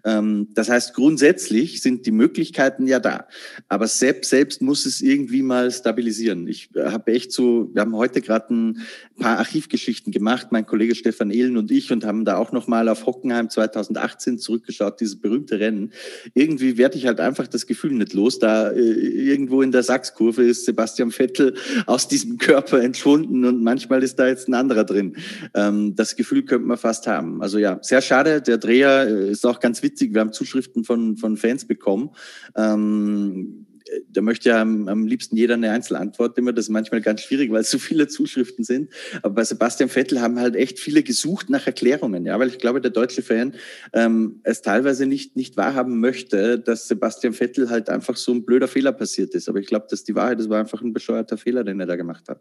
Ähm, 0.04 0.48
das 0.54 0.68
heißt, 0.68 0.94
grundsätzlich 0.94 1.82
sind 1.82 2.06
die 2.06 2.12
Möglichkeiten 2.12 2.86
ja 2.86 3.00
da. 3.00 3.26
Aber 3.68 3.86
Sepp 3.86 4.24
selbst 4.24 4.62
muss 4.62 4.86
es 4.86 5.00
irgendwie 5.00 5.42
mal 5.42 5.70
stabilisieren. 5.70 6.46
Ich 6.46 6.70
habe 6.76 7.12
echt 7.12 7.32
so, 7.32 7.70
wir 7.72 7.82
haben 7.82 7.96
heute 7.96 8.20
gerade 8.20 8.54
ein 8.54 8.78
paar 9.18 9.38
Archivgeschichten 9.38 10.12
gemacht, 10.12 10.48
mein 10.50 10.66
Kollege 10.66 10.94
Stefan 10.94 11.30
Ehlen 11.30 11.56
und 11.56 11.70
ich, 11.70 11.92
und 11.92 12.04
haben 12.04 12.13
haben 12.14 12.24
da 12.24 12.36
auch 12.36 12.52
nochmal 12.52 12.88
auf 12.88 13.06
Hockenheim 13.06 13.50
2018 13.50 14.38
zurückgeschaut, 14.38 15.00
dieses 15.00 15.20
berühmte 15.20 15.58
Rennen. 15.58 15.92
Irgendwie 16.32 16.78
werde 16.78 16.96
ich 16.96 17.06
halt 17.06 17.20
einfach 17.20 17.48
das 17.48 17.66
Gefühl 17.66 17.92
nicht 17.92 18.12
los. 18.12 18.38
Da 18.38 18.70
äh, 18.70 18.80
irgendwo 18.80 19.62
in 19.62 19.72
der 19.72 19.82
Sachskurve 19.82 20.44
ist 20.44 20.64
Sebastian 20.64 21.10
Vettel 21.10 21.54
aus 21.86 22.06
diesem 22.06 22.38
Körper 22.38 22.80
entschwunden 22.80 23.44
und 23.44 23.62
manchmal 23.62 24.02
ist 24.02 24.18
da 24.18 24.28
jetzt 24.28 24.48
ein 24.48 24.54
anderer 24.54 24.84
drin. 24.84 25.16
Ähm, 25.54 25.96
das 25.96 26.14
Gefühl 26.14 26.44
könnte 26.44 26.66
man 26.66 26.78
fast 26.78 27.06
haben. 27.06 27.42
Also 27.42 27.58
ja, 27.58 27.78
sehr 27.82 28.00
schade. 28.00 28.40
Der 28.40 28.58
Dreher 28.58 29.08
äh, 29.08 29.30
ist 29.30 29.44
auch 29.44 29.58
ganz 29.58 29.82
witzig. 29.82 30.14
Wir 30.14 30.20
haben 30.20 30.32
Zuschriften 30.32 30.84
von, 30.84 31.16
von 31.16 31.36
Fans 31.36 31.66
bekommen. 31.66 32.10
Ähm, 32.56 33.66
da 34.08 34.22
möchte 34.22 34.48
ja 34.48 34.62
am, 34.62 34.88
am, 34.88 35.06
liebsten 35.06 35.36
jeder 35.36 35.54
eine 35.54 35.70
Einzelantwort 35.70 36.38
immer. 36.38 36.52
Das 36.52 36.66
ist 36.66 36.70
manchmal 36.70 37.00
ganz 37.00 37.22
schwierig, 37.22 37.50
weil 37.50 37.60
es 37.60 37.70
so 37.70 37.78
viele 37.78 38.08
Zuschriften 38.08 38.64
sind. 38.64 38.90
Aber 39.22 39.34
bei 39.34 39.44
Sebastian 39.44 39.88
Vettel 39.88 40.20
haben 40.20 40.38
halt 40.38 40.56
echt 40.56 40.78
viele 40.78 41.02
gesucht 41.02 41.50
nach 41.50 41.66
Erklärungen. 41.66 42.26
Ja, 42.26 42.38
weil 42.38 42.48
ich 42.48 42.58
glaube, 42.58 42.80
der 42.80 42.90
deutsche 42.90 43.22
Fan 43.22 43.54
ähm, 43.92 44.40
es 44.42 44.62
teilweise 44.62 45.06
nicht, 45.06 45.36
nicht 45.36 45.56
wahrhaben 45.56 46.00
möchte, 46.00 46.58
dass 46.58 46.88
Sebastian 46.88 47.34
Vettel 47.34 47.70
halt 47.70 47.90
einfach 47.90 48.16
so 48.16 48.32
ein 48.32 48.44
blöder 48.44 48.68
Fehler 48.68 48.92
passiert 48.92 49.34
ist. 49.34 49.48
Aber 49.48 49.58
ich 49.58 49.66
glaube, 49.66 49.86
dass 49.90 50.04
die 50.04 50.14
Wahrheit, 50.14 50.38
das 50.38 50.48
war 50.48 50.60
einfach 50.60 50.80
ein 50.80 50.92
bescheuerter 50.92 51.36
Fehler, 51.36 51.64
den 51.64 51.80
er 51.80 51.86
da 51.86 51.96
gemacht 51.96 52.28
hat. 52.28 52.40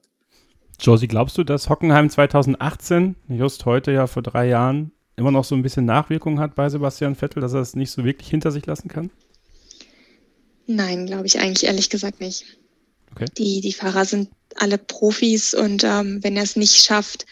Josie, 0.79 1.07
glaubst 1.07 1.37
du, 1.37 1.43
dass 1.43 1.69
Hockenheim 1.69 2.09
2018, 2.09 3.15
just 3.29 3.65
heute 3.65 3.91
ja 3.91 4.07
vor 4.07 4.21
drei 4.21 4.47
Jahren, 4.47 4.91
immer 5.15 5.31
noch 5.31 5.43
so 5.43 5.55
ein 5.55 5.61
bisschen 5.61 5.85
Nachwirkung 5.85 6.39
hat 6.39 6.55
bei 6.55 6.67
Sebastian 6.69 7.15
Vettel, 7.15 7.41
dass 7.41 7.53
er 7.53 7.61
es 7.61 7.75
nicht 7.75 7.91
so 7.91 8.03
wirklich 8.03 8.29
hinter 8.29 8.51
sich 8.51 8.65
lassen 8.65 8.87
kann? 8.87 9.11
Nein, 10.65 11.05
glaube 11.07 11.27
ich 11.27 11.39
eigentlich 11.39 11.65
ehrlich 11.65 11.89
gesagt 11.89 12.19
nicht. 12.19 12.45
Okay. 13.11 13.25
Die, 13.37 13.61
die 13.61 13.73
Fahrer 13.73 14.05
sind 14.05 14.29
alle 14.55 14.77
Profis 14.77 15.53
und 15.53 15.83
ähm, 15.83 16.23
wenn 16.23 16.37
er 16.37 16.43
es 16.43 16.55
nicht 16.55 16.83
schafft, 16.83 17.25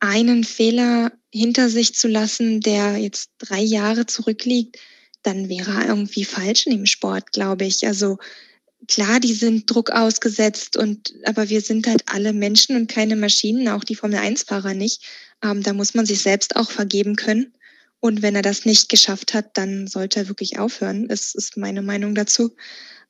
einen 0.00 0.44
Fehler 0.44 1.12
hinter 1.32 1.68
sich 1.68 1.94
zu 1.94 2.08
lassen, 2.08 2.60
der 2.60 2.96
jetzt 2.96 3.30
drei 3.38 3.60
Jahre 3.60 4.06
zurückliegt, 4.06 4.78
dann 5.22 5.48
wäre 5.48 5.72
er 5.72 5.88
irgendwie 5.88 6.24
falsch 6.24 6.66
in 6.66 6.72
dem 6.72 6.86
Sport, 6.86 7.32
glaube 7.32 7.64
ich. 7.64 7.86
Also 7.86 8.18
klar, 8.86 9.20
die 9.20 9.34
sind 9.34 9.70
Druck 9.70 9.90
ausgesetzt 9.90 10.76
und 10.76 11.14
aber 11.24 11.48
wir 11.48 11.60
sind 11.60 11.86
halt 11.86 12.04
alle 12.06 12.32
Menschen 12.32 12.76
und 12.76 12.88
keine 12.88 13.16
Maschinen, 13.16 13.68
auch 13.68 13.84
die 13.84 13.96
Formel 13.96 14.18
1-Fahrer 14.18 14.74
nicht. 14.74 15.02
Ähm, 15.42 15.62
da 15.62 15.72
muss 15.72 15.94
man 15.94 16.06
sich 16.06 16.22
selbst 16.22 16.56
auch 16.56 16.70
vergeben 16.70 17.16
können. 17.16 17.52
Und 18.00 18.22
wenn 18.22 18.36
er 18.36 18.42
das 18.42 18.64
nicht 18.64 18.88
geschafft 18.88 19.34
hat, 19.34 19.56
dann 19.56 19.86
sollte 19.86 20.20
er 20.20 20.28
wirklich 20.28 20.58
aufhören. 20.58 21.08
Das 21.08 21.34
ist 21.34 21.56
meine 21.56 21.82
Meinung 21.82 22.14
dazu. 22.14 22.54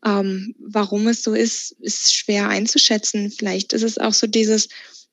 Ähm, 0.04 0.54
warum 0.58 1.08
es 1.08 1.22
so 1.22 1.34
ist, 1.34 1.72
ist 1.80 2.14
schwer 2.14 2.48
einzuschätzen. 2.48 3.30
Vielleicht 3.30 3.72
ist 3.72 3.82
es 3.82 3.98
auch 3.98 4.14
so 4.14 4.26
dieses, 4.26 4.68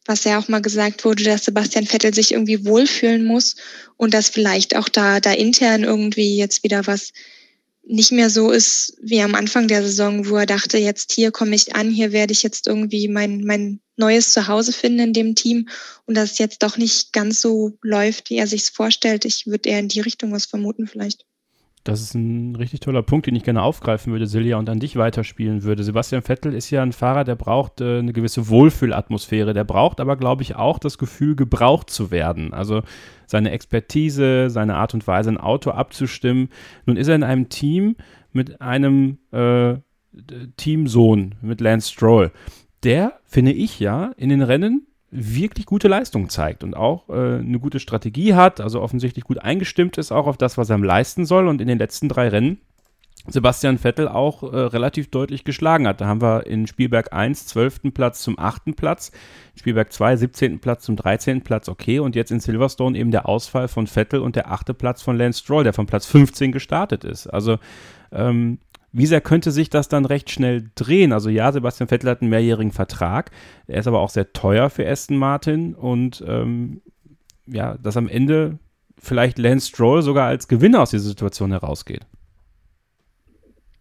was 0.06 0.24
ja 0.24 0.40
auch 0.40 0.48
mal 0.48 0.62
gesagt 0.62 1.04
wurde, 1.04 1.24
dass 1.24 1.46
Sebastian 1.46 1.88
Vettel 1.88 2.14
sich 2.14 2.32
irgendwie 2.32 2.66
wohlfühlen 2.66 3.26
muss 3.26 3.56
und 3.98 4.14
dass 4.14 4.30
vielleicht 4.30 4.76
auch 4.76 4.88
da, 4.88 5.20
da 5.20 5.34
intern 5.34 5.84
irgendwie 5.84 6.38
jetzt 6.38 6.64
wieder 6.64 6.86
was 6.88 7.12
nicht 7.88 8.12
mehr 8.12 8.30
so 8.30 8.52
ist 8.52 8.98
wie 9.02 9.22
am 9.22 9.36
Anfang 9.36 9.68
der 9.68 9.84
Saison, 9.84 10.28
wo 10.30 10.38
er 10.38 10.46
dachte, 10.46 10.78
jetzt 10.78 11.12
hier 11.12 11.32
komme 11.32 11.56
ich 11.56 11.76
an, 11.76 11.92
hier 11.92 12.12
werde 12.12 12.34
ich 12.34 12.44
jetzt 12.44 12.68
irgendwie 12.68 13.08
mein, 13.08 13.44
mein 13.44 13.80
neues 13.98 14.32
Zuhause 14.32 14.74
finden 14.74 15.00
in 15.00 15.14
dem 15.14 15.36
Team 15.36 15.70
und 16.06 16.16
dass 16.16 16.34
es 16.34 16.38
jetzt 16.38 16.64
doch 16.64 16.78
nicht 16.78 17.14
ganz 17.14 17.42
so 17.42 17.78
läuft, 17.82 18.30
wie 18.30 18.38
er 18.38 18.48
sich 18.48 18.66
vorstellt. 18.66 19.26
Ich 19.26 19.46
würde 19.46 19.70
eher 19.70 19.80
in 19.80 19.88
die 19.88 20.02
Richtung 20.02 20.32
was 20.32 20.46
vermuten 20.46 20.88
vielleicht. 20.88 21.26
Das 21.86 22.02
ist 22.02 22.16
ein 22.16 22.56
richtig 22.56 22.80
toller 22.80 23.04
Punkt, 23.04 23.28
den 23.28 23.36
ich 23.36 23.44
gerne 23.44 23.62
aufgreifen 23.62 24.12
würde, 24.12 24.26
Silja, 24.26 24.58
und 24.58 24.68
an 24.72 24.80
dich 24.80 24.96
weiterspielen 24.96 25.62
würde. 25.62 25.84
Sebastian 25.84 26.24
Vettel 26.24 26.56
ist 26.56 26.72
ja 26.72 26.82
ein 26.82 26.94
Fahrer, 26.94 27.24
der 27.24 27.36
braucht 27.36 27.80
äh, 27.80 28.00
eine 28.00 28.12
gewisse 28.12 28.50
Wohlfühlatmosphäre. 28.50 29.54
Der 29.54 29.66
braucht 29.66 30.00
aber, 30.00 30.18
glaube 30.18 30.42
ich, 30.42 30.56
auch 30.56 30.80
das 30.80 30.98
Gefühl, 30.98 31.36
gebraucht 31.36 31.92
zu 31.92 32.10
werden. 32.10 32.56
Also 32.56 32.82
seine 33.28 33.52
Expertise, 33.52 34.50
seine 34.50 34.78
Art 34.78 34.96
und 34.96 35.06
Weise, 35.06 35.30
ein 35.30 35.38
Auto 35.38 35.70
abzustimmen. 35.70 36.50
Nun 36.88 36.98
ist 36.98 37.08
er 37.08 37.16
in 37.16 37.24
einem 37.24 37.50
Team 37.50 37.98
mit 38.34 38.62
einem 38.62 39.20
äh, 39.32 39.76
Teamsohn, 40.58 41.36
mit 41.44 41.62
Lance 41.62 41.92
Stroll. 41.92 42.32
Der, 42.84 43.20
finde 43.26 43.52
ich 43.52 43.80
ja, 43.80 44.12
in 44.18 44.30
den 44.30 44.42
Rennen 44.42 44.88
wirklich 45.12 45.66
gute 45.66 45.88
Leistung 45.88 46.30
zeigt 46.30 46.64
und 46.64 46.76
auch 46.76 47.10
äh, 47.10 47.40
eine 47.40 47.60
gute 47.60 47.80
Strategie 47.80 48.34
hat, 48.34 48.60
also 48.60 48.82
offensichtlich 48.82 49.24
gut 49.24 49.40
eingestimmt 49.40 49.98
ist 49.98 50.12
auch 50.12 50.28
auf 50.28 50.38
das, 50.38 50.58
was 50.58 50.70
er 50.70 50.78
leisten 50.78 51.26
soll 51.26 51.48
und 51.48 51.62
in 51.62 51.68
den 51.68 51.78
letzten 51.78 52.10
drei 52.10 52.28
Rennen 52.28 52.60
Sebastian 53.28 53.80
Vettel 53.80 54.08
auch 54.08 54.44
äh, 54.44 54.58
relativ 54.58 55.10
deutlich 55.10 55.44
geschlagen 55.44 55.88
hat. 55.88 56.00
Da 56.00 56.06
haben 56.06 56.22
wir 56.22 56.46
in 56.46 56.68
Spielberg 56.68 57.12
1 57.12 57.48
12. 57.48 57.94
Platz 57.94 58.22
zum 58.22 58.38
8. 58.38 58.76
Platz, 58.76 59.12
Spielberg 59.56 59.92
2 59.92 60.18
17. 60.18 60.60
Platz 60.60 60.84
zum 60.84 60.96
13. 60.96 61.42
Platz, 61.42 61.68
okay. 61.68 62.00
Und 62.00 62.16
jetzt 62.16 62.32
in 62.32 62.40
Silverstone 62.40 62.98
eben 62.98 63.12
der 63.12 63.28
Ausfall 63.28 63.68
von 63.68 63.88
Vettel 63.88 64.20
und 64.20 64.36
der 64.36 64.52
8. 64.52 64.78
Platz 64.78 65.02
von 65.02 65.18
Lance 65.18 65.40
Stroll, 65.40 65.64
der 65.64 65.74
von 65.74 65.88
Platz 65.88 66.06
15 66.06 66.52
gestartet 66.52 67.04
ist. 67.04 67.26
Also 67.28 67.58
ähm, 68.12 68.60
wie 68.98 69.06
sehr 69.08 69.20
könnte 69.20 69.52
sich 69.52 69.70
das 69.70 69.90
dann 69.90 70.06
recht 70.06 70.30
schnell 70.30 70.64
drehen? 70.76 71.12
Also 71.12 71.30
ja, 71.30 71.52
Sebastian 71.52 71.90
Vettel 71.90 72.10
hat 72.10 72.22
einen 72.22 72.30
mehrjährigen 72.30 72.72
Vertrag, 72.72 73.32
er 73.68 73.80
ist 73.80 73.88
aber 73.88 74.00
auch 74.00 74.10
sehr 74.10 74.32
teuer 74.32 74.70
für 74.70 74.88
Aston 74.88 75.18
Martin 75.18 75.76
und 75.76 76.24
ähm, 76.26 76.82
ja, 77.46 77.78
dass 77.78 77.98
am 77.98 78.08
Ende 78.08 78.58
vielleicht 78.98 79.38
Lance 79.38 79.68
Stroll 79.68 80.02
sogar 80.02 80.28
als 80.28 80.48
Gewinner 80.48 80.82
aus 80.82 80.92
dieser 80.92 81.10
Situation 81.10 81.52
herausgeht. 81.52 82.06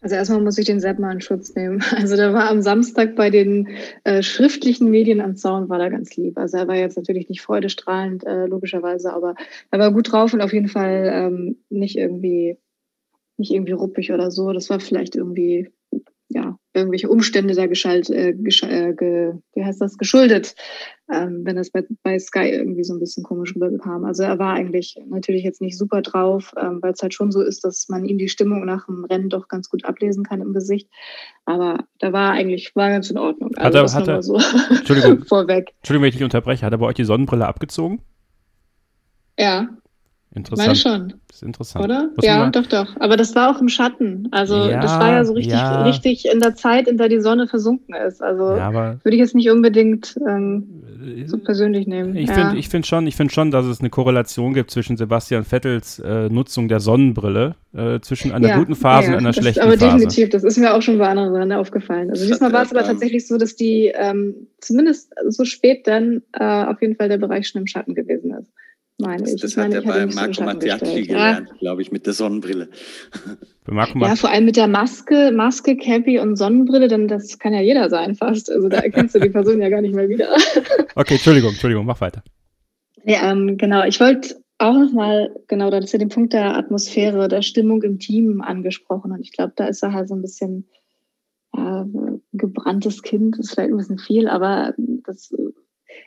Also 0.00 0.16
erstmal 0.16 0.42
muss 0.42 0.58
ich 0.58 0.66
den 0.66 0.80
Sepp 0.80 0.98
mal 0.98 1.12
in 1.12 1.20
Schutz 1.20 1.54
nehmen. 1.54 1.82
Also 1.96 2.16
der 2.16 2.34
war 2.34 2.50
am 2.50 2.60
Samstag 2.60 3.14
bei 3.14 3.30
den 3.30 3.68
äh, 4.02 4.20
schriftlichen 4.20 4.90
Medien 4.90 5.20
am 5.20 5.36
Zaun, 5.36 5.68
war 5.68 5.78
da 5.78 5.88
ganz 5.88 6.14
lieb. 6.16 6.36
Also 6.36 6.58
er 6.58 6.66
war 6.66 6.74
jetzt 6.74 6.96
natürlich 6.96 7.28
nicht 7.28 7.40
freudestrahlend, 7.40 8.26
äh, 8.26 8.46
logischerweise, 8.46 9.12
aber 9.12 9.36
er 9.70 9.78
war 9.78 9.92
gut 9.92 10.10
drauf 10.10 10.34
und 10.34 10.42
auf 10.42 10.52
jeden 10.52 10.68
Fall 10.68 11.08
ähm, 11.10 11.56
nicht 11.70 11.96
irgendwie 11.96 12.58
nicht 13.36 13.52
irgendwie 13.52 13.72
ruppig 13.72 14.12
oder 14.12 14.30
so. 14.30 14.52
Das 14.52 14.70
war 14.70 14.80
vielleicht 14.80 15.16
irgendwie 15.16 15.70
ja, 16.28 16.56
irgendwelche 16.72 17.08
Umstände 17.08 17.54
da 17.54 17.66
geschalt, 17.66 18.10
äh, 18.10 18.32
gesch 18.32 18.62
äh, 18.62 18.94
ge, 18.94 19.34
wie 19.54 19.64
heißt 19.64 19.80
das, 19.80 19.98
geschuldet, 19.98 20.56
ähm, 21.12 21.42
wenn 21.44 21.54
das 21.54 21.70
bei, 21.70 21.84
bei 22.02 22.18
Sky 22.18 22.48
irgendwie 22.48 22.82
so 22.82 22.94
ein 22.94 22.98
bisschen 22.98 23.22
komisch 23.22 23.54
rüberkam. 23.54 24.04
Also 24.04 24.24
er 24.24 24.38
war 24.38 24.54
eigentlich 24.54 24.96
natürlich 25.06 25.44
jetzt 25.44 25.60
nicht 25.60 25.78
super 25.78 26.02
drauf, 26.02 26.52
ähm, 26.60 26.78
weil 26.82 26.92
es 26.92 27.02
halt 27.02 27.14
schon 27.14 27.30
so 27.30 27.40
ist, 27.40 27.62
dass 27.62 27.88
man 27.88 28.04
ihm 28.04 28.18
die 28.18 28.28
Stimmung 28.28 28.64
nach 28.64 28.86
dem 28.86 29.04
Rennen 29.04 29.28
doch 29.28 29.48
ganz 29.48 29.68
gut 29.68 29.84
ablesen 29.84 30.24
kann 30.24 30.40
im 30.40 30.54
Gesicht. 30.54 30.88
Aber 31.44 31.84
da 32.00 32.12
war 32.12 32.32
eigentlich, 32.32 32.74
war 32.74 32.90
ganz 32.90 33.10
in 33.10 33.18
Ordnung. 33.18 33.50
Also 33.56 33.78
hat 33.78 33.92
er, 33.92 34.00
hat 34.00 34.08
er, 34.08 34.22
so 34.22 34.38
Entschuldigung, 34.70 35.24
vorweg. 35.28 35.72
Entschuldigung, 35.76 36.02
wenn 36.02 36.08
ich 36.08 36.16
dich 36.16 36.24
unterbreche, 36.24 36.66
hat 36.66 36.72
er 36.72 36.78
bei 36.78 36.86
euch 36.86 36.96
die 36.96 37.04
Sonnenbrille 37.04 37.46
abgezogen? 37.46 38.00
Ja, 39.38 39.68
Interessant. 40.34 40.66
Meine 40.66 40.76
schon. 40.76 41.14
Das 41.28 41.36
ist 41.36 41.42
interessant. 41.42 41.84
Oder? 41.84 42.10
Muss 42.16 42.24
ja, 42.24 42.50
doch, 42.50 42.66
doch. 42.66 42.96
Aber 42.98 43.16
das 43.16 43.36
war 43.36 43.54
auch 43.54 43.60
im 43.60 43.68
Schatten. 43.68 44.26
Also 44.32 44.68
ja, 44.68 44.80
das 44.80 44.98
war 44.98 45.12
ja 45.12 45.24
so 45.24 45.32
richtig, 45.32 45.54
ja. 45.54 45.84
richtig 45.84 46.26
in 46.26 46.40
der 46.40 46.56
Zeit, 46.56 46.88
in 46.88 46.98
der 46.98 47.08
die 47.08 47.20
Sonne 47.20 47.46
versunken 47.46 47.94
ist. 47.94 48.20
Also 48.20 48.56
ja, 48.56 48.72
würde 48.72 49.14
ich 49.14 49.20
jetzt 49.20 49.36
nicht 49.36 49.48
unbedingt 49.48 50.18
ähm, 50.28 50.82
so 51.26 51.38
persönlich 51.38 51.86
nehmen. 51.86 52.16
Ich 52.16 52.30
finde 52.30 52.62
find 52.62 52.86
schon, 52.86 53.10
find 53.12 53.32
schon, 53.32 53.50
dass 53.52 53.64
es 53.66 53.78
eine 53.78 53.90
Korrelation 53.90 54.54
gibt 54.54 54.72
zwischen 54.72 54.96
Sebastian 54.96 55.44
Vettels 55.44 56.00
äh, 56.00 56.28
Nutzung 56.28 56.66
der 56.66 56.80
Sonnenbrille, 56.80 57.54
äh, 57.72 58.00
zwischen 58.00 58.32
einer 58.32 58.58
guten 58.58 58.74
Phase 58.74 59.12
und 59.12 59.18
einer 59.18 59.28
das, 59.28 59.36
schlechten 59.36 59.60
aber 59.60 59.72
Phase. 59.72 59.86
Aber 59.86 59.98
definitiv, 59.98 60.30
das 60.30 60.42
ist 60.42 60.58
mir 60.58 60.74
auch 60.74 60.82
schon 60.82 60.98
bei 60.98 61.08
anderen 61.08 61.32
Rennen 61.32 61.52
aufgefallen. 61.52 62.10
Also 62.10 62.26
diesmal 62.26 62.52
war 62.52 62.62
es 62.62 62.72
aber 62.72 62.82
tatsächlich 62.82 63.28
so, 63.28 63.38
dass 63.38 63.54
die 63.54 63.92
ähm, 63.94 64.48
zumindest 64.60 65.12
so 65.28 65.44
spät 65.44 65.86
dann 65.86 66.22
äh, 66.32 66.44
auf 66.44 66.82
jeden 66.82 66.96
Fall 66.96 67.08
der 67.08 67.18
Bereich 67.18 67.46
schon 67.46 67.60
im 67.60 67.66
Schatten 67.68 67.94
gewesen 67.94 68.32
ist 68.32 68.50
meine 68.98 69.22
das, 69.22 69.34
ich. 69.34 69.40
Das 69.40 69.50
ich 69.52 69.56
hat 69.56 69.70
meine, 69.70 69.76
er 69.76 70.06
bei 70.06 70.14
Marco 70.14 70.42
Mattiacci 70.42 71.02
gelernt, 71.02 71.48
ja. 71.48 71.56
glaube 71.58 71.82
ich, 71.82 71.92
mit 71.92 72.06
der 72.06 72.12
Sonnenbrille. 72.12 72.68
ja, 73.70 74.16
vor 74.16 74.30
allem 74.30 74.44
mit 74.44 74.56
der 74.56 74.68
Maske, 74.68 75.32
Maske, 75.32 75.76
Cappy 75.76 76.18
und 76.18 76.36
Sonnenbrille, 76.36 76.88
denn 76.88 77.08
das 77.08 77.38
kann 77.38 77.52
ja 77.52 77.60
jeder 77.60 77.90
sein 77.90 78.14
fast. 78.14 78.50
Also 78.50 78.68
da 78.68 78.78
erkennst 78.78 79.14
du 79.14 79.20
die 79.20 79.30
Person 79.30 79.60
ja 79.60 79.68
gar 79.68 79.80
nicht 79.80 79.94
mehr 79.94 80.08
wieder. 80.08 80.28
okay, 80.94 81.14
Entschuldigung, 81.14 81.50
Entschuldigung, 81.50 81.86
mach 81.86 82.00
weiter. 82.00 82.22
Ja, 83.04 83.30
ähm, 83.30 83.56
genau. 83.56 83.84
Ich 83.84 84.00
wollte 84.00 84.36
auch 84.58 84.74
nochmal, 84.74 85.34
genau, 85.48 85.70
da 85.70 85.78
ist 85.78 85.92
ja 85.92 85.98
den 85.98 86.08
Punkt 86.08 86.32
der 86.32 86.56
Atmosphäre, 86.56 87.28
der 87.28 87.42
Stimmung 87.42 87.82
im 87.82 87.98
Team 87.98 88.40
angesprochen. 88.40 89.12
Und 89.12 89.20
ich 89.20 89.32
glaube, 89.32 89.52
da 89.56 89.66
ist 89.66 89.82
er 89.82 89.92
halt 89.92 90.08
so 90.08 90.14
ein 90.14 90.22
bisschen 90.22 90.68
äh, 91.56 91.84
gebranntes 92.32 93.02
Kind, 93.02 93.38
ist 93.38 93.52
vielleicht 93.52 93.70
ein 93.70 93.76
bisschen 93.76 93.98
viel, 93.98 94.28
aber 94.28 94.74
das 94.76 95.32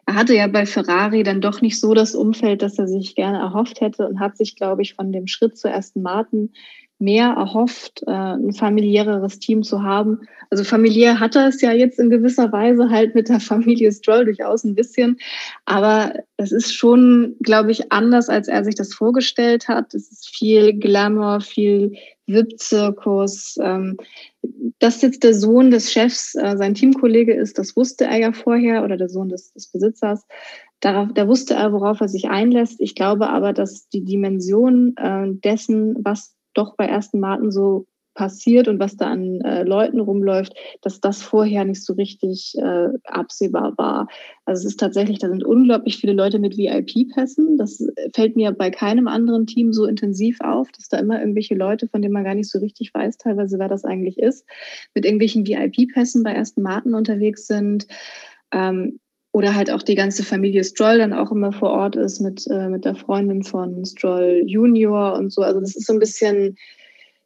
er 0.05 0.15
hatte 0.15 0.33
ja 0.33 0.47
bei 0.47 0.65
Ferrari 0.65 1.23
dann 1.23 1.41
doch 1.41 1.61
nicht 1.61 1.79
so 1.79 1.93
das 1.93 2.15
Umfeld, 2.15 2.61
das 2.61 2.79
er 2.79 2.87
sich 2.87 3.15
gerne 3.15 3.39
erhofft 3.39 3.81
hätte 3.81 4.07
und 4.07 4.19
hat 4.19 4.37
sich, 4.37 4.55
glaube 4.55 4.81
ich, 4.81 4.93
von 4.93 5.11
dem 5.11 5.27
Schritt 5.27 5.57
zur 5.57 5.71
ersten 5.71 6.01
Martin 6.01 6.53
mehr 6.99 7.27
erhofft, 7.29 8.03
äh, 8.07 8.11
ein 8.11 8.53
familiäreres 8.53 9.39
Team 9.39 9.63
zu 9.63 9.83
haben. 9.83 10.21
Also 10.49 10.63
familiär 10.63 11.19
hat 11.19 11.35
er 11.35 11.47
es 11.47 11.61
ja 11.61 11.71
jetzt 11.71 11.99
in 11.99 12.09
gewisser 12.09 12.51
Weise 12.51 12.89
halt 12.89 13.13
mit 13.13 13.29
der 13.29 13.39
Familie 13.39 13.91
Stroll 13.91 14.25
durchaus 14.25 14.63
ein 14.63 14.75
bisschen, 14.75 15.17
aber 15.65 16.13
es 16.37 16.51
ist 16.51 16.73
schon, 16.73 17.35
glaube 17.41 17.71
ich, 17.71 17.91
anders, 17.91 18.29
als 18.29 18.47
er 18.47 18.63
sich 18.63 18.75
das 18.75 18.93
vorgestellt 18.93 19.67
hat. 19.67 19.93
Es 19.93 20.11
ist 20.11 20.29
viel 20.29 20.73
Glamour, 20.73 21.41
viel 21.41 21.93
VIP-Zirkus. 22.27 23.57
Ähm, 23.61 23.97
dass 24.79 25.01
jetzt 25.01 25.23
der 25.23 25.33
Sohn 25.33 25.71
des 25.71 25.91
Chefs 25.91 26.35
äh, 26.35 26.55
sein 26.57 26.75
Teamkollege 26.75 27.33
ist, 27.33 27.57
das 27.57 27.75
wusste 27.75 28.05
er 28.05 28.17
ja 28.19 28.31
vorher, 28.31 28.83
oder 28.83 28.97
der 28.97 29.09
Sohn 29.09 29.29
des, 29.29 29.51
des 29.53 29.67
Besitzers. 29.67 30.25
Darauf, 30.79 31.09
da 31.13 31.27
wusste 31.27 31.55
er, 31.55 31.73
worauf 31.73 32.01
er 32.01 32.07
sich 32.07 32.29
einlässt. 32.29 32.79
Ich 32.79 32.93
glaube 32.93 33.29
aber, 33.29 33.53
dass 33.53 33.89
die 33.89 34.05
Dimension 34.05 34.95
äh, 34.97 35.27
dessen, 35.43 35.95
was 36.03 36.36
doch 36.57 36.75
bei 36.75 36.85
Ersten 36.85 37.19
Martin 37.19 37.51
so 37.51 37.85
passiert 38.17 38.67
und 38.67 38.79
was 38.79 38.97
da 38.97 39.05
an 39.11 39.41
äh, 39.41 39.63
Leuten 39.63 39.99
rumläuft, 39.99 40.53
dass 40.81 40.99
das 40.99 41.21
vorher 41.21 41.63
nicht 41.65 41.85
so 41.85 41.93
richtig 41.93 42.55
äh, 42.57 42.89
absehbar 43.03 43.77
war. 43.77 44.07
Also 44.43 44.61
es 44.61 44.73
ist 44.73 44.79
tatsächlich, 44.79 45.19
da 45.19 45.29
sind 45.29 45.45
unglaublich 45.45 45.97
viele 45.97 46.13
Leute 46.13 46.39
mit 46.39 46.57
VIP-Pässen. 46.57 47.57
Das 47.57 47.87
fällt 48.15 48.35
mir 48.35 48.51
bei 48.53 48.71
keinem 48.71 49.07
anderen 49.07 49.45
Team 49.45 49.71
so 49.71 49.85
intensiv 49.85 50.39
auf, 50.41 50.71
dass 50.71 50.89
da 50.89 50.97
immer 50.97 51.19
irgendwelche 51.19 51.53
Leute, 51.53 51.87
von 51.87 52.01
denen 52.01 52.13
man 52.13 52.23
gar 52.23 52.33
nicht 52.33 52.49
so 52.49 52.57
richtig 52.57 52.91
weiß, 52.91 53.17
teilweise 53.17 53.59
wer 53.59 53.69
das 53.69 53.85
eigentlich 53.85 54.17
ist, 54.17 54.45
mit 54.95 55.05
irgendwelchen 55.05 55.45
VIP-Pässen 55.45 56.23
bei 56.23 56.31
Ersten 56.31 56.63
Martin 56.63 56.95
unterwegs 56.95 57.45
sind. 57.45 57.85
Ähm, 58.51 58.99
oder 59.37 59.53
halt 59.53 59.69
auch 59.69 59.83
die 59.83 59.93
ganze 59.93 60.23
Familie 60.23 60.63
Stroll 60.63 60.97
dann 60.97 61.13
auch 61.13 61.31
immer 61.31 61.51
vor 61.51 61.69
Ort 61.69 61.95
ist 61.95 62.19
mit, 62.21 62.47
äh, 62.47 62.69
mit 62.69 62.85
der 62.85 62.95
Freundin 62.95 63.43
von 63.43 63.85
Stroll 63.85 64.41
Junior 64.47 65.13
und 65.13 65.31
so. 65.31 65.43
Also 65.43 65.59
das 65.59 65.75
ist 65.75 65.85
so 65.85 65.93
ein 65.93 65.99
bisschen, 65.99 66.57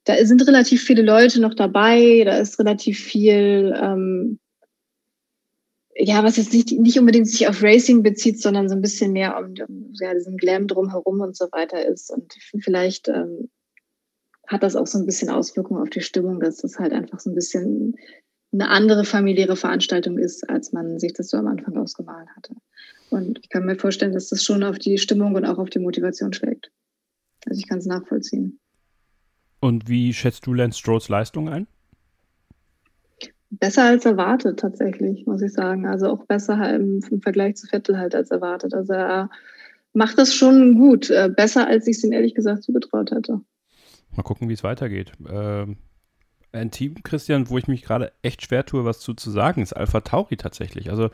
da 0.03 0.17
sind 0.25 0.45
relativ 0.45 0.83
viele 0.83 1.03
Leute 1.03 1.39
noch 1.39 1.53
dabei, 1.53 2.23
da 2.25 2.37
ist 2.37 2.59
relativ 2.59 2.99
viel, 2.99 3.73
ähm, 3.81 4.39
ja, 5.95 6.21
was 6.21 6.35
jetzt 6.35 6.51
nicht, 6.51 6.73
nicht 6.73 6.99
unbedingt 6.99 7.29
sich 7.29 7.47
auf 7.47 7.63
Racing 7.63 8.03
bezieht, 8.03 8.41
sondern 8.41 8.67
so 8.67 8.75
ein 8.75 8.81
bisschen 8.81 9.13
mehr 9.13 9.37
um, 9.37 9.53
um 9.65 9.93
ja, 10.01 10.13
diesen 10.13 10.35
Glam 10.35 10.67
drumherum 10.67 11.21
und 11.21 11.37
so 11.37 11.45
weiter 11.53 11.85
ist. 11.85 12.11
Und 12.11 12.33
vielleicht 12.59 13.07
ähm, 13.07 13.49
hat 14.47 14.63
das 14.63 14.75
auch 14.75 14.87
so 14.87 14.97
ein 14.97 15.05
bisschen 15.05 15.29
Auswirkungen 15.29 15.81
auf 15.81 15.89
die 15.89 16.01
Stimmung, 16.01 16.41
dass 16.41 16.57
das 16.57 16.77
halt 16.77 16.91
einfach 16.91 17.21
so 17.21 17.29
ein 17.29 17.35
bisschen 17.35 17.95
eine 18.53 18.69
andere 18.69 19.05
familiäre 19.05 19.55
Veranstaltung 19.55 20.17
ist, 20.17 20.49
als 20.49 20.73
man 20.73 20.99
sich 20.99 21.13
das 21.13 21.29
so 21.29 21.37
am 21.37 21.47
Anfang 21.47 21.77
ausgemalt 21.77 22.27
hatte. 22.35 22.55
Und 23.09 23.39
ich 23.41 23.49
kann 23.49 23.65
mir 23.65 23.75
vorstellen, 23.75 24.13
dass 24.13 24.29
das 24.29 24.43
schon 24.43 24.63
auf 24.63 24.79
die 24.79 24.97
Stimmung 24.97 25.35
und 25.35 25.45
auch 25.45 25.57
auf 25.57 25.69
die 25.69 25.79
Motivation 25.79 26.33
schlägt. 26.33 26.71
Also 27.45 27.59
ich 27.59 27.67
kann 27.67 27.79
es 27.79 27.85
nachvollziehen. 27.85 28.59
Und 29.59 29.87
wie 29.87 30.13
schätzt 30.13 30.45
du 30.45 30.53
Lance 30.53 30.79
Strolls 30.79 31.09
Leistung 31.09 31.49
ein? 31.49 31.67
Besser 33.51 33.83
als 33.83 34.05
erwartet, 34.05 34.59
tatsächlich, 34.59 35.25
muss 35.25 35.41
ich 35.41 35.53
sagen. 35.53 35.85
Also 35.85 36.07
auch 36.07 36.25
besser 36.25 36.73
im, 36.73 37.01
im 37.09 37.21
Vergleich 37.21 37.55
zu 37.57 37.67
Vettel 37.67 37.97
halt 37.97 38.15
als 38.15 38.31
erwartet. 38.31 38.73
Also 38.73 38.93
er 38.93 39.29
macht 39.93 40.17
das 40.17 40.33
schon 40.33 40.75
gut. 40.75 41.09
Äh, 41.09 41.29
besser, 41.35 41.67
als 41.67 41.87
ich 41.87 41.97
es 41.97 42.03
ihm 42.03 42.13
ehrlich 42.13 42.33
gesagt 42.33 42.63
zugetraut 42.63 43.11
hätte. 43.11 43.41
Mal 44.15 44.23
gucken, 44.23 44.49
wie 44.49 44.53
es 44.53 44.63
weitergeht. 44.63 45.11
Ähm, 45.29 45.77
ein 46.53 46.71
Team, 46.71 46.95
Christian, 47.03 47.49
wo 47.49 47.57
ich 47.57 47.67
mich 47.67 47.83
gerade 47.83 48.11
echt 48.21 48.43
schwer 48.43 48.65
tue, 48.65 48.85
was 48.85 48.99
zu, 48.99 49.13
zu 49.13 49.31
sagen, 49.31 49.61
ist 49.61 49.73
Alpha 49.73 50.01
Tauri 50.01 50.37
tatsächlich. 50.37 50.89
Also, 50.89 51.09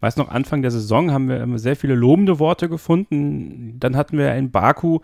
weiß 0.00 0.16
noch, 0.16 0.28
Anfang 0.28 0.62
der 0.62 0.70
Saison 0.70 1.10
haben 1.10 1.28
wir, 1.28 1.40
haben 1.40 1.58
sehr 1.58 1.76
viele 1.76 1.94
lobende 1.94 2.38
Worte 2.38 2.68
gefunden. 2.68 3.78
Dann 3.80 3.96
hatten 3.96 4.18
wir 4.18 4.34
in 4.34 4.50
Baku 4.50 5.00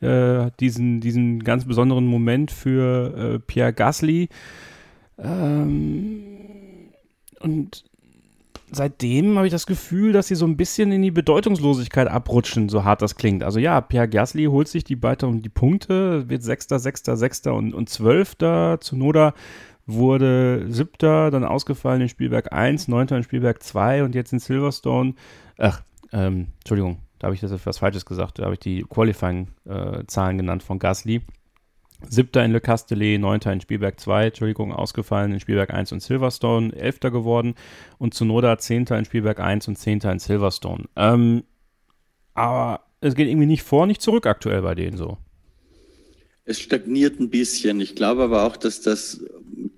äh, 0.00 0.50
diesen, 0.60 1.00
diesen 1.00 1.44
ganz 1.44 1.64
besonderen 1.66 2.06
Moment 2.06 2.50
für 2.50 3.34
äh, 3.34 3.38
Pierre 3.40 3.72
Gasly. 3.72 4.28
Ähm, 5.18 6.24
und 7.40 7.84
seitdem 8.70 9.36
habe 9.36 9.46
ich 9.46 9.52
das 9.52 9.66
Gefühl, 9.66 10.12
dass 10.12 10.28
sie 10.28 10.34
so 10.34 10.46
ein 10.46 10.56
bisschen 10.56 10.92
in 10.92 11.02
die 11.02 11.10
Bedeutungslosigkeit 11.10 12.08
abrutschen, 12.08 12.68
so 12.68 12.84
hart 12.84 13.02
das 13.02 13.16
klingt. 13.16 13.42
Also 13.42 13.58
ja, 13.58 13.80
Pierre 13.80 14.08
Gasly 14.08 14.46
holt 14.46 14.68
sich 14.68 14.84
die 14.84 15.02
weiter 15.02 15.28
um 15.28 15.42
die 15.42 15.48
Punkte, 15.48 16.28
wird 16.28 16.42
Sechster, 16.42 16.78
Sechster, 16.78 17.16
Sechster 17.16 17.54
und, 17.54 17.74
und 17.74 17.88
Zwölfter. 17.88 18.78
Zunoda 18.80 19.34
wurde 19.86 20.66
Siebter, 20.68 21.30
dann 21.30 21.44
ausgefallen 21.44 22.02
in 22.02 22.08
Spielberg 22.08 22.52
1, 22.52 22.88
Neunter 22.88 23.16
in 23.16 23.22
Spielberg 23.22 23.62
2 23.62 24.04
und 24.04 24.14
jetzt 24.14 24.32
in 24.32 24.38
Silverstone. 24.38 25.14
Ach, 25.56 25.82
ähm, 26.12 26.48
Entschuldigung, 26.60 26.98
da 27.18 27.26
habe 27.26 27.34
ich 27.34 27.40
das 27.40 27.50
etwas 27.50 27.78
Falsches 27.78 28.04
gesagt. 28.04 28.38
Da 28.38 28.44
habe 28.44 28.54
ich 28.54 28.60
die 28.60 28.82
Qualifying-Zahlen 28.82 30.36
äh, 30.36 30.40
genannt 30.40 30.62
von 30.62 30.78
Gasly. 30.78 31.22
Siebter 32.06 32.44
in 32.44 32.52
Le 32.52 32.60
Castellet, 32.60 33.18
neunter 33.18 33.52
in 33.52 33.60
Spielberg 33.60 33.98
2, 33.98 34.26
Entschuldigung, 34.26 34.72
ausgefallen 34.72 35.32
in 35.32 35.40
Spielberg 35.40 35.70
1 35.70 35.92
und 35.92 36.00
Silverstone, 36.00 36.74
elfter 36.74 37.10
geworden 37.10 37.54
und 37.98 38.14
Zunoda 38.14 38.58
zehnter 38.58 38.98
in 38.98 39.04
Spielberg 39.04 39.40
1 39.40 39.68
und 39.68 39.76
zehnter 39.76 40.12
in 40.12 40.18
Silverstone. 40.18 40.84
Ähm, 40.96 41.44
aber 42.34 42.84
es 43.00 43.14
geht 43.14 43.28
irgendwie 43.28 43.46
nicht 43.46 43.62
vor, 43.62 43.86
nicht 43.86 44.02
zurück 44.02 44.26
aktuell 44.26 44.62
bei 44.62 44.74
denen 44.74 44.96
so. 44.96 45.18
Es 46.48 46.60
stagniert 46.60 47.20
ein 47.20 47.28
bisschen. 47.28 47.78
Ich 47.82 47.94
glaube 47.94 48.22
aber 48.22 48.44
auch, 48.44 48.56
dass 48.56 48.80
das 48.80 49.20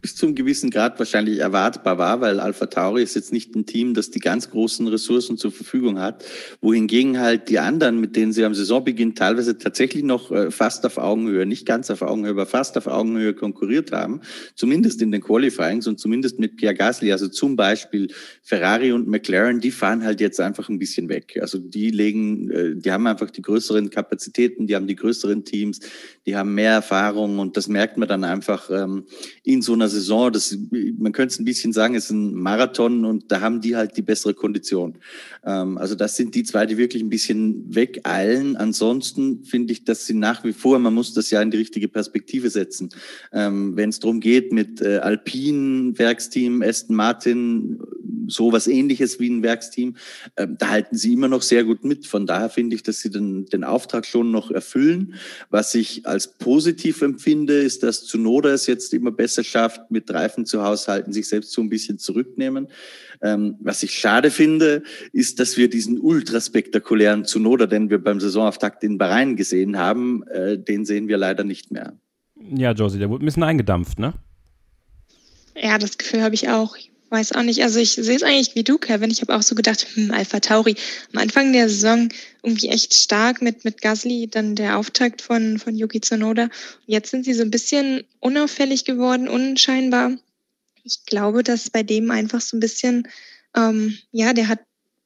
bis 0.01 0.15
zu 0.15 0.27
einem 0.27 0.35
gewissen 0.35 0.71
Grad 0.71 0.99
wahrscheinlich 0.99 1.39
erwartbar 1.39 1.99
war, 1.99 2.21
weil 2.21 2.41
Alpha 2.41 2.67
Tauri 2.67 3.03
ist 3.03 3.15
jetzt 3.15 3.33
nicht 3.33 3.55
ein 3.55 3.67
Team, 3.67 3.95
das 3.95 4.11
die 4.11 4.19
ganz 4.19 4.51
großen 4.51 4.87
Ressourcen 4.89 5.37
zur 5.37 5.53
Verfügung 5.53 5.99
hat, 5.99 6.25
wohingegen 6.61 7.21
halt 7.21 7.49
die 7.49 7.59
anderen, 7.59 8.01
mit 8.01 8.17
denen 8.17 8.33
sie 8.33 8.45
am 8.45 8.55
Saisonbeginn 8.55 9.15
teilweise 9.15 9.59
tatsächlich 9.59 10.03
noch 10.03 10.31
äh, 10.31 10.51
fast 10.51 10.87
auf 10.87 10.99
Augenhöhe, 10.99 11.47
nicht 11.47 11.67
ganz 11.67 11.91
auf 11.91 12.03
Augenhöhe, 12.03 12.31
aber 12.31 12.47
fast 12.47 12.77
auf 12.79 12.87
Augenhöhe 12.87 13.35
konkurriert 13.35 13.93
haben, 13.93 14.21
zumindest 14.55 15.03
in 15.03 15.11
den 15.11 15.21
Qualifyings 15.21 15.87
und 15.87 15.99
zumindest 15.99 16.39
mit 16.39 16.57
Pierre 16.57 16.75
Gasly, 16.75 17.13
also 17.13 17.29
zum 17.29 17.57
Beispiel 17.57 18.09
Ferrari 18.43 18.93
und 18.93 19.09
McLaren, 19.09 19.61
die 19.61 19.71
fahren 19.71 20.05
halt 20.05 20.21
jetzt 20.21 20.41
einfach 20.41 20.69
ein 20.69 20.79
bisschen 20.79 21.09
weg. 21.09 21.39
Also 21.41 21.59
die 21.59 21.91
legen, 21.91 22.51
äh, 22.51 22.77
die 22.77 22.91
haben 22.91 23.07
einfach 23.07 23.31
die 23.31 23.43
größeren 23.43 23.91
Kapazitäten, 23.91 24.67
die 24.67 24.77
haben 24.77 24.87
die 24.87 24.97
größeren 24.97 25.45
Teams, 25.45 25.81
die 26.27 26.37
haben 26.37 26.55
mehr 26.61 26.73
Erfahrung 26.73 27.39
und 27.39 27.57
das 27.57 27.69
merkt 27.69 27.97
man 27.97 28.07
dann 28.07 28.23
einfach 28.23 28.71
ähm, 28.71 29.05
in 29.45 29.63
so 29.63 29.73
einer 29.73 29.89
Saison, 29.89 30.31
das, 30.31 30.57
man 30.99 31.13
könnte 31.13 31.33
es 31.33 31.41
ein 31.41 31.47
bisschen 31.47 31.73
sagen, 31.73 31.95
es 31.95 32.05
ist 32.05 32.11
ein 32.11 32.35
Marathon 32.35 33.07
und 33.07 33.33
da 33.33 33.41
haben 33.41 33.63
die 33.63 33.77
halt 33.77 33.97
die 33.97 34.03
bessere 34.03 34.35
Kondition. 34.35 34.99
Ähm, 35.45 35.79
also 35.79 35.95
das 35.95 36.17
sind 36.17 36.35
die 36.35 36.45
zwei, 36.45 36.67
die 36.67 36.77
wirklich 36.77 37.03
ein 37.03 37.09
bisschen 37.09 37.75
wegeilen. 37.75 38.57
Ansonsten 38.57 39.43
finde 39.45 39.73
ich, 39.73 39.85
dass 39.85 40.07
sie 40.07 40.15
nach 40.15 40.45
wie 40.45 40.53
vor, 40.53 40.79
man 40.79 40.93
muss 40.93 41.15
das 41.15 41.31
ja 41.31 41.41
in 41.41 41.51
die 41.51 41.57
richtige 41.57 41.89
Perspektive 41.89 42.51
setzen. 42.51 42.91
Ähm, 43.33 43.75
Wenn 43.77 43.89
es 43.89 44.01
darum 44.01 44.21
geht, 44.21 44.53
mit 44.53 44.83
äh, 44.83 44.99
Alpine, 44.99 45.99
Werksteam, 45.99 46.63
Aston 46.63 46.97
Martin, 46.97 47.81
so 48.27 48.53
was 48.53 48.67
ähnliches 48.67 49.19
wie 49.19 49.31
ein 49.31 49.43
Werksteam, 49.43 49.97
äh, 50.37 50.47
da 50.59 50.69
halten 50.69 50.97
sie 50.97 51.15
immer 51.15 51.29
noch 51.29 51.43
sehr 51.43 51.65
gut 51.65 51.85
mit. 51.85 52.07
Von 52.07 52.27
daher 52.27 52.51
finde 52.51 52.77
ich, 52.77 52.83
dass 52.83 53.01
sie 53.01 53.11
den, 53.11 53.47
den 53.47 53.65
Auftrag 53.65 54.05
schon 54.05 54.31
noch 54.31 54.51
erfüllen. 54.51 55.15
Was 55.49 55.75
ich 55.75 56.07
als 56.07 56.27
positiv 56.51 57.01
empfinde, 57.03 57.53
ist, 57.61 57.85
dass 57.85 58.05
Zunoda 58.07 58.49
es 58.49 58.67
jetzt 58.67 58.93
immer 58.93 59.13
besser 59.13 59.45
schafft, 59.45 59.89
mit 59.89 60.13
Reifen 60.13 60.47
zu 60.47 60.65
haushalten, 60.65 61.13
sich 61.13 61.29
selbst 61.29 61.53
so 61.53 61.61
ein 61.61 61.69
bisschen 61.69 62.01
zurücknehmen. 62.01 62.67
Ähm, 63.23 63.55
was 63.61 63.85
ich 63.85 63.95
schade 63.95 64.33
finde, 64.33 64.83
ist, 65.13 65.39
dass 65.39 65.57
wir 65.57 65.71
diesen 65.71 66.01
ultraspektakulären 66.01 67.25
Zunoda, 67.25 67.67
den 67.67 67.89
wir 67.89 68.03
beim 68.03 68.19
Saisonauftakt 68.19 68.83
in 68.83 68.99
Bahrain 68.99 69.37
gesehen 69.37 69.79
haben, 69.79 70.25
äh, 70.25 70.59
den 70.59 70.85
sehen 70.85 71.07
wir 71.07 71.19
leider 71.19 71.45
nicht 71.45 71.71
mehr. 71.71 71.93
Ja, 72.53 72.73
Josie, 72.73 72.99
der 72.99 73.11
wurde 73.11 73.25
ein 73.25 73.27
bisschen 73.27 73.45
eingedampft, 73.45 74.01
ne? 74.01 74.15
Ja, 75.55 75.79
das 75.79 75.99
Gefühl 75.99 76.23
habe 76.23 76.35
ich 76.35 76.49
auch. 76.49 76.75
Weiß 77.11 77.33
auch 77.33 77.43
nicht. 77.43 77.63
Also 77.65 77.81
ich 77.81 77.93
sehe 77.93 78.15
es 78.15 78.23
eigentlich 78.23 78.55
wie 78.55 78.63
du, 78.63 78.79
Kevin. 78.79 79.11
Ich 79.11 79.21
habe 79.21 79.35
auch 79.35 79.43
so 79.43 79.57
gedacht, 79.57 79.85
hm, 79.95 80.13
Alpha 80.13 80.39
Tauri. 80.39 80.77
Am 81.13 81.21
Anfang 81.21 81.53
der 81.53 81.69
Saison 81.69 82.09
irgendwie 82.45 82.69
echt 82.69 82.95
stark 82.95 83.43
mit, 83.43 83.65
mit 83.65 83.83
Gasly, 83.83 84.29
dann 84.29 84.55
der 84.55 84.79
Auftakt 84.79 85.21
von, 85.21 85.59
von 85.59 85.77
Yuki 85.77 86.01
Tsunoda. 86.01 86.49
Jetzt 86.87 87.11
sind 87.11 87.25
sie 87.25 87.35
so 87.35 87.43
ein 87.43 87.51
bisschen 87.51 88.05
unauffällig 88.21 88.85
geworden, 88.85 89.29
unscheinbar. 89.29 90.13
Ich 90.85 91.05
glaube, 91.05 91.43
dass 91.43 91.69
bei 91.69 91.83
dem 91.83 92.13
einfach 92.13 92.41
so 92.41 92.57
ein 92.57 92.61
bisschen, 92.61 93.09
ähm, 93.57 93.99
ja, 94.13 94.33
der 94.33 94.47
hat 94.47 94.61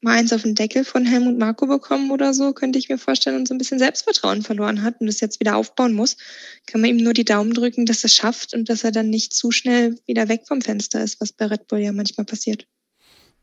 mal 0.04 0.18
eins 0.18 0.32
auf 0.32 0.42
den 0.42 0.54
Deckel 0.54 0.84
von 0.84 1.04
Helmut 1.04 1.38
Marco 1.38 1.66
bekommen 1.66 2.10
oder 2.10 2.34
so, 2.34 2.52
könnte 2.52 2.78
ich 2.78 2.88
mir 2.88 2.98
vorstellen, 2.98 3.36
und 3.36 3.48
so 3.48 3.54
ein 3.54 3.58
bisschen 3.58 3.78
Selbstvertrauen 3.78 4.42
verloren 4.42 4.82
hat 4.82 5.00
und 5.00 5.06
das 5.06 5.20
jetzt 5.20 5.40
wieder 5.40 5.56
aufbauen 5.56 5.94
muss, 5.94 6.16
kann 6.66 6.80
man 6.80 6.90
ihm 6.90 6.98
nur 6.98 7.14
die 7.14 7.24
Daumen 7.24 7.54
drücken, 7.54 7.86
dass 7.86 8.04
er 8.04 8.06
es 8.06 8.14
schafft 8.14 8.54
und 8.54 8.68
dass 8.68 8.84
er 8.84 8.92
dann 8.92 9.10
nicht 9.10 9.32
zu 9.32 9.50
schnell 9.50 9.96
wieder 10.06 10.28
weg 10.28 10.42
vom 10.46 10.60
Fenster 10.60 11.02
ist, 11.02 11.20
was 11.20 11.32
bei 11.32 11.46
Red 11.46 11.66
Bull 11.66 11.80
ja 11.80 11.92
manchmal 11.92 12.26
passiert. 12.26 12.66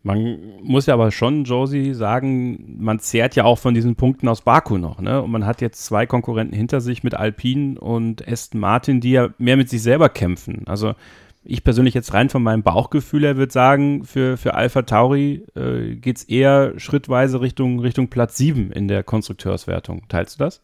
Man 0.03 0.59
muss 0.63 0.87
ja 0.87 0.95
aber 0.95 1.11
schon, 1.11 1.43
Josie, 1.43 1.93
sagen, 1.93 2.77
man 2.79 2.99
zehrt 2.99 3.35
ja 3.35 3.43
auch 3.43 3.59
von 3.59 3.75
diesen 3.75 3.95
Punkten 3.95 4.27
aus 4.27 4.41
Baku 4.41 4.79
noch. 4.79 4.99
Ne? 4.99 5.21
Und 5.21 5.29
man 5.29 5.45
hat 5.45 5.61
jetzt 5.61 5.85
zwei 5.85 6.07
Konkurrenten 6.07 6.55
hinter 6.55 6.81
sich 6.81 7.03
mit 7.03 7.13
Alpine 7.13 7.79
und 7.79 8.27
Aston 8.27 8.59
Martin, 8.59 8.99
die 8.99 9.11
ja 9.11 9.29
mehr 9.37 9.57
mit 9.57 9.69
sich 9.69 9.83
selber 9.83 10.09
kämpfen. 10.09 10.63
Also 10.65 10.95
ich 11.43 11.63
persönlich 11.63 11.93
jetzt 11.93 12.13
rein 12.13 12.29
von 12.29 12.43
meinem 12.43 12.63
Bauchgefühl 12.63 13.23
her 13.23 13.37
würde 13.37 13.51
sagen, 13.51 14.05
für, 14.05 14.37
für 14.37 14.53
Alpha 14.53 14.83
Tauri 14.83 15.45
äh, 15.55 15.95
geht 15.95 16.17
es 16.17 16.23
eher 16.23 16.79
schrittweise 16.79 17.41
Richtung, 17.41 17.79
Richtung 17.79 18.09
Platz 18.09 18.37
7 18.37 18.71
in 18.71 18.87
der 18.87 19.03
Konstrukteurswertung. 19.03 20.07
Teilst 20.07 20.35
du 20.35 20.43
das? 20.43 20.61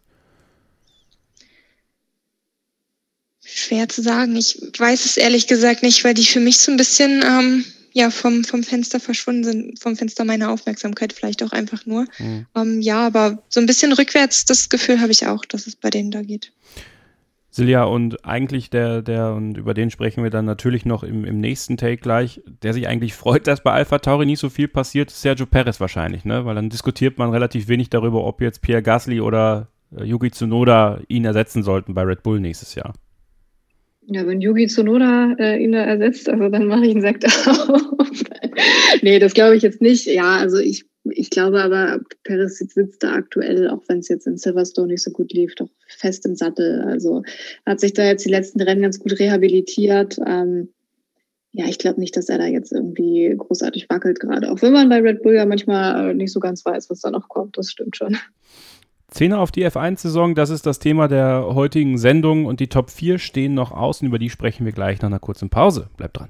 Schwer 3.44 3.88
zu 3.90 4.02
sagen. 4.02 4.36
Ich 4.36 4.60
weiß 4.78 5.06
es 5.06 5.18
ehrlich 5.18 5.48
gesagt 5.48 5.82
nicht, 5.82 6.04
weil 6.04 6.14
die 6.14 6.26
für 6.26 6.42
mich 6.42 6.58
so 6.58 6.72
ein 6.72 6.78
bisschen 6.78 7.24
ähm, 7.26 7.66
ja, 7.94 8.12
vom, 8.12 8.44
vom 8.44 8.62
Fenster 8.62 9.00
verschwunden 9.00 9.44
sind, 9.44 9.80
vom 9.80 9.96
Fenster 9.96 10.26
meiner 10.26 10.52
Aufmerksamkeit 10.52 11.14
vielleicht 11.14 11.42
auch 11.42 11.52
einfach 11.52 11.86
nur. 11.88 12.06
Mhm. 12.20 12.46
Ähm, 12.56 12.82
ja, 12.82 13.08
aber 13.08 13.42
so 13.50 13.60
ein 13.60 13.66
bisschen 13.66 13.94
rückwärts, 13.94 14.46
das 14.46 14.70
Gefühl 14.70 15.02
habe 15.02 15.12
ich 15.12 15.26
auch, 15.26 15.46
dass 15.46 15.66
es 15.66 15.76
bei 15.76 15.90
denen 15.90 16.12
da 16.12 16.22
geht. 16.22 16.52
Silja, 17.58 17.86
und 17.86 18.24
eigentlich 18.24 18.70
der, 18.70 19.02
der, 19.02 19.34
und 19.34 19.58
über 19.58 19.74
den 19.74 19.90
sprechen 19.90 20.22
wir 20.22 20.30
dann 20.30 20.46
natürlich 20.46 20.86
noch 20.86 21.02
im, 21.02 21.26
im 21.26 21.40
nächsten 21.40 21.76
Take 21.76 21.98
gleich, 21.98 22.40
der 22.62 22.72
sich 22.72 22.88
eigentlich 22.88 23.16
freut, 23.16 23.48
dass 23.48 23.64
bei 23.64 23.72
Alpha 23.72 23.98
Tauri 23.98 24.28
nicht 24.28 24.38
so 24.38 24.50
viel 24.50 24.68
passiert, 24.68 25.10
Sergio 25.10 25.48
Perez 25.48 25.80
wahrscheinlich, 25.80 26.24
ne? 26.24 26.46
Weil 26.46 26.54
dann 26.54 26.70
diskutiert 26.70 27.18
man 27.18 27.32
relativ 27.32 27.68
wenig 27.68 27.90
darüber, 27.90 28.26
ob 28.26 28.42
jetzt 28.42 28.62
Pierre 28.62 28.84
Gasly 28.84 29.22
oder 29.22 29.70
äh, 29.98 30.04
Yuki 30.04 30.30
Tsunoda 30.30 31.00
ihn 31.08 31.26
ersetzen 31.26 31.64
sollten 31.64 31.96
bei 31.96 32.04
Red 32.04 32.22
Bull 32.22 32.40
nächstes 32.40 32.76
Jahr. 32.76 32.94
Ja, 34.06 34.28
wenn 34.28 34.40
Yuki 34.40 34.68
Tsunoda 34.68 35.34
äh, 35.40 35.58
ihn 35.58 35.72
da 35.72 35.80
ersetzt, 35.80 36.30
also 36.30 36.50
dann 36.50 36.68
mache 36.68 36.86
ich 36.86 36.92
einen 36.92 37.02
Sekt 37.02 37.26
auf. 37.48 37.82
nee, 39.02 39.18
das 39.18 39.34
glaube 39.34 39.56
ich 39.56 39.64
jetzt 39.64 39.82
nicht. 39.82 40.06
Ja, 40.06 40.38
also 40.38 40.60
ich 40.60 40.86
ich 41.12 41.30
glaube 41.30 41.62
aber, 41.62 42.00
Perez 42.24 42.58
sitzt 42.58 43.04
da 43.04 43.14
aktuell, 43.14 43.70
auch 43.70 43.82
wenn 43.88 44.00
es 44.00 44.08
jetzt 44.08 44.28
in 44.28 44.38
Silverstone 44.38 44.88
nicht 44.88 45.04
so 45.04 45.12
gut 45.12 45.32
lief, 45.34 45.56
doch 45.56 45.70
fest 45.88 46.26
im 46.26 46.36
Sattel. 46.36 46.82
Also 46.82 47.24
hat 47.66 47.80
sich 47.80 47.94
da 47.94 48.04
jetzt 48.04 48.26
die 48.26 48.32
letzten 48.32 48.62
Rennen 48.62 48.82
ganz 48.82 49.00
gut 49.00 49.20
rehabilitiert. 49.20 50.20
Ähm, 50.26 50.70
ja, 51.54 51.66
ich 51.66 51.80
glaube 51.80 52.00
nicht, 52.00 52.16
dass 52.16 52.30
er 52.30 52.38
da 52.38 52.46
jetzt 52.46 52.72
irgendwie 52.72 53.34
großartig 53.36 53.90
wackelt 53.90 54.20
gerade. 54.20 54.52
Auch 54.52 54.62
wenn 54.62 54.74
man 54.74 54.90
bei 54.90 55.00
Red 55.00 55.24
Bull 55.24 55.36
ja 55.36 55.46
manchmal 55.46 56.12
äh, 56.12 56.14
nicht 56.14 56.32
so 56.32 56.40
ganz 56.40 56.66
weiß, 56.66 56.90
was 56.90 57.02
da 57.02 57.10
noch 57.10 57.30
kommt. 57.30 57.58
Das 57.58 57.72
stimmt 57.72 57.98
schon. 57.98 58.18
Zehner 59.10 59.40
auf 59.40 59.52
die 59.52 59.66
F1-Saison, 59.66 60.36
das 60.36 60.50
ist 60.50 60.66
das 60.66 60.80
Thema 60.80 61.08
der 61.08 61.46
heutigen 61.56 61.98
Sendung 61.98 62.46
und 62.46 62.60
die 62.60 62.68
Top 62.68 62.92
4 62.92 63.20
stehen 63.20 63.54
noch 63.54 63.72
aus 63.72 64.02
und 64.02 64.08
über 64.08 64.20
die 64.20 64.30
sprechen 64.30 64.66
wir 64.66 64.74
gleich 64.74 65.02
nach 65.02 65.08
einer 65.08 65.20
kurzen 65.20 65.50
Pause. 65.50 65.90
Bleibt 65.96 66.20
dran. 66.20 66.30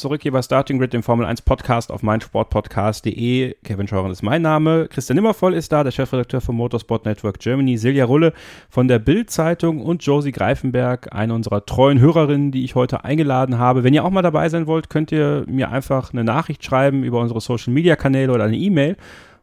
zurück 0.00 0.22
hier 0.22 0.32
bei 0.32 0.40
Starting 0.40 0.78
Grid, 0.78 0.94
dem 0.94 1.02
Formel 1.02 1.26
1 1.26 1.42
Podcast 1.42 1.92
auf 1.92 2.02
meinsportpodcast.de. 2.02 3.54
Kevin 3.62 3.86
Scheuren 3.86 4.10
ist 4.10 4.22
mein 4.22 4.40
Name. 4.40 4.88
Christian 4.88 5.16
Nimmervoll 5.16 5.52
ist 5.52 5.70
da, 5.72 5.84
der 5.84 5.90
Chefredakteur 5.90 6.40
vom 6.40 6.56
Motorsport 6.56 7.04
Network 7.04 7.38
Germany. 7.38 7.76
Silja 7.76 8.06
Rulle 8.06 8.32
von 8.70 8.88
der 8.88 8.98
Bild-Zeitung 8.98 9.82
und 9.82 10.02
Josie 10.02 10.32
Greifenberg, 10.32 11.14
eine 11.14 11.34
unserer 11.34 11.66
treuen 11.66 12.00
Hörerinnen, 12.00 12.50
die 12.50 12.64
ich 12.64 12.74
heute 12.74 13.04
eingeladen 13.04 13.58
habe. 13.58 13.84
Wenn 13.84 13.92
ihr 13.92 14.02
auch 14.02 14.10
mal 14.10 14.22
dabei 14.22 14.48
sein 14.48 14.66
wollt, 14.66 14.88
könnt 14.88 15.12
ihr 15.12 15.44
mir 15.46 15.70
einfach 15.70 16.14
eine 16.14 16.24
Nachricht 16.24 16.64
schreiben 16.64 17.04
über 17.04 17.20
unsere 17.20 17.42
Social 17.42 17.74
Media 17.74 17.94
Kanäle 17.94 18.32
oder 18.32 18.44
eine 18.44 18.56
E-Mail. 18.56 18.96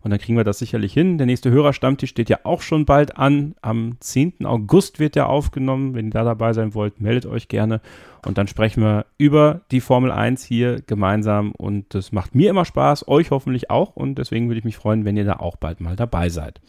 Und 0.07 0.11
dann 0.11 0.21
kriegen 0.21 0.37
wir 0.37 0.45
das 0.45 0.59
sicherlich 0.59 0.93
hin. 0.93 1.17
Der 1.17 1.27
nächste 1.27 1.51
Hörerstammtisch 1.51 2.11
steht 2.11 2.29
ja 2.29 2.39
auch 2.43 2.61
schon 2.61 2.85
bald 2.85 3.17
an. 3.17 3.55
Am 3.61 3.97
10. 3.99 4.45
August 4.45 5.01
wird 5.01 5.15
der 5.15 5.27
aufgenommen. 5.27 5.95
Wenn 5.95 6.05
ihr 6.05 6.11
da 6.11 6.23
dabei 6.23 6.53
sein 6.53 6.73
wollt, 6.73 7.01
meldet 7.01 7.25
euch 7.25 7.49
gerne. 7.49 7.81
Und 8.25 8.37
dann 8.37 8.47
sprechen 8.47 8.81
wir 8.81 9.05
über 9.17 9.59
die 9.69 9.81
Formel 9.81 10.13
1 10.13 10.45
hier 10.45 10.81
gemeinsam. 10.87 11.51
Und 11.51 11.93
das 11.93 12.13
macht 12.13 12.35
mir 12.35 12.49
immer 12.49 12.63
Spaß, 12.63 13.09
euch 13.09 13.31
hoffentlich 13.31 13.69
auch. 13.69 13.97
Und 13.97 14.17
deswegen 14.17 14.47
würde 14.47 14.59
ich 14.59 14.63
mich 14.63 14.77
freuen, 14.77 15.03
wenn 15.03 15.17
ihr 15.17 15.25
da 15.25 15.41
auch 15.41 15.57
bald 15.57 15.81
mal 15.81 15.97
dabei 15.97 16.29
seid. 16.29 16.61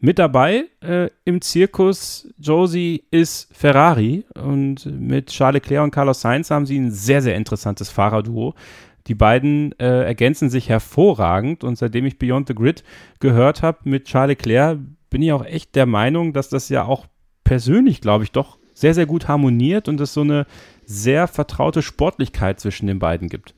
Mit 0.00 0.18
dabei 0.18 0.64
äh, 0.80 1.10
im 1.24 1.42
Zirkus 1.42 2.28
Josie 2.40 3.04
ist 3.12 3.56
Ferrari 3.56 4.24
und 4.34 4.84
mit 4.86 5.28
Charles 5.28 5.62
Leclerc 5.62 5.84
und 5.84 5.92
Carlos 5.92 6.22
Sainz 6.22 6.50
haben 6.50 6.66
sie 6.66 6.76
ein 6.76 6.90
sehr, 6.90 7.22
sehr 7.22 7.36
interessantes 7.36 7.88
Fahrerduo. 7.88 8.52
Die 9.06 9.14
beiden 9.14 9.78
äh, 9.78 10.04
ergänzen 10.04 10.48
sich 10.48 10.68
hervorragend 10.68 11.62
und 11.62 11.76
seitdem 11.76 12.06
ich 12.06 12.18
Beyond 12.18 12.48
the 12.48 12.54
Grid 12.54 12.84
gehört 13.20 13.62
habe 13.62 13.80
mit 13.84 14.06
Charles 14.06 14.38
Leclerc, 14.38 14.78
bin 15.10 15.22
ich 15.22 15.32
auch 15.32 15.44
echt 15.44 15.74
der 15.74 15.86
Meinung, 15.86 16.32
dass 16.32 16.48
das 16.48 16.68
ja 16.70 16.84
auch 16.84 17.06
persönlich, 17.44 18.00
glaube 18.00 18.24
ich, 18.24 18.32
doch 18.32 18.58
sehr, 18.72 18.94
sehr 18.94 19.06
gut 19.06 19.28
harmoniert 19.28 19.88
und 19.88 20.00
es 20.00 20.14
so 20.14 20.22
eine 20.22 20.46
sehr 20.84 21.28
vertraute 21.28 21.82
Sportlichkeit 21.82 22.60
zwischen 22.60 22.86
den 22.86 22.98
beiden 22.98 23.28
gibt. 23.28 23.54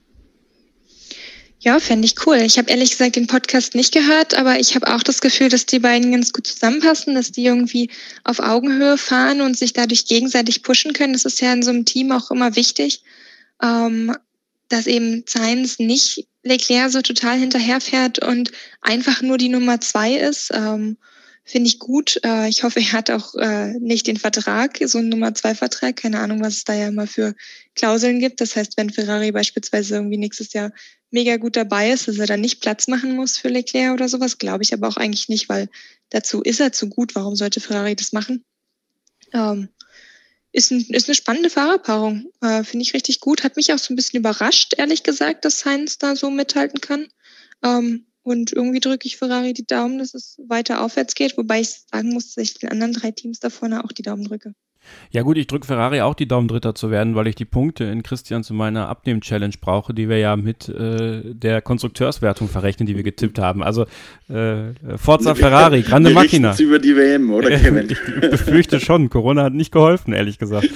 Ja, 1.59 1.81
fände 1.81 2.07
ich 2.07 2.15
cool. 2.27 2.37
Ich 2.37 2.59
habe 2.59 2.71
ehrlich 2.71 2.91
gesagt 2.91 3.17
den 3.17 3.27
Podcast 3.27 3.75
nicht 3.75 3.95
gehört, 3.95 4.39
aber 4.39 4.61
ich 4.61 4.75
habe 4.75 4.95
auch 4.95 5.03
das 5.03 5.21
Gefühl, 5.21 5.49
dass 5.49 5.65
die 5.65 5.79
beiden 5.79 6.13
ganz 6.13 6.33
gut 6.33 6.47
zusammenpassen, 6.47 7.15
dass 7.15 7.33
die 7.33 7.45
irgendwie 7.45 7.91
auf 8.25 8.41
Augenhöhe 8.41 8.99
fahren 8.99 9.41
und 9.41 9.57
sich 9.57 9.73
dadurch 9.73 10.07
gegenseitig 10.07 10.63
pushen 10.63 10.93
können. 10.93 11.15
Das 11.15 11.25
ist 11.25 11.41
ja 11.41 11.53
in 11.53 11.63
so 11.63 11.71
einem 11.71 11.85
Team 11.85 12.13
auch 12.13 12.31
immer 12.31 12.55
wichtig. 12.57 13.03
Ähm, 13.63 14.15
dass 14.69 14.87
eben 14.87 15.25
Sainz 15.27 15.79
nicht 15.79 16.27
Leclerc 16.43 16.91
so 16.91 17.03
total 17.03 17.39
hinterherfährt 17.39 18.25
und 18.25 18.53
einfach 18.81 19.23
nur 19.23 19.39
die 19.39 19.49
Nummer 19.49 19.81
zwei 19.81 20.15
ist. 20.15 20.51
Ähm, 20.53 20.97
Finde 21.49 21.69
ich 21.69 21.79
gut. 21.79 22.19
Äh, 22.25 22.49
ich 22.49 22.65
hoffe, 22.65 22.81
er 22.81 22.93
hat 22.93 23.09
auch 23.09 23.37
äh, 23.37 23.75
nicht 23.79 24.09
den 24.09 24.17
Vertrag, 24.17 24.79
so 24.85 24.99
einen 24.99 25.11
Nummer-2-Vertrag. 25.11 25.95
Keine 25.95 26.19
Ahnung, 26.19 26.43
was 26.43 26.57
es 26.57 26.65
da 26.65 26.75
ja 26.75 26.89
immer 26.89 27.07
für 27.07 27.37
Klauseln 27.77 28.19
gibt. 28.19 28.41
Das 28.41 28.57
heißt, 28.57 28.77
wenn 28.77 28.91
Ferrari 28.91 29.31
beispielsweise 29.31 29.95
irgendwie 29.95 30.19
nächstes 30.19 30.53
Jahr 30.55 30.73
mega 31.13 31.37
gut 31.37 31.55
dabei 31.55 31.93
ist, 31.93 32.09
dass 32.09 32.19
er 32.19 32.27
dann 32.27 32.41
nicht 32.41 32.61
Platz 32.61 32.89
machen 32.89 33.15
muss 33.15 33.39
für 33.39 33.49
Leclerc 33.49 33.95
oder 33.95 34.09
sowas, 34.09 34.39
glaube 34.39 34.65
ich 34.65 34.73
aber 34.73 34.89
auch 34.89 34.97
eigentlich 34.97 35.29
nicht, 35.29 35.49
weil 35.49 35.69
dazu 36.11 36.43
ist 36.43 36.59
er 36.59 36.73
zu 36.73 36.89
gut. 36.89 37.15
Warum 37.15 37.37
sollte 37.37 37.61
Ferrari 37.61 37.95
das 37.95 38.13
machen? 38.13 38.45
Ähm, 39.33 39.69
ist, 40.57 40.71
ein, 40.71 40.81
ist 40.89 41.07
eine 41.07 41.15
spannende 41.15 41.51
Fahrerpaarung. 41.51 42.33
Äh, 42.41 42.65
Finde 42.65 42.83
ich 42.83 42.95
richtig 42.95 43.21
gut. 43.21 43.45
Hat 43.45 43.57
mich 43.57 43.73
auch 43.73 43.79
so 43.79 43.93
ein 43.93 43.97
bisschen 43.97 44.21
überrascht, 44.21 44.73
ehrlich 44.79 45.03
gesagt, 45.03 45.45
dass 45.45 45.61
Sainz 45.61 45.99
da 45.99 46.17
so 46.17 46.31
mithalten 46.31 46.81
kann. 46.81 47.09
Ähm, 47.63 48.07
und 48.23 48.53
irgendwie 48.53 48.81
drücke 48.81 49.07
ich 49.07 49.19
Ferrari 49.19 49.53
die 49.53 49.67
Daumen, 49.67 49.99
dass 49.99 50.15
es 50.15 50.39
weiter 50.49 50.81
aufwärts 50.81 51.15
geht, 51.15 51.37
wobei 51.37 51.61
ich 51.61 51.83
sagen 51.93 52.09
muss, 52.09 52.35
dass 52.35 52.43
ich 52.43 52.55
den 52.55 52.71
anderen 52.71 52.95
drei 52.95 53.11
Teams 53.11 53.39
da 53.39 53.51
vorne 53.51 53.85
auch 53.85 53.93
die 53.93 54.03
Daumen 54.03 54.25
drücke. 54.25 54.55
Ja 55.11 55.23
gut, 55.23 55.37
ich 55.39 55.47
drücke 55.47 55.67
Ferrari 55.67 56.01
auch 56.01 56.15
die 56.15 56.29
Daumen 56.29 56.49
Dritter 56.49 56.75
zu 56.75 56.91
werden, 56.91 57.15
weil 57.15 57.27
ich 57.27 57.35
die 57.35 57.45
Punkte 57.45 57.85
in 57.85 58.03
Christian 58.03 58.43
zu 58.43 58.55
meiner 58.55 58.89
Abnehm-Challenge 58.89 59.55
brauche, 59.61 59.95
die 59.95 60.09
wir 60.09 60.19
ja 60.19 60.37
mit 60.37 60.69
äh, 60.69 61.23
der 61.35 61.63
Konstrukteurswertung 61.63 62.49
verrechnen, 62.49 62.87
die 62.87 62.97
wir 62.97 63.03
getippt 63.03 63.39
haben. 63.39 63.63
Also 63.63 63.87
äh, 64.29 64.75
Forza 64.97 65.35
Ferrari, 65.35 65.83
grande 65.87 66.11
Machina. 66.11 66.55
über 66.59 66.79
die 66.79 66.97
WM, 66.97 67.31
oder 67.33 67.51
Kevin? 67.59 67.89
ich 67.91 68.31
befürchte 68.31 68.81
schon. 68.81 69.11
Corona 69.11 69.45
hat 69.45 69.55
nicht 69.55 69.73
geholfen, 69.73 70.13
ehrlich 70.13 70.39
gesagt. 70.39 70.69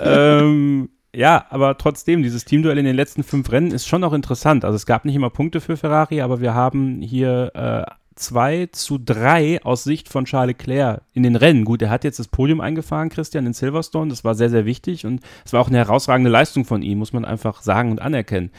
ähm, 0.00 0.90
ja, 1.14 1.44
aber 1.50 1.76
trotzdem, 1.76 2.22
dieses 2.22 2.44
Teamduell 2.44 2.78
in 2.78 2.84
den 2.84 2.94
letzten 2.94 3.24
fünf 3.24 3.50
Rennen 3.50 3.72
ist 3.72 3.88
schon 3.88 4.04
auch 4.04 4.12
interessant. 4.12 4.64
Also 4.64 4.76
es 4.76 4.86
gab 4.86 5.04
nicht 5.04 5.16
immer 5.16 5.30
Punkte 5.30 5.60
für 5.60 5.76
Ferrari, 5.76 6.20
aber 6.20 6.40
wir 6.40 6.54
haben 6.54 7.00
hier 7.00 7.50
äh, 7.54 7.90
2 8.14 8.68
zu 8.72 8.98
3 8.98 9.62
aus 9.62 9.84
Sicht 9.84 10.08
von 10.08 10.24
Charles 10.24 10.56
Leclerc 10.58 11.02
in 11.12 11.22
den 11.22 11.36
Rennen. 11.36 11.64
Gut, 11.64 11.82
er 11.82 11.90
hat 11.90 12.04
jetzt 12.04 12.18
das 12.18 12.28
Podium 12.28 12.60
eingefahren, 12.60 13.08
Christian, 13.08 13.46
in 13.46 13.52
Silverstone. 13.52 14.10
Das 14.10 14.24
war 14.24 14.34
sehr, 14.34 14.50
sehr 14.50 14.66
wichtig 14.66 15.06
und 15.06 15.20
es 15.44 15.52
war 15.52 15.60
auch 15.60 15.68
eine 15.68 15.78
herausragende 15.78 16.30
Leistung 16.30 16.64
von 16.64 16.82
ihm, 16.82 16.98
muss 16.98 17.12
man 17.12 17.24
einfach 17.24 17.62
sagen 17.62 17.90
und 17.90 18.00
anerkennen. 18.00 18.50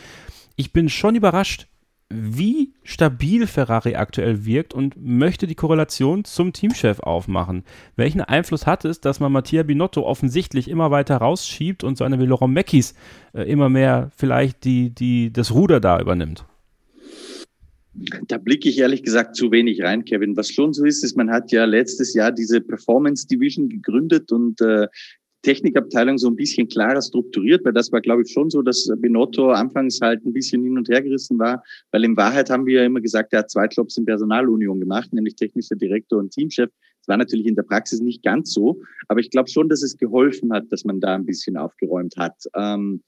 Ich 0.55 0.73
bin 0.73 0.89
schon 0.89 1.15
überrascht, 1.15 1.67
wie 2.11 2.73
stabil 2.83 3.47
Ferrari 3.47 3.95
aktuell 3.95 4.45
wirkt 4.45 4.73
und 4.73 4.95
möchte 4.97 5.47
die 5.47 5.55
Korrelation 5.55 6.25
zum 6.25 6.53
Teamchef 6.53 6.99
aufmachen. 6.99 7.63
Welchen 7.95 8.21
Einfluss 8.21 8.67
hat 8.67 8.85
es, 8.85 9.01
dass 9.01 9.19
man 9.19 9.31
Mattia 9.31 9.63
Binotto 9.63 10.03
offensichtlich 10.03 10.69
immer 10.69 10.91
weiter 10.91 11.17
rausschiebt 11.17 11.83
und 11.83 11.97
so 11.97 12.03
eine 12.03 12.19
wie 12.19 12.25
Laurent 12.25 12.53
Meckis 12.53 12.95
äh, 13.33 13.43
immer 13.43 13.69
mehr 13.69 14.11
vielleicht 14.15 14.63
die, 14.65 14.93
die, 14.93 15.31
das 15.31 15.51
Ruder 15.51 15.79
da 15.79 15.99
übernimmt? 15.99 16.45
Da 18.27 18.37
blicke 18.37 18.69
ich 18.69 18.77
ehrlich 18.79 19.03
gesagt 19.03 19.35
zu 19.35 19.51
wenig 19.51 19.81
rein, 19.81 20.05
Kevin. 20.05 20.37
Was 20.37 20.49
schon 20.49 20.71
so 20.73 20.85
ist, 20.85 21.03
ist, 21.03 21.17
man 21.17 21.29
hat 21.29 21.51
ja 21.51 21.65
letztes 21.65 22.13
Jahr 22.13 22.31
diese 22.31 22.61
Performance 22.61 23.27
Division 23.27 23.67
gegründet 23.67 24.31
und 24.31 24.61
äh, 24.61 24.87
Technikabteilung 25.41 26.17
so 26.17 26.27
ein 26.27 26.35
bisschen 26.35 26.67
klarer 26.67 27.01
strukturiert, 27.01 27.65
weil 27.65 27.73
das 27.73 27.91
war, 27.91 28.01
glaube 28.01 28.21
ich, 28.21 28.31
schon 28.31 28.49
so, 28.49 28.61
dass 28.61 28.89
Benotto 28.97 29.51
anfangs 29.51 29.99
halt 30.01 30.23
ein 30.25 30.33
bisschen 30.33 30.63
hin 30.63 30.77
und 30.77 30.87
her 30.87 31.01
gerissen 31.01 31.39
war, 31.39 31.63
weil 31.91 32.03
in 32.03 32.15
Wahrheit 32.15 32.49
haben 32.49 32.65
wir 32.65 32.81
ja 32.81 32.85
immer 32.85 33.01
gesagt, 33.01 33.33
er 33.33 33.39
hat 33.39 33.49
zwei 33.49 33.65
Jobs 33.65 33.97
in 33.97 34.05
Personalunion 34.05 34.79
gemacht, 34.79 35.11
nämlich 35.13 35.35
technischer 35.35 35.75
Direktor 35.75 36.19
und 36.19 36.31
Teamchef. 36.31 36.69
Das 36.99 37.07
war 37.07 37.17
natürlich 37.17 37.47
in 37.47 37.55
der 37.55 37.63
Praxis 37.63 37.99
nicht 37.99 38.23
ganz 38.23 38.53
so, 38.53 38.79
aber 39.07 39.19
ich 39.19 39.31
glaube 39.31 39.49
schon, 39.49 39.67
dass 39.69 39.81
es 39.81 39.97
geholfen 39.97 40.53
hat, 40.53 40.71
dass 40.71 40.85
man 40.85 40.99
da 40.99 41.15
ein 41.15 41.25
bisschen 41.25 41.57
aufgeräumt 41.57 42.15
hat. 42.17 42.35
Ähm, 42.55 43.01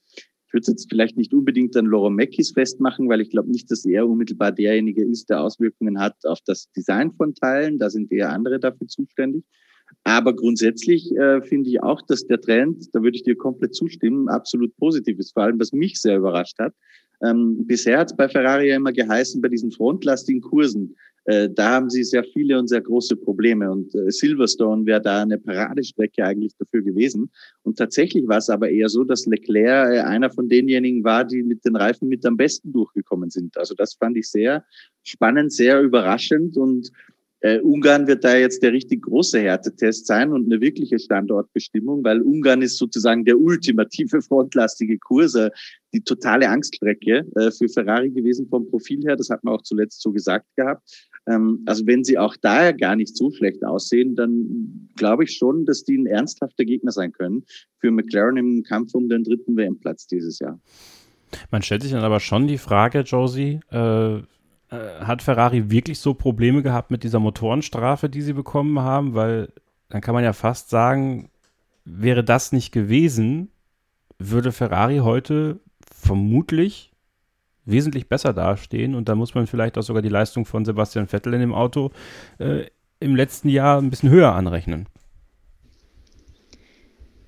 würde 0.54 0.70
jetzt 0.70 0.88
vielleicht 0.88 1.16
nicht 1.16 1.34
unbedingt 1.34 1.76
an 1.76 1.86
Laurent 1.86 2.16
Meckis 2.16 2.52
festmachen, 2.52 3.08
weil 3.08 3.20
ich 3.20 3.30
glaube 3.30 3.50
nicht, 3.50 3.70
dass 3.70 3.84
er 3.84 4.08
unmittelbar 4.08 4.52
derjenige 4.52 5.04
ist, 5.04 5.28
der 5.28 5.42
Auswirkungen 5.42 6.00
hat 6.00 6.16
auf 6.24 6.38
das 6.46 6.70
Design 6.72 7.12
von 7.12 7.34
Teilen. 7.34 7.78
Da 7.78 7.90
sind 7.90 8.10
eher 8.10 8.30
andere 8.30 8.58
dafür 8.58 8.86
zuständig. 8.86 9.44
Aber 10.04 10.34
grundsätzlich 10.34 11.14
äh, 11.16 11.42
finde 11.42 11.70
ich 11.70 11.82
auch, 11.82 12.00
dass 12.02 12.26
der 12.26 12.40
Trend, 12.40 12.88
da 12.94 13.02
würde 13.02 13.16
ich 13.16 13.22
dir 13.22 13.36
komplett 13.36 13.74
zustimmen, 13.74 14.28
absolut 14.28 14.74
positiv 14.76 15.18
ist. 15.18 15.32
Vor 15.32 15.42
allem, 15.42 15.60
was 15.60 15.72
mich 15.72 16.00
sehr 16.00 16.16
überrascht 16.16 16.58
hat. 16.58 16.74
Ähm, 17.24 17.66
bisher 17.66 17.98
hat 17.98 18.10
es 18.10 18.16
bei 18.16 18.28
Ferrari 18.28 18.68
ja 18.68 18.76
immer 18.76 18.92
geheißen, 18.92 19.40
bei 19.40 19.48
diesen 19.48 19.70
frontlastigen 19.70 20.40
Kursen, 20.40 20.94
äh, 21.26 21.48
da 21.50 21.70
haben 21.70 21.88
sie 21.88 22.04
sehr 22.04 22.24
viele 22.24 22.58
und 22.58 22.68
sehr 22.68 22.82
große 22.82 23.16
Probleme. 23.16 23.70
Und 23.70 23.94
äh, 23.94 24.10
Silverstone 24.10 24.84
wäre 24.84 25.00
da 25.00 25.22
eine 25.22 25.38
Paradestrecke 25.38 26.22
eigentlich 26.24 26.54
dafür 26.58 26.82
gewesen. 26.82 27.30
Und 27.62 27.78
tatsächlich 27.78 28.28
war 28.28 28.38
es 28.38 28.50
aber 28.50 28.68
eher 28.68 28.88
so, 28.88 29.04
dass 29.04 29.26
Leclerc 29.26 29.94
äh, 29.94 30.00
einer 30.00 30.30
von 30.30 30.48
denjenigen 30.48 31.02
war, 31.02 31.24
die 31.24 31.42
mit 31.42 31.64
den 31.64 31.76
Reifen 31.76 32.08
mit 32.08 32.26
am 32.26 32.36
besten 32.36 32.72
durchgekommen 32.72 33.30
sind. 33.30 33.56
Also 33.56 33.74
das 33.74 33.94
fand 33.94 34.16
ich 34.18 34.28
sehr 34.28 34.64
spannend, 35.02 35.52
sehr 35.52 35.80
überraschend 35.80 36.56
und 36.56 36.90
äh, 37.44 37.60
Ungarn 37.60 38.06
wird 38.06 38.24
da 38.24 38.38
jetzt 38.38 38.62
der 38.62 38.72
richtig 38.72 39.02
große 39.02 39.38
Härtetest 39.38 40.06
sein 40.06 40.32
und 40.32 40.46
eine 40.46 40.62
wirkliche 40.62 40.98
Standortbestimmung, 40.98 42.02
weil 42.02 42.22
Ungarn 42.22 42.62
ist 42.62 42.78
sozusagen 42.78 43.26
der 43.26 43.38
ultimative 43.38 44.22
frontlastige 44.22 44.98
Kurs, 44.98 45.34
äh, 45.34 45.50
die 45.92 46.00
totale 46.00 46.48
Angststrecke 46.48 47.26
äh, 47.36 47.50
für 47.50 47.68
Ferrari 47.68 48.10
gewesen 48.10 48.48
vom 48.48 48.66
Profil 48.70 49.02
her. 49.02 49.16
Das 49.16 49.28
hat 49.28 49.44
man 49.44 49.54
auch 49.54 49.62
zuletzt 49.62 50.00
so 50.00 50.10
gesagt 50.10 50.46
gehabt. 50.56 50.88
Ähm, 51.28 51.62
also 51.66 51.86
wenn 51.86 52.02
sie 52.02 52.16
auch 52.16 52.34
da 52.40 52.72
gar 52.72 52.96
nicht 52.96 53.14
so 53.14 53.30
schlecht 53.30 53.62
aussehen, 53.62 54.14
dann 54.14 54.88
glaube 54.96 55.24
ich 55.24 55.36
schon, 55.36 55.66
dass 55.66 55.84
die 55.84 55.98
ein 55.98 56.06
ernsthafter 56.06 56.64
Gegner 56.64 56.92
sein 56.92 57.12
können 57.12 57.44
für 57.78 57.90
McLaren 57.90 58.38
im 58.38 58.62
Kampf 58.62 58.94
um 58.94 59.10
den 59.10 59.22
dritten 59.22 59.54
WM-Platz 59.54 60.06
dieses 60.06 60.38
Jahr. 60.38 60.58
Man 61.50 61.60
stellt 61.60 61.82
sich 61.82 61.92
dann 61.92 62.04
aber 62.04 62.20
schon 62.20 62.46
die 62.46 62.58
Frage, 62.58 63.00
Josie, 63.00 63.60
äh, 63.70 64.22
hat 65.00 65.22
Ferrari 65.22 65.70
wirklich 65.70 65.98
so 65.98 66.14
Probleme 66.14 66.62
gehabt 66.62 66.90
mit 66.90 67.04
dieser 67.04 67.20
Motorenstrafe, 67.20 68.08
die 68.08 68.22
sie 68.22 68.32
bekommen 68.32 68.80
haben? 68.80 69.14
Weil 69.14 69.52
dann 69.88 70.00
kann 70.00 70.14
man 70.14 70.24
ja 70.24 70.32
fast 70.32 70.70
sagen, 70.70 71.30
wäre 71.84 72.24
das 72.24 72.52
nicht 72.52 72.72
gewesen, 72.72 73.50
würde 74.18 74.52
Ferrari 74.52 74.98
heute 74.98 75.60
vermutlich 75.92 76.92
wesentlich 77.64 78.08
besser 78.08 78.32
dastehen 78.32 78.94
und 78.94 79.08
da 79.08 79.14
muss 79.14 79.34
man 79.34 79.46
vielleicht 79.46 79.78
auch 79.78 79.82
sogar 79.82 80.02
die 80.02 80.08
Leistung 80.08 80.44
von 80.44 80.64
Sebastian 80.64 81.06
Vettel 81.06 81.34
in 81.34 81.40
dem 81.40 81.54
Auto 81.54 81.90
äh, 82.38 82.66
im 83.00 83.16
letzten 83.16 83.48
Jahr 83.48 83.80
ein 83.80 83.90
bisschen 83.90 84.10
höher 84.10 84.34
anrechnen. 84.34 84.86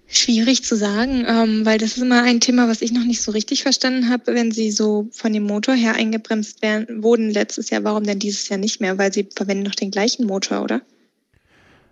Schwierig 0.08 0.62
zu 0.62 0.76
sagen, 0.76 1.24
ähm, 1.28 1.66
weil 1.66 1.78
das 1.78 1.96
ist 1.96 2.02
immer 2.02 2.22
ein 2.22 2.40
Thema, 2.40 2.68
was 2.68 2.80
ich 2.80 2.92
noch 2.92 3.04
nicht 3.04 3.22
so 3.22 3.32
richtig 3.32 3.62
verstanden 3.62 4.08
habe, 4.08 4.34
wenn 4.34 4.52
sie 4.52 4.70
so 4.70 5.08
von 5.10 5.32
dem 5.32 5.42
Motor 5.42 5.74
her 5.74 5.94
eingebremst 5.96 6.62
werden, 6.62 7.02
wurden 7.02 7.30
letztes 7.30 7.70
Jahr, 7.70 7.82
warum 7.82 8.04
denn 8.04 8.20
dieses 8.20 8.48
Jahr 8.48 8.58
nicht 8.58 8.80
mehr? 8.80 8.98
Weil 8.98 9.12
sie 9.12 9.28
verwenden 9.34 9.64
doch 9.64 9.74
den 9.74 9.90
gleichen 9.90 10.26
Motor, 10.26 10.62
oder? 10.62 10.82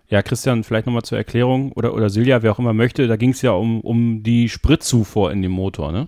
Ja, 0.07 0.21
Christian, 0.21 0.63
vielleicht 0.63 0.85
nochmal 0.85 1.01
zur 1.01 1.17
Erklärung 1.17 1.71
oder, 1.73 1.93
oder 1.93 2.09
Silja, 2.09 2.41
wer 2.43 2.51
auch 2.51 2.59
immer 2.59 2.73
möchte, 2.73 3.07
da 3.07 3.15
ging 3.15 3.31
es 3.31 3.41
ja 3.41 3.51
um, 3.51 3.81
um 3.81 4.23
die 4.23 4.49
Spritzufuhr 4.49 5.31
in 5.31 5.41
dem 5.41 5.51
Motor, 5.51 5.91
ne? 5.91 6.07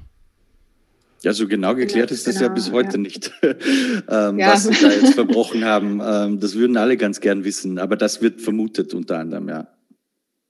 Ja, 1.24 1.34
so 1.34 1.48
genau 1.48 1.74
geklärt 1.74 2.12
ist 2.12 2.28
das 2.28 2.36
genau, 2.36 2.48
ja 2.48 2.54
bis 2.54 2.72
heute 2.72 2.92
ja. 2.92 2.98
nicht, 3.00 3.32
ähm, 3.42 4.40
ja. 4.40 4.54
was 4.54 4.66
sie 4.66 4.76
da 4.80 4.92
jetzt 4.92 5.14
verbrochen 5.16 5.66
haben. 5.66 6.00
Ähm, 6.02 6.40
das 6.40 6.56
würden 6.56 6.78
alle 6.78 6.96
ganz 6.96 7.20
gern 7.20 7.44
wissen, 7.44 7.80
aber 7.80 7.98
das 7.98 8.22
wird 8.22 8.40
vermutet 8.40 8.94
unter 8.94 9.18
anderem, 9.18 9.50
ja. 9.50 9.68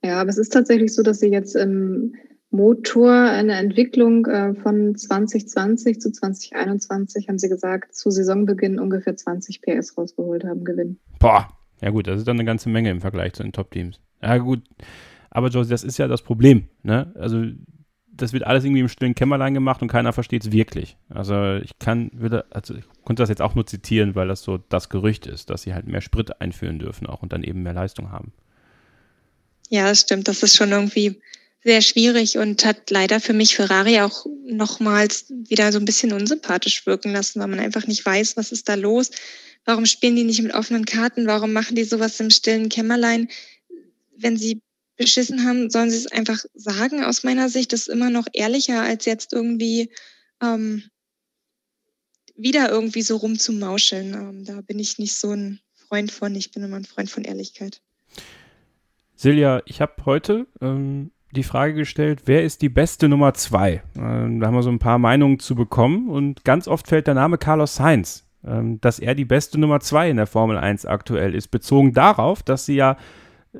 Ja, 0.08 0.22
aber 0.22 0.30
es 0.30 0.38
ist 0.38 0.54
tatsächlich 0.54 0.94
so, 0.94 1.02
dass 1.02 1.20
sie 1.20 1.28
jetzt 1.28 1.54
im 1.54 2.14
Motor 2.50 3.12
eine 3.12 3.58
Entwicklung 3.58 4.24
äh, 4.24 4.54
von 4.54 4.96
2020 4.96 6.00
zu 6.00 6.10
2021, 6.10 7.28
haben 7.28 7.38
sie 7.38 7.50
gesagt, 7.50 7.94
zu 7.94 8.10
Saisonbeginn 8.10 8.78
ungefähr 8.78 9.14
20 9.14 9.60
PS 9.60 9.98
rausgeholt 9.98 10.44
haben, 10.44 10.64
Gewinn. 10.64 10.98
Boah, 11.18 11.48
ja 11.82 11.90
gut, 11.90 12.06
das 12.06 12.20
ist 12.20 12.26
dann 12.26 12.38
eine 12.38 12.46
ganze 12.46 12.70
Menge 12.70 12.90
im 12.90 13.02
Vergleich 13.02 13.34
zu 13.34 13.42
den 13.42 13.52
Top-Teams. 13.52 14.00
Ja 14.22 14.38
gut, 14.38 14.62
aber 15.28 15.48
Josie, 15.48 15.68
das 15.68 15.84
ist 15.84 15.98
ja 15.98 16.08
das 16.08 16.22
Problem. 16.22 16.68
Ne? 16.82 17.12
Also 17.14 17.44
das 18.10 18.32
wird 18.32 18.44
alles 18.44 18.64
irgendwie 18.64 18.80
im 18.80 18.88
stillen 18.88 19.14
Kämmerlein 19.14 19.52
gemacht 19.52 19.82
und 19.82 19.88
keiner 19.88 20.14
versteht 20.14 20.46
es 20.46 20.52
wirklich. 20.52 20.96
Also 21.10 21.56
ich 21.56 21.78
kann, 21.78 22.10
würde, 22.14 22.46
also 22.48 22.74
ich 22.74 22.84
konnte 23.04 23.22
das 23.22 23.28
jetzt 23.28 23.42
auch 23.42 23.54
nur 23.54 23.66
zitieren, 23.66 24.14
weil 24.14 24.26
das 24.26 24.42
so 24.42 24.56
das 24.56 24.88
Gerücht 24.88 25.26
ist, 25.26 25.50
dass 25.50 25.62
sie 25.62 25.74
halt 25.74 25.86
mehr 25.86 26.00
Sprit 26.00 26.40
einführen 26.40 26.78
dürfen 26.78 27.06
auch 27.06 27.22
und 27.22 27.34
dann 27.34 27.42
eben 27.42 27.62
mehr 27.62 27.74
Leistung 27.74 28.10
haben. 28.10 28.32
Ja, 29.68 29.88
das 29.88 30.00
stimmt. 30.00 30.28
Das 30.28 30.42
ist 30.42 30.56
schon 30.56 30.72
irgendwie 30.72 31.20
sehr 31.64 31.82
schwierig 31.82 32.38
und 32.38 32.64
hat 32.64 32.90
leider 32.90 33.20
für 33.20 33.32
mich 33.32 33.56
Ferrari 33.56 34.00
auch 34.00 34.24
nochmals 34.44 35.26
wieder 35.28 35.72
so 35.72 35.78
ein 35.78 35.84
bisschen 35.84 36.12
unsympathisch 36.12 36.86
wirken 36.86 37.12
lassen, 37.12 37.40
weil 37.40 37.48
man 37.48 37.60
einfach 37.60 37.86
nicht 37.86 38.04
weiß, 38.04 38.36
was 38.36 38.52
ist 38.52 38.68
da 38.68 38.74
los. 38.74 39.10
Warum 39.64 39.84
spielen 39.84 40.16
die 40.16 40.24
nicht 40.24 40.40
mit 40.40 40.54
offenen 40.54 40.86
Karten? 40.86 41.26
Warum 41.26 41.52
machen 41.52 41.76
die 41.76 41.84
sowas 41.84 42.18
im 42.20 42.30
stillen 42.30 42.68
Kämmerlein? 42.68 43.28
Wenn 44.16 44.36
sie 44.36 44.62
beschissen 44.96 45.44
haben, 45.44 45.68
sollen 45.68 45.90
sie 45.90 45.98
es 45.98 46.06
einfach 46.06 46.42
sagen. 46.54 47.04
Aus 47.04 47.22
meiner 47.22 47.48
Sicht 47.48 47.72
ist 47.72 47.88
immer 47.88 48.08
noch 48.08 48.26
ehrlicher, 48.32 48.82
als 48.82 49.04
jetzt 49.04 49.32
irgendwie 49.32 49.90
ähm, 50.42 50.84
wieder 52.34 52.70
irgendwie 52.70 53.02
so 53.02 53.16
rumzumauscheln. 53.16 54.14
Ähm, 54.14 54.44
da 54.44 54.60
bin 54.60 54.78
ich 54.78 54.98
nicht 54.98 55.16
so 55.16 55.32
ein 55.32 55.60
Freund 55.74 56.12
von. 56.12 56.34
Ich 56.34 56.50
bin 56.50 56.62
immer 56.62 56.76
ein 56.76 56.84
Freund 56.84 57.10
von 57.10 57.24
Ehrlichkeit. 57.24 57.82
Silja, 59.18 59.62
ich 59.66 59.80
habe 59.80 59.92
heute 60.04 60.46
ähm, 60.60 61.10
die 61.32 61.42
Frage 61.42 61.74
gestellt, 61.74 62.22
wer 62.26 62.44
ist 62.44 62.62
die 62.62 62.68
beste 62.68 63.08
Nummer 63.08 63.34
zwei? 63.34 63.82
Ähm, 63.98 64.40
da 64.40 64.46
haben 64.46 64.54
wir 64.54 64.62
so 64.62 64.70
ein 64.70 64.78
paar 64.78 64.98
Meinungen 64.98 65.38
zu 65.38 65.54
bekommen 65.54 66.08
und 66.08 66.44
ganz 66.44 66.68
oft 66.68 66.86
fällt 66.86 67.06
der 67.06 67.14
Name 67.14 67.36
Carlos 67.36 67.76
Sainz 67.76 68.28
ähm, 68.46 68.80
dass 68.80 68.98
er 68.98 69.14
die 69.14 69.24
beste 69.24 69.58
Nummer 69.58 69.80
2 69.80 70.10
in 70.10 70.16
der 70.16 70.26
Formel 70.26 70.56
1 70.56 70.86
aktuell 70.86 71.34
ist, 71.34 71.48
bezogen 71.48 71.92
darauf, 71.92 72.42
dass 72.42 72.66
sie 72.66 72.76
ja 72.76 72.96
äh, 73.52 73.58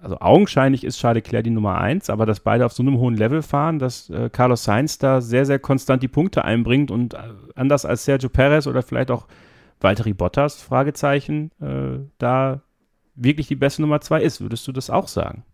also 0.00 0.18
augenscheinlich 0.20 0.84
ist 0.84 0.98
Charles 0.98 1.24
Leclerc 1.24 1.44
die 1.44 1.50
Nummer 1.50 1.80
1, 1.80 2.10
aber 2.10 2.26
dass 2.26 2.40
beide 2.40 2.66
auf 2.66 2.72
so 2.72 2.82
einem 2.82 2.98
hohen 2.98 3.16
Level 3.16 3.42
fahren, 3.42 3.78
dass 3.78 4.10
äh, 4.10 4.30
Carlos 4.30 4.64
Sainz 4.64 4.98
da 4.98 5.20
sehr, 5.20 5.46
sehr 5.46 5.58
konstant 5.58 6.02
die 6.02 6.08
Punkte 6.08 6.44
einbringt 6.44 6.90
und 6.90 7.14
äh, 7.14 7.18
anders 7.54 7.84
als 7.84 8.04
Sergio 8.04 8.28
Perez 8.28 8.66
oder 8.66 8.82
vielleicht 8.82 9.10
auch 9.10 9.26
Valtteri 9.80 10.14
Bottas, 10.14 10.62
Fragezeichen, 10.62 11.50
äh, 11.60 12.06
da 12.18 12.62
wirklich 13.14 13.48
die 13.48 13.56
beste 13.56 13.82
Nummer 13.82 14.00
2 14.00 14.22
ist. 14.22 14.40
Würdest 14.40 14.66
du 14.66 14.72
das 14.72 14.90
auch 14.90 15.08
sagen? 15.08 15.44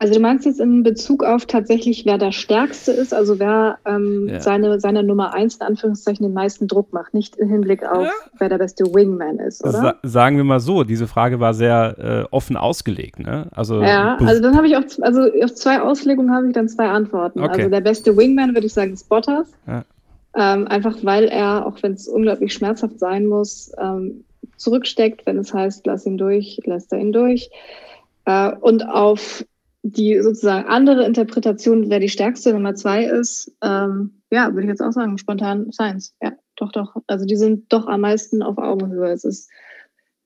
Also 0.00 0.14
du 0.14 0.20
meinst 0.20 0.46
jetzt 0.46 0.60
in 0.60 0.84
Bezug 0.84 1.24
auf 1.24 1.46
tatsächlich, 1.46 2.06
wer 2.06 2.18
der 2.18 2.30
Stärkste 2.30 2.92
ist, 2.92 3.12
also 3.12 3.40
wer 3.40 3.78
ähm, 3.84 4.28
ja. 4.28 4.40
seine, 4.40 4.78
seine 4.78 5.02
Nummer 5.02 5.34
eins 5.34 5.56
in 5.56 5.62
Anführungszeichen 5.62 6.24
den 6.24 6.34
meisten 6.34 6.68
Druck 6.68 6.92
macht, 6.92 7.14
nicht 7.14 7.34
im 7.34 7.48
Hinblick 7.48 7.84
auf, 7.84 8.04
ja. 8.04 8.12
wer 8.38 8.48
der 8.48 8.58
beste 8.58 8.84
Wingman 8.94 9.40
ist, 9.40 9.64
oder? 9.64 9.72
Sa 9.72 9.94
sagen 10.04 10.36
wir 10.36 10.44
mal 10.44 10.60
so, 10.60 10.84
diese 10.84 11.08
Frage 11.08 11.40
war 11.40 11.52
sehr 11.52 11.96
äh, 11.98 12.32
offen 12.32 12.56
ausgelegt, 12.56 13.18
ne? 13.18 13.48
Also, 13.50 13.82
ja, 13.82 14.16
also 14.18 14.40
dann 14.40 14.56
habe 14.56 14.68
ich 14.68 14.76
auch, 14.76 14.84
also 15.00 15.22
auf 15.42 15.54
zwei 15.54 15.80
Auslegungen 15.80 16.32
habe 16.32 16.46
ich 16.46 16.52
dann 16.52 16.68
zwei 16.68 16.88
Antworten. 16.88 17.40
Okay. 17.40 17.62
Also 17.62 17.70
der 17.70 17.80
beste 17.80 18.16
Wingman 18.16 18.54
würde 18.54 18.68
ich 18.68 18.74
sagen 18.74 18.92
ist 18.92 19.08
Bottas. 19.08 19.48
Ja. 19.66 19.84
Ähm, 20.36 20.68
einfach 20.68 20.96
weil 21.02 21.24
er, 21.24 21.66
auch 21.66 21.82
wenn 21.82 21.94
es 21.94 22.06
unglaublich 22.06 22.54
schmerzhaft 22.54 23.00
sein 23.00 23.26
muss, 23.26 23.72
ähm, 23.78 24.24
zurücksteckt, 24.58 25.26
wenn 25.26 25.38
es 25.38 25.54
heißt, 25.54 25.86
lass 25.86 26.06
ihn 26.06 26.18
durch, 26.18 26.60
lässt 26.64 26.92
er 26.92 26.98
ihn 26.98 27.12
durch. 27.12 27.50
Äh, 28.24 28.52
und 28.56 28.86
auf 28.86 29.44
die 29.82 30.20
sozusagen 30.20 30.68
andere 30.68 31.04
Interpretation, 31.06 31.88
wer 31.88 32.00
die 32.00 32.08
stärkste 32.08 32.52
Nummer 32.52 32.74
zwei 32.74 33.04
ist, 33.04 33.52
ähm, 33.62 34.20
ja, 34.30 34.52
würde 34.52 34.62
ich 34.62 34.68
jetzt 34.68 34.82
auch 34.82 34.92
sagen, 34.92 35.16
spontan 35.18 35.72
Science. 35.72 36.14
Ja, 36.20 36.32
doch, 36.56 36.72
doch. 36.72 36.96
Also 37.06 37.24
die 37.24 37.36
sind 37.36 37.72
doch 37.72 37.86
am 37.86 38.02
meisten 38.02 38.42
auf 38.42 38.58
Augenhöhe. 38.58 39.10
Es 39.10 39.24
ist 39.24 39.50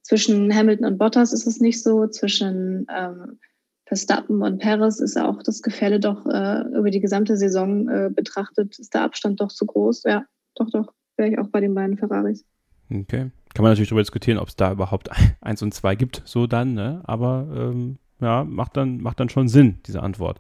zwischen 0.02 0.52
Hamilton 0.54 0.86
und 0.86 0.98
Bottas 0.98 1.32
ist 1.32 1.46
es 1.46 1.60
nicht 1.60 1.82
so, 1.82 2.06
zwischen 2.08 2.86
ähm, 2.92 3.38
Verstappen 3.86 4.42
und 4.42 4.58
Perez 4.58 5.00
ist 5.00 5.18
auch 5.18 5.42
das 5.42 5.62
Gefälle 5.62 6.00
doch 6.00 6.24
äh, 6.26 6.62
über 6.76 6.90
die 6.90 7.00
gesamte 7.00 7.36
Saison 7.36 7.88
äh, 7.88 8.10
betrachtet, 8.10 8.78
ist 8.78 8.94
der 8.94 9.02
Abstand 9.02 9.40
doch 9.40 9.52
zu 9.52 9.66
groß. 9.66 10.04
Ja, 10.04 10.24
doch, 10.54 10.70
doch, 10.70 10.92
wäre 11.16 11.30
ich 11.30 11.38
auch 11.38 11.48
bei 11.48 11.60
den 11.60 11.74
beiden 11.74 11.98
Ferraris. 11.98 12.44
Okay. 12.92 13.30
Kann 13.54 13.62
man 13.62 13.72
natürlich 13.72 13.88
darüber 13.88 14.02
diskutieren, 14.02 14.38
ob 14.38 14.48
es 14.48 14.56
da 14.56 14.72
überhaupt 14.72 15.10
eins 15.40 15.62
und 15.62 15.74
zwei 15.74 15.94
gibt, 15.94 16.22
so 16.24 16.46
dann, 16.46 16.74
ne? 16.74 17.02
Aber 17.04 17.46
ähm, 17.54 17.98
ja, 18.20 18.44
macht 18.44 18.76
dann, 18.76 18.98
macht 18.98 19.20
dann 19.20 19.28
schon 19.28 19.48
Sinn, 19.48 19.78
diese 19.86 20.02
Antwort. 20.02 20.38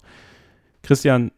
Christian, 0.82 1.30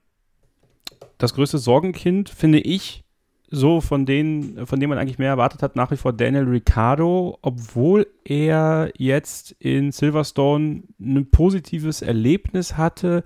das 1.19 1.35
größte 1.35 1.59
Sorgenkind 1.59 2.28
finde 2.28 2.61
ich 2.61 3.05
so 3.51 3.81
von 3.81 4.05
denen, 4.05 4.66
von 4.66 4.81
dem 4.81 4.91
man 4.91 4.99
eigentlich 4.99 5.19
mehr 5.19 5.28
erwartet 5.28 5.62
hat, 5.62 5.77
nach 5.77 5.91
wie 5.91 5.97
vor 5.97 6.12
Daniel 6.12 6.45
Ricciardo, 6.45 7.39
obwohl 7.43 8.07
er 8.24 8.91
jetzt 8.97 9.53
in 9.59 9.93
Silverstone 9.93 10.82
ein 11.01 11.31
positives 11.31 12.03
Erlebnis 12.03 12.77
hatte, 12.77 13.23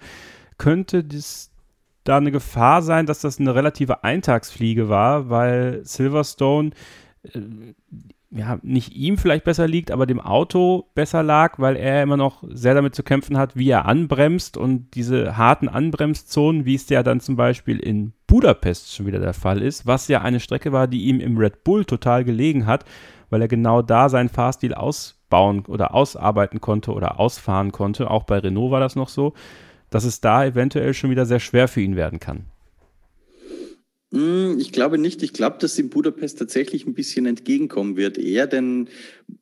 könnte 0.59 1.05
das 1.05 1.51
da 2.05 2.17
eine 2.17 2.31
Gefahr 2.31 2.83
sein, 2.83 3.07
dass 3.07 3.21
das 3.21 3.39
eine 3.39 3.55
relative 3.55 4.05
Eintagsfliege 4.05 4.89
war, 4.89 5.29
weil 5.29 5.81
Silverstone 5.85 6.71
ja, 8.31 8.59
nicht 8.63 8.95
ihm 8.95 9.17
vielleicht 9.17 9.45
besser 9.45 9.67
liegt, 9.67 9.91
aber 9.91 10.05
dem 10.05 10.21
Auto 10.21 10.87
besser 10.95 11.23
lag, 11.23 11.59
weil 11.59 11.77
er 11.77 12.03
immer 12.03 12.19
noch 12.19 12.45
sehr 12.49 12.75
damit 12.75 12.95
zu 12.95 13.03
kämpfen 13.03 13.39
hat, 13.39 13.57
wie 13.57 13.71
er 13.71 13.87
anbremst 13.87 14.57
und 14.59 14.95
diese 14.95 15.39
harten 15.39 15.69
Anbremszonen, 15.69 16.67
wie 16.67 16.75
es 16.75 16.89
ja 16.91 17.03
dann 17.03 17.21
zum 17.21 17.37
Beispiel 17.37 17.79
in 17.79 18.13
Budapest 18.27 18.95
schon 18.95 19.07
wieder 19.07 19.21
der 19.21 19.33
Fall 19.33 19.63
ist, 19.63 19.87
was 19.87 20.09
ja 20.09 20.21
eine 20.21 20.41
Strecke 20.41 20.73
war, 20.73 20.89
die 20.89 21.07
ihm 21.07 21.21
im 21.21 21.39
Red 21.39 21.65
Bull 21.65 21.87
total 21.87 22.25
gelegen 22.25 22.67
hat, 22.67 22.85
weil 23.31 23.41
er 23.41 23.49
genau 23.49 23.81
da 23.81 24.11
seinen 24.11 24.29
Fahrstil 24.29 24.75
ausbauen 24.75 25.65
oder 25.67 25.95
ausarbeiten 25.95 26.61
konnte 26.61 26.93
oder 26.93 27.19
ausfahren 27.19 27.73
konnte. 27.73 28.11
Auch 28.11 28.25
bei 28.25 28.39
Renault 28.39 28.71
war 28.71 28.81
das 28.81 28.95
noch 28.95 29.09
so, 29.09 29.33
dass 29.89 30.05
es 30.05 30.21
da 30.21 30.45
eventuell 30.45 30.93
schon 30.93 31.11
wieder 31.11 31.25
sehr 31.25 31.41
schwer 31.41 31.67
für 31.67 31.81
ihn 31.81 31.97
werden 31.97 32.21
kann. 32.21 32.45
Hm, 34.13 34.59
ich 34.59 34.73
glaube 34.73 34.97
nicht. 34.97 35.23
Ich 35.23 35.33
glaube, 35.35 35.59
dass 35.59 35.79
in 35.79 35.91
Budapest 35.91 36.39
tatsächlich 36.39 36.87
ein 36.87 36.95
bisschen 36.95 37.27
entgegenkommen 37.27 37.97
wird. 37.97 38.17
Eher, 38.17 38.47
denn 38.47 38.89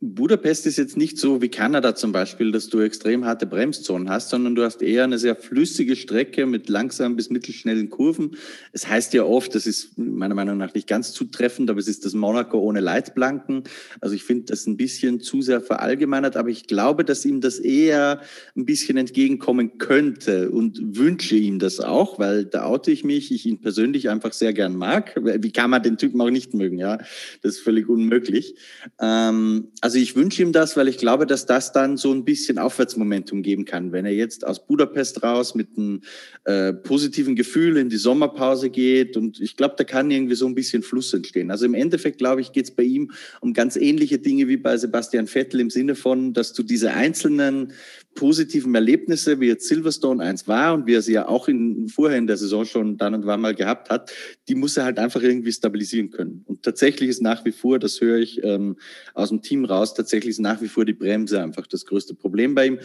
Budapest 0.00 0.66
ist 0.66 0.78
jetzt 0.78 0.96
nicht 0.96 1.16
so 1.16 1.42
wie 1.42 1.48
Kanada 1.48 1.94
zum 1.94 2.10
Beispiel, 2.10 2.50
dass 2.50 2.68
du 2.68 2.80
extrem 2.80 3.24
harte 3.24 3.46
Bremszonen 3.46 4.10
hast, 4.10 4.30
sondern 4.30 4.56
du 4.56 4.64
hast 4.64 4.82
eher 4.82 5.04
eine 5.04 5.18
sehr 5.18 5.36
flüssige 5.36 5.94
Strecke 5.94 6.44
mit 6.46 6.68
langsamen 6.68 7.16
bis 7.16 7.30
mittelschnellen 7.30 7.88
Kurven. 7.88 8.36
Es 8.72 8.88
heißt 8.88 9.14
ja 9.14 9.22
oft, 9.22 9.54
das 9.54 9.66
ist 9.66 9.96
meiner 9.96 10.34
Meinung 10.34 10.58
nach 10.58 10.74
nicht 10.74 10.88
ganz 10.88 11.12
zutreffend, 11.12 11.70
aber 11.70 11.78
es 11.78 11.86
ist 11.86 12.04
das 12.04 12.14
Monaco 12.14 12.58
ohne 12.58 12.80
Leitplanken. 12.80 13.62
Also 14.00 14.14
ich 14.16 14.24
finde 14.24 14.46
das 14.46 14.66
ein 14.66 14.76
bisschen 14.76 15.20
zu 15.20 15.40
sehr 15.40 15.60
verallgemeinert, 15.60 16.36
aber 16.36 16.48
ich 16.48 16.66
glaube, 16.66 17.04
dass 17.04 17.24
ihm 17.24 17.40
das 17.40 17.58
eher 17.58 18.20
ein 18.56 18.66
bisschen 18.66 18.96
entgegenkommen 18.96 19.78
könnte 19.78 20.50
und 20.50 20.98
wünsche 20.98 21.36
ihm 21.36 21.60
das 21.60 21.78
auch, 21.78 22.18
weil 22.18 22.44
da 22.44 22.64
oute 22.64 22.90
ich 22.90 23.04
mich, 23.04 23.30
ich 23.30 23.46
ihn 23.46 23.60
persönlich 23.60 24.08
einfach 24.08 24.32
sehr 24.32 24.52
gern 24.52 24.76
mag. 24.76 25.20
Wie 25.22 25.52
kann 25.52 25.70
man 25.70 25.82
den 25.82 25.96
Typen 25.96 26.20
auch 26.20 26.30
nicht 26.30 26.54
mögen? 26.54 26.78
Ja, 26.78 26.98
das 27.42 27.56
ist 27.56 27.60
völlig 27.60 27.88
unmöglich. 27.88 28.56
Ähm, 29.00 29.68
also 29.82 29.98
ich 29.98 30.16
wünsche 30.16 30.42
ihm 30.42 30.52
das, 30.52 30.76
weil 30.76 30.88
ich 30.88 30.96
glaube, 30.96 31.26
dass 31.26 31.44
das 31.44 31.72
dann 31.72 31.96
so 31.98 32.12
ein 32.12 32.24
bisschen 32.24 32.58
Aufwärtsmomentum 32.58 33.42
geben 33.42 33.66
kann, 33.66 33.92
wenn 33.92 34.06
er 34.06 34.12
jetzt 34.12 34.46
aus 34.46 34.66
Budapest 34.66 35.22
raus 35.22 35.54
mit 35.54 35.68
einem 35.76 36.00
äh, 36.44 36.72
positiven 36.72 37.36
Gefühl 37.36 37.76
in 37.76 37.90
die 37.90 37.98
Sommerpause 37.98 38.70
geht. 38.70 39.16
Und 39.16 39.38
ich 39.40 39.56
glaube, 39.56 39.74
da 39.76 39.84
kann 39.84 40.10
irgendwie 40.10 40.34
so 40.34 40.46
ein 40.46 40.54
bisschen 40.54 40.82
Fluss 40.82 41.12
entstehen. 41.12 41.50
Also 41.50 41.66
im 41.66 41.74
Endeffekt, 41.74 42.18
glaube 42.18 42.40
ich, 42.40 42.52
geht 42.52 42.64
es 42.64 42.70
bei 42.70 42.84
ihm 42.84 43.12
um 43.40 43.52
ganz 43.52 43.76
ähnliche 43.76 44.18
Dinge 44.18 44.48
wie 44.48 44.56
bei 44.56 44.76
Sebastian 44.78 45.26
Vettel 45.26 45.60
im 45.60 45.70
Sinne 45.70 45.94
von, 45.94 46.32
dass 46.32 46.54
du 46.54 46.62
diese 46.62 46.92
einzelnen 46.92 47.74
positiven 48.16 48.74
Erlebnisse, 48.74 49.38
wie 49.38 49.46
jetzt 49.46 49.68
Silverstone 49.68 50.24
eins 50.24 50.48
war 50.48 50.74
und 50.74 50.86
wie 50.86 50.94
er 50.94 51.02
sie 51.02 51.12
ja 51.12 51.28
auch 51.28 51.46
in, 51.46 51.88
vorher 51.88 52.18
in 52.18 52.26
der 52.26 52.36
Saison 52.36 52.64
schon 52.64 52.96
dann 52.96 53.14
und 53.14 53.26
wann 53.26 53.40
mal 53.40 53.54
gehabt 53.54 53.90
hat, 53.90 54.10
die 54.48 54.56
muss 54.56 54.76
er 54.76 54.84
halt 54.84 54.98
einfach 54.98 55.22
irgendwie 55.22 55.52
stabilisieren 55.52 56.10
können. 56.10 56.42
Und 56.46 56.64
tatsächlich 56.64 57.08
ist 57.08 57.22
nach 57.22 57.44
wie 57.44 57.52
vor, 57.52 57.78
das 57.78 58.00
höre 58.00 58.18
ich 58.18 58.42
ähm, 58.42 58.76
aus 59.14 59.28
dem 59.28 59.42
Team 59.42 59.64
raus, 59.64 59.94
tatsächlich 59.94 60.30
ist 60.30 60.40
nach 60.40 60.60
wie 60.60 60.68
vor 60.68 60.84
die 60.84 60.94
Bremse 60.94 61.40
einfach 61.40 61.68
das 61.68 61.86
größte 61.86 62.14
Problem 62.14 62.56
bei 62.56 62.66
ihm 62.66 62.78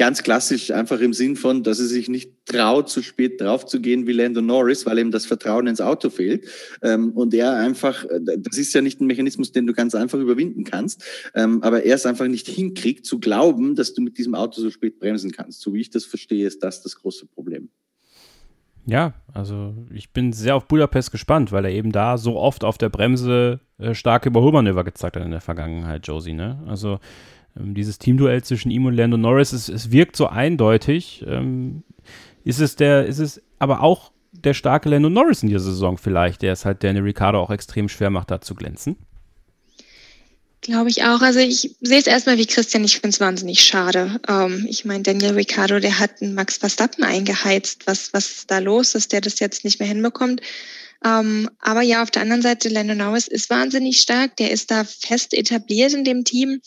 ganz 0.00 0.22
klassisch 0.22 0.70
einfach 0.70 0.98
im 1.00 1.12
Sinn 1.12 1.36
von, 1.36 1.62
dass 1.62 1.78
er 1.78 1.84
sich 1.84 2.08
nicht 2.08 2.32
traut, 2.46 2.88
zu 2.88 3.02
spät 3.02 3.38
drauf 3.38 3.66
zu 3.66 3.82
gehen 3.82 4.06
wie 4.06 4.12
Lando 4.12 4.40
Norris, 4.40 4.86
weil 4.86 4.98
ihm 4.98 5.10
das 5.10 5.26
Vertrauen 5.26 5.66
ins 5.66 5.82
Auto 5.82 6.08
fehlt. 6.08 6.46
Ähm, 6.80 7.10
und 7.10 7.34
er 7.34 7.52
einfach, 7.56 8.06
äh, 8.06 8.18
das 8.38 8.56
ist 8.56 8.72
ja 8.72 8.80
nicht 8.80 9.02
ein 9.02 9.06
Mechanismus, 9.06 9.52
den 9.52 9.66
du 9.66 9.74
ganz 9.74 9.94
einfach 9.94 10.18
überwinden 10.18 10.64
kannst, 10.64 11.04
ähm, 11.34 11.62
aber 11.62 11.84
er 11.84 11.96
es 11.96 12.06
einfach 12.06 12.28
nicht 12.28 12.48
hinkriegt, 12.48 13.04
zu 13.04 13.20
glauben, 13.20 13.74
dass 13.74 13.92
du 13.92 14.00
mit 14.00 14.16
diesem 14.16 14.34
Auto 14.34 14.62
so 14.62 14.70
spät 14.70 15.00
bremsen 15.00 15.32
kannst. 15.32 15.60
So 15.60 15.74
wie 15.74 15.82
ich 15.82 15.90
das 15.90 16.06
verstehe, 16.06 16.46
ist 16.46 16.62
das 16.62 16.82
das 16.82 16.96
große 16.96 17.26
Problem. 17.26 17.68
Ja, 18.86 19.12
also 19.34 19.74
ich 19.92 20.14
bin 20.14 20.32
sehr 20.32 20.56
auf 20.56 20.66
Budapest 20.66 21.12
gespannt, 21.12 21.52
weil 21.52 21.66
er 21.66 21.72
eben 21.72 21.92
da 21.92 22.16
so 22.16 22.38
oft 22.38 22.64
auf 22.64 22.78
der 22.78 22.88
Bremse 22.88 23.60
äh, 23.76 23.92
starke 23.92 24.30
Überholmanöver 24.30 24.82
gezeigt 24.82 25.16
hat 25.16 25.24
in 25.26 25.30
der 25.30 25.42
Vergangenheit, 25.42 26.06
Josie. 26.06 26.32
Ne? 26.32 26.64
Also 26.66 27.00
ähm, 27.58 27.74
dieses 27.74 27.98
Teamduell 27.98 28.42
zwischen 28.42 28.70
ihm 28.70 28.86
und 28.86 28.94
Lando 28.94 29.16
Norris, 29.16 29.52
es, 29.52 29.68
es 29.68 29.90
wirkt 29.90 30.16
so 30.16 30.26
eindeutig. 30.26 31.24
Ähm, 31.26 31.82
ist 32.44 32.60
es 32.60 32.76
der, 32.76 33.06
ist 33.06 33.18
es 33.18 33.42
aber 33.58 33.82
auch 33.82 34.12
der 34.32 34.54
starke 34.54 34.88
Lando 34.88 35.10
Norris 35.10 35.42
in 35.42 35.48
dieser 35.48 35.60
Saison 35.60 35.98
vielleicht, 35.98 36.42
der 36.42 36.52
es 36.52 36.64
halt 36.64 36.82
Daniel 36.82 37.04
Ricciardo 37.04 37.40
auch 37.40 37.50
extrem 37.50 37.88
schwer 37.88 38.10
macht, 38.10 38.30
da 38.30 38.40
zu 38.40 38.54
glänzen? 38.54 38.96
Glaube 40.62 40.90
ich 40.90 41.04
auch. 41.04 41.22
Also 41.22 41.38
ich 41.38 41.74
sehe 41.80 41.98
es 41.98 42.06
erstmal 42.06 42.36
wie 42.36 42.46
Christian, 42.46 42.84
ich 42.84 43.00
finde 43.00 43.08
es 43.08 43.20
wahnsinnig 43.20 43.62
schade. 43.62 44.20
Ähm, 44.28 44.66
ich 44.68 44.84
meine, 44.84 45.02
Daniel 45.02 45.32
Ricciardo, 45.32 45.80
der 45.80 45.98
hat 45.98 46.20
einen 46.20 46.34
Max 46.34 46.58
Verstappen 46.58 47.02
eingeheizt. 47.02 47.86
Was, 47.86 48.12
was 48.12 48.30
ist 48.30 48.50
da 48.50 48.58
los, 48.58 48.92
dass 48.92 49.08
der 49.08 49.22
das 49.22 49.40
jetzt 49.40 49.64
nicht 49.64 49.80
mehr 49.80 49.88
hinbekommt? 49.88 50.42
Ähm, 51.02 51.48
aber 51.60 51.80
ja, 51.80 52.02
auf 52.02 52.10
der 52.10 52.22
anderen 52.22 52.42
Seite, 52.42 52.68
Lando 52.68 52.94
Norris 52.94 53.26
ist 53.26 53.48
wahnsinnig 53.48 54.00
stark. 54.00 54.36
Der 54.36 54.50
ist 54.50 54.70
da 54.70 54.84
fest 54.84 55.32
etabliert 55.32 55.94
in 55.94 56.04
dem 56.04 56.24
Team. 56.24 56.60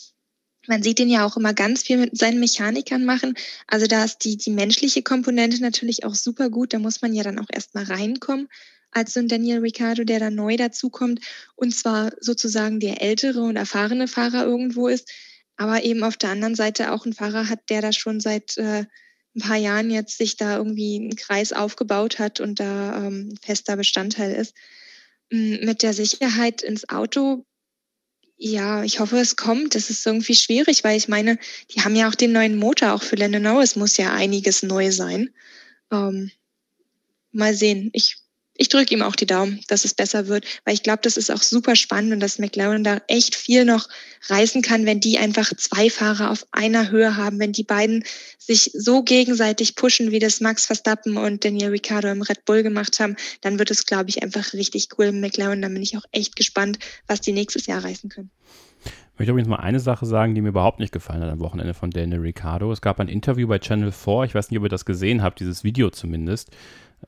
Man 0.66 0.82
sieht 0.82 1.00
ihn 1.00 1.10
ja 1.10 1.26
auch 1.26 1.36
immer 1.36 1.54
ganz 1.54 1.82
viel 1.82 1.98
mit 1.98 2.16
seinen 2.16 2.40
Mechanikern 2.40 3.04
machen. 3.04 3.34
Also 3.66 3.86
da 3.86 4.04
ist 4.04 4.18
die, 4.24 4.36
die 4.36 4.50
menschliche 4.50 5.02
Komponente 5.02 5.60
natürlich 5.60 6.04
auch 6.04 6.14
super 6.14 6.50
gut. 6.50 6.72
Da 6.72 6.78
muss 6.78 7.02
man 7.02 7.12
ja 7.12 7.22
dann 7.22 7.38
auch 7.38 7.48
erstmal 7.52 7.84
reinkommen 7.84 8.48
als 8.94 9.12
so 9.12 9.20
ein 9.20 9.28
Daniel 9.28 9.58
Ricciardo, 9.58 10.04
der 10.04 10.20
da 10.20 10.30
neu 10.30 10.56
dazukommt 10.56 11.20
und 11.56 11.74
zwar 11.74 12.12
sozusagen 12.20 12.80
der 12.80 13.02
ältere 13.02 13.42
und 13.42 13.56
erfahrene 13.56 14.08
Fahrer 14.08 14.44
irgendwo 14.44 14.88
ist, 14.88 15.10
aber 15.56 15.84
eben 15.84 16.02
auf 16.04 16.16
der 16.16 16.30
anderen 16.30 16.54
Seite 16.54 16.92
auch 16.92 17.04
ein 17.04 17.12
Fahrer 17.12 17.48
hat, 17.48 17.70
der 17.70 17.82
da 17.82 17.92
schon 17.92 18.20
seit 18.20 18.56
äh, 18.56 18.84
ein 19.36 19.40
paar 19.40 19.56
Jahren 19.56 19.90
jetzt 19.90 20.16
sich 20.16 20.36
da 20.36 20.56
irgendwie 20.56 20.96
einen 20.96 21.16
Kreis 21.16 21.52
aufgebaut 21.52 22.18
hat 22.18 22.40
und 22.40 22.60
da 22.60 23.06
ähm, 23.06 23.34
fester 23.42 23.76
Bestandteil 23.76 24.32
ist. 24.32 24.54
Mit 25.30 25.82
der 25.82 25.94
Sicherheit 25.94 26.62
ins 26.62 26.88
Auto 26.88 27.44
ja, 28.36 28.82
ich 28.82 29.00
hoffe, 29.00 29.18
es 29.18 29.36
kommt. 29.36 29.74
Das 29.74 29.90
ist 29.90 30.06
irgendwie 30.06 30.34
schwierig, 30.34 30.84
weil 30.84 30.96
ich 30.96 31.08
meine, 31.08 31.38
die 31.70 31.80
haben 31.80 31.94
ja 31.96 32.08
auch 32.08 32.14
den 32.14 32.32
neuen 32.32 32.56
Motor, 32.56 32.92
auch 32.92 33.02
für 33.02 33.16
Lando 33.16 33.38
Norris 33.38 33.76
muss 33.76 33.96
ja 33.96 34.12
einiges 34.12 34.62
neu 34.62 34.90
sein. 34.90 35.30
Ähm, 35.92 36.30
mal 37.32 37.54
sehen. 37.54 37.90
Ich 37.92 38.16
ich 38.56 38.68
drücke 38.68 38.94
ihm 38.94 39.02
auch 39.02 39.16
die 39.16 39.26
Daumen, 39.26 39.60
dass 39.68 39.84
es 39.84 39.94
besser 39.94 40.28
wird, 40.28 40.44
weil 40.64 40.74
ich 40.74 40.82
glaube, 40.82 41.00
das 41.02 41.16
ist 41.16 41.30
auch 41.30 41.42
super 41.42 41.74
spannend 41.74 42.12
und 42.12 42.20
dass 42.20 42.38
McLaren 42.38 42.84
da 42.84 43.00
echt 43.08 43.34
viel 43.34 43.64
noch 43.64 43.88
reißen 44.28 44.62
kann, 44.62 44.86
wenn 44.86 45.00
die 45.00 45.18
einfach 45.18 45.52
zwei 45.56 45.90
Fahrer 45.90 46.30
auf 46.30 46.46
einer 46.52 46.90
Höhe 46.90 47.16
haben, 47.16 47.40
wenn 47.40 47.52
die 47.52 47.64
beiden 47.64 48.04
sich 48.38 48.70
so 48.74 49.02
gegenseitig 49.02 49.74
pushen, 49.74 50.12
wie 50.12 50.20
das 50.20 50.40
Max 50.40 50.66
Verstappen 50.66 51.16
und 51.16 51.44
Daniel 51.44 51.70
Ricciardo 51.70 52.08
im 52.08 52.22
Red 52.22 52.44
Bull 52.44 52.62
gemacht 52.62 53.00
haben, 53.00 53.16
dann 53.40 53.58
wird 53.58 53.70
es, 53.70 53.86
glaube 53.86 54.10
ich, 54.10 54.22
einfach 54.22 54.52
richtig 54.52 54.88
cool 54.98 55.06
im 55.06 55.20
McLaren. 55.20 55.60
Da 55.60 55.68
bin 55.68 55.82
ich 55.82 55.96
auch 55.96 56.04
echt 56.12 56.36
gespannt, 56.36 56.78
was 57.08 57.20
die 57.20 57.32
nächstes 57.32 57.66
Jahr 57.66 57.82
reißen 57.82 58.08
können. 58.08 58.30
Ich 58.84 59.18
möchte 59.18 59.30
übrigens 59.30 59.48
mal 59.48 59.56
eine 59.56 59.78
Sache 59.80 60.06
sagen, 60.06 60.34
die 60.34 60.40
mir 60.40 60.48
überhaupt 60.48 60.80
nicht 60.80 60.92
gefallen 60.92 61.22
hat 61.22 61.30
am 61.30 61.40
Wochenende 61.40 61.72
von 61.72 61.90
Daniel 61.90 62.20
Ricciardo. 62.20 62.72
Es 62.72 62.80
gab 62.80 62.98
ein 62.98 63.08
Interview 63.08 63.46
bei 63.46 63.58
Channel 63.58 63.92
4, 63.92 64.24
ich 64.24 64.34
weiß 64.34 64.50
nicht, 64.50 64.58
ob 64.58 64.64
ihr 64.64 64.68
das 64.68 64.84
gesehen 64.84 65.22
habt, 65.22 65.38
dieses 65.38 65.62
Video 65.62 65.90
zumindest. 65.90 66.50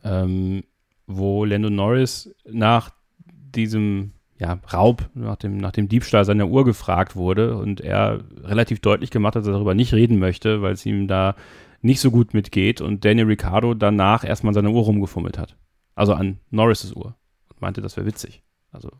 Ähm, 0.05 0.63
wo 1.07 1.45
Lando 1.45 1.71
Norris 1.71 2.35
nach 2.45 2.91
diesem 3.25 4.13
ja, 4.39 4.59
Raub, 4.73 5.09
nach 5.15 5.37
dem, 5.37 5.57
nach 5.57 5.73
dem 5.73 5.89
Diebstahl 5.89 6.25
seiner 6.25 6.47
Uhr 6.47 6.65
gefragt 6.65 7.17
wurde 7.17 7.57
und 7.57 7.81
er 7.81 8.25
relativ 8.43 8.81
deutlich 8.81 9.11
gemacht 9.11 9.35
hat, 9.35 9.43
dass 9.43 9.49
er 9.49 9.55
darüber 9.55 9.75
nicht 9.75 9.95
reden 9.95 10.19
möchte, 10.19 10.61
weil 10.63 10.75
es 10.75 10.85
ihm 10.85 11.09
da 11.09 11.35
nicht 11.81 12.01
so 12.01 12.11
gut 12.11 12.35
mitgeht 12.35 12.81
und 12.81 13.05
Daniel 13.05 13.27
Ricciardo 13.27 13.75
danach 13.75 14.25
erstmal 14.25 14.51
an 14.51 14.55
seiner 14.55 14.71
Uhr 14.71 14.83
rumgefummelt 14.83 15.39
hat. 15.39 15.57
Also 15.95 16.13
an 16.13 16.39
Norris' 16.51 16.93
Uhr. 16.93 17.17
Und 17.49 17.61
meinte, 17.61 17.81
das 17.81 17.97
wäre 17.97 18.07
witzig. 18.07 18.43
Also, 18.71 18.91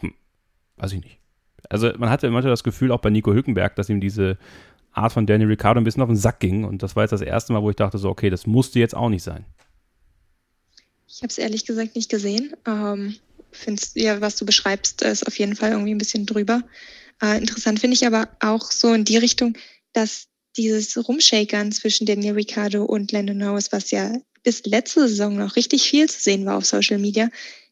hm, 0.00 0.12
weiß 0.76 0.92
ich 0.92 1.02
nicht. 1.02 1.18
Also 1.68 1.90
man 1.98 2.10
hatte 2.10 2.26
immer 2.26 2.42
das 2.42 2.64
Gefühl, 2.64 2.92
auch 2.92 3.00
bei 3.00 3.10
Nico 3.10 3.32
Hülkenberg, 3.32 3.74
dass 3.74 3.88
ihm 3.88 4.00
diese 4.00 4.38
Art 4.92 5.12
von 5.12 5.26
Daniel 5.26 5.48
Ricciardo 5.48 5.80
ein 5.80 5.84
bisschen 5.84 6.02
auf 6.02 6.08
den 6.08 6.16
Sack 6.16 6.40
ging. 6.40 6.64
Und 6.64 6.82
das 6.82 6.94
war 6.94 7.02
jetzt 7.02 7.12
das 7.12 7.22
erste 7.22 7.52
Mal, 7.52 7.62
wo 7.62 7.70
ich 7.70 7.76
dachte, 7.76 7.98
so, 7.98 8.08
okay, 8.08 8.30
das 8.30 8.46
musste 8.46 8.78
jetzt 8.78 8.94
auch 8.96 9.08
nicht 9.08 9.22
sein. 9.22 9.44
Ich 11.12 11.22
habe 11.22 11.30
es 11.30 11.38
ehrlich 11.38 11.66
gesagt 11.66 11.96
nicht 11.96 12.08
gesehen. 12.08 12.54
Ähm, 12.66 13.16
find's, 13.50 13.92
ja, 13.94 14.20
was 14.20 14.36
du 14.36 14.46
beschreibst, 14.46 15.02
ist 15.02 15.26
auf 15.26 15.38
jeden 15.38 15.56
Fall 15.56 15.72
irgendwie 15.72 15.94
ein 15.94 15.98
bisschen 15.98 16.24
drüber. 16.24 16.62
Äh, 17.20 17.38
interessant 17.38 17.80
finde 17.80 17.94
ich 17.94 18.06
aber 18.06 18.28
auch 18.40 18.70
so 18.70 18.92
in 18.94 19.04
die 19.04 19.16
Richtung, 19.16 19.58
dass 19.92 20.28
dieses 20.56 20.96
Rumshakern 21.08 21.72
zwischen 21.72 22.06
Daniel 22.06 22.34
Ricciardo 22.34 22.84
und 22.84 23.12
Lando 23.12 23.34
Norris, 23.34 23.72
was 23.72 23.90
ja 23.90 24.12
bis 24.42 24.64
letzte 24.64 25.08
Saison 25.08 25.36
noch 25.36 25.56
richtig 25.56 25.82
viel 25.82 26.08
zu 26.08 26.20
sehen 26.20 26.46
war 26.46 26.56
auf 26.56 26.64
Social 26.64 26.98
Media, 26.98 27.28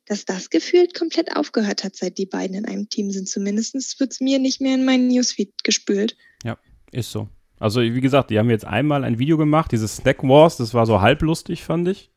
dass 0.06 0.24
das 0.24 0.50
gefühlt 0.50 0.94
komplett 0.94 1.36
aufgehört 1.36 1.84
hat, 1.84 1.96
seit 1.96 2.18
die 2.18 2.26
beiden 2.26 2.56
in 2.56 2.66
einem 2.66 2.88
Team 2.88 3.10
sind. 3.10 3.28
Zumindest 3.28 4.00
wird 4.00 4.12
es 4.12 4.20
mir 4.20 4.38
nicht 4.38 4.60
mehr 4.60 4.74
in 4.74 4.84
meinen 4.84 5.08
Newsfeed 5.08 5.64
gespült. 5.64 6.16
Ja, 6.44 6.58
ist 6.90 7.12
so. 7.12 7.28
Also, 7.60 7.80
wie 7.80 8.00
gesagt, 8.00 8.30
die 8.30 8.38
haben 8.38 8.50
jetzt 8.50 8.64
einmal 8.64 9.04
ein 9.04 9.18
Video 9.18 9.36
gemacht, 9.36 9.72
dieses 9.72 9.96
Snack 9.96 10.22
Wars, 10.22 10.56
das 10.56 10.74
war 10.74 10.86
so 10.86 11.00
halblustig, 11.00 11.62
fand 11.62 11.88
ich 11.88 12.10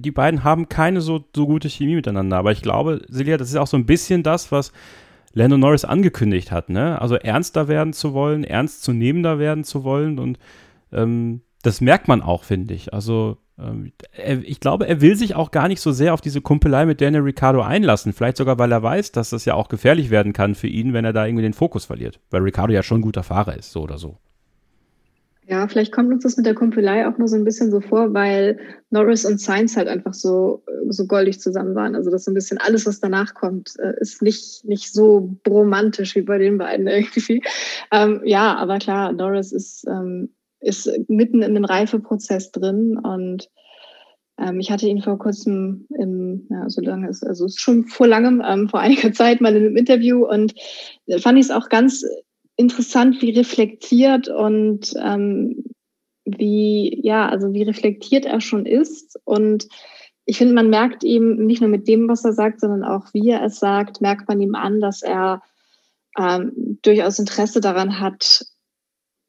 die 0.00 0.10
beiden 0.10 0.44
haben 0.44 0.68
keine 0.68 1.00
so, 1.00 1.24
so 1.34 1.46
gute 1.46 1.68
Chemie 1.68 1.96
miteinander. 1.96 2.36
Aber 2.36 2.52
ich 2.52 2.62
glaube, 2.62 3.02
Silja, 3.08 3.36
das 3.36 3.50
ist 3.50 3.56
auch 3.56 3.66
so 3.66 3.76
ein 3.76 3.86
bisschen 3.86 4.22
das, 4.22 4.52
was 4.52 4.72
Lando 5.32 5.58
Norris 5.58 5.84
angekündigt 5.84 6.50
hat, 6.50 6.70
ne? 6.70 7.00
Also 7.00 7.16
ernster 7.16 7.68
werden 7.68 7.92
zu 7.92 8.14
wollen, 8.14 8.42
ernst 8.42 8.82
zu 8.82 8.92
nehmender 8.92 9.38
werden 9.38 9.64
zu 9.64 9.84
wollen. 9.84 10.18
Und 10.18 10.38
ähm, 10.92 11.42
das 11.62 11.80
merkt 11.80 12.08
man 12.08 12.22
auch, 12.22 12.44
finde 12.44 12.72
ich. 12.72 12.94
Also 12.94 13.36
ähm, 13.58 13.92
er, 14.12 14.42
ich 14.42 14.60
glaube, 14.60 14.86
er 14.88 15.00
will 15.00 15.16
sich 15.16 15.34
auch 15.34 15.50
gar 15.50 15.68
nicht 15.68 15.80
so 15.80 15.92
sehr 15.92 16.14
auf 16.14 16.20
diese 16.20 16.40
Kumpelei 16.40 16.86
mit 16.86 17.00
Daniel 17.00 17.22
Ricciardo 17.22 17.60
einlassen. 17.60 18.12
Vielleicht 18.12 18.36
sogar, 18.38 18.58
weil 18.58 18.72
er 18.72 18.82
weiß, 18.82 19.12
dass 19.12 19.30
das 19.30 19.44
ja 19.44 19.54
auch 19.54 19.68
gefährlich 19.68 20.10
werden 20.10 20.32
kann 20.32 20.54
für 20.54 20.68
ihn, 20.68 20.92
wenn 20.92 21.04
er 21.04 21.12
da 21.12 21.26
irgendwie 21.26 21.42
den 21.42 21.52
Fokus 21.52 21.84
verliert. 21.84 22.20
Weil 22.30 22.42
Ricciardo 22.42 22.72
ja 22.72 22.82
schon 22.82 23.00
ein 23.00 23.02
guter 23.02 23.22
Fahrer 23.22 23.56
ist, 23.56 23.72
so 23.72 23.82
oder 23.82 23.98
so. 23.98 24.18
Ja, 25.48 25.68
vielleicht 25.68 25.92
kommt 25.92 26.12
uns 26.12 26.24
das 26.24 26.36
mit 26.36 26.44
der 26.44 26.56
Kumpelei 26.56 27.06
auch 27.06 27.18
nur 27.18 27.28
so 27.28 27.36
ein 27.36 27.44
bisschen 27.44 27.70
so 27.70 27.80
vor, 27.80 28.12
weil 28.12 28.58
Norris 28.90 29.24
und 29.24 29.40
Sainz 29.40 29.76
halt 29.76 29.86
einfach 29.86 30.12
so, 30.12 30.64
so 30.88 31.06
goldig 31.06 31.38
zusammen 31.38 31.76
waren. 31.76 31.94
Also 31.94 32.10
das 32.10 32.24
so 32.24 32.32
ein 32.32 32.34
bisschen 32.34 32.58
alles, 32.58 32.84
was 32.84 32.98
danach 32.98 33.34
kommt, 33.34 33.74
äh, 33.78 33.92
ist 34.00 34.22
nicht, 34.22 34.64
nicht 34.64 34.92
so 34.92 35.36
romantisch 35.46 36.16
wie 36.16 36.22
bei 36.22 36.38
den 36.38 36.58
beiden 36.58 36.86
irgendwie. 36.88 37.44
Ähm, 37.92 38.22
ja, 38.24 38.56
aber 38.56 38.78
klar, 38.78 39.12
Norris 39.12 39.52
ist, 39.52 39.86
ähm, 39.86 40.30
ist 40.60 40.90
mitten 41.06 41.42
in 41.42 41.54
den 41.54 41.64
Reifeprozess 41.64 42.50
drin 42.50 42.98
und 42.98 43.48
ähm, 44.38 44.58
ich 44.58 44.72
hatte 44.72 44.88
ihn 44.88 45.00
vor 45.00 45.16
kurzem 45.16 45.86
im, 45.96 46.48
ja, 46.50 46.68
so 46.68 46.80
lange 46.80 47.08
ist, 47.08 47.24
also 47.24 47.46
schon 47.54 47.86
vor 47.86 48.08
langem, 48.08 48.42
ähm, 48.44 48.68
vor 48.68 48.80
einiger 48.80 49.12
Zeit 49.14 49.40
mal 49.40 49.54
in 49.54 49.64
einem 49.64 49.76
Interview 49.76 50.26
und 50.26 50.54
fand 51.20 51.38
ich 51.38 51.44
es 51.44 51.50
auch 51.52 51.68
ganz 51.68 52.04
interessant, 52.56 53.20
wie 53.22 53.30
reflektiert 53.30 54.28
und 54.28 54.94
ähm, 55.02 55.64
wie, 56.24 57.00
ja, 57.02 57.28
also 57.28 57.52
wie 57.52 57.62
reflektiert 57.62 58.24
er 58.24 58.40
schon 58.40 58.66
ist. 58.66 59.18
Und 59.24 59.68
ich 60.24 60.38
finde, 60.38 60.54
man 60.54 60.70
merkt 60.70 61.04
ihm 61.04 61.46
nicht 61.46 61.60
nur 61.60 61.70
mit 61.70 61.86
dem, 61.86 62.08
was 62.08 62.24
er 62.24 62.32
sagt, 62.32 62.60
sondern 62.60 62.82
auch 62.82 63.06
wie 63.14 63.30
er 63.30 63.44
es 63.44 63.60
sagt, 63.60 64.00
merkt 64.00 64.28
man 64.28 64.40
ihm 64.40 64.54
an, 64.54 64.80
dass 64.80 65.02
er 65.02 65.42
ähm, 66.18 66.78
durchaus 66.82 67.18
Interesse 67.18 67.60
daran 67.60 68.00
hat, 68.00 68.44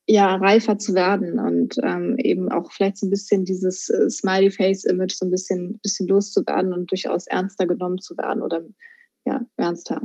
ja, 0.09 0.35
reifer 0.35 0.79
zu 0.79 0.95
werden 0.95 1.37
und 1.37 1.75
ähm, 1.83 2.17
eben 2.17 2.49
auch 2.49 2.71
vielleicht 2.71 2.97
so 2.97 3.05
ein 3.05 3.09
bisschen 3.09 3.43
dieses 3.43 3.89
äh, 3.89 4.09
Smiley-Face-Image 4.09 5.13
so 5.13 5.25
ein 5.25 5.31
bisschen, 5.31 5.79
bisschen 5.83 6.07
loszuwerden 6.07 6.73
und 6.73 6.89
durchaus 6.89 7.27
ernster 7.27 7.67
genommen 7.67 7.99
zu 7.99 8.17
werden 8.17 8.41
oder 8.41 8.63
ja, 9.25 9.41
ernster 9.57 10.01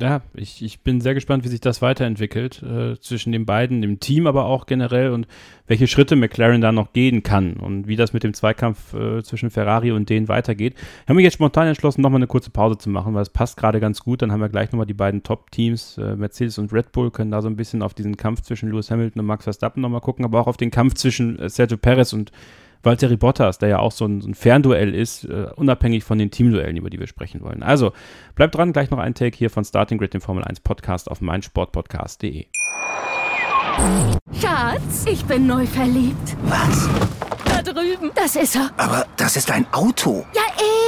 ja, 0.00 0.22
ich, 0.32 0.62
ich 0.62 0.80
bin 0.80 1.02
sehr 1.02 1.12
gespannt, 1.12 1.44
wie 1.44 1.48
sich 1.48 1.60
das 1.60 1.82
weiterentwickelt 1.82 2.62
äh, 2.62 2.98
zwischen 3.00 3.32
den 3.32 3.44
beiden, 3.44 3.82
dem 3.82 4.00
Team 4.00 4.26
aber 4.26 4.46
auch 4.46 4.64
generell 4.64 5.10
und 5.10 5.26
welche 5.66 5.86
Schritte 5.86 6.16
McLaren 6.16 6.62
da 6.62 6.72
noch 6.72 6.94
gehen 6.94 7.22
kann 7.22 7.54
und 7.54 7.86
wie 7.86 7.96
das 7.96 8.14
mit 8.14 8.22
dem 8.22 8.32
Zweikampf 8.32 8.94
äh, 8.94 9.22
zwischen 9.22 9.50
Ferrari 9.50 9.92
und 9.92 10.08
denen 10.08 10.28
weitergeht. 10.28 10.74
Ich 10.76 11.08
habe 11.08 11.16
mich 11.16 11.24
jetzt 11.24 11.34
spontan 11.34 11.68
entschlossen, 11.68 12.00
nochmal 12.00 12.18
eine 12.18 12.26
kurze 12.26 12.50
Pause 12.50 12.78
zu 12.78 12.88
machen, 12.88 13.12
weil 13.14 13.22
es 13.22 13.28
passt 13.28 13.58
gerade 13.58 13.78
ganz 13.78 14.00
gut. 14.00 14.22
Dann 14.22 14.32
haben 14.32 14.40
wir 14.40 14.48
gleich 14.48 14.72
nochmal 14.72 14.86
die 14.86 14.94
beiden 14.94 15.22
Top-Teams, 15.22 15.98
äh, 15.98 16.16
Mercedes 16.16 16.56
und 16.56 16.72
Red 16.72 16.92
Bull, 16.92 17.10
können 17.10 17.30
da 17.30 17.42
so 17.42 17.48
ein 17.48 17.56
bisschen 17.56 17.82
auf 17.82 17.92
diesen 17.92 18.16
Kampf 18.16 18.40
zwischen 18.40 18.70
Lewis 18.70 18.90
Hamilton 18.90 19.20
und 19.20 19.26
Max 19.26 19.44
Verstappen 19.44 19.82
nochmal 19.82 20.00
gucken, 20.00 20.24
aber 20.24 20.40
auch 20.40 20.46
auf 20.46 20.56
den 20.56 20.70
Kampf 20.70 20.94
zwischen 20.94 21.38
äh, 21.38 21.50
Sergio 21.50 21.76
Perez 21.76 22.14
und 22.14 22.32
Valtteri 22.84 23.16
Bottas, 23.16 23.58
der 23.58 23.68
ja 23.68 23.78
auch 23.78 23.92
so 23.92 24.06
ein, 24.06 24.20
so 24.20 24.28
ein 24.28 24.34
Fernduell 24.34 24.94
ist, 24.94 25.24
uh, 25.24 25.48
unabhängig 25.56 26.04
von 26.04 26.18
den 26.18 26.30
Teamduellen, 26.30 26.76
über 26.76 26.90
die 26.90 27.00
wir 27.00 27.06
sprechen 27.06 27.42
wollen. 27.42 27.62
Also, 27.62 27.92
bleibt 28.34 28.54
dran, 28.54 28.72
gleich 28.72 28.90
noch 28.90 28.98
ein 28.98 29.14
Take 29.14 29.36
hier 29.36 29.50
von 29.50 29.64
Starting 29.64 29.98
Grid, 29.98 30.14
dem 30.14 30.20
Formel 30.20 30.44
1 30.44 30.60
Podcast 30.60 31.10
auf 31.10 31.20
meinsportpodcast.de. 31.20 32.46
Schatz, 34.40 35.04
ich 35.10 35.24
bin 35.24 35.46
neu 35.46 35.66
verliebt. 35.66 36.36
Was? 36.44 36.88
Da 37.44 37.62
drüben. 37.62 38.10
Das 38.14 38.36
ist 38.36 38.56
er. 38.56 38.70
Aber 38.76 39.06
das 39.16 39.36
ist 39.36 39.50
ein 39.50 39.66
Auto. 39.72 40.24
Ja, 40.34 40.42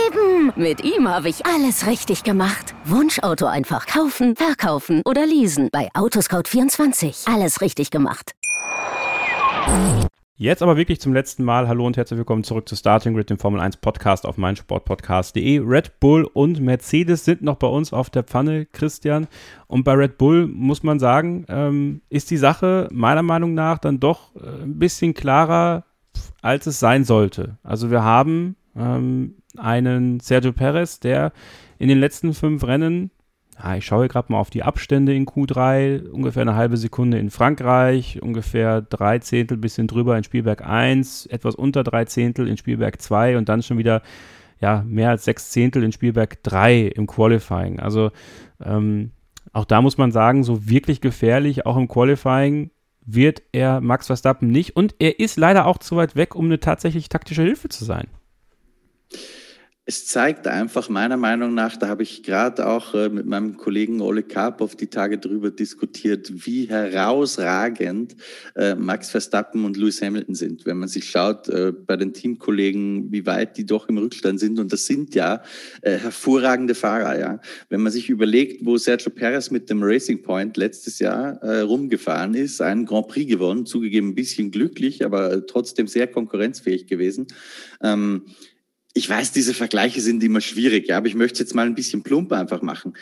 eben. 0.07 0.53
Mit 0.57 0.85
ihm 0.85 1.09
habe 1.09 1.29
ich 1.29 1.45
alles 1.47 1.87
richtig 1.87 2.23
gemacht. 2.23 2.75
Wunschauto 2.85 3.47
einfach 3.47 3.87
kaufen, 3.87 4.37
verkaufen 4.37 5.03
oder 5.05 5.27
leasen. 5.27 5.69
Bei 5.73 5.89
Autoscout24. 5.95 7.33
Alles 7.33 7.61
richtig 7.61 7.91
gemacht. 7.91 8.33
Jetzt 10.39 10.63
aber 10.63 10.77
wirklich 10.77 11.01
zum 11.01 11.15
letzten 11.15 11.45
Mal. 11.45 11.67
Hallo 11.67 11.87
und 11.87 11.97
herzlich 11.97 12.19
willkommen 12.19 12.45
zurück 12.45 12.69
zu 12.69 12.77
Starting 12.77 13.15
Grid, 13.15 13.31
dem 13.31 13.39
Formel 13.39 13.59
1 13.59 13.79
Podcast 13.79 14.27
auf 14.27 14.37
meinsportpodcast.de. 14.37 15.61
Red 15.61 15.99
Bull 15.99 16.25
und 16.25 16.61
Mercedes 16.61 17.25
sind 17.25 17.41
noch 17.41 17.57
bei 17.57 17.67
uns 17.67 17.95
auf 17.95 18.11
der 18.11 18.23
Pfanne, 18.23 18.67
Christian. 18.67 19.29
Und 19.67 19.85
bei 19.85 19.95
Red 19.95 20.19
Bull 20.19 20.47
muss 20.47 20.83
man 20.83 20.99
sagen, 20.99 21.47
ähm, 21.49 22.03
ist 22.11 22.31
die 22.31 22.37
Sache 22.37 22.87
meiner 22.93 23.23
Meinung 23.23 23.55
nach 23.55 23.79
dann 23.79 23.99
doch 23.99 24.37
äh, 24.37 24.65
ein 24.65 24.79
bisschen 24.79 25.15
klarer, 25.15 25.85
als 26.43 26.67
es 26.67 26.79
sein 26.81 27.05
sollte. 27.05 27.57
Also 27.63 27.91
wir 27.91 28.05
haben 28.05 28.57
ähm, 28.77 29.37
einen 29.57 30.21
Sergio 30.21 30.53
Perez, 30.53 31.01
der 31.01 31.33
in 31.79 31.89
den 31.89 31.99
letzten 31.99 32.35
fünf 32.35 32.63
Rennen 32.63 33.11
ja, 33.63 33.77
ich 33.77 33.87
schaue 33.87 34.09
gerade 34.09 34.31
mal 34.31 34.39
auf 34.39 34.51
die 34.51 34.63
Abstände 34.63 35.15
in 35.15 35.27
Q3, 35.27 36.09
ungefähr 36.11 36.43
eine 36.43 36.57
halbe 36.57 36.77
Sekunde 36.77 37.19
in 37.19 37.31
Frankreich, 37.31 38.21
ungefähr 38.23 38.83
drei 38.83 39.19
Zehntel, 39.19 39.57
bisschen 39.57 39.87
drüber 39.87 40.17
in 40.17 40.25
Spielberg 40.25 40.67
1, 40.67 41.27
etwas 41.27 41.55
unter 41.55 41.83
drei 41.83 42.05
Zehntel 42.05 42.49
in 42.49 42.57
Spielberg 42.57 43.01
2 43.01 43.39
und 43.39 43.49
dann 43.49 43.63
schon 43.63 43.79
wieder 43.79 44.03
ja, 44.61 44.85
mehr 44.87 45.11
als 45.11 45.25
sechs 45.25 45.51
Zehntel 45.51 45.85
in 45.85 45.93
Spielberg 45.93 46.43
3 46.43 46.83
im 46.83 47.07
Qualifying. 47.07 47.81
Also 47.81 48.11
ähm, 48.63 49.13
auch 49.53 49.65
da 49.65 49.81
muss 49.81 49.99
man 49.99 50.13
sagen, 50.13 50.45
so 50.45 50.69
wirklich 50.69 51.01
gefährlich, 51.01 51.65
auch 51.65 51.77
im 51.77 51.89
Qualifying 51.89 52.71
wird 53.07 53.43
er 53.53 53.81
Max 53.81 54.07
Verstappen 54.07 54.49
nicht 54.49 54.77
und 54.77 54.95
er 54.99 55.21
ist 55.21 55.37
leider 55.37 55.67
auch 55.67 55.79
zu 55.79 55.97
weit 55.97 56.17
weg, 56.17 56.35
um 56.35 56.47
eine 56.47 56.61
tatsächlich 56.61 57.09
taktische 57.09 57.43
Hilfe 57.43 57.69
zu 57.69 57.85
sein 57.85 58.09
es 59.89 60.05
zeigt 60.05 60.49
einfach 60.49 60.89
meiner 60.89 61.17
Meinung 61.17 61.55
nach, 61.55 61.77
da 61.77 61.87
habe 61.87 62.03
ich 62.03 62.25
gerade 62.25 62.67
auch 62.67 62.93
äh, 62.95 63.09
mit 63.09 63.25
meinem 63.25 63.57
Kollegen 63.57 64.01
Ole 64.01 64.25
Karpov 64.25 64.75
die 64.75 64.89
Tage 64.89 65.17
drüber 65.17 65.53
diskutiert, 65.53 66.45
wie 66.45 66.69
herausragend 66.69 68.17
äh, 68.57 68.75
Max 68.75 69.11
Verstappen 69.11 69.65
und 69.65 69.77
Lewis 69.77 70.03
Hamilton 70.03 70.35
sind. 70.35 70.67
Wenn 70.67 70.79
man 70.79 70.89
sich 70.89 71.09
schaut 71.09 71.49
äh, 71.49 71.71
bei 71.71 71.95
den 71.95 72.13
Teamkollegen, 72.13 73.13
wie 73.13 73.27
weit 73.27 73.57
die 73.59 73.65
doch 73.65 73.89
im 73.89 73.99
Rückstand 73.99 74.41
sind. 74.41 74.59
Und 74.59 74.73
das 74.73 74.87
sind 74.87 75.15
ja 75.15 75.41
hervorragende 75.83 76.75
Fahrer. 76.75 77.19
Ja, 77.19 77.41
Wenn 77.69 77.83
man 77.83 77.93
sich 77.93 78.11
überlegt, 78.11 78.67
wo 78.67 78.77
Sergio 78.79 79.11
Perez 79.11 79.53
mit 79.53 79.71
dem 79.71 79.83
Racing 79.83 80.23
Point 80.23 80.57
letztes 80.57 80.99
Jahr 80.99 81.41
rumgefahren 81.63 82.35
ist, 82.35 82.61
einen 82.61 82.87
Grand 82.87 83.07
Prix 83.09 83.31
gewonnen, 83.31 83.67
zugegeben 83.67 84.09
ein 84.09 84.15
bisschen 84.15 84.51
glücklich, 84.51 85.05
aber 85.05 85.47
trotzdem 85.47 85.87
sehr 85.87 86.09
konkurrenzfähig 86.09 86.87
gewesen. 86.87 87.29
Ich 88.97 89.11
weiß, 89.11 89.31
diese 89.31 89.53
Vergleiche 89.53 90.01
sind 90.01 90.25
immer 90.25 90.41
schwierig, 90.41 90.89
ja, 90.89 90.97
aber 90.97 91.07
ich 91.07 91.15
möchte 91.15 91.35
es 91.35 91.41
jetzt 91.41 91.55
mal 91.55 91.67
ein 91.67 91.75
bisschen 91.75 92.03
plump 92.03 92.33
einfach 92.33 92.63
machen 92.63 92.95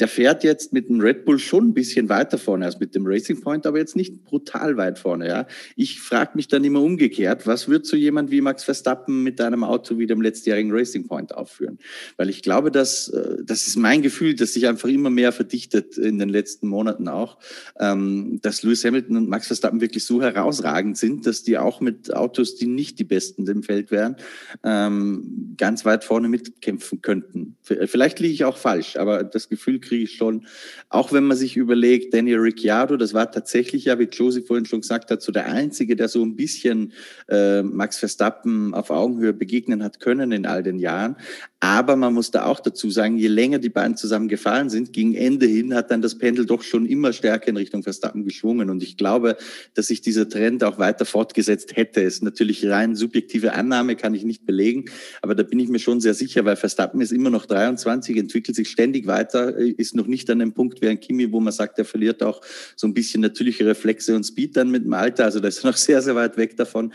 der 0.00 0.08
fährt 0.08 0.44
jetzt 0.44 0.72
mit 0.72 0.88
dem 0.88 1.00
Red 1.00 1.24
Bull 1.24 1.38
schon 1.38 1.68
ein 1.68 1.74
bisschen 1.74 2.08
weiter 2.08 2.38
vorne 2.38 2.64
als 2.64 2.80
mit 2.80 2.94
dem 2.94 3.06
Racing 3.06 3.40
Point, 3.40 3.66
aber 3.66 3.78
jetzt 3.78 3.96
nicht 3.96 4.24
brutal 4.24 4.76
weit 4.76 4.98
vorne. 4.98 5.28
Ja. 5.28 5.46
Ich 5.76 6.00
frage 6.00 6.32
mich 6.34 6.48
dann 6.48 6.64
immer 6.64 6.80
umgekehrt, 6.82 7.46
was 7.46 7.68
wird 7.68 7.86
so 7.86 7.96
jemand 7.96 8.30
wie 8.30 8.40
Max 8.40 8.64
Verstappen 8.64 9.22
mit 9.22 9.40
einem 9.40 9.62
Auto 9.62 9.98
wie 9.98 10.06
dem 10.06 10.22
letztjährigen 10.22 10.72
Racing 10.72 11.06
Point 11.06 11.34
aufführen? 11.34 11.78
Weil 12.16 12.30
ich 12.30 12.42
glaube, 12.42 12.70
dass 12.70 13.08
äh, 13.08 13.36
das 13.44 13.66
ist 13.66 13.76
mein 13.76 14.02
Gefühl, 14.02 14.34
dass 14.34 14.54
sich 14.54 14.66
einfach 14.66 14.88
immer 14.88 15.10
mehr 15.10 15.32
verdichtet 15.32 15.98
in 15.98 16.18
den 16.18 16.30
letzten 16.30 16.68
Monaten 16.68 17.08
auch, 17.08 17.38
ähm, 17.78 18.38
dass 18.42 18.62
Lewis 18.62 18.84
Hamilton 18.84 19.18
und 19.18 19.28
Max 19.28 19.48
Verstappen 19.48 19.80
wirklich 19.80 20.04
so 20.04 20.22
herausragend 20.22 20.96
sind, 20.96 21.26
dass 21.26 21.42
die 21.42 21.58
auch 21.58 21.80
mit 21.80 22.14
Autos, 22.14 22.56
die 22.56 22.66
nicht 22.66 22.98
die 22.98 23.04
besten 23.04 23.46
im 23.46 23.62
Feld 23.62 23.90
wären, 23.90 24.16
ähm, 24.64 25.54
ganz 25.58 25.84
weit 25.84 26.04
vorne 26.04 26.28
mitkämpfen 26.28 27.02
könnten. 27.02 27.56
Vielleicht 27.62 28.20
liege 28.20 28.32
ich 28.32 28.44
auch 28.44 28.56
falsch, 28.56 28.96
aber 28.96 29.24
das 29.24 29.48
Gefühl 29.48 29.78
kriege 29.90 30.04
ich 30.04 30.14
schon. 30.14 30.46
Auch 30.88 31.12
wenn 31.12 31.24
man 31.24 31.36
sich 31.36 31.56
überlegt, 31.56 32.14
Daniel 32.14 32.38
Ricciardo, 32.38 32.96
das 32.96 33.12
war 33.12 33.30
tatsächlich 33.30 33.86
ja, 33.86 33.98
wie 33.98 34.04
Josie 34.04 34.42
vorhin 34.42 34.64
schon 34.64 34.82
gesagt 34.82 35.10
hat, 35.10 35.20
so 35.20 35.32
der 35.32 35.46
Einzige, 35.46 35.96
der 35.96 36.08
so 36.08 36.24
ein 36.24 36.36
bisschen 36.36 36.92
äh, 37.28 37.62
Max 37.62 37.98
Verstappen 37.98 38.72
auf 38.72 38.90
Augenhöhe 38.90 39.32
begegnen 39.32 39.82
hat 39.82 39.98
können 39.98 40.30
in 40.30 40.46
all 40.46 40.62
den 40.62 40.78
Jahren. 40.78 41.16
Aber 41.62 41.94
man 41.94 42.14
muss 42.14 42.30
da 42.30 42.46
auch 42.46 42.58
dazu 42.58 42.90
sagen, 42.90 43.18
je 43.18 43.28
länger 43.28 43.58
die 43.58 43.68
beiden 43.68 43.94
zusammen 43.94 44.28
gefahren 44.28 44.70
sind, 44.70 44.94
gegen 44.94 45.14
Ende 45.14 45.44
hin 45.44 45.74
hat 45.74 45.90
dann 45.90 46.00
das 46.00 46.16
Pendel 46.16 46.46
doch 46.46 46.62
schon 46.62 46.86
immer 46.86 47.12
stärker 47.12 47.48
in 47.48 47.56
Richtung 47.58 47.82
Verstappen 47.82 48.24
geschwungen. 48.24 48.70
Und 48.70 48.82
ich 48.82 48.96
glaube, 48.96 49.36
dass 49.74 49.88
sich 49.88 50.00
dieser 50.00 50.26
Trend 50.26 50.64
auch 50.64 50.78
weiter 50.78 51.04
fortgesetzt 51.04 51.76
hätte. 51.76 52.00
Ist 52.00 52.22
natürlich 52.22 52.66
rein 52.66 52.96
subjektive 52.96 53.52
Annahme, 53.52 53.96
kann 53.96 54.14
ich 54.14 54.24
nicht 54.24 54.46
belegen. 54.46 54.86
Aber 55.20 55.34
da 55.34 55.42
bin 55.42 55.58
ich 55.58 55.68
mir 55.68 55.80
schon 55.80 56.00
sehr 56.00 56.14
sicher, 56.14 56.46
weil 56.46 56.56
Verstappen 56.56 57.02
ist 57.02 57.12
immer 57.12 57.28
noch 57.28 57.44
23, 57.44 58.16
entwickelt 58.16 58.56
sich 58.56 58.70
ständig 58.70 59.06
weiter, 59.06 59.54
ist 59.80 59.94
noch 59.94 60.06
nicht 60.06 60.28
an 60.30 60.38
dem 60.38 60.52
Punkt 60.52 60.80
wie 60.80 60.88
ein 60.88 61.00
Kimi, 61.00 61.32
wo 61.32 61.40
man 61.40 61.52
sagt, 61.52 61.78
er 61.78 61.84
verliert 61.84 62.22
auch 62.22 62.40
so 62.76 62.86
ein 62.86 62.94
bisschen 62.94 63.20
natürliche 63.22 63.66
Reflexe 63.66 64.14
und 64.14 64.24
Speed 64.24 64.56
dann 64.56 64.70
mit 64.70 64.84
dem 64.84 64.92
Alter. 64.92 65.24
Also 65.24 65.40
da 65.40 65.48
ist 65.48 65.64
er 65.64 65.70
noch 65.70 65.76
sehr, 65.78 66.02
sehr 66.02 66.14
weit 66.14 66.36
weg 66.36 66.56
davon 66.56 66.92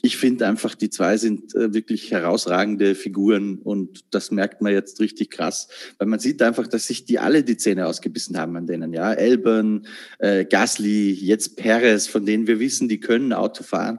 ich 0.00 0.16
finde 0.16 0.46
einfach, 0.46 0.74
die 0.74 0.90
zwei 0.90 1.16
sind 1.16 1.54
äh, 1.54 1.74
wirklich 1.74 2.12
herausragende 2.12 2.94
Figuren 2.94 3.58
und 3.58 4.04
das 4.14 4.30
merkt 4.30 4.62
man 4.62 4.72
jetzt 4.72 5.00
richtig 5.00 5.30
krass, 5.30 5.68
weil 5.98 6.06
man 6.06 6.20
sieht 6.20 6.40
einfach, 6.40 6.68
dass 6.68 6.86
sich 6.86 7.04
die 7.04 7.18
alle 7.18 7.42
die 7.42 7.56
Zähne 7.56 7.86
ausgebissen 7.86 8.38
haben 8.38 8.56
an 8.56 8.66
denen, 8.66 8.92
ja. 8.92 9.12
Elben, 9.12 9.86
äh, 10.18 10.44
Gasly, 10.44 11.12
jetzt 11.12 11.56
Perez, 11.56 12.06
von 12.06 12.24
denen 12.24 12.46
wir 12.46 12.60
wissen, 12.60 12.88
die 12.88 13.00
können 13.00 13.32
Auto 13.32 13.64
fahren 13.64 13.98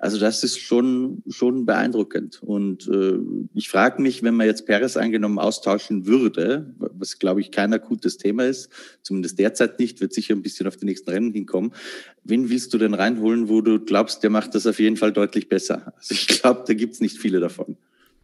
also 0.00 0.18
das 0.18 0.42
ist 0.42 0.58
schon, 0.58 1.22
schon 1.28 1.66
beeindruckend. 1.66 2.42
Und 2.42 2.88
äh, 2.88 3.18
ich 3.52 3.68
frage 3.68 4.00
mich, 4.00 4.22
wenn 4.22 4.34
man 4.34 4.46
jetzt 4.46 4.64
Perez 4.64 4.96
angenommen 4.96 5.38
austauschen 5.38 6.06
würde, 6.06 6.74
was 6.78 7.18
glaube 7.18 7.42
ich 7.42 7.50
kein 7.50 7.74
akutes 7.74 8.16
Thema 8.16 8.46
ist, 8.46 8.70
zumindest 9.02 9.38
derzeit 9.38 9.78
nicht, 9.78 10.00
wird 10.00 10.14
sicher 10.14 10.34
ein 10.34 10.40
bisschen 10.40 10.66
auf 10.66 10.78
die 10.78 10.86
nächsten 10.86 11.10
Rennen 11.10 11.32
hinkommen. 11.32 11.72
Wen 12.24 12.48
willst 12.48 12.72
du 12.72 12.78
denn 12.78 12.94
reinholen, 12.94 13.50
wo 13.50 13.60
du 13.60 13.78
glaubst, 13.78 14.22
der 14.22 14.30
macht 14.30 14.54
das 14.54 14.66
auf 14.66 14.80
jeden 14.80 14.96
Fall 14.96 15.12
deutlich 15.12 15.50
besser? 15.50 15.92
Also 15.96 16.14
ich 16.14 16.26
glaube, 16.28 16.64
da 16.66 16.72
gibt's 16.72 17.00
nicht 17.00 17.18
viele 17.18 17.38
davon. 17.38 17.76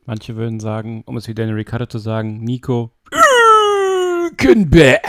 Manche 0.06 0.34
würden 0.34 0.60
sagen, 0.60 1.02
um 1.04 1.18
es 1.18 1.28
wie 1.28 1.34
Daniel 1.34 1.56
Ricciardo 1.56 1.84
zu 1.86 1.98
sagen, 1.98 2.42
Nico 2.42 2.92
Hülkenberg. 3.12 5.02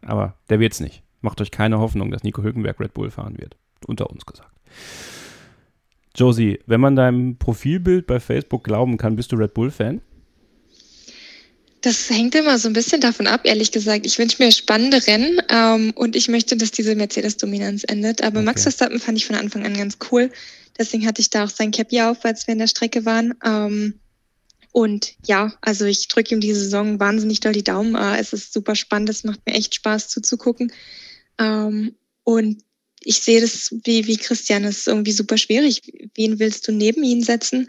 Aber 0.00 0.36
der 0.48 0.60
wird's 0.60 0.80
nicht. 0.80 1.02
Macht 1.20 1.42
euch 1.42 1.50
keine 1.50 1.78
Hoffnung, 1.78 2.10
dass 2.10 2.22
Nico 2.22 2.42
Hülkenberg 2.42 2.80
Red 2.80 2.94
Bull 2.94 3.10
fahren 3.10 3.36
wird. 3.36 3.58
Unter 3.86 4.08
uns 4.08 4.24
gesagt. 4.24 4.50
Josie, 6.14 6.60
wenn 6.66 6.80
man 6.80 6.96
deinem 6.96 7.36
Profilbild 7.36 8.06
bei 8.06 8.20
Facebook 8.20 8.64
glauben 8.64 8.96
kann, 8.96 9.16
bist 9.16 9.32
du 9.32 9.36
Red 9.36 9.54
Bull-Fan? 9.54 10.00
Das 11.82 12.10
hängt 12.10 12.34
immer 12.34 12.58
so 12.58 12.68
ein 12.68 12.74
bisschen 12.74 13.00
davon 13.00 13.26
ab, 13.26 13.42
ehrlich 13.44 13.72
gesagt. 13.72 14.04
Ich 14.04 14.18
wünsche 14.18 14.42
mir 14.42 14.52
spannende 14.52 15.06
Rennen 15.06 15.40
ähm, 15.48 15.92
und 15.94 16.14
ich 16.14 16.28
möchte, 16.28 16.56
dass 16.56 16.72
diese 16.72 16.94
Mercedes-Dominanz 16.94 17.84
endet. 17.84 18.22
Aber 18.22 18.38
okay. 18.38 18.46
Max 18.46 18.62
Verstappen 18.64 19.00
fand 19.00 19.16
ich 19.16 19.26
von 19.26 19.36
Anfang 19.36 19.64
an 19.64 19.74
ganz 19.74 19.96
cool. 20.10 20.30
Deswegen 20.78 21.06
hatte 21.06 21.22
ich 21.22 21.30
da 21.30 21.44
auch 21.44 21.48
sein 21.48 21.70
Cappy 21.70 22.02
auf, 22.02 22.24
als 22.24 22.46
wir 22.46 22.52
in 22.52 22.58
der 22.58 22.66
Strecke 22.66 23.06
waren. 23.06 23.34
Ähm, 23.42 23.94
und 24.72 25.14
ja, 25.26 25.54
also 25.62 25.86
ich 25.86 26.08
drücke 26.08 26.34
ihm 26.34 26.40
die 26.40 26.52
Saison 26.52 27.00
wahnsinnig 27.00 27.40
doll 27.40 27.52
die 27.52 27.64
Daumen. 27.64 27.94
Äh, 27.94 28.20
es 28.20 28.32
ist 28.32 28.52
super 28.52 28.74
spannend, 28.74 29.08
es 29.08 29.24
macht 29.24 29.40
mir 29.46 29.54
echt 29.54 29.74
Spaß 29.74 30.08
zuzugucken. 30.08 30.72
Ähm, 31.38 31.94
und 32.24 32.62
ich 33.02 33.20
sehe 33.20 33.40
das 33.40 33.74
wie, 33.84 34.06
wie 34.06 34.16
Christian, 34.16 34.64
es 34.64 34.78
ist 34.78 34.88
irgendwie 34.88 35.12
super 35.12 35.38
schwierig. 35.38 35.82
Wen 36.14 36.38
willst 36.38 36.68
du 36.68 36.72
neben 36.72 37.02
ihn 37.02 37.22
setzen? 37.22 37.68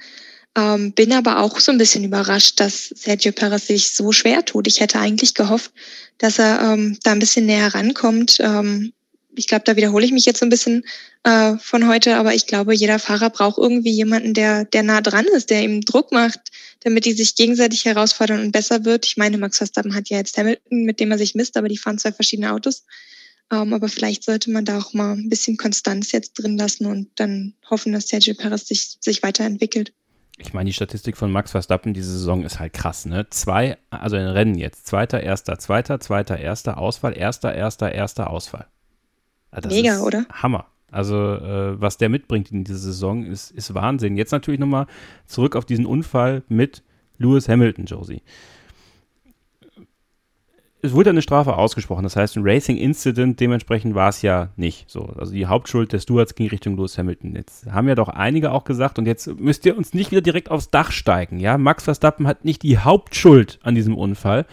Ähm, 0.57 0.91
bin 0.91 1.13
aber 1.13 1.39
auch 1.39 1.59
so 1.61 1.71
ein 1.71 1.77
bisschen 1.77 2.03
überrascht, 2.03 2.59
dass 2.59 2.89
Sergio 2.89 3.31
Perez 3.31 3.67
sich 3.67 3.91
so 3.91 4.11
schwer 4.11 4.43
tut. 4.43 4.67
Ich 4.67 4.81
hätte 4.81 4.99
eigentlich 4.99 5.33
gehofft, 5.33 5.71
dass 6.17 6.39
er 6.39 6.61
ähm, 6.61 6.97
da 7.03 7.13
ein 7.13 7.19
bisschen 7.19 7.45
näher 7.45 7.73
rankommt. 7.73 8.37
Ähm, 8.41 8.91
ich 9.33 9.47
glaube, 9.47 9.63
da 9.65 9.77
wiederhole 9.77 10.05
ich 10.05 10.11
mich 10.11 10.25
jetzt 10.25 10.39
so 10.39 10.45
ein 10.45 10.49
bisschen 10.49 10.83
äh, 11.23 11.55
von 11.57 11.87
heute, 11.87 12.17
aber 12.17 12.33
ich 12.33 12.47
glaube, 12.47 12.73
jeder 12.73 12.99
Fahrer 12.99 13.29
braucht 13.29 13.57
irgendwie 13.57 13.91
jemanden, 13.91 14.33
der, 14.33 14.65
der 14.65 14.83
nah 14.83 14.99
dran 14.99 15.25
ist, 15.25 15.49
der 15.49 15.63
ihm 15.63 15.81
Druck 15.81 16.11
macht, 16.11 16.39
damit 16.81 17.05
die 17.05 17.13
sich 17.13 17.35
gegenseitig 17.35 17.85
herausfordern 17.85 18.41
und 18.41 18.51
besser 18.51 18.83
wird. 18.83 19.05
Ich 19.05 19.15
meine, 19.15 19.37
Max 19.37 19.57
Verstappen 19.57 19.95
hat 19.95 20.09
ja 20.09 20.17
jetzt 20.17 20.37
Hamilton, 20.37 20.83
mit 20.83 20.99
dem 20.99 21.11
er 21.11 21.17
sich 21.17 21.33
misst, 21.33 21.55
aber 21.55 21.69
die 21.69 21.77
fahren 21.77 21.97
zwei 21.97 22.11
verschiedene 22.11 22.51
Autos. 22.51 22.83
Ähm, 23.51 23.73
aber 23.73 23.89
vielleicht 23.89 24.23
sollte 24.23 24.49
man 24.49 24.65
da 24.65 24.79
auch 24.79 24.93
mal 24.93 25.13
ein 25.13 25.29
bisschen 25.29 25.57
Konstanz 25.57 26.11
jetzt 26.11 26.33
drin 26.33 26.57
lassen 26.57 26.85
und 26.85 27.09
dann 27.15 27.53
hoffen, 27.69 27.91
dass 27.91 28.07
Sergio 28.07 28.33
Perez 28.33 28.67
sich, 28.67 28.97
sich 29.01 29.21
weiterentwickelt. 29.23 29.93
Ich 30.37 30.53
meine, 30.53 30.69
die 30.69 30.73
Statistik 30.73 31.17
von 31.17 31.31
Max 31.31 31.51
Verstappen 31.51 31.93
diese 31.93 32.13
Saison 32.13 32.43
ist 32.43 32.59
halt 32.59 32.73
krass, 32.73 33.05
ne? 33.05 33.27
Zwei, 33.29 33.77
also 33.89 34.15
in 34.15 34.25
Rennen 34.25 34.55
jetzt. 34.55 34.87
Zweiter, 34.87 35.21
erster, 35.21 35.59
zweiter, 35.59 35.99
zweiter, 35.99 36.39
erster 36.39 36.77
Ausfall, 36.77 37.15
erster, 37.15 37.53
erster, 37.53 37.91
erster 37.91 38.29
Ausfall. 38.29 38.65
Das 39.51 39.71
Mega, 39.71 39.99
oder? 39.99 40.25
Hammer. 40.31 40.67
Also, 40.89 41.15
äh, 41.15 41.79
was 41.79 41.97
der 41.97 42.09
mitbringt 42.09 42.51
in 42.51 42.63
dieser 42.63 42.79
Saison, 42.79 43.25
ist, 43.25 43.51
ist 43.51 43.73
Wahnsinn. 43.73 44.17
Jetzt 44.17 44.31
natürlich 44.31 44.59
nochmal 44.59 44.87
zurück 45.27 45.55
auf 45.55 45.65
diesen 45.65 45.85
Unfall 45.85 46.43
mit 46.47 46.83
Lewis 47.17 47.47
Hamilton, 47.47 47.85
Josie 47.85 48.21
es 50.83 50.93
wurde 50.93 51.11
eine 51.11 51.21
Strafe 51.21 51.55
ausgesprochen, 51.57 52.03
das 52.03 52.15
heißt 52.15 52.37
ein 52.37 52.43
Racing 52.43 52.77
Incident, 52.77 53.39
dementsprechend 53.39 53.93
war 53.95 54.09
es 54.09 54.21
ja 54.21 54.49
nicht 54.55 54.89
so. 54.89 55.05
Also 55.17 55.33
die 55.33 55.45
Hauptschuld 55.45 55.93
des 55.93 56.03
Stewards 56.03 56.35
ging 56.35 56.47
Richtung 56.47 56.75
Lewis 56.75 56.97
Hamilton. 56.97 57.35
Jetzt 57.35 57.71
haben 57.71 57.87
ja 57.87 57.95
doch 57.95 58.09
einige 58.09 58.51
auch 58.51 58.63
gesagt, 58.63 58.97
und 58.97 59.05
jetzt 59.05 59.39
müsst 59.39 59.65
ihr 59.65 59.77
uns 59.77 59.93
nicht 59.93 60.11
wieder 60.11 60.21
direkt 60.21 60.49
aufs 60.49 60.69
Dach 60.69 60.91
steigen, 60.91 61.39
ja. 61.39 61.57
Max 61.57 61.83
Verstappen 61.83 62.27
hat 62.27 62.45
nicht 62.45 62.63
die 62.63 62.79
Hauptschuld 62.79 63.59
an 63.63 63.75
diesem 63.75 63.95
Unfall, 63.95 64.45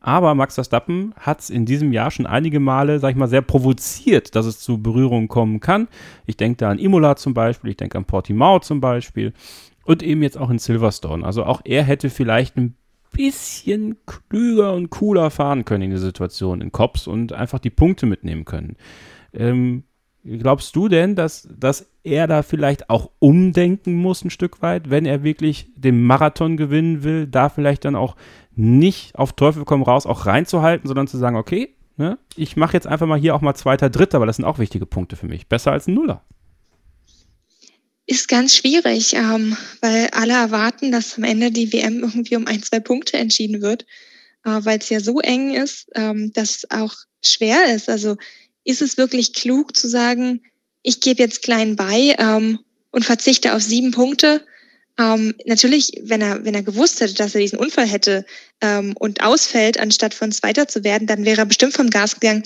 aber 0.00 0.34
Max 0.34 0.54
Verstappen 0.54 1.12
hat 1.18 1.40
es 1.40 1.50
in 1.50 1.66
diesem 1.66 1.92
Jahr 1.92 2.10
schon 2.10 2.26
einige 2.26 2.60
Male, 2.60 2.98
sag 2.98 3.10
ich 3.10 3.16
mal, 3.16 3.28
sehr 3.28 3.42
provoziert, 3.42 4.34
dass 4.34 4.46
es 4.46 4.60
zu 4.60 4.82
Berührungen 4.82 5.28
kommen 5.28 5.60
kann. 5.60 5.88
Ich 6.26 6.36
denke 6.36 6.56
da 6.58 6.70
an 6.70 6.78
Imola 6.78 7.16
zum 7.16 7.34
Beispiel, 7.34 7.70
ich 7.70 7.76
denke 7.76 7.98
an 7.98 8.04
Portimao 8.04 8.60
zum 8.60 8.80
Beispiel 8.80 9.32
und 9.84 10.02
eben 10.02 10.22
jetzt 10.22 10.38
auch 10.38 10.50
in 10.50 10.58
Silverstone. 10.58 11.24
Also 11.24 11.44
auch 11.44 11.62
er 11.64 11.82
hätte 11.82 12.10
vielleicht 12.10 12.56
ein 12.56 12.76
bisschen 13.10 13.96
klüger 14.06 14.74
und 14.74 14.90
cooler 14.90 15.30
fahren 15.30 15.64
können 15.64 15.84
in 15.84 15.90
der 15.90 15.98
Situation 15.98 16.60
in 16.60 16.72
Cops 16.72 17.06
und 17.06 17.32
einfach 17.32 17.58
die 17.58 17.70
Punkte 17.70 18.06
mitnehmen 18.06 18.44
können. 18.44 18.76
Ähm, 19.32 19.84
glaubst 20.24 20.74
du 20.76 20.88
denn, 20.88 21.16
dass, 21.16 21.48
dass 21.50 21.90
er 22.02 22.26
da 22.26 22.42
vielleicht 22.42 22.90
auch 22.90 23.10
umdenken 23.18 23.94
muss 23.94 24.24
ein 24.24 24.30
Stück 24.30 24.62
weit, 24.62 24.90
wenn 24.90 25.06
er 25.06 25.22
wirklich 25.22 25.70
den 25.76 26.02
Marathon 26.02 26.56
gewinnen 26.56 27.02
will, 27.02 27.26
da 27.26 27.48
vielleicht 27.48 27.84
dann 27.84 27.96
auch 27.96 28.16
nicht 28.54 29.16
auf 29.16 29.32
Teufel 29.32 29.64
komm 29.64 29.82
raus 29.82 30.06
auch 30.06 30.26
reinzuhalten, 30.26 30.86
sondern 30.86 31.06
zu 31.06 31.18
sagen, 31.18 31.36
okay, 31.36 31.74
ne, 31.96 32.18
ich 32.36 32.56
mache 32.56 32.74
jetzt 32.74 32.86
einfach 32.86 33.06
mal 33.06 33.18
hier 33.18 33.34
auch 33.34 33.40
mal 33.40 33.54
zweiter, 33.54 33.90
dritter, 33.90 34.20
weil 34.20 34.26
das 34.26 34.36
sind 34.36 34.44
auch 34.44 34.58
wichtige 34.58 34.86
Punkte 34.86 35.16
für 35.16 35.26
mich. 35.26 35.48
Besser 35.48 35.72
als 35.72 35.86
ein 35.86 35.94
Nuller 35.94 36.24
ist 38.08 38.26
ganz 38.26 38.56
schwierig, 38.56 39.12
ähm, 39.12 39.56
weil 39.82 40.08
alle 40.12 40.32
erwarten, 40.32 40.90
dass 40.90 41.18
am 41.18 41.24
Ende 41.24 41.50
die 41.50 41.72
WM 41.72 42.00
irgendwie 42.00 42.36
um 42.36 42.46
ein, 42.46 42.62
zwei 42.62 42.80
Punkte 42.80 43.18
entschieden 43.18 43.60
wird, 43.60 43.82
äh, 44.44 44.60
weil 44.60 44.78
es 44.78 44.88
ja 44.88 44.98
so 44.98 45.20
eng 45.20 45.54
ist, 45.54 45.90
ähm, 45.94 46.32
dass 46.32 46.56
es 46.56 46.70
auch 46.70 46.94
schwer 47.22 47.74
ist. 47.74 47.90
Also 47.90 48.16
ist 48.64 48.80
es 48.80 48.96
wirklich 48.96 49.34
klug 49.34 49.76
zu 49.76 49.88
sagen, 49.88 50.40
ich 50.82 51.00
gebe 51.00 51.22
jetzt 51.22 51.42
klein 51.42 51.76
bei 51.76 52.16
ähm, 52.18 52.60
und 52.92 53.04
verzichte 53.04 53.54
auf 53.54 53.62
sieben 53.62 53.90
Punkte? 53.90 54.42
Ähm, 54.98 55.34
natürlich, 55.44 55.92
wenn 56.02 56.22
er, 56.22 56.46
wenn 56.46 56.54
er 56.54 56.62
gewusst 56.62 57.00
hätte, 57.00 57.14
dass 57.14 57.34
er 57.34 57.42
diesen 57.42 57.58
Unfall 57.58 57.86
hätte 57.86 58.24
ähm, 58.62 58.94
und 58.98 59.22
ausfällt, 59.22 59.78
anstatt 59.78 60.14
von 60.14 60.32
Zweiter 60.32 60.66
zu 60.66 60.82
werden, 60.82 61.06
dann 61.06 61.26
wäre 61.26 61.42
er 61.42 61.46
bestimmt 61.46 61.74
vom 61.74 61.90
Gas 61.90 62.18
gegangen. 62.18 62.44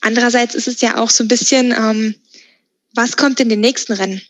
Andererseits 0.00 0.56
ist 0.56 0.66
es 0.66 0.80
ja 0.80 0.98
auch 0.98 1.10
so 1.10 1.22
ein 1.22 1.28
bisschen, 1.28 1.70
ähm, 1.70 2.16
was 2.94 3.16
kommt 3.16 3.38
in 3.38 3.48
den 3.48 3.60
nächsten 3.60 3.92
Rennen? 3.92 4.20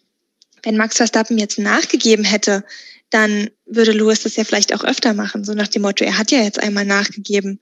Wenn 0.65 0.77
Max 0.77 0.97
Verstappen 0.97 1.39
jetzt 1.39 1.59
nachgegeben 1.59 2.25
hätte, 2.25 2.65
dann 3.11 3.51
würde 3.67 3.93
Lewis 3.93 4.23
das 4.23 4.37
ja 4.37 4.45
vielleicht 4.45 4.75
auch 4.75 4.83
öfter 4.85 5.15
machen, 5.15 5.45
so 5.45 5.55
nach 5.55 5.69
dem 5.69 5.83
Motto, 5.83 6.05
er 6.05 6.19
hat 6.19 6.33
ja 6.33 6.43
jetzt 6.43 6.59
einmal 6.59 6.85
nachgegeben. 6.85 7.61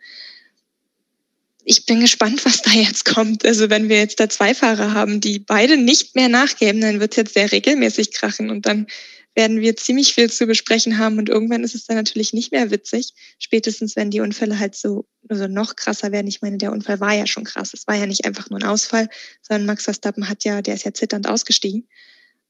Ich 1.65 1.85
bin 1.85 2.01
gespannt, 2.01 2.45
was 2.45 2.63
da 2.63 2.71
jetzt 2.73 3.05
kommt. 3.05 3.45
Also 3.45 3.71
wenn 3.71 3.89
wir 3.89 3.99
jetzt 3.99 4.19
da 4.19 4.29
zwei 4.29 4.55
Fahrer 4.55 4.95
haben, 4.95 5.21
die 5.21 5.39
beide 5.39 5.77
nicht 5.77 6.17
mehr 6.17 6.29
nachgeben, 6.29 6.81
dann 6.81 7.01
wird 7.01 7.13
es 7.13 7.17
jetzt 7.17 7.35
sehr 7.35 7.53
regelmäßig 7.53 8.13
krachen 8.13 8.51
und 8.51 8.67
dann 8.67 8.87
werden 9.35 9.61
wir 9.61 9.77
ziemlich 9.77 10.15
viel 10.15 10.31
zu 10.31 10.47
besprechen 10.47 10.99
haben 10.99 11.19
und 11.19 11.29
irgendwann 11.29 11.65
ist 11.65 11.75
es 11.75 11.87
dann 11.87 11.97
natürlich 11.97 12.33
nicht 12.33 12.53
mehr 12.53 12.71
witzig, 12.71 13.15
spätestens 13.39 13.97
wenn 13.97 14.11
die 14.11 14.21
Unfälle 14.21 14.59
halt 14.59 14.75
so 14.75 15.07
also 15.29 15.47
noch 15.47 15.77
krasser 15.77 16.13
werden. 16.13 16.27
Ich 16.27 16.43
meine, 16.43 16.59
der 16.59 16.73
Unfall 16.73 17.01
war 17.01 17.15
ja 17.15 17.27
schon 17.27 17.45
krass. 17.45 17.73
Es 17.73 17.87
war 17.87 17.95
ja 17.95 18.07
nicht 18.07 18.25
einfach 18.25 18.51
nur 18.51 18.61
ein 18.61 18.67
Ausfall, 18.67 19.09
sondern 19.41 19.67
Max 19.67 19.85
Verstappen 19.85 20.29
hat 20.29 20.45
ja, 20.45 20.61
der 20.61 20.75
ist 20.75 20.85
ja 20.85 20.93
zitternd 20.93 21.27
ausgestiegen. 21.27 21.89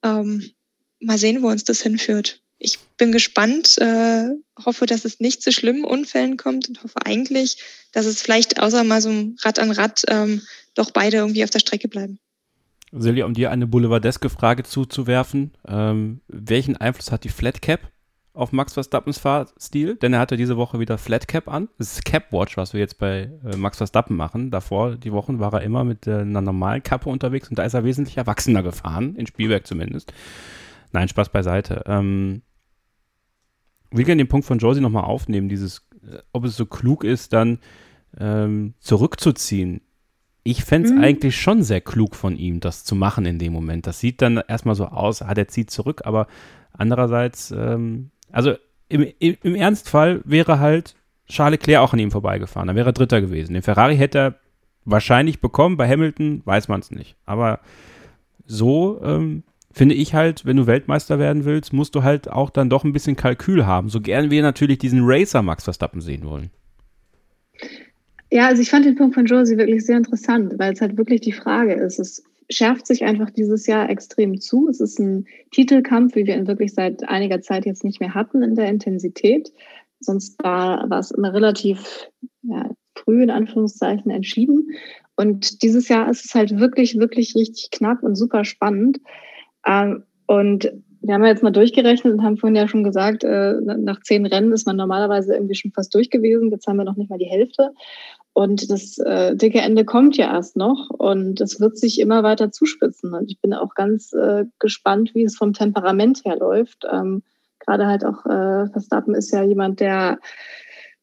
Ähm, 0.03 0.51
mal 1.01 1.19
sehen, 1.19 1.43
wo 1.43 1.49
uns 1.49 1.65
das 1.65 1.83
hinführt. 1.83 2.41
Ich 2.59 2.79
bin 2.97 3.11
gespannt, 3.11 3.77
äh, 3.79 4.29
hoffe, 4.65 4.87
dass 4.87 5.05
es 5.05 5.19
nicht 5.19 5.43
zu 5.43 5.53
schlimmen 5.53 5.85
Unfällen 5.85 6.37
kommt 6.37 6.69
und 6.69 6.83
hoffe 6.83 7.05
eigentlich, 7.05 7.59
dass 7.93 8.07
es 8.07 8.23
vielleicht 8.23 8.61
außer 8.61 8.85
mal 8.85 9.03
so 9.03 9.11
ein 9.11 9.37
Rad 9.43 9.59
an 9.59 9.73
Rad 9.73 10.03
ähm, 10.09 10.43
doch 10.75 10.91
beide 10.93 11.19
irgendwie 11.19 11.45
auf 11.45 11.51
der 11.51 11.59
Strecke 11.59 11.89
bleiben. 11.89 12.19
Silja, 12.93 13.25
um 13.25 13.35
dir 13.35 13.51
eine 13.51 13.67
boulevardeske 13.67 14.29
Frage 14.29 14.65
zuzuwerfen, 14.65 15.53
ähm, 15.67 16.21
welchen 16.29 16.77
Einfluss 16.77 17.11
hat 17.11 17.25
die 17.25 17.31
Flat 17.31 17.63
Cap 17.63 17.92
auf 18.35 18.53
Max 18.53 18.75
Verstappens 18.75 19.19
Fahrstil? 19.19 19.97
Denn 19.97 20.13
er 20.13 20.21
hatte 20.21 20.37
diese 20.37 20.57
Woche 20.57 20.79
wieder 20.81 20.99
Flat 20.99 21.29
Cap 21.29 21.49
an. 21.49 21.69
Das 21.79 21.93
ist 21.93 22.05
Cap 22.05 22.33
Watch, 22.33 22.57
was 22.57 22.73
wir 22.73 22.81
jetzt 22.81 22.99
bei 22.99 23.31
äh, 23.45 23.57
Max 23.57 23.79
Verstappen 23.79 24.17
machen. 24.17 24.51
Davor, 24.51 24.97
die 24.97 25.13
Wochen, 25.13 25.39
war 25.41 25.53
er 25.55 25.63
immer 25.63 25.85
mit 25.85 26.07
äh, 26.07 26.19
einer 26.19 26.41
normalen 26.41 26.83
Kappe 26.83 27.09
unterwegs 27.09 27.49
und 27.49 27.59
da 27.59 27.65
ist 27.65 27.75
er 27.75 27.85
wesentlich 27.85 28.17
erwachsener 28.17 28.63
gefahren, 28.63 29.17
in 29.17 29.27
Spielwerk 29.27 29.67
zumindest. 29.67 30.13
Nein, 30.93 31.09
Spaß 31.09 31.31
beiseite. 31.31 31.85
Ähm, 31.87 32.43
ich 33.91 33.99
will 33.99 34.05
gerne 34.05 34.23
den 34.23 34.29
Punkt 34.29 34.47
von 34.47 34.59
Josie 34.59 34.81
nochmal 34.81 35.05
aufnehmen, 35.05 35.49
dieses, 35.49 35.87
äh, 36.03 36.19
ob 36.33 36.45
es 36.45 36.57
so 36.57 36.67
klug 36.67 37.05
ist, 37.05 37.33
dann 37.33 37.59
ähm, 38.19 38.75
zurückzuziehen 38.81 39.83
ich 40.45 40.65
fände 40.65 40.89
es 40.89 40.95
mhm. 40.95 41.03
eigentlich 41.03 41.41
schon 41.41 41.63
sehr 41.63 41.81
klug 41.81 42.17
von 42.17 42.37
ihm, 42.37 42.61
das 42.61 42.85
zu 42.85 42.95
machen 42.95 43.27
in 43.27 43.39
dem 43.39 43.53
Moment. 43.53 43.87
Das 43.87 44.01
sieht 44.01 44.23
dann 44.23 44.43
erstmal 44.49 44.75
so 44.75 44.87
aus, 44.87 45.23
ah, 45.23 45.35
der 45.35 45.49
zieht 45.49 45.71
zurück, 45.71 46.03
aber 46.05 46.27
andererseits, 46.73 47.53
ähm, 47.53 48.11
also 48.33 48.55
im, 48.89 49.07
im, 49.19 49.37
im, 49.43 49.55
Ernstfall 49.55 50.21
wäre 50.25 50.59
halt 50.59 50.97
Charles 51.29 51.61
Leclerc 51.61 51.81
auch 51.81 51.93
an 51.93 51.99
ihm 51.99 52.11
vorbeigefahren. 52.11 52.67
Dann 52.67 52.77
wäre 52.77 52.91
er 52.91 52.93
Dritter 52.93 53.21
gewesen. 53.21 53.55
Den 53.55 53.63
Ferrari 53.63 53.97
hätte 53.97 54.19
er 54.19 54.35
wahrscheinlich 54.85 55.41
bekommen, 55.41 55.77
bei 55.77 55.89
Hamilton 55.89 56.43
weiß 56.45 56.69
man 56.69 56.81
es 56.81 56.91
nicht. 56.91 57.17
Aber 57.25 57.61
so 58.45 59.01
ähm, 59.03 59.45
finde 59.71 59.95
ich 59.95 60.15
halt, 60.15 60.45
wenn 60.45 60.57
du 60.57 60.67
Weltmeister 60.67 61.19
werden 61.19 61.45
willst, 61.45 61.73
musst 61.73 61.95
du 61.95 62.03
halt 62.03 62.31
auch 62.31 62.51
dann 62.51 62.69
doch 62.69 62.85
ein 62.85 62.93
bisschen 62.93 63.17
Kalkül 63.17 63.67
haben. 63.67 63.89
So 63.89 64.01
gern 64.01 64.31
wir 64.31 64.43
natürlich 64.43 64.79
diesen 64.79 65.01
Racer 65.05 65.43
Max 65.43 65.65
Verstappen 65.65 66.01
sehen 66.01 66.25
wollen. 66.25 66.51
Ja, 68.31 68.47
also 68.47 68.63
ich 68.63 68.71
fand 68.71 68.87
den 68.87 68.97
Punkt 68.97 69.15
von 69.15 69.27
Josie 69.27 69.59
wirklich 69.59 69.85
sehr 69.85 69.99
interessant, 69.99 70.55
weil 70.59 70.73
es 70.73 70.81
halt 70.81 70.97
wirklich 70.97 71.21
die 71.21 71.33
Frage 71.33 71.75
ist. 71.75 71.99
Es 71.99 72.23
schärft 72.51 72.87
sich 72.87 73.05
einfach 73.05 73.31
dieses 73.31 73.67
Jahr 73.67 73.91
extrem 73.91 74.41
zu. 74.41 74.69
Es 74.69 74.81
ist 74.81 74.99
ein 74.99 75.27
Titelkampf, 75.51 76.15
wie 76.15 76.27
wir 76.27 76.37
ihn 76.37 76.47
wirklich 76.47 76.75
seit 76.75 77.09
einiger 77.09 77.41
Zeit 77.41 77.67
jetzt 77.67 77.85
nicht 77.85 78.01
mehr 78.01 78.15
hatten 78.15 78.43
in 78.43 78.55
der 78.55 78.69
Intensität. 78.69 79.53
Sonst 80.01 80.43
war, 80.43 80.89
war 80.91 80.99
es 80.99 81.11
immer 81.11 81.33
relativ 81.33 82.09
ja, 82.43 82.71
früh 82.97 83.23
in 83.23 83.31
Anführungszeichen 83.31 84.11
entschieden. 84.11 84.71
Und 85.17 85.63
dieses 85.63 85.89
Jahr 85.89 86.11
ist 86.11 86.25
es 86.25 86.35
halt 86.35 86.59
wirklich, 86.59 86.99
wirklich 86.99 87.35
richtig 87.35 87.71
knapp 87.71 88.03
und 88.03 88.17
super 88.17 88.45
spannend. 88.45 88.99
Ähm, 89.67 90.05
und 90.27 90.73
wir 91.03 91.15
haben 91.15 91.23
ja 91.25 91.31
jetzt 91.31 91.43
mal 91.43 91.51
durchgerechnet 91.51 92.13
und 92.13 92.23
haben 92.23 92.37
vorhin 92.37 92.57
ja 92.57 92.69
schon 92.69 92.85
gesagt, 92.85 93.25
äh, 93.25 93.55
nach 93.61 94.01
zehn 94.03 94.25
Rennen 94.25 94.53
ist 94.53 94.67
man 94.67 94.77
normalerweise 94.77 95.35
irgendwie 95.35 95.55
schon 95.55 95.73
fast 95.73 95.95
durch 95.95 96.11
gewesen. 96.11 96.51
Jetzt 96.51 96.67
haben 96.67 96.77
wir 96.77 96.85
noch 96.85 96.97
nicht 96.97 97.11
mal 97.11 97.19
die 97.19 97.27
Hälfte. 97.27 97.71
Und 98.35 98.71
das 98.71 98.99
äh, 98.99 99.37
dicke 99.37 99.61
Ende 99.61 99.85
kommt 99.85 100.17
ja 100.17 100.33
erst 100.33 100.57
noch 100.57 100.89
und 100.89 101.41
es 101.41 101.61
wird 101.61 101.77
sich 101.77 102.01
immer 102.01 102.23
weiter 102.23 102.51
zuspitzen. 102.51 103.13
Und 103.13 103.31
ich 103.31 103.41
bin 103.41 103.53
auch 103.53 103.75
ganz 103.75 104.13
äh, 104.15 104.47
gespannt, 104.59 105.11
wie 105.15 105.25
es 105.25 105.37
vom 105.37 105.53
Temperament 105.53 106.23
her 106.25 106.37
läuft. 106.37 106.87
Ähm, 106.91 107.23
Gerade 107.61 107.87
halt 107.87 108.05
auch 108.05 108.25
äh, 108.25 108.69
Verstappen 108.71 109.15
ist 109.15 109.33
ja 109.33 109.43
jemand, 109.43 109.81
der 109.81 110.19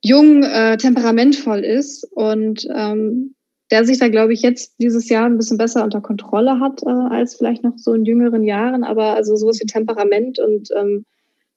jung, 0.04 0.44
äh, 0.44 0.78
temperamentvoll 0.78 1.60
ist 1.60 2.06
und 2.12 2.68
ähm, 2.76 3.36
der 3.72 3.86
sich 3.86 4.00
da, 4.00 4.08
glaube 4.08 4.34
ich, 4.34 4.42
jetzt 4.42 4.76
dieses 4.80 5.10
Jahr 5.10 5.26
ein 5.26 5.38
bisschen 5.38 5.58
besser 5.58 5.84
unter 5.84 6.02
Kontrolle 6.02 6.60
hat 6.60 6.82
äh, 6.84 6.90
als 6.90 7.36
vielleicht 7.36 7.64
noch 7.64 7.78
so 7.78 7.94
in 7.94 8.06
jüngeren 8.06 8.44
Jahren. 8.44 8.84
Aber 8.84 9.14
also 9.14 9.36
sowas 9.36 9.60
wie 9.62 9.68
Temperament 9.68 10.40
und 10.40 10.70
ähm, 10.76 11.06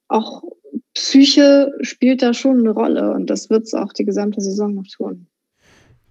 auch 0.08 0.42
Psyche 0.94 1.72
spielt 1.80 2.20
da 2.20 2.34
schon 2.34 2.58
eine 2.58 2.70
Rolle 2.70 3.12
und 3.12 3.30
das 3.30 3.48
wird 3.48 3.62
es 3.62 3.74
auch 3.74 3.94
die 3.94 4.04
gesamte 4.04 4.42
Saison 4.42 4.74
noch 4.74 4.86
tun. 4.86 5.26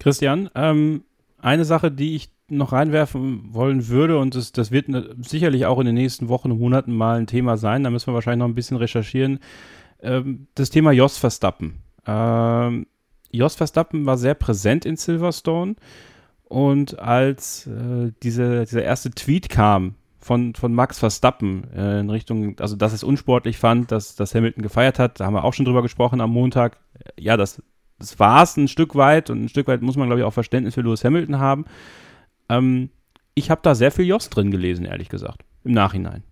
Christian, 0.01 0.49
ähm, 0.55 1.03
eine 1.37 1.65
Sache, 1.65 1.91
die 1.91 2.15
ich 2.15 2.29
noch 2.49 2.73
reinwerfen 2.73 3.53
wollen 3.53 3.87
würde, 3.87 4.17
und 4.17 4.35
das, 4.35 4.51
das 4.51 4.71
wird 4.71 4.89
ne, 4.89 5.15
sicherlich 5.21 5.65
auch 5.65 5.79
in 5.79 5.85
den 5.85 5.95
nächsten 5.95 6.27
Wochen 6.27 6.51
und 6.51 6.59
Monaten 6.59 6.93
mal 6.93 7.19
ein 7.19 7.27
Thema 7.27 7.57
sein, 7.57 7.83
da 7.83 7.89
müssen 7.89 8.07
wir 8.07 8.13
wahrscheinlich 8.13 8.39
noch 8.39 8.47
ein 8.47 8.55
bisschen 8.55 8.77
recherchieren, 8.77 9.39
ähm, 10.01 10.47
das 10.55 10.69
Thema 10.69 10.91
Jos 10.91 11.17
Verstappen. 11.17 11.83
Ähm, 12.05 12.87
Jos 13.31 13.55
Verstappen 13.55 14.05
war 14.05 14.17
sehr 14.17 14.33
präsent 14.33 14.85
in 14.85 14.97
Silverstone 14.97 15.75
und 16.45 16.99
als 16.99 17.67
äh, 17.67 18.11
diese, 18.23 18.65
dieser 18.65 18.83
erste 18.83 19.11
Tweet 19.11 19.49
kam 19.49 19.95
von, 20.19 20.53
von 20.55 20.73
Max 20.73 20.99
Verstappen 20.99 21.71
äh, 21.73 21.99
in 21.99 22.09
Richtung, 22.09 22.59
also 22.59 22.75
dass 22.75 22.91
es 22.91 23.03
unsportlich 23.03 23.57
fand, 23.57 23.91
dass, 23.91 24.15
dass 24.15 24.35
Hamilton 24.35 24.63
gefeiert 24.63 24.99
hat, 24.99 25.19
da 25.19 25.25
haben 25.25 25.33
wir 25.33 25.43
auch 25.43 25.53
schon 25.53 25.65
drüber 25.65 25.81
gesprochen 25.81 26.21
am 26.21 26.31
Montag. 26.31 26.77
Ja, 27.17 27.37
das 27.37 27.61
das 28.01 28.19
war 28.19 28.43
es 28.43 28.57
ein 28.57 28.67
Stück 28.67 28.95
weit 28.95 29.29
und 29.29 29.43
ein 29.43 29.49
Stück 29.49 29.67
weit 29.67 29.81
muss 29.81 29.95
man, 29.95 30.07
glaube 30.07 30.21
ich, 30.21 30.25
auch 30.25 30.33
Verständnis 30.33 30.73
für 30.73 30.81
Lewis 30.81 31.03
Hamilton 31.03 31.39
haben. 31.39 31.65
Ähm, 32.49 32.89
ich 33.35 33.49
habe 33.49 33.61
da 33.63 33.75
sehr 33.75 33.91
viel 33.91 34.05
Joss 34.05 34.29
drin 34.29 34.51
gelesen, 34.51 34.85
ehrlich 34.85 35.09
gesagt, 35.09 35.43
im 35.63 35.71
Nachhinein. 35.71 36.23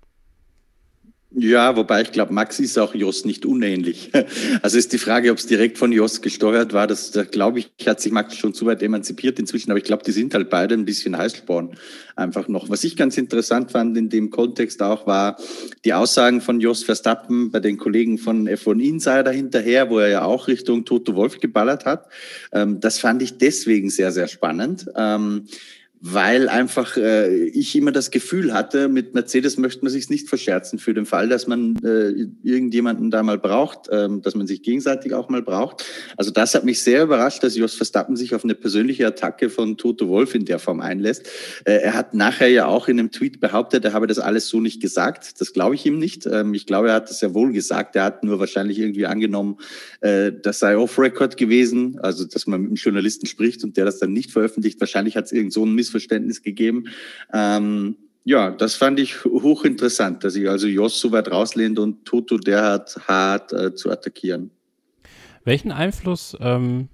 Ja, 1.31 1.75
wobei 1.75 2.01
ich 2.01 2.11
glaube, 2.11 2.33
Max 2.33 2.59
ist 2.59 2.79
auch 2.79 2.95
Jos 2.95 3.23
nicht 3.23 3.45
unähnlich. 3.45 4.11
Also 4.61 4.77
ist 4.77 4.93
die 4.93 4.97
Frage, 4.97 5.31
ob 5.31 5.37
es 5.37 5.45
direkt 5.45 5.77
von 5.77 5.91
Jos 5.91 6.21
gesteuert 6.21 6.73
war. 6.73 6.87
Das, 6.87 7.11
da 7.11 7.23
glaube 7.23 7.59
ich, 7.59 7.71
hat 7.85 8.01
sich 8.01 8.11
Max 8.11 8.35
schon 8.35 8.53
zu 8.53 8.65
weit 8.65 8.81
emanzipiert 8.81 9.39
inzwischen. 9.39 9.69
Aber 9.71 9.77
ich 9.77 9.83
glaube, 9.83 10.03
die 10.03 10.11
sind 10.11 10.33
halt 10.33 10.49
beide 10.49 10.73
ein 10.73 10.85
bisschen 10.85 11.17
Heißsporn 11.17 11.75
einfach 12.15 12.47
noch. 12.47 12.69
Was 12.69 12.83
ich 12.83 12.95
ganz 12.95 13.17
interessant 13.17 13.71
fand 13.71 13.95
in 13.95 14.09
dem 14.09 14.31
Kontext 14.31 14.81
auch 14.81 15.07
war 15.07 15.37
die 15.85 15.93
Aussagen 15.93 16.41
von 16.41 16.59
Jos 16.59 16.83
Verstappen 16.83 17.51
bei 17.51 17.59
den 17.59 17.77
Kollegen 17.77 18.17
von 18.17 18.47
F1 18.49 18.81
Insider 18.81 19.31
hinterher, 19.31 19.89
wo 19.89 19.99
er 19.99 20.09
ja 20.09 20.23
auch 20.23 20.47
Richtung 20.47 20.83
Toto 20.83 21.15
Wolf 21.15 21.39
geballert 21.39 21.85
hat. 21.85 22.07
Ähm, 22.51 22.79
das 22.79 22.99
fand 22.99 23.21
ich 23.21 23.37
deswegen 23.37 23.89
sehr, 23.89 24.11
sehr 24.11 24.27
spannend 24.27 24.87
ähm, 24.95 25.45
weil 26.01 26.47
einfach 26.47 26.95
äh, 26.95 27.45
ich 27.47 27.75
immer 27.75 27.91
das 27.91 28.09
Gefühl 28.09 28.53
hatte, 28.53 28.87
mit 28.87 29.13
Mercedes 29.13 29.57
möchte 29.57 29.83
man 29.83 29.91
sich 29.91 30.09
nicht 30.09 30.29
verscherzen 30.29 30.79
für 30.79 30.93
den 30.93 31.05
Fall, 31.05 31.27
dass 31.27 31.45
man 31.45 31.75
äh, 31.83 32.27
irgendjemanden 32.41 33.11
da 33.11 33.21
mal 33.21 33.37
braucht, 33.37 33.89
ähm, 33.91 34.21
dass 34.21 34.33
man 34.33 34.47
sich 34.47 34.61
gegenseitig 34.61 35.13
auch 35.13 35.27
mal 35.27 35.41
braucht. 35.41 35.83
Also 36.15 36.31
das 36.31 36.55
hat 36.55 36.63
mich 36.63 36.81
sehr 36.81 37.03
überrascht, 37.03 37.43
dass 37.43 37.57
Jos 37.57 37.73
Verstappen 37.73 38.15
sich 38.15 38.33
auf 38.33 38.45
eine 38.45 38.55
persönliche 38.55 39.05
Attacke 39.07 39.49
von 39.49 39.75
Toto 39.75 40.07
Wolf 40.07 40.35
in 40.35 40.45
der 40.45 40.59
Form 40.59 40.79
einlässt. 40.79 41.27
Äh, 41.65 41.73
er 41.73 41.95
hat 41.95 42.13
nachher 42.13 42.47
ja 42.47 42.67
auch 42.67 42.87
in 42.87 42.97
einem 42.97 43.11
Tweet 43.11 43.41
behauptet, 43.41 43.83
er 43.83 43.91
habe 43.91 44.07
das 44.07 44.19
alles 44.19 44.47
so 44.47 44.61
nicht 44.61 44.81
gesagt. 44.81 45.41
Das 45.41 45.51
glaube 45.51 45.75
ich 45.75 45.85
ihm 45.85 45.99
nicht. 45.99 46.25
Ähm, 46.25 46.53
ich 46.53 46.65
glaube, 46.65 46.89
er 46.89 46.93
hat 46.95 47.09
das 47.09 47.19
ja 47.19 47.33
wohl 47.33 47.51
gesagt. 47.51 47.97
Er 47.97 48.05
hat 48.05 48.23
nur 48.23 48.39
wahrscheinlich 48.39 48.79
irgendwie 48.79 49.05
angenommen, 49.05 49.57
äh, 49.99 50.31
das 50.31 50.59
sei 50.59 50.77
off-Record 50.77 51.35
gewesen, 51.35 51.99
also 51.99 52.23
dass 52.23 52.47
man 52.47 52.61
mit 52.61 52.69
einem 52.69 52.75
Journalisten 52.75 53.25
spricht 53.25 53.65
und 53.65 53.75
der 53.75 53.83
das 53.83 53.99
dann 53.99 54.13
nicht 54.13 54.31
veröffentlicht. 54.31 54.79
Wahrscheinlich 54.79 55.17
hat 55.17 55.25
es 55.25 55.33
irgend 55.33 55.51
so 55.51 55.65
ein 55.65 55.73
Miss 55.73 55.88
Missverständnis 55.89 56.41
gegeben. 56.41 56.85
Ähm, 57.33 57.97
ja, 58.23 58.51
das 58.51 58.75
fand 58.75 58.99
ich 58.99 59.25
hochinteressant, 59.25 60.23
dass 60.23 60.33
sich 60.33 60.47
also 60.47 60.67
Jos 60.67 60.99
so 60.99 61.11
weit 61.11 61.31
rauslehnt 61.31 61.79
und 61.79 62.05
Toto 62.05 62.37
derart 62.37 62.95
hart 63.07 63.53
äh, 63.53 63.73
zu 63.73 63.89
attackieren. 63.89 64.51
Welchen 65.43 65.71
Einfluss, 65.71 66.37
ähm, 66.39 66.89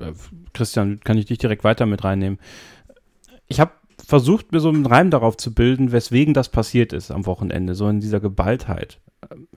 äh, 0.00 0.12
Christian, 0.52 1.00
kann 1.00 1.16
ich 1.16 1.26
dich 1.26 1.38
direkt 1.38 1.64
weiter 1.64 1.86
mit 1.86 2.04
reinnehmen? 2.04 2.38
Ich 3.46 3.60
habe 3.60 3.72
versucht, 4.04 4.52
mir 4.52 4.60
so 4.60 4.68
einen 4.68 4.84
Reim 4.84 5.10
darauf 5.10 5.36
zu 5.36 5.54
bilden, 5.54 5.92
weswegen 5.92 6.34
das 6.34 6.50
passiert 6.50 6.92
ist 6.92 7.10
am 7.10 7.24
Wochenende, 7.26 7.74
so 7.74 7.88
in 7.88 8.00
dieser 8.00 8.20
Geballtheit. 8.20 9.00
Ähm, 9.30 9.48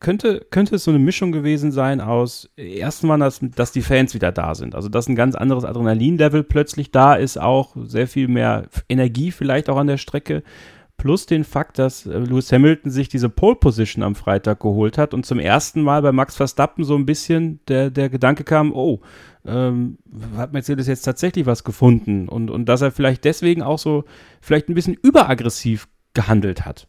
könnte, 0.00 0.46
könnte 0.50 0.76
es 0.76 0.84
so 0.84 0.90
eine 0.90 0.98
Mischung 0.98 1.32
gewesen 1.32 1.72
sein 1.72 2.00
aus, 2.00 2.50
erstmal, 2.56 3.18
dass, 3.18 3.40
dass 3.40 3.72
die 3.72 3.82
Fans 3.82 4.14
wieder 4.14 4.32
da 4.32 4.54
sind. 4.54 4.74
Also, 4.74 4.88
dass 4.88 5.08
ein 5.08 5.16
ganz 5.16 5.34
anderes 5.34 5.64
Adrenalinlevel 5.64 6.42
plötzlich 6.42 6.90
da 6.90 7.14
ist, 7.14 7.38
auch 7.38 7.76
sehr 7.84 8.08
viel 8.08 8.28
mehr 8.28 8.68
Energie 8.88 9.30
vielleicht 9.30 9.68
auch 9.68 9.76
an 9.76 9.86
der 9.86 9.98
Strecke. 9.98 10.42
Plus 10.96 11.26
den 11.26 11.44
Fakt, 11.44 11.78
dass 11.78 12.06
äh, 12.06 12.18
Lewis 12.18 12.50
Hamilton 12.50 12.90
sich 12.90 13.08
diese 13.08 13.28
Pole 13.28 13.56
Position 13.56 14.02
am 14.02 14.14
Freitag 14.14 14.60
geholt 14.60 14.96
hat 14.96 15.12
und 15.12 15.26
zum 15.26 15.38
ersten 15.38 15.82
Mal 15.82 16.00
bei 16.00 16.10
Max 16.10 16.36
Verstappen 16.36 16.84
so 16.84 16.96
ein 16.96 17.04
bisschen 17.04 17.60
der, 17.68 17.90
der 17.90 18.08
Gedanke 18.08 18.44
kam, 18.44 18.72
oh, 18.72 19.00
ähm, 19.46 19.98
hat 20.36 20.52
Mercedes 20.52 20.86
jetzt 20.86 21.02
tatsächlich 21.02 21.44
was 21.46 21.64
gefunden 21.64 22.28
und, 22.28 22.50
und 22.50 22.66
dass 22.66 22.80
er 22.80 22.92
vielleicht 22.92 23.24
deswegen 23.24 23.62
auch 23.62 23.78
so 23.78 24.04
vielleicht 24.40 24.68
ein 24.68 24.74
bisschen 24.74 24.94
überaggressiv 24.94 25.86
gehandelt 26.14 26.64
hat. 26.64 26.88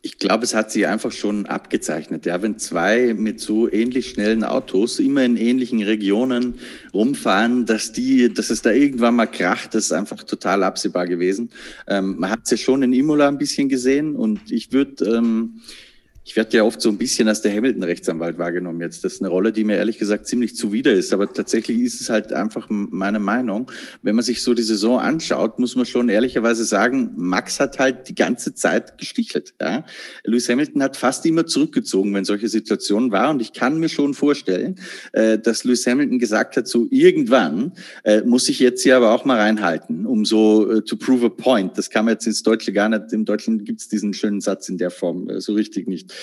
Ich 0.00 0.18
glaube, 0.18 0.44
es 0.44 0.54
hat 0.54 0.70
sich 0.70 0.86
einfach 0.86 1.10
schon 1.10 1.46
abgezeichnet. 1.46 2.24
Ja, 2.24 2.40
wenn 2.40 2.58
zwei 2.58 3.14
mit 3.14 3.40
so 3.40 3.70
ähnlich 3.70 4.10
schnellen 4.10 4.44
Autos 4.44 5.00
immer 5.00 5.24
in 5.24 5.36
ähnlichen 5.36 5.82
Regionen 5.82 6.54
rumfahren, 6.94 7.66
dass 7.66 7.90
die, 7.90 8.32
dass 8.32 8.50
es 8.50 8.62
da 8.62 8.70
irgendwann 8.70 9.16
mal 9.16 9.26
kracht, 9.26 9.74
das 9.74 9.86
ist 9.86 9.92
einfach 9.92 10.22
total 10.22 10.62
absehbar 10.62 11.08
gewesen. 11.08 11.50
Ähm, 11.88 12.16
man 12.18 12.30
hat 12.30 12.40
es 12.44 12.50
ja 12.52 12.56
schon 12.56 12.82
in 12.84 12.92
Imola 12.92 13.26
ein 13.26 13.38
bisschen 13.38 13.68
gesehen 13.68 14.14
und 14.14 14.52
ich 14.52 14.72
würde 14.72 15.04
ähm, 15.04 15.62
ich 16.28 16.36
werde 16.36 16.58
ja 16.58 16.62
oft 16.62 16.78
so 16.82 16.90
ein 16.90 16.98
bisschen 16.98 17.26
als 17.26 17.40
der 17.40 17.56
Hamilton-Rechtsanwalt 17.56 18.36
wahrgenommen 18.36 18.82
jetzt. 18.82 19.02
Das 19.02 19.14
ist 19.14 19.22
eine 19.22 19.30
Rolle, 19.30 19.50
die 19.50 19.64
mir 19.64 19.76
ehrlich 19.76 19.96
gesagt 19.96 20.26
ziemlich 20.26 20.54
zuwider 20.54 20.92
ist. 20.92 21.14
Aber 21.14 21.32
tatsächlich 21.32 21.78
ist 21.78 22.02
es 22.02 22.10
halt 22.10 22.34
einfach 22.34 22.66
meine 22.68 23.18
Meinung. 23.18 23.70
Wenn 24.02 24.14
man 24.14 24.22
sich 24.22 24.42
so 24.42 24.52
die 24.52 24.62
Saison 24.62 25.00
anschaut, 25.00 25.58
muss 25.58 25.74
man 25.74 25.86
schon 25.86 26.10
ehrlicherweise 26.10 26.66
sagen, 26.66 27.12
Max 27.16 27.60
hat 27.60 27.78
halt 27.78 28.10
die 28.10 28.14
ganze 28.14 28.54
Zeit 28.54 28.98
gestichelt. 28.98 29.54
Ja? 29.58 29.86
Lewis 30.22 30.50
Hamilton 30.50 30.82
hat 30.82 30.98
fast 30.98 31.24
immer 31.24 31.46
zurückgezogen, 31.46 32.12
wenn 32.12 32.26
solche 32.26 32.50
Situationen 32.50 33.10
war. 33.10 33.30
Und 33.30 33.40
ich 33.40 33.54
kann 33.54 33.80
mir 33.80 33.88
schon 33.88 34.12
vorstellen, 34.12 34.78
äh, 35.12 35.38
dass 35.38 35.64
Lewis 35.64 35.86
Hamilton 35.86 36.18
gesagt 36.18 36.58
hat, 36.58 36.68
so 36.68 36.86
irgendwann 36.90 37.72
äh, 38.04 38.20
muss 38.20 38.50
ich 38.50 38.58
jetzt 38.58 38.82
hier 38.82 38.98
aber 38.98 39.12
auch 39.12 39.24
mal 39.24 39.38
reinhalten, 39.38 40.04
um 40.04 40.26
so 40.26 40.70
äh, 40.70 40.82
to 40.82 40.96
prove 40.96 41.24
a 41.24 41.30
point. 41.30 41.78
Das 41.78 41.88
kann 41.88 42.04
man 42.04 42.12
jetzt 42.12 42.26
ins 42.26 42.42
Deutsche 42.42 42.74
gar 42.74 42.90
nicht. 42.90 43.14
Im 43.14 43.24
Deutschen 43.24 43.64
gibt 43.64 43.80
es 43.80 43.88
diesen 43.88 44.12
schönen 44.12 44.42
Satz 44.42 44.68
in 44.68 44.76
der 44.76 44.90
Form 44.90 45.40
so 45.40 45.54
richtig 45.54 45.88
nicht. 45.88 46.17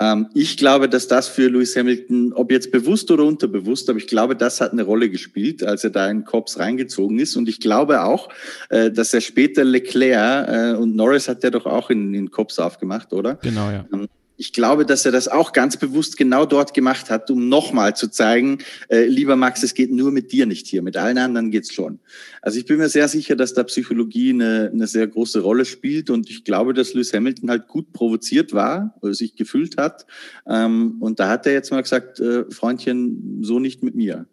Ähm, 0.00 0.28
ich 0.34 0.56
glaube, 0.56 0.88
dass 0.88 1.06
das 1.06 1.28
für 1.28 1.48
Lewis 1.48 1.76
Hamilton, 1.76 2.32
ob 2.32 2.50
jetzt 2.50 2.72
bewusst 2.72 3.10
oder 3.10 3.24
unterbewusst, 3.24 3.88
aber 3.88 3.98
ich 3.98 4.06
glaube, 4.06 4.34
das 4.34 4.60
hat 4.60 4.72
eine 4.72 4.82
Rolle 4.82 5.08
gespielt, 5.08 5.62
als 5.62 5.84
er 5.84 5.90
da 5.90 6.08
in 6.08 6.24
Cops 6.24 6.58
reingezogen 6.58 7.18
ist. 7.18 7.36
Und 7.36 7.48
ich 7.48 7.60
glaube 7.60 8.02
auch, 8.02 8.28
äh, 8.70 8.90
dass 8.90 9.14
er 9.14 9.20
später 9.20 9.64
Leclerc 9.64 10.48
äh, 10.48 10.76
und 10.76 10.96
Norris 10.96 11.28
hat 11.28 11.44
ja 11.44 11.50
doch 11.50 11.66
auch 11.66 11.90
in, 11.90 12.12
in 12.14 12.30
Cops 12.30 12.58
aufgemacht, 12.58 13.12
oder? 13.12 13.34
Genau, 13.36 13.70
ja. 13.70 13.86
Ähm, 13.92 14.08
ich 14.36 14.52
glaube, 14.52 14.84
dass 14.84 15.06
er 15.06 15.12
das 15.12 15.28
auch 15.28 15.52
ganz 15.52 15.76
bewusst 15.76 16.16
genau 16.16 16.44
dort 16.44 16.74
gemacht 16.74 17.10
hat, 17.10 17.30
um 17.30 17.48
nochmal 17.48 17.94
zu 17.94 18.10
zeigen, 18.10 18.58
äh, 18.88 19.06
lieber 19.06 19.36
Max, 19.36 19.62
es 19.62 19.74
geht 19.74 19.92
nur 19.92 20.10
mit 20.10 20.32
dir 20.32 20.46
nicht 20.46 20.66
hier, 20.66 20.82
mit 20.82 20.96
allen 20.96 21.18
anderen 21.18 21.50
geht's 21.50 21.72
schon. 21.72 22.00
Also 22.42 22.58
ich 22.58 22.66
bin 22.66 22.78
mir 22.78 22.88
sehr 22.88 23.08
sicher, 23.08 23.36
dass 23.36 23.54
da 23.54 23.62
Psychologie 23.62 24.30
eine, 24.30 24.70
eine 24.72 24.86
sehr 24.86 25.06
große 25.06 25.40
Rolle 25.40 25.64
spielt 25.64 26.10
und 26.10 26.28
ich 26.30 26.44
glaube, 26.44 26.74
dass 26.74 26.94
Lewis 26.94 27.12
Hamilton 27.12 27.50
halt 27.50 27.68
gut 27.68 27.92
provoziert 27.92 28.52
war, 28.52 28.94
oder 29.00 29.14
sich 29.14 29.36
gefühlt 29.36 29.76
hat. 29.76 30.06
Ähm, 30.46 30.96
und 31.00 31.20
da 31.20 31.28
hat 31.28 31.46
er 31.46 31.52
jetzt 31.52 31.70
mal 31.70 31.82
gesagt, 31.82 32.20
äh, 32.20 32.50
Freundchen, 32.50 33.42
so 33.42 33.60
nicht 33.60 33.82
mit 33.82 33.94
mir. 33.94 34.26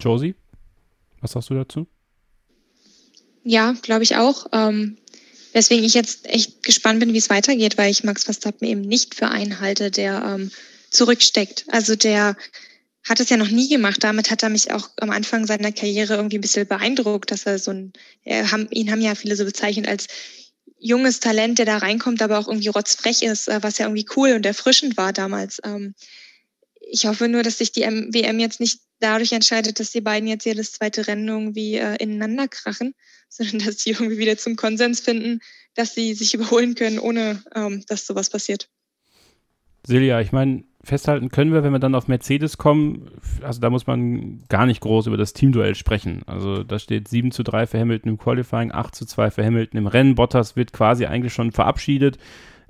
Josie, 0.00 0.34
was 1.20 1.32
sagst 1.32 1.50
du 1.50 1.54
dazu? 1.54 1.86
Ja, 3.42 3.74
glaube 3.82 4.02
ich 4.02 4.16
auch. 4.16 4.46
Ähm, 4.52 4.96
Weswegen 5.52 5.84
ich 5.84 5.94
jetzt 5.94 6.26
echt 6.26 6.62
gespannt 6.62 7.00
bin, 7.00 7.12
wie 7.12 7.18
es 7.18 7.30
weitergeht, 7.30 7.76
weil 7.76 7.90
ich 7.90 8.04
Max 8.04 8.24
Verstappen 8.24 8.66
eben 8.66 8.82
nicht 8.82 9.14
für 9.14 9.28
einen 9.28 9.60
halte, 9.60 9.90
der 9.90 10.22
ähm, 10.24 10.50
zurücksteckt. 10.90 11.64
Also 11.68 11.96
der 11.96 12.36
hat 13.08 13.20
es 13.20 13.30
ja 13.30 13.36
noch 13.36 13.48
nie 13.48 13.68
gemacht. 13.68 14.04
Damit 14.04 14.30
hat 14.30 14.42
er 14.42 14.50
mich 14.50 14.72
auch 14.72 14.90
am 15.00 15.10
Anfang 15.10 15.46
seiner 15.46 15.72
Karriere 15.72 16.14
irgendwie 16.14 16.38
ein 16.38 16.42
bisschen 16.42 16.66
beeindruckt, 16.66 17.30
dass 17.30 17.46
er 17.46 17.58
so 17.58 17.72
ein, 17.72 17.92
er 18.24 18.50
haben, 18.50 18.68
ihn 18.70 18.90
haben 18.90 19.00
ja 19.00 19.14
viele 19.14 19.36
so 19.36 19.44
bezeichnet 19.44 19.88
als 19.88 20.06
junges 20.78 21.20
Talent, 21.20 21.58
der 21.58 21.66
da 21.66 21.78
reinkommt, 21.78 22.22
aber 22.22 22.38
auch 22.38 22.48
irgendwie 22.48 22.68
rotzfrech 22.68 23.22
ist, 23.22 23.48
äh, 23.48 23.62
was 23.62 23.78
ja 23.78 23.86
irgendwie 23.86 24.06
cool 24.16 24.32
und 24.32 24.46
erfrischend 24.46 24.96
war 24.96 25.12
damals. 25.12 25.60
Ähm, 25.64 25.94
ich 26.80 27.06
hoffe 27.06 27.28
nur, 27.28 27.42
dass 27.42 27.58
sich 27.58 27.72
die 27.72 27.82
WM 27.82 28.40
jetzt 28.40 28.60
nicht 28.60 28.80
dadurch 29.00 29.32
entscheidet, 29.32 29.80
dass 29.80 29.90
die 29.90 30.00
beiden 30.00 30.28
jetzt 30.28 30.44
jedes 30.44 30.72
zweite 30.72 31.06
Rennen 31.06 31.28
irgendwie 31.28 31.76
äh, 31.76 31.96
ineinander 31.96 32.48
krachen, 32.48 32.94
sondern 33.28 33.66
dass 33.66 33.80
sie 33.80 33.90
irgendwie 33.90 34.18
wieder 34.18 34.36
zum 34.36 34.56
Konsens 34.56 35.00
finden, 35.00 35.40
dass 35.74 35.94
sie 35.94 36.14
sich 36.14 36.34
überholen 36.34 36.74
können, 36.74 36.98
ohne 36.98 37.42
ähm, 37.54 37.84
dass 37.88 38.06
sowas 38.06 38.30
passiert. 38.30 38.68
Silja, 39.86 40.20
ich 40.20 40.32
meine, 40.32 40.64
festhalten 40.82 41.30
können 41.30 41.52
wir, 41.52 41.62
wenn 41.62 41.72
wir 41.72 41.78
dann 41.78 41.94
auf 41.94 42.08
Mercedes 42.08 42.58
kommen, 42.58 43.10
also 43.42 43.60
da 43.60 43.70
muss 43.70 43.86
man 43.86 44.44
gar 44.48 44.66
nicht 44.66 44.80
groß 44.80 45.06
über 45.06 45.16
das 45.16 45.32
Teamduell 45.32 45.74
sprechen. 45.74 46.22
Also 46.26 46.64
da 46.64 46.78
steht 46.78 47.08
7 47.08 47.32
zu 47.32 47.42
3 47.42 47.66
für 47.66 47.78
Hamilton 47.78 48.12
im 48.12 48.18
Qualifying, 48.18 48.72
8 48.72 48.94
zu 48.94 49.06
2 49.06 49.30
für 49.30 49.44
Hamilton 49.44 49.78
im 49.78 49.86
Rennen. 49.86 50.14
Bottas 50.14 50.56
wird 50.56 50.72
quasi 50.72 51.06
eigentlich 51.06 51.34
schon 51.34 51.52
verabschiedet. 51.52 52.18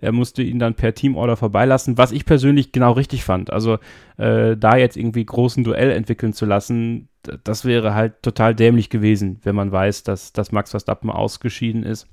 Er 0.01 0.13
musste 0.13 0.43
ihn 0.43 0.59
dann 0.59 0.75
per 0.75 0.95
Teamorder 0.95 1.37
vorbeilassen, 1.37 1.99
was 1.99 2.13
ich 2.13 2.25
persönlich 2.25 2.73
genau 2.73 2.93
richtig 2.93 3.25
fand. 3.25 3.53
Also 3.53 3.79
äh, 4.17 4.57
da 4.57 4.77
jetzt 4.77 4.97
irgendwie 4.97 5.25
großen 5.25 5.65
Duell 5.65 5.91
entwickeln 5.91 6.33
zu 6.33 6.47
lassen, 6.47 7.09
das 7.45 7.65
wäre 7.65 7.95
halt 7.95 8.23
total 8.23 8.55
dämlich 8.55 8.89
gewesen, 8.91 9.41
wenn 9.43 9.55
man 9.55 9.73
weiß, 9.73 10.05
dass, 10.05 10.33
dass 10.33 10.53
Max 10.53 10.71
Verstappen 10.71 11.11
ausgeschieden 11.11 11.83
ist. 11.83 12.07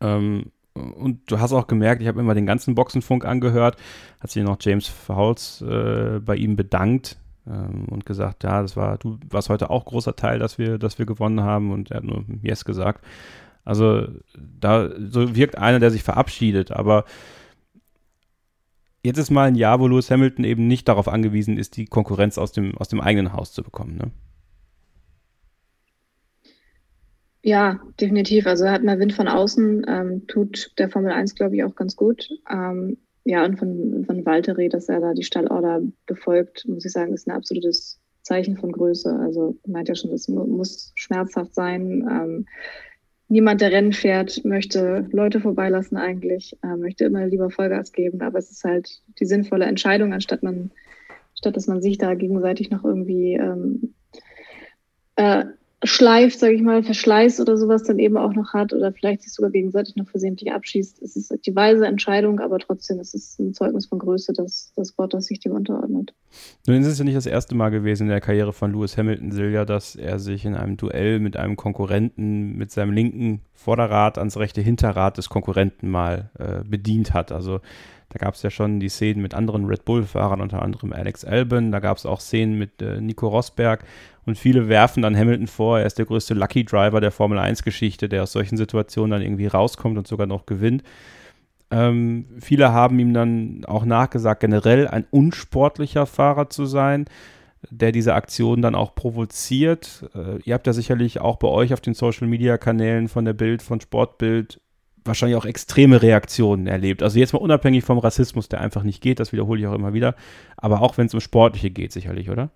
Ähm, 0.00 0.52
und 0.74 1.30
du 1.30 1.40
hast 1.40 1.52
auch 1.52 1.66
gemerkt, 1.66 2.02
ich 2.02 2.08
habe 2.08 2.20
immer 2.20 2.34
den 2.34 2.46
ganzen 2.46 2.74
Boxenfunk 2.74 3.24
angehört, 3.24 3.76
hat 4.20 4.30
sich 4.30 4.42
noch 4.42 4.58
James 4.60 4.86
Fowles 4.86 5.62
äh, 5.62 6.20
bei 6.20 6.36
ihm 6.36 6.56
bedankt 6.56 7.16
ähm, 7.46 7.86
und 7.90 8.04
gesagt, 8.04 8.44
ja, 8.44 8.62
das 8.62 8.76
war, 8.76 8.98
du 8.98 9.18
warst 9.30 9.48
heute 9.48 9.70
auch 9.70 9.84
großer 9.84 10.16
Teil, 10.16 10.38
dass 10.38 10.58
wir, 10.58 10.78
dass 10.78 10.98
wir 10.98 11.06
gewonnen 11.06 11.42
haben 11.42 11.72
und 11.72 11.90
er 11.90 11.98
hat 11.98 12.04
nur 12.04 12.24
Yes 12.42 12.64
gesagt. 12.64 13.04
Also 13.66 14.06
da 14.34 14.90
so 14.98 15.34
wirkt 15.34 15.58
einer, 15.58 15.80
der 15.80 15.90
sich 15.90 16.02
verabschiedet, 16.02 16.70
aber 16.70 17.04
jetzt 19.02 19.18
ist 19.18 19.30
mal 19.30 19.48
ein 19.48 19.56
Jahr, 19.56 19.80
wo 19.80 19.88
Lewis 19.88 20.10
Hamilton 20.10 20.44
eben 20.44 20.66
nicht 20.66 20.88
darauf 20.88 21.08
angewiesen 21.08 21.58
ist, 21.58 21.76
die 21.76 21.86
Konkurrenz 21.86 22.38
aus 22.38 22.52
dem, 22.52 22.76
aus 22.78 22.88
dem 22.88 23.00
eigenen 23.00 23.32
Haus 23.32 23.52
zu 23.52 23.62
bekommen. 23.62 23.96
Ne? 23.96 24.10
Ja, 27.42 27.80
definitiv. 28.00 28.46
Also 28.46 28.64
er 28.64 28.72
hat 28.72 28.84
mal 28.84 28.98
Wind 28.98 29.12
von 29.12 29.28
außen, 29.28 29.86
ähm, 29.88 30.26
tut 30.26 30.72
der 30.78 30.88
Formel 30.88 31.12
1, 31.12 31.34
glaube 31.34 31.56
ich, 31.56 31.64
auch 31.64 31.74
ganz 31.74 31.96
gut. 31.96 32.28
Ähm, 32.50 32.98
ja, 33.24 33.44
und 33.44 33.58
von, 33.58 34.04
von 34.04 34.24
Valtteri, 34.24 34.68
dass 34.68 34.88
er 34.88 35.00
da 35.00 35.12
die 35.12 35.24
Stallorder 35.24 35.82
befolgt, 36.06 36.64
muss 36.68 36.84
ich 36.84 36.92
sagen, 36.92 37.12
ist 37.12 37.26
ein 37.26 37.36
absolutes 37.36 38.00
Zeichen 38.22 38.56
von 38.56 38.72
Größe. 38.72 39.16
Also 39.20 39.56
meint 39.66 39.88
ja 39.88 39.94
schon, 39.94 40.10
das 40.10 40.28
muss 40.28 40.92
schmerzhaft 40.96 41.54
sein. 41.54 42.06
Ähm, 42.10 42.46
niemand, 43.28 43.60
der 43.60 43.72
Rennen 43.72 43.92
fährt, 43.92 44.44
möchte 44.44 45.08
Leute 45.10 45.40
vorbeilassen 45.40 45.96
eigentlich, 45.96 46.56
äh, 46.62 46.76
möchte 46.76 47.04
immer 47.04 47.26
lieber 47.26 47.50
Vollgas 47.50 47.92
geben, 47.92 48.20
aber 48.22 48.38
es 48.38 48.50
ist 48.50 48.64
halt 48.64 49.02
die 49.18 49.26
sinnvolle 49.26 49.66
Entscheidung, 49.66 50.12
anstatt 50.12 50.42
man, 50.42 50.70
statt 51.34 51.56
dass 51.56 51.66
man 51.66 51.82
sich 51.82 51.98
da 51.98 52.14
gegenseitig 52.14 52.70
noch 52.70 52.84
irgendwie 52.84 53.34
ähm, 53.34 53.94
äh, 55.16 55.44
schleift, 55.86 56.38
sage 56.38 56.54
ich 56.54 56.62
mal, 56.62 56.82
Verschleiß 56.82 57.40
oder 57.40 57.56
sowas 57.56 57.82
dann 57.84 57.98
eben 57.98 58.16
auch 58.16 58.32
noch 58.32 58.52
hat 58.52 58.72
oder 58.72 58.92
vielleicht 58.92 59.22
sich 59.22 59.32
sogar 59.32 59.50
gegenseitig 59.50 59.96
noch 59.96 60.08
versehentlich 60.08 60.52
abschießt. 60.52 61.02
Es 61.02 61.16
ist 61.16 61.32
die 61.46 61.56
weise 61.56 61.86
Entscheidung, 61.86 62.40
aber 62.40 62.58
trotzdem 62.58 63.00
ist 63.00 63.14
es 63.14 63.38
ein 63.38 63.54
Zeugnis 63.54 63.86
von 63.86 63.98
Größe, 63.98 64.32
dass 64.32 64.72
das 64.76 64.92
Bottas 64.92 65.26
sich 65.26 65.40
dem 65.40 65.52
unterordnet. 65.52 66.14
Nun 66.66 66.80
ist 66.80 66.86
es 66.86 66.98
ja 66.98 67.04
nicht 67.04 67.16
das 67.16 67.26
erste 67.26 67.54
Mal 67.54 67.70
gewesen 67.70 68.04
in 68.04 68.08
der 68.10 68.20
Karriere 68.20 68.52
von 68.52 68.72
Lewis 68.72 68.96
Hamilton 68.96 69.32
Silja, 69.32 69.64
dass 69.64 69.96
er 69.96 70.18
sich 70.18 70.44
in 70.44 70.54
einem 70.54 70.76
Duell 70.76 71.20
mit 71.20 71.36
einem 71.36 71.56
Konkurrenten 71.56 72.56
mit 72.56 72.70
seinem 72.70 72.92
linken 72.92 73.40
Vorderrad 73.54 74.18
ans 74.18 74.36
rechte 74.36 74.60
Hinterrad 74.60 75.18
des 75.18 75.28
Konkurrenten 75.28 75.88
mal 75.88 76.30
äh, 76.38 76.62
bedient 76.68 77.14
hat. 77.14 77.32
Also 77.32 77.60
da 78.10 78.18
gab 78.18 78.34
es 78.34 78.42
ja 78.42 78.50
schon 78.50 78.78
die 78.78 78.88
Szenen 78.88 79.20
mit 79.20 79.34
anderen 79.34 79.66
Red 79.66 79.84
Bull-Fahrern, 79.84 80.40
unter 80.40 80.62
anderem 80.62 80.92
Alex 80.92 81.24
Albon. 81.24 81.72
Da 81.72 81.80
gab 81.80 81.98
es 81.98 82.06
auch 82.06 82.20
Szenen 82.20 82.56
mit 82.56 82.80
äh, 82.80 83.00
Nico 83.00 83.28
Rosberg. 83.28 83.84
Und 84.24 84.38
viele 84.38 84.68
werfen 84.68 85.02
dann 85.02 85.16
Hamilton 85.16 85.46
vor, 85.46 85.78
er 85.78 85.86
ist 85.86 85.98
der 85.98 86.06
größte 86.06 86.34
Lucky 86.34 86.64
Driver 86.64 87.00
der 87.00 87.12
Formel 87.12 87.38
1-Geschichte, 87.38 88.08
der 88.08 88.22
aus 88.24 88.32
solchen 88.32 88.56
Situationen 88.56 89.10
dann 89.12 89.22
irgendwie 89.22 89.46
rauskommt 89.46 89.98
und 89.98 90.06
sogar 90.06 90.26
noch 90.26 90.46
gewinnt. 90.46 90.82
Ähm, 91.70 92.26
viele 92.38 92.72
haben 92.72 92.98
ihm 92.98 93.12
dann 93.12 93.64
auch 93.66 93.84
nachgesagt, 93.84 94.40
generell 94.40 94.86
ein 94.86 95.04
unsportlicher 95.10 96.06
Fahrer 96.06 96.48
zu 96.48 96.64
sein, 96.64 97.06
der 97.70 97.90
diese 97.90 98.14
Aktion 98.14 98.62
dann 98.62 98.76
auch 98.76 98.94
provoziert. 98.94 100.08
Äh, 100.14 100.40
ihr 100.44 100.54
habt 100.54 100.66
ja 100.66 100.72
sicherlich 100.72 101.20
auch 101.20 101.36
bei 101.36 101.48
euch 101.48 101.72
auf 101.72 101.80
den 101.80 101.94
Social-Media-Kanälen 101.94 103.08
von 103.08 103.24
der 103.24 103.32
Bild, 103.32 103.62
von 103.62 103.80
Sportbild 103.80 104.60
wahrscheinlich 105.06 105.36
auch 105.36 105.44
extreme 105.44 106.02
Reaktionen 106.02 106.66
erlebt. 106.66 107.02
Also 107.02 107.18
jetzt 107.18 107.32
mal 107.32 107.38
unabhängig 107.38 107.84
vom 107.84 107.98
Rassismus, 107.98 108.48
der 108.48 108.60
einfach 108.60 108.82
nicht 108.82 109.02
geht, 109.02 109.20
das 109.20 109.32
wiederhole 109.32 109.60
ich 109.60 109.66
auch 109.66 109.74
immer 109.74 109.94
wieder, 109.94 110.14
aber 110.56 110.82
auch 110.82 110.96
wenn 110.98 111.06
es 111.06 111.14
um 111.14 111.20
Sportliche 111.20 111.70
geht, 111.70 111.92
sicherlich, 111.92 112.30
oder? 112.30 112.50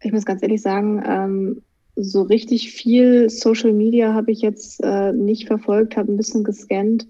Ich 0.00 0.12
muss 0.12 0.26
ganz 0.26 0.42
ehrlich 0.42 0.60
sagen, 0.60 1.02
ähm, 1.06 1.62
so 1.96 2.22
richtig 2.22 2.72
viel 2.72 3.30
Social 3.30 3.72
Media 3.72 4.12
habe 4.14 4.32
ich 4.32 4.40
jetzt 4.40 4.82
äh, 4.82 5.12
nicht 5.12 5.46
verfolgt, 5.46 5.96
habe 5.96 6.12
ein 6.12 6.16
bisschen 6.16 6.44
gescannt. 6.44 7.06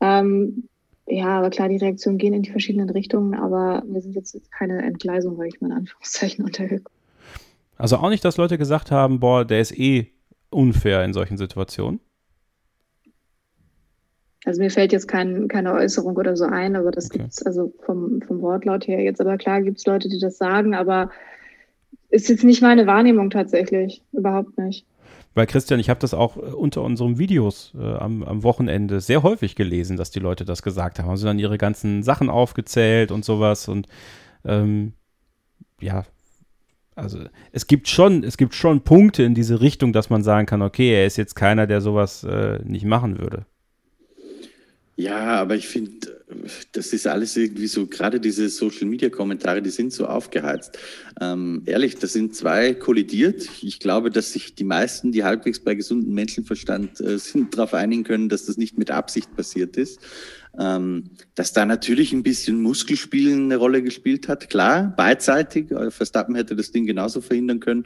Ähm, 0.00 0.64
ja, 1.06 1.38
aber 1.38 1.50
klar, 1.50 1.68
die 1.68 1.76
Reaktionen 1.76 2.18
gehen 2.18 2.34
in 2.34 2.42
die 2.42 2.50
verschiedenen 2.50 2.90
Richtungen, 2.90 3.34
aber 3.34 3.82
wir 3.86 4.00
sind 4.00 4.14
jetzt 4.14 4.36
keine 4.52 4.82
Entgleisung, 4.82 5.36
sage 5.36 5.48
ich 5.48 5.60
mal 5.60 5.68
in 5.68 5.76
Anführungszeichen, 5.78 6.44
untergekommen. 6.44 6.98
Also 7.76 7.96
auch 7.96 8.10
nicht, 8.10 8.24
dass 8.24 8.36
Leute 8.36 8.58
gesagt 8.58 8.90
haben, 8.90 9.20
boah, 9.20 9.44
der 9.44 9.60
ist 9.60 9.78
eh 9.78 10.08
unfair 10.50 11.04
in 11.04 11.12
solchen 11.12 11.36
Situationen? 11.36 12.00
Also 14.48 14.62
mir 14.62 14.70
fällt 14.70 14.92
jetzt 14.92 15.08
kein, 15.08 15.46
keine 15.46 15.74
Äußerung 15.74 16.16
oder 16.16 16.34
so 16.34 16.46
ein, 16.46 16.74
aber 16.74 16.90
das 16.90 17.10
okay. 17.10 17.18
gibt 17.18 17.32
es 17.32 17.42
also 17.44 17.70
vom, 17.84 18.22
vom 18.22 18.40
Wortlaut 18.40 18.88
her 18.88 19.02
jetzt. 19.02 19.20
Aber 19.20 19.36
klar 19.36 19.60
gibt 19.60 19.76
es 19.76 19.84
Leute, 19.84 20.08
die 20.08 20.18
das 20.18 20.38
sagen, 20.38 20.74
aber 20.74 21.10
ist 22.08 22.30
jetzt 22.30 22.44
nicht 22.44 22.62
meine 22.62 22.86
Wahrnehmung 22.86 23.28
tatsächlich. 23.28 24.02
Überhaupt 24.12 24.56
nicht. 24.56 24.86
Weil 25.34 25.46
Christian, 25.46 25.78
ich 25.78 25.90
habe 25.90 26.00
das 26.00 26.14
auch 26.14 26.38
äh, 26.38 26.40
unter 26.40 26.82
unseren 26.82 27.18
Videos 27.18 27.74
äh, 27.78 27.84
am, 27.84 28.22
am, 28.22 28.42
Wochenende 28.42 29.00
sehr 29.00 29.22
häufig 29.22 29.54
gelesen, 29.54 29.98
dass 29.98 30.10
die 30.10 30.18
Leute 30.18 30.46
das 30.46 30.62
gesagt 30.62 30.98
haben. 30.98 31.08
Haben 31.08 31.18
sie 31.18 31.26
dann 31.26 31.38
ihre 31.38 31.58
ganzen 31.58 32.02
Sachen 32.02 32.30
aufgezählt 32.30 33.12
und 33.12 33.26
sowas 33.26 33.68
und 33.68 33.86
ähm, 34.46 34.94
ja, 35.78 36.04
also 36.94 37.18
es 37.52 37.66
gibt 37.66 37.86
schon, 37.88 38.24
es 38.24 38.38
gibt 38.38 38.54
schon 38.54 38.80
Punkte 38.80 39.24
in 39.24 39.34
diese 39.34 39.60
Richtung, 39.60 39.92
dass 39.92 40.08
man 40.08 40.22
sagen 40.22 40.46
kann, 40.46 40.62
okay, 40.62 40.94
er 40.94 41.04
ist 41.04 41.18
jetzt 41.18 41.34
keiner, 41.34 41.66
der 41.66 41.82
sowas 41.82 42.24
äh, 42.24 42.60
nicht 42.64 42.86
machen 42.86 43.18
würde. 43.18 43.44
Ja, 45.00 45.36
aber 45.36 45.54
ich 45.54 45.68
finde, 45.68 46.24
das 46.72 46.92
ist 46.92 47.06
alles 47.06 47.36
irgendwie 47.36 47.68
so, 47.68 47.86
gerade 47.86 48.18
diese 48.18 48.48
Social-Media-Kommentare, 48.48 49.62
die 49.62 49.70
sind 49.70 49.92
so 49.92 50.06
aufgeheizt. 50.06 50.76
Ähm, 51.20 51.62
ehrlich, 51.66 51.98
das 51.98 52.14
sind 52.14 52.34
zwei 52.34 52.74
kollidiert. 52.74 53.48
Ich 53.62 53.78
glaube, 53.78 54.10
dass 54.10 54.32
sich 54.32 54.56
die 54.56 54.64
meisten, 54.64 55.12
die 55.12 55.22
halbwegs 55.22 55.60
bei 55.60 55.76
gesundem 55.76 56.14
Menschenverstand 56.14 57.00
äh, 57.00 57.16
sind, 57.18 57.54
darauf 57.56 57.74
einigen 57.74 58.02
können, 58.02 58.28
dass 58.28 58.46
das 58.46 58.56
nicht 58.56 58.76
mit 58.76 58.90
Absicht 58.90 59.36
passiert 59.36 59.76
ist. 59.76 60.00
Ähm, 60.58 61.10
dass 61.36 61.52
da 61.52 61.64
natürlich 61.64 62.12
ein 62.12 62.24
bisschen 62.24 62.60
Muskelspielen 62.60 63.44
eine 63.44 63.56
Rolle 63.56 63.84
gespielt 63.84 64.26
hat, 64.26 64.50
klar, 64.50 64.94
beidseitig. 64.96 65.68
Verstappen 65.90 66.34
hätte 66.34 66.56
das 66.56 66.72
Ding 66.72 66.86
genauso 66.86 67.20
verhindern 67.20 67.60
können 67.60 67.84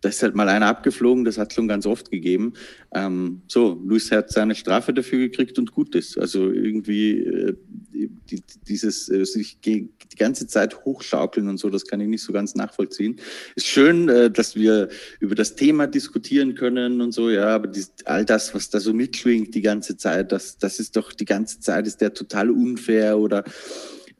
da 0.00 0.08
ist 0.08 0.22
halt 0.22 0.34
mal 0.34 0.48
einer 0.48 0.66
abgeflogen, 0.66 1.24
das 1.24 1.38
hat 1.38 1.52
schon 1.52 1.68
ganz 1.68 1.86
oft 1.86 2.10
gegeben. 2.10 2.52
Ähm, 2.94 3.42
so, 3.48 3.80
Luis 3.84 4.10
hat 4.10 4.30
seine 4.30 4.54
Strafe 4.54 4.92
dafür 4.92 5.18
gekriegt 5.18 5.58
und 5.58 5.72
gut 5.72 5.94
ist. 5.94 6.18
Also 6.18 6.50
irgendwie 6.50 7.20
äh, 7.20 7.56
die, 7.92 8.42
dieses 8.68 9.08
äh, 9.08 9.24
sich 9.24 9.60
die 9.60 9.90
ganze 10.18 10.46
Zeit 10.46 10.84
hochschaukeln 10.84 11.48
und 11.48 11.58
so, 11.58 11.70
das 11.70 11.86
kann 11.86 12.00
ich 12.00 12.08
nicht 12.08 12.22
so 12.22 12.32
ganz 12.32 12.54
nachvollziehen. 12.54 13.16
Ist 13.54 13.66
schön, 13.66 14.08
äh, 14.08 14.30
dass 14.30 14.54
wir 14.54 14.88
über 15.20 15.34
das 15.34 15.56
Thema 15.56 15.86
diskutieren 15.86 16.54
können 16.54 17.00
und 17.00 17.12
so, 17.12 17.30
ja, 17.30 17.48
aber 17.48 17.68
die, 17.68 17.84
all 18.04 18.24
das, 18.24 18.54
was 18.54 18.70
da 18.70 18.80
so 18.80 18.92
mitschwingt 18.92 19.54
die 19.54 19.62
ganze 19.62 19.96
Zeit, 19.96 20.32
das, 20.32 20.58
das 20.58 20.78
ist 20.78 20.96
doch 20.96 21.12
die 21.12 21.24
ganze 21.24 21.60
Zeit, 21.60 21.86
ist 21.86 22.00
der 22.00 22.12
total 22.12 22.50
unfair 22.50 23.18
oder 23.18 23.44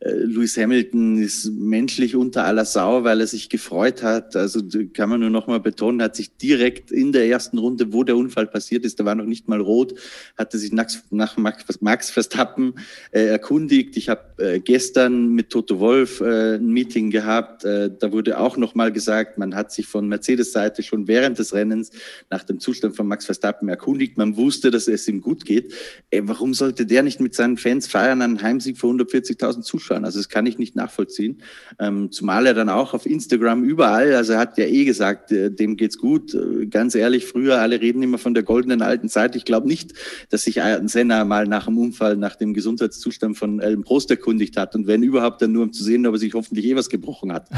Lewis 0.01 0.59
Hamilton 0.59 1.17
ist 1.17 1.51
menschlich 1.53 2.17
unter 2.17 2.45
aller 2.45 2.67
Sau, 2.67 3.05
weil 3.05 3.21
er 3.21 3.27
sich 3.27 3.49
gefreut 3.49 4.03
hat. 4.03 4.37
Also 4.37 4.61
kann 4.93 5.09
man 5.09 5.21
nur 5.21 5.31
noch 5.31 5.47
mal 5.47 5.59
betonen, 5.59 6.03
hat 6.03 6.17
sich 6.17 6.37
direkt 6.37 6.91
in 6.91 7.13
der 7.13 7.27
ersten 7.29 7.57
Runde, 7.57 7.95
wo 7.95 8.05
der 8.05 8.17
Unfall 8.17 8.47
passiert 8.47 8.85
ist, 8.85 9.01
da 9.01 9.07
war 9.07 9.15
noch 9.15 9.25
nicht 9.25 9.49
mal 9.49 9.61
rot, 9.61 9.95
hatte 10.37 10.59
sich 10.59 10.71
nach, 10.73 10.89
nach 11.11 11.39
Max 11.39 12.11
Verstappen 12.11 12.75
äh, 13.11 13.25
erkundigt. 13.25 13.97
Ich 13.97 14.11
habe 14.11 14.35
äh, 14.37 14.61
gestern 14.61 15.31
mit 15.31 15.49
Toto 15.49 15.81
Wolf 15.81 16.21
äh, 16.21 16.57
ein 16.57 16.69
Meeting 16.69 17.11
gehabt. 17.11 17.65
Äh, 17.65 17.91
da 17.99 18.13
wurde 18.13 18.39
auch 18.39 18.59
noch 18.59 18.75
mal 18.75 18.93
gesagt, 18.93 19.39
man 19.39 19.55
hat 19.55 19.73
sich 19.73 19.87
von 19.87 20.09
Mercedes-Seite 20.09 20.83
schon 20.83 21.09
während 21.09 21.39
des 21.39 21.55
Rennens 21.55 21.91
nach 22.29 22.45
dem 22.45 22.61
Zustand 22.61 22.97
von 22.97 23.09
Max 23.09 23.25
Verstappen 23.25 23.71
erkundigt. 23.71 24.19
Man 24.19 24.37
wusste, 24.37 24.71
dass 24.71 24.89
es 24.89 25.09
ihm 25.09 25.23
gut 25.23 25.47
geht. 25.47 25.73
Äh, 26.11 26.21
warum 26.25 26.53
sollte 26.53 26.85
der 26.85 27.03
nicht 27.03 27.19
mit 27.19 27.35
seinen 27.35 27.57
Fans 27.57 27.87
feiern, 27.87 28.21
einen 28.21 28.43
Heimsieg 28.43 28.77
vor 28.77 28.93
140.000 28.93 29.63
Zuschauern? 29.63 29.86
Zuschauen. 29.87 30.05
Also 30.05 30.19
das 30.19 30.29
kann 30.29 30.47
ich 30.47 30.59
nicht 30.59 30.77
nachvollziehen. 30.77 31.43
Ähm, 31.79 32.11
zumal 32.11 32.47
er 32.47 32.55
dann 32.55 32.69
auch 32.69 32.95
auf 32.95 33.07
Instagram 33.07 33.65
überall, 33.65 34.15
also 34.15 34.35
er 34.35 34.39
hat 34.39 34.59
ja 34.59 34.67
eh 34.67 34.85
gesagt, 34.85 35.33
äh, 35.33 35.51
dem 35.51 35.77
geht's 35.77 35.99
gut. 35.99 36.35
Äh, 36.35 36.67
ganz 36.67 36.95
ehrlich, 36.95 37.27
früher, 37.27 37.61
alle 37.61 37.81
reden 37.81 38.03
immer 38.03 38.19
von 38.19 38.35
der 38.35 38.43
goldenen 38.43 38.83
alten 38.83 39.09
Zeit. 39.09 39.37
Ich 39.37 39.45
glaube 39.45 39.69
nicht, 39.69 39.93
dass 40.31 40.45
sich 40.45 40.63
Ayrton 40.63 40.89
Senna 40.89 41.25
mal 41.25 41.47
nach 41.47 41.67
dem 41.67 41.79
Unfall, 41.79 42.17
nach 42.17 42.37
dem 42.37 42.55
Gesundheitszustand 42.55 43.37
von 43.37 43.61
Ellen 43.61 43.83
Prost 43.83 44.11
erkundigt 44.11 44.57
hat. 44.57 44.75
Und 44.75 44.87
wenn 44.87 45.03
überhaupt, 45.03 45.43
dann 45.43 45.53
nur 45.53 45.65
um 45.65 45.73
zu 45.73 45.85
sehen, 45.85 46.07
ob 46.07 46.15
er 46.15 46.19
sich 46.19 46.35
hoffentlich 46.35 46.67
eh 46.67 46.77
was 46.77 46.89
gebrochen 46.89 47.33
hat. 47.33 47.49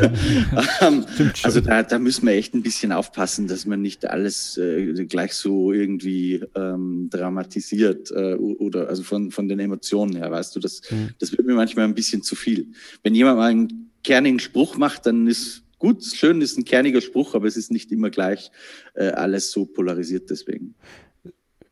ähm, 0.80 1.04
also 1.42 1.60
da, 1.60 1.82
da 1.82 1.98
müssen 1.98 2.26
wir 2.26 2.34
echt 2.34 2.54
ein 2.54 2.62
bisschen 2.62 2.92
aufpassen, 2.92 3.48
dass 3.48 3.66
man 3.66 3.80
nicht 3.80 4.08
alles 4.08 4.56
äh, 4.58 5.04
gleich 5.06 5.34
so 5.34 5.72
irgendwie 5.72 6.42
ähm, 6.54 7.08
dramatisiert 7.10 8.10
äh, 8.10 8.34
oder 8.34 8.88
also 8.88 9.02
von, 9.02 9.30
von 9.30 9.48
den 9.48 9.58
Emotionen 9.58 10.16
her, 10.16 10.30
weißt 10.30 10.54
du, 10.56 10.60
das, 10.60 10.82
mhm. 10.90 11.10
das 11.18 11.32
wird 11.32 11.46
mir 11.46 11.54
manchmal 11.54 11.77
ein 11.84 11.94
bisschen 11.94 12.22
zu 12.22 12.34
viel. 12.34 12.68
Wenn 13.02 13.14
jemand 13.14 13.38
mal 13.38 13.50
einen 13.50 13.90
kernigen 14.02 14.38
Spruch 14.38 14.76
macht, 14.76 15.06
dann 15.06 15.26
ist 15.26 15.62
gut, 15.78 16.04
schön 16.04 16.40
ist 16.40 16.58
ein 16.58 16.64
kerniger 16.64 17.00
Spruch, 17.00 17.34
aber 17.34 17.46
es 17.46 17.56
ist 17.56 17.70
nicht 17.70 17.92
immer 17.92 18.10
gleich 18.10 18.50
äh, 18.94 19.08
alles 19.08 19.52
so 19.52 19.64
polarisiert 19.64 20.30
deswegen. 20.30 20.74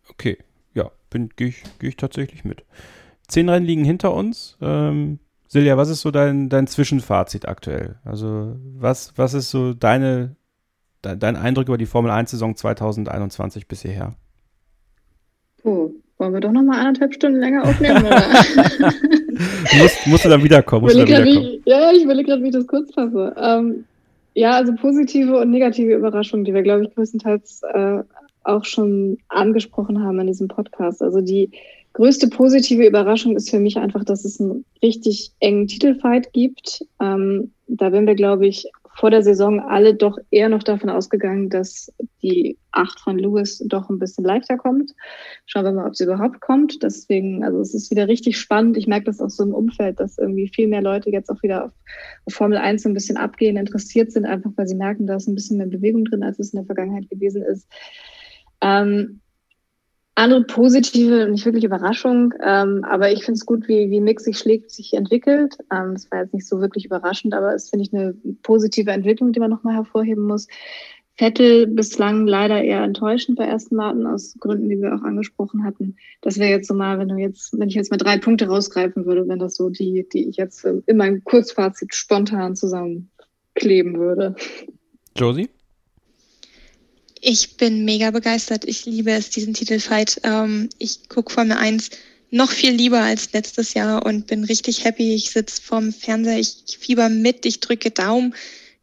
Okay, 0.08 0.38
ja, 0.74 0.90
gehe 1.36 1.48
ich, 1.48 1.62
geh 1.78 1.88
ich 1.88 1.96
tatsächlich 1.96 2.44
mit. 2.44 2.64
Zehn 3.28 3.48
Rennen 3.48 3.66
liegen 3.66 3.84
hinter 3.84 4.14
uns. 4.14 4.56
Ähm, 4.60 5.18
Silja, 5.48 5.76
was 5.76 5.88
ist 5.88 6.00
so 6.00 6.10
dein, 6.10 6.48
dein 6.48 6.66
Zwischenfazit 6.66 7.48
aktuell? 7.48 7.98
Also, 8.04 8.56
was, 8.76 9.16
was 9.16 9.34
ist 9.34 9.50
so 9.50 9.74
deine, 9.74 10.36
de, 11.04 11.16
dein 11.16 11.36
Eindruck 11.36 11.68
über 11.68 11.78
die 11.78 11.86
Formel 11.86 12.10
1-Saison 12.10 12.56
2021 12.56 13.66
bis 13.66 13.82
hierher? 13.82 14.16
Oh, 15.62 15.90
wollen 16.18 16.32
wir 16.32 16.40
doch 16.40 16.52
noch 16.52 16.62
mal 16.62 16.78
anderthalb 16.78 17.14
Stunden 17.14 17.40
länger 17.40 17.64
aufnehmen, 17.64 18.04
oder? 18.04 18.22
musst, 19.78 20.06
musst 20.06 20.24
du 20.24 20.28
dann 20.28 20.42
wiederkommen. 20.42 20.82
Musst 20.82 20.96
dann 20.96 21.06
wiederkommen. 21.06 21.36
Wie, 21.36 21.62
ja, 21.64 21.92
ich 21.92 22.06
will 22.06 22.22
gerade, 22.24 22.42
wie 22.42 22.48
ich 22.48 22.54
das 22.54 22.66
kurz 22.66 22.92
fasse. 22.94 23.34
Ähm, 23.38 23.84
ja, 24.34 24.52
also 24.52 24.74
positive 24.74 25.38
und 25.38 25.50
negative 25.50 25.94
Überraschungen, 25.94 26.44
die 26.44 26.54
wir, 26.54 26.62
glaube 26.62 26.84
ich, 26.84 26.94
größtenteils 26.94 27.62
äh, 27.72 28.02
auch 28.44 28.64
schon 28.64 29.18
angesprochen 29.28 30.02
haben 30.02 30.20
in 30.20 30.26
diesem 30.26 30.48
Podcast. 30.48 31.02
Also 31.02 31.20
die 31.20 31.50
größte 31.94 32.28
positive 32.28 32.86
Überraschung 32.86 33.36
ist 33.36 33.50
für 33.50 33.58
mich 33.58 33.78
einfach, 33.78 34.04
dass 34.04 34.24
es 34.24 34.40
einen 34.40 34.64
richtig 34.82 35.32
engen 35.40 35.66
Titelfight 35.66 36.32
gibt. 36.32 36.84
Ähm, 37.00 37.52
da 37.66 37.90
bin 37.90 38.06
wir, 38.06 38.14
glaube 38.14 38.46
ich, 38.46 38.66
vor 38.96 39.10
der 39.10 39.22
Saison 39.22 39.60
alle 39.60 39.94
doch 39.94 40.18
eher 40.30 40.48
noch 40.48 40.62
davon 40.62 40.88
ausgegangen, 40.88 41.50
dass 41.50 41.92
die 42.22 42.56
acht 42.72 42.98
von 42.98 43.18
Lewis 43.18 43.62
doch 43.66 43.90
ein 43.90 43.98
bisschen 43.98 44.24
leichter 44.24 44.56
kommt. 44.56 44.92
Schauen 45.44 45.64
wir 45.64 45.72
mal, 45.72 45.86
ob 45.86 45.94
sie 45.96 46.04
überhaupt 46.04 46.40
kommt. 46.40 46.82
Deswegen, 46.82 47.44
also 47.44 47.60
es 47.60 47.74
ist 47.74 47.90
wieder 47.90 48.08
richtig 48.08 48.38
spannend. 48.38 48.76
Ich 48.78 48.86
merke 48.86 49.04
das 49.04 49.20
auch 49.20 49.28
so 49.28 49.42
im 49.42 49.52
Umfeld, 49.52 50.00
dass 50.00 50.16
irgendwie 50.16 50.48
viel 50.48 50.66
mehr 50.66 50.80
Leute 50.80 51.10
jetzt 51.10 51.28
auch 51.30 51.42
wieder 51.42 51.66
auf, 51.66 51.72
Formel 52.34 52.56
1 52.56 52.82
so 52.82 52.88
ein 52.88 52.94
bisschen 52.94 53.18
abgehen, 53.18 53.58
interessiert 53.58 54.12
sind, 54.12 54.24
einfach 54.24 54.50
weil 54.56 54.66
sie 54.66 54.74
merken, 54.74 55.06
da 55.06 55.16
ist 55.16 55.28
ein 55.28 55.34
bisschen 55.34 55.58
mehr 55.58 55.66
Bewegung 55.66 56.06
drin, 56.06 56.22
als 56.22 56.38
es 56.38 56.54
in 56.54 56.58
der 56.58 56.66
Vergangenheit 56.66 57.10
gewesen 57.10 57.42
ist. 57.42 57.68
Ähm, 58.62 59.20
andere 60.16 60.44
positive, 60.44 61.28
nicht 61.28 61.44
wirklich 61.44 61.64
Überraschung, 61.64 62.32
ähm, 62.42 62.84
aber 62.84 63.12
ich 63.12 63.24
finde 63.24 63.36
es 63.36 63.46
gut, 63.46 63.68
wie, 63.68 63.90
wie 63.90 64.00
Mix 64.00 64.24
sich 64.24 64.38
schlägt, 64.38 64.70
sich 64.70 64.94
entwickelt. 64.94 65.58
Ähm, 65.70 65.92
das 65.92 66.10
war 66.10 66.22
jetzt 66.22 66.32
nicht 66.32 66.48
so 66.48 66.60
wirklich 66.60 66.86
überraschend, 66.86 67.34
aber 67.34 67.54
es 67.54 67.68
finde 67.68 67.84
ich 67.84 67.92
eine 67.92 68.14
positive 68.42 68.90
Entwicklung, 68.90 69.32
die 69.32 69.40
man 69.40 69.50
nochmal 69.50 69.74
hervorheben 69.74 70.26
muss. 70.26 70.48
Vettel 71.18 71.66
bislang 71.66 72.26
leider 72.26 72.62
eher 72.62 72.82
enttäuschend 72.82 73.38
bei 73.38 73.44
ersten 73.44 73.76
Martin 73.76 74.06
aus 74.06 74.34
Gründen, 74.40 74.68
die 74.68 74.80
wir 74.80 74.94
auch 74.94 75.02
angesprochen 75.02 75.64
hatten. 75.64 75.96
Das 76.22 76.38
wäre 76.38 76.50
jetzt 76.50 76.68
so 76.68 76.74
mal, 76.74 76.98
wenn 76.98 77.08
du 77.08 77.16
jetzt, 77.16 77.58
wenn 77.58 77.68
ich 77.68 77.74
jetzt 77.74 77.90
mal 77.90 77.96
drei 77.98 78.18
Punkte 78.18 78.48
rausgreifen 78.48 79.04
würde, 79.04 79.28
wenn 79.28 79.38
das 79.38 79.56
so 79.56 79.68
die, 79.68 80.06
die 80.12 80.28
ich 80.28 80.36
jetzt 80.36 80.64
in 80.64 80.96
meinem 80.96 81.24
Kurzfazit 81.24 81.94
spontan 81.94 82.56
zusammenkleben 82.56 83.98
würde. 83.98 84.34
Josie? 85.14 85.48
Ich 87.28 87.56
bin 87.56 87.84
mega 87.84 88.12
begeistert. 88.12 88.64
Ich 88.66 88.86
liebe 88.86 89.10
es, 89.10 89.30
diesen 89.30 89.52
Titelfight. 89.52 90.20
Ähm, 90.22 90.68
ich 90.78 91.08
gucke 91.08 91.32
Formel 91.32 91.56
1 91.56 91.90
noch 92.30 92.52
viel 92.52 92.70
lieber 92.70 93.00
als 93.00 93.32
letztes 93.32 93.74
Jahr 93.74 94.06
und 94.06 94.28
bin 94.28 94.44
richtig 94.44 94.84
happy. 94.84 95.12
Ich 95.12 95.30
sitze 95.30 95.60
vorm 95.60 95.92
Fernseher, 95.92 96.38
ich 96.38 96.78
fieber 96.78 97.08
mit, 97.08 97.44
ich 97.44 97.58
drücke 97.58 97.90
Daumen. 97.90 98.32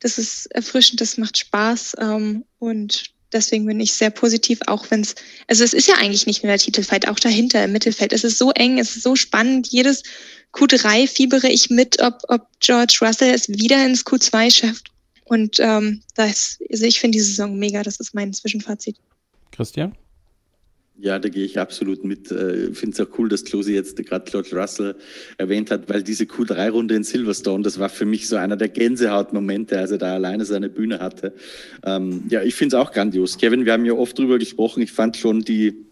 Das 0.02 0.18
ist 0.18 0.48
erfrischend, 0.48 1.00
das 1.00 1.18
macht 1.18 1.38
Spaß 1.38 1.96
ähm, 2.02 2.44
und 2.60 3.12
deswegen 3.32 3.66
bin 3.66 3.80
ich 3.80 3.94
sehr 3.94 4.10
positiv, 4.10 4.60
auch 4.68 4.92
wenn 4.92 5.00
es, 5.00 5.16
also 5.48 5.64
es 5.64 5.74
ist 5.74 5.88
ja 5.88 5.96
eigentlich 5.96 6.28
nicht 6.28 6.44
nur 6.44 6.52
der 6.52 6.60
Titelfight, 6.60 7.08
auch 7.08 7.20
dahinter 7.20 7.64
im 7.64 7.72
Mittelfeld. 7.72 8.12
Es 8.12 8.26
ist 8.26 8.40
so 8.40 8.52
eng, 8.52 8.78
es 8.78 8.98
ist 8.98 9.04
so 9.04 9.16
spannend. 9.16 9.70
Jedes 9.70 10.04
Q3 10.52 11.08
fiebere 11.08 11.48
ich 11.48 11.70
mit, 11.70 12.02
ob, 12.02 12.20
ob 12.28 12.46
George 12.60 12.98
Russell 13.04 13.34
es 13.34 13.48
wieder 13.48 13.86
ins 13.86 14.06
Q2 14.06 14.54
schafft 14.54 14.93
und 15.26 15.60
ähm, 15.60 16.02
das, 16.16 16.60
also 16.72 16.86
ich 16.86 17.00
finde 17.00 17.18
die 17.18 17.24
Saison 17.24 17.58
mega, 17.58 17.84
das 17.84 18.00
ist 18.00 18.14
mein 18.14 18.34
Zwischenfazit. 18.34 18.98
Christian? 19.52 19.96
Ja, 21.00 21.18
da 21.18 21.28
gehe 21.28 21.44
ich 21.44 21.60
absolut 21.60 22.06
mit. 22.06 22.30
Ich 22.30 22.38
äh, 22.38 22.74
finde 22.74 22.94
es 22.94 23.00
auch 23.00 23.18
cool, 23.18 23.28
dass 23.28 23.44
Klosi 23.44 23.74
jetzt 23.74 23.98
gerade 23.98 24.30
George 24.30 24.50
Russell 24.54 24.96
erwähnt 25.38 25.72
hat, 25.72 25.90
weil 25.90 26.04
diese 26.04 26.26
Q3-Runde 26.26 26.96
in 26.96 27.04
Silverstone, 27.04 27.64
das 27.64 27.80
war 27.80 27.90
für 27.90 28.06
mich 28.06 28.28
so 28.28 28.36
einer 28.36 28.56
der 28.58 28.70
Gänsehautmomente, 28.70 29.78
als 29.78 29.90
er 29.90 29.98
da 29.98 30.14
alleine 30.14 30.46
seine 30.46 30.70
Bühne 30.70 31.00
hatte. 31.00 31.34
Ähm, 31.84 32.24
ja, 32.30 32.44
ich 32.44 32.54
finde 32.54 32.76
es 32.76 32.82
auch 32.82 32.92
grandios. 32.92 33.40
Kevin, 33.40 33.66
wir 33.66 33.74
haben 33.74 33.86
ja 33.86 33.94
oft 33.94 34.18
drüber 34.18 34.38
gesprochen. 34.38 34.84
Ich 34.84 34.92
fand 34.92 35.18
schon 35.18 35.42
die, 35.42 35.84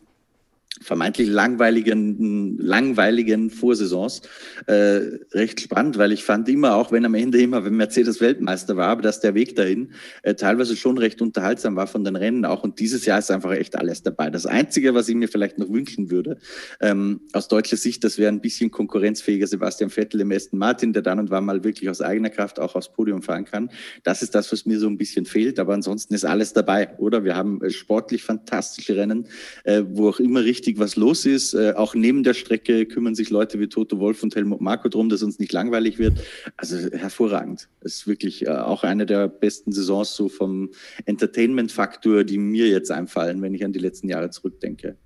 vermeintlich 0.79 1.27
langweiligen, 1.27 2.57
langweiligen 2.57 3.49
Vorsaisons 3.49 4.21
äh, 4.67 5.01
recht 5.33 5.59
spannend, 5.59 5.97
weil 5.97 6.11
ich 6.11 6.23
fand 6.23 6.47
immer, 6.49 6.75
auch 6.75 6.91
wenn 6.91 7.05
am 7.05 7.13
Ende 7.13 7.41
immer, 7.41 7.61
Mercedes 7.61 8.21
Weltmeister 8.21 8.77
war, 8.77 8.87
aber 8.87 9.01
dass 9.01 9.19
der 9.19 9.35
Weg 9.35 9.55
dahin 9.55 9.91
äh, 10.23 10.33
teilweise 10.33 10.75
schon 10.75 10.97
recht 10.97 11.21
unterhaltsam 11.21 11.75
war 11.75 11.87
von 11.87 12.03
den 12.03 12.15
Rennen 12.15 12.45
auch. 12.45 12.63
Und 12.63 12.79
dieses 12.79 13.05
Jahr 13.05 13.19
ist 13.19 13.29
einfach 13.31 13.51
echt 13.51 13.75
alles 13.75 14.01
dabei. 14.01 14.29
Das 14.29 14.45
Einzige, 14.45 14.93
was 14.95 15.09
ich 15.09 15.15
mir 15.15 15.27
vielleicht 15.27 15.57
noch 15.57 15.69
wünschen 15.69 16.09
würde, 16.09 16.37
ähm, 16.79 17.21
aus 17.33 17.47
deutscher 17.47 17.77
Sicht, 17.77 18.03
das 18.03 18.17
wäre 18.17 18.31
ein 18.31 18.41
bisschen 18.41 18.71
konkurrenzfähiger 18.71 19.47
Sebastian 19.47 19.89
Vettel 19.89 20.21
im 20.21 20.31
Aston 20.31 20.57
Martin, 20.57 20.93
der 20.93 21.01
dann 21.01 21.19
und 21.19 21.29
wann 21.29 21.45
mal 21.45 21.63
wirklich 21.63 21.89
aus 21.89 22.01
eigener 22.01 22.29
Kraft 22.29 22.59
auch 22.59 22.75
aufs 22.75 22.91
Podium 22.91 23.21
fahren 23.21 23.45
kann. 23.45 23.69
Das 24.03 24.21
ist 24.21 24.33
das, 24.35 24.51
was 24.51 24.65
mir 24.65 24.79
so 24.79 24.87
ein 24.87 24.97
bisschen 24.97 25.25
fehlt. 25.25 25.59
Aber 25.59 25.73
ansonsten 25.73 26.13
ist 26.13 26.25
alles 26.25 26.53
dabei, 26.53 26.97
oder? 26.97 27.23
Wir 27.23 27.35
haben 27.35 27.61
äh, 27.61 27.69
sportlich 27.69 28.23
fantastische 28.23 28.95
Rennen, 28.95 29.27
äh, 29.63 29.83
wo 29.85 30.09
auch 30.09 30.19
immer 30.19 30.43
richtig 30.43 30.60
richtig 30.61 30.79
was 30.79 30.95
los 30.95 31.25
ist. 31.25 31.55
Äh, 31.55 31.73
auch 31.75 31.95
neben 31.95 32.23
der 32.23 32.35
Strecke 32.35 32.85
kümmern 32.85 33.15
sich 33.15 33.31
Leute 33.31 33.59
wie 33.59 33.67
Toto 33.67 33.99
Wolf 33.99 34.21
und 34.21 34.35
Helmut 34.35 34.61
Marko 34.61 34.89
drum, 34.89 35.09
dass 35.09 35.23
uns 35.23 35.39
nicht 35.39 35.51
langweilig 35.51 35.97
wird. 35.97 36.19
Also 36.55 36.77
hervorragend. 36.91 37.67
Es 37.79 37.95
ist 37.95 38.07
wirklich 38.07 38.45
äh, 38.45 38.49
auch 38.49 38.83
eine 38.83 39.07
der 39.07 39.27
besten 39.27 39.71
Saisons 39.71 40.15
so 40.15 40.29
vom 40.29 40.69
Entertainment-Faktor, 41.05 42.23
die 42.23 42.37
mir 42.37 42.67
jetzt 42.67 42.91
einfallen, 42.91 43.41
wenn 43.41 43.55
ich 43.55 43.65
an 43.65 43.73
die 43.73 43.79
letzten 43.79 44.07
Jahre 44.07 44.29
zurückdenke 44.29 44.97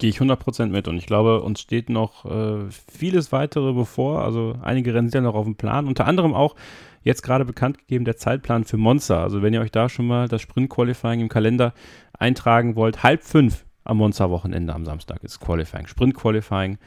gehe 0.00 0.10
ich 0.10 0.20
100% 0.20 0.66
mit 0.66 0.86
und 0.86 0.96
ich 0.96 1.06
glaube, 1.06 1.42
uns 1.42 1.60
steht 1.60 1.90
noch 1.90 2.24
äh, 2.24 2.70
vieles 2.70 3.32
weitere 3.32 3.72
bevor. 3.72 4.22
Also 4.22 4.54
einige 4.62 4.94
Rennen 4.94 5.08
sind 5.08 5.24
ja 5.24 5.28
noch 5.28 5.34
auf 5.34 5.44
dem 5.44 5.56
Plan. 5.56 5.88
Unter 5.88 6.06
anderem 6.06 6.34
auch 6.34 6.54
jetzt 7.02 7.22
gerade 7.22 7.44
bekannt 7.44 7.78
gegeben 7.78 8.04
der 8.04 8.16
Zeitplan 8.16 8.62
für 8.62 8.76
Monza. 8.76 9.20
Also 9.20 9.42
wenn 9.42 9.52
ihr 9.54 9.60
euch 9.60 9.72
da 9.72 9.88
schon 9.88 10.06
mal 10.06 10.28
das 10.28 10.40
Sprint-Qualifying 10.42 11.18
im 11.18 11.28
Kalender 11.28 11.74
eintragen 12.16 12.76
wollt, 12.76 13.02
halb 13.02 13.24
fünf 13.24 13.64
am 13.88 13.96
Monza-Wochenende 13.96 14.74
am 14.74 14.84
Samstag 14.84 15.24
ist 15.24 15.40
Qualifying, 15.40 15.86
Sprint-Qualifying 15.86 16.78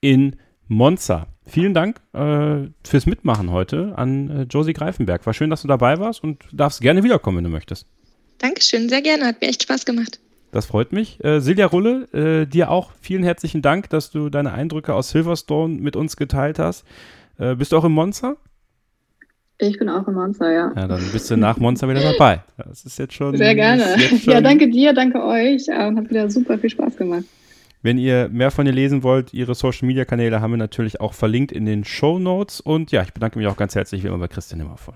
in 0.00 0.36
Monza. 0.68 1.28
Vielen 1.46 1.74
Dank 1.74 2.00
äh, 2.12 2.68
fürs 2.84 3.06
Mitmachen 3.06 3.50
heute 3.52 3.92
an 3.96 4.30
äh, 4.30 4.42
Josie 4.42 4.72
Greifenberg. 4.72 5.24
War 5.24 5.34
schön, 5.34 5.50
dass 5.50 5.62
du 5.62 5.68
dabei 5.68 5.98
warst 6.00 6.24
und 6.24 6.44
darfst 6.52 6.80
gerne 6.80 7.04
wiederkommen, 7.04 7.38
wenn 7.38 7.44
du 7.44 7.50
möchtest. 7.50 7.86
Dankeschön, 8.38 8.88
sehr 8.88 9.02
gerne. 9.02 9.26
Hat 9.26 9.40
mir 9.40 9.48
echt 9.48 9.62
Spaß 9.62 9.84
gemacht. 9.84 10.18
Das 10.50 10.66
freut 10.66 10.92
mich. 10.92 11.22
Äh, 11.22 11.40
Silja 11.40 11.66
Rulle, 11.66 12.08
äh, 12.12 12.46
dir 12.46 12.70
auch 12.70 12.90
vielen 13.00 13.22
herzlichen 13.22 13.62
Dank, 13.62 13.90
dass 13.90 14.10
du 14.10 14.28
deine 14.28 14.52
Eindrücke 14.52 14.94
aus 14.94 15.10
Silverstone 15.10 15.74
mit 15.74 15.96
uns 15.96 16.16
geteilt 16.16 16.58
hast. 16.58 16.84
Äh, 17.38 17.54
bist 17.54 17.72
du 17.72 17.76
auch 17.76 17.84
im 17.84 17.92
Monza? 17.92 18.36
Ich 19.58 19.78
bin 19.78 19.88
auch 19.88 20.06
im 20.06 20.14
Monster, 20.14 20.52
ja. 20.52 20.72
Ja, 20.76 20.86
dann 20.86 21.02
bist 21.12 21.30
du 21.30 21.36
nach 21.36 21.56
Monster 21.56 21.88
wieder 21.88 22.00
dabei. 22.00 22.42
Das 22.58 22.84
ist 22.84 22.98
jetzt 22.98 23.14
schon. 23.14 23.36
Sehr 23.36 23.54
gerne. 23.54 23.98
Schon 23.98 24.32
ja, 24.32 24.40
danke 24.40 24.68
dir, 24.68 24.92
danke 24.92 25.24
euch. 25.24 25.66
Ähm, 25.68 25.96
hat 25.96 26.10
wieder 26.10 26.30
super 26.30 26.58
viel 26.58 26.70
Spaß 26.70 26.96
gemacht. 26.96 27.24
Wenn 27.82 27.98
ihr 27.98 28.28
mehr 28.28 28.50
von 28.50 28.66
ihr 28.66 28.72
lesen 28.72 29.02
wollt, 29.02 29.32
ihre 29.32 29.54
Social 29.54 29.86
Media 29.86 30.04
Kanäle 30.04 30.40
haben 30.40 30.50
wir 30.50 30.58
natürlich 30.58 31.00
auch 31.00 31.14
verlinkt 31.14 31.52
in 31.52 31.64
den 31.64 31.84
Show 31.84 32.18
Notes. 32.18 32.60
Und 32.60 32.92
ja, 32.92 33.02
ich 33.02 33.12
bedanke 33.12 33.38
mich 33.38 33.48
auch 33.48 33.56
ganz 33.56 33.74
herzlich 33.74 34.02
wie 34.02 34.08
immer 34.08 34.18
bei 34.18 34.28
Christian 34.28 34.60
Immervoll. 34.60 34.94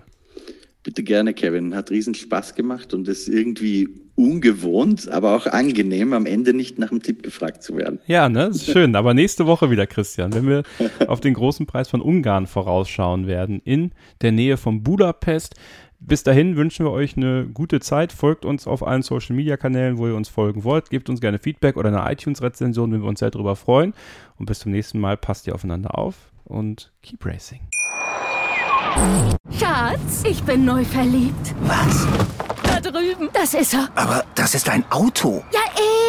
Bitte 0.83 1.03
gerne, 1.03 1.35
Kevin. 1.35 1.75
Hat 1.75 1.91
riesen 1.91 2.15
Spaß 2.15 2.55
gemacht 2.55 2.95
und 2.95 3.07
ist 3.07 3.29
irgendwie 3.29 3.89
ungewohnt, 4.15 5.09
aber 5.09 5.37
auch 5.37 5.47
angenehm, 5.47 6.13
am 6.13 6.27
Ende 6.27 6.55
nicht 6.55 6.79
nach 6.79 6.89
dem 6.89 7.03
Tipp 7.03 7.23
gefragt 7.23 7.63
zu 7.63 7.77
werden. 7.77 8.01
Ja, 8.07 8.29
ne? 8.29 8.47
Ist 8.47 8.67
schön. 8.67 8.97
Aber 8.97 9.13
nächste 9.13 9.47
Woche 9.47 9.71
wieder, 9.71 9.87
Christian, 9.87 10.33
wenn 10.33 10.49
wir 10.49 10.63
auf 11.07 11.21
den 11.21 11.35
großen 11.35 11.67
Preis 11.67 11.89
von 11.89 12.01
Ungarn 12.01 12.47
vorausschauen 12.47 13.27
werden, 13.27 13.61
in 13.65 13.93
der 14.23 14.33
Nähe 14.33 14.57
von 14.57 14.83
Budapest. 14.83 15.55
Bis 16.03 16.23
dahin 16.23 16.57
wünschen 16.57 16.87
wir 16.87 16.93
euch 16.93 17.17
eine 17.17 17.47
gute 17.53 17.81
Zeit. 17.81 18.11
Folgt 18.11 18.47
uns 18.47 18.67
auf 18.67 18.87
allen 18.87 19.03
Social 19.03 19.37
Media 19.37 19.59
Kanälen, 19.59 19.99
wo 19.99 20.07
ihr 20.07 20.15
uns 20.15 20.31
folgen 20.31 20.65
wollt. 20.65 20.89
Gebt 20.89 21.11
uns 21.11 21.21
gerne 21.21 21.39
Feedback 21.39 21.77
oder 21.77 21.89
eine 21.89 22.11
iTunes-Rezension, 22.11 22.91
wenn 22.91 23.03
wir 23.03 23.09
uns 23.09 23.21
sehr 23.21 23.31
darüber 23.31 23.55
freuen. 23.55 23.93
Und 24.39 24.47
bis 24.47 24.61
zum 24.61 24.73
nächsten 24.73 24.99
Mal. 24.99 25.19
Passt 25.19 25.47
ihr 25.47 25.55
aufeinander 25.55 25.99
auf 25.99 26.31
und 26.45 26.91
keep 27.03 27.25
racing. 27.27 27.61
Schatz, 29.59 30.23
ich 30.25 30.43
bin 30.43 30.65
neu 30.65 30.85
verliebt. 30.85 31.55
Was? 31.63 32.07
Da 32.63 32.81
drüben. 32.81 33.29
Das 33.33 33.55
ist 33.55 33.75
er. 33.75 33.89
Aber 33.95 34.25
das 34.35 34.55
ist 34.55 34.69
ein 34.69 34.85
Auto. 34.91 35.45
Ja, 35.53 35.61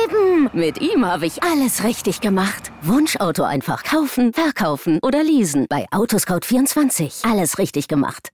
eben. 0.04 0.50
Mit 0.54 0.82
ihm 0.82 1.06
habe 1.06 1.26
ich 1.26 1.44
alles 1.44 1.84
richtig 1.84 2.22
gemacht. 2.22 2.72
Wunschauto 2.82 3.44
einfach 3.44 3.84
kaufen, 3.84 4.34
verkaufen 4.34 5.00
oder 5.02 5.24
leasen. 5.24 5.66
Bei 5.70 5.86
Autoscout24. 5.92 7.30
Alles 7.30 7.58
richtig 7.58 7.88
gemacht. 7.88 8.30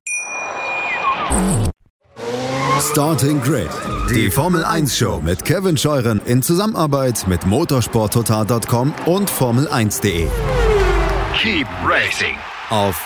Starting 2.79 3.41
Grid. 3.41 3.69
Die 4.09 4.29
Formel 4.29 4.63
1 4.63 4.97
Show 4.97 5.19
mit 5.23 5.43
Kevin 5.43 5.77
Scheuren 5.77 6.21
in 6.25 6.41
Zusammenarbeit 6.41 7.25
mit 7.27 7.45
motorsporttotal.com 7.45 8.93
und 9.05 9.29
Formel1.de. 9.29 10.27
Keep 11.41 11.67
racing. 11.85 12.35
Auf 12.69 13.05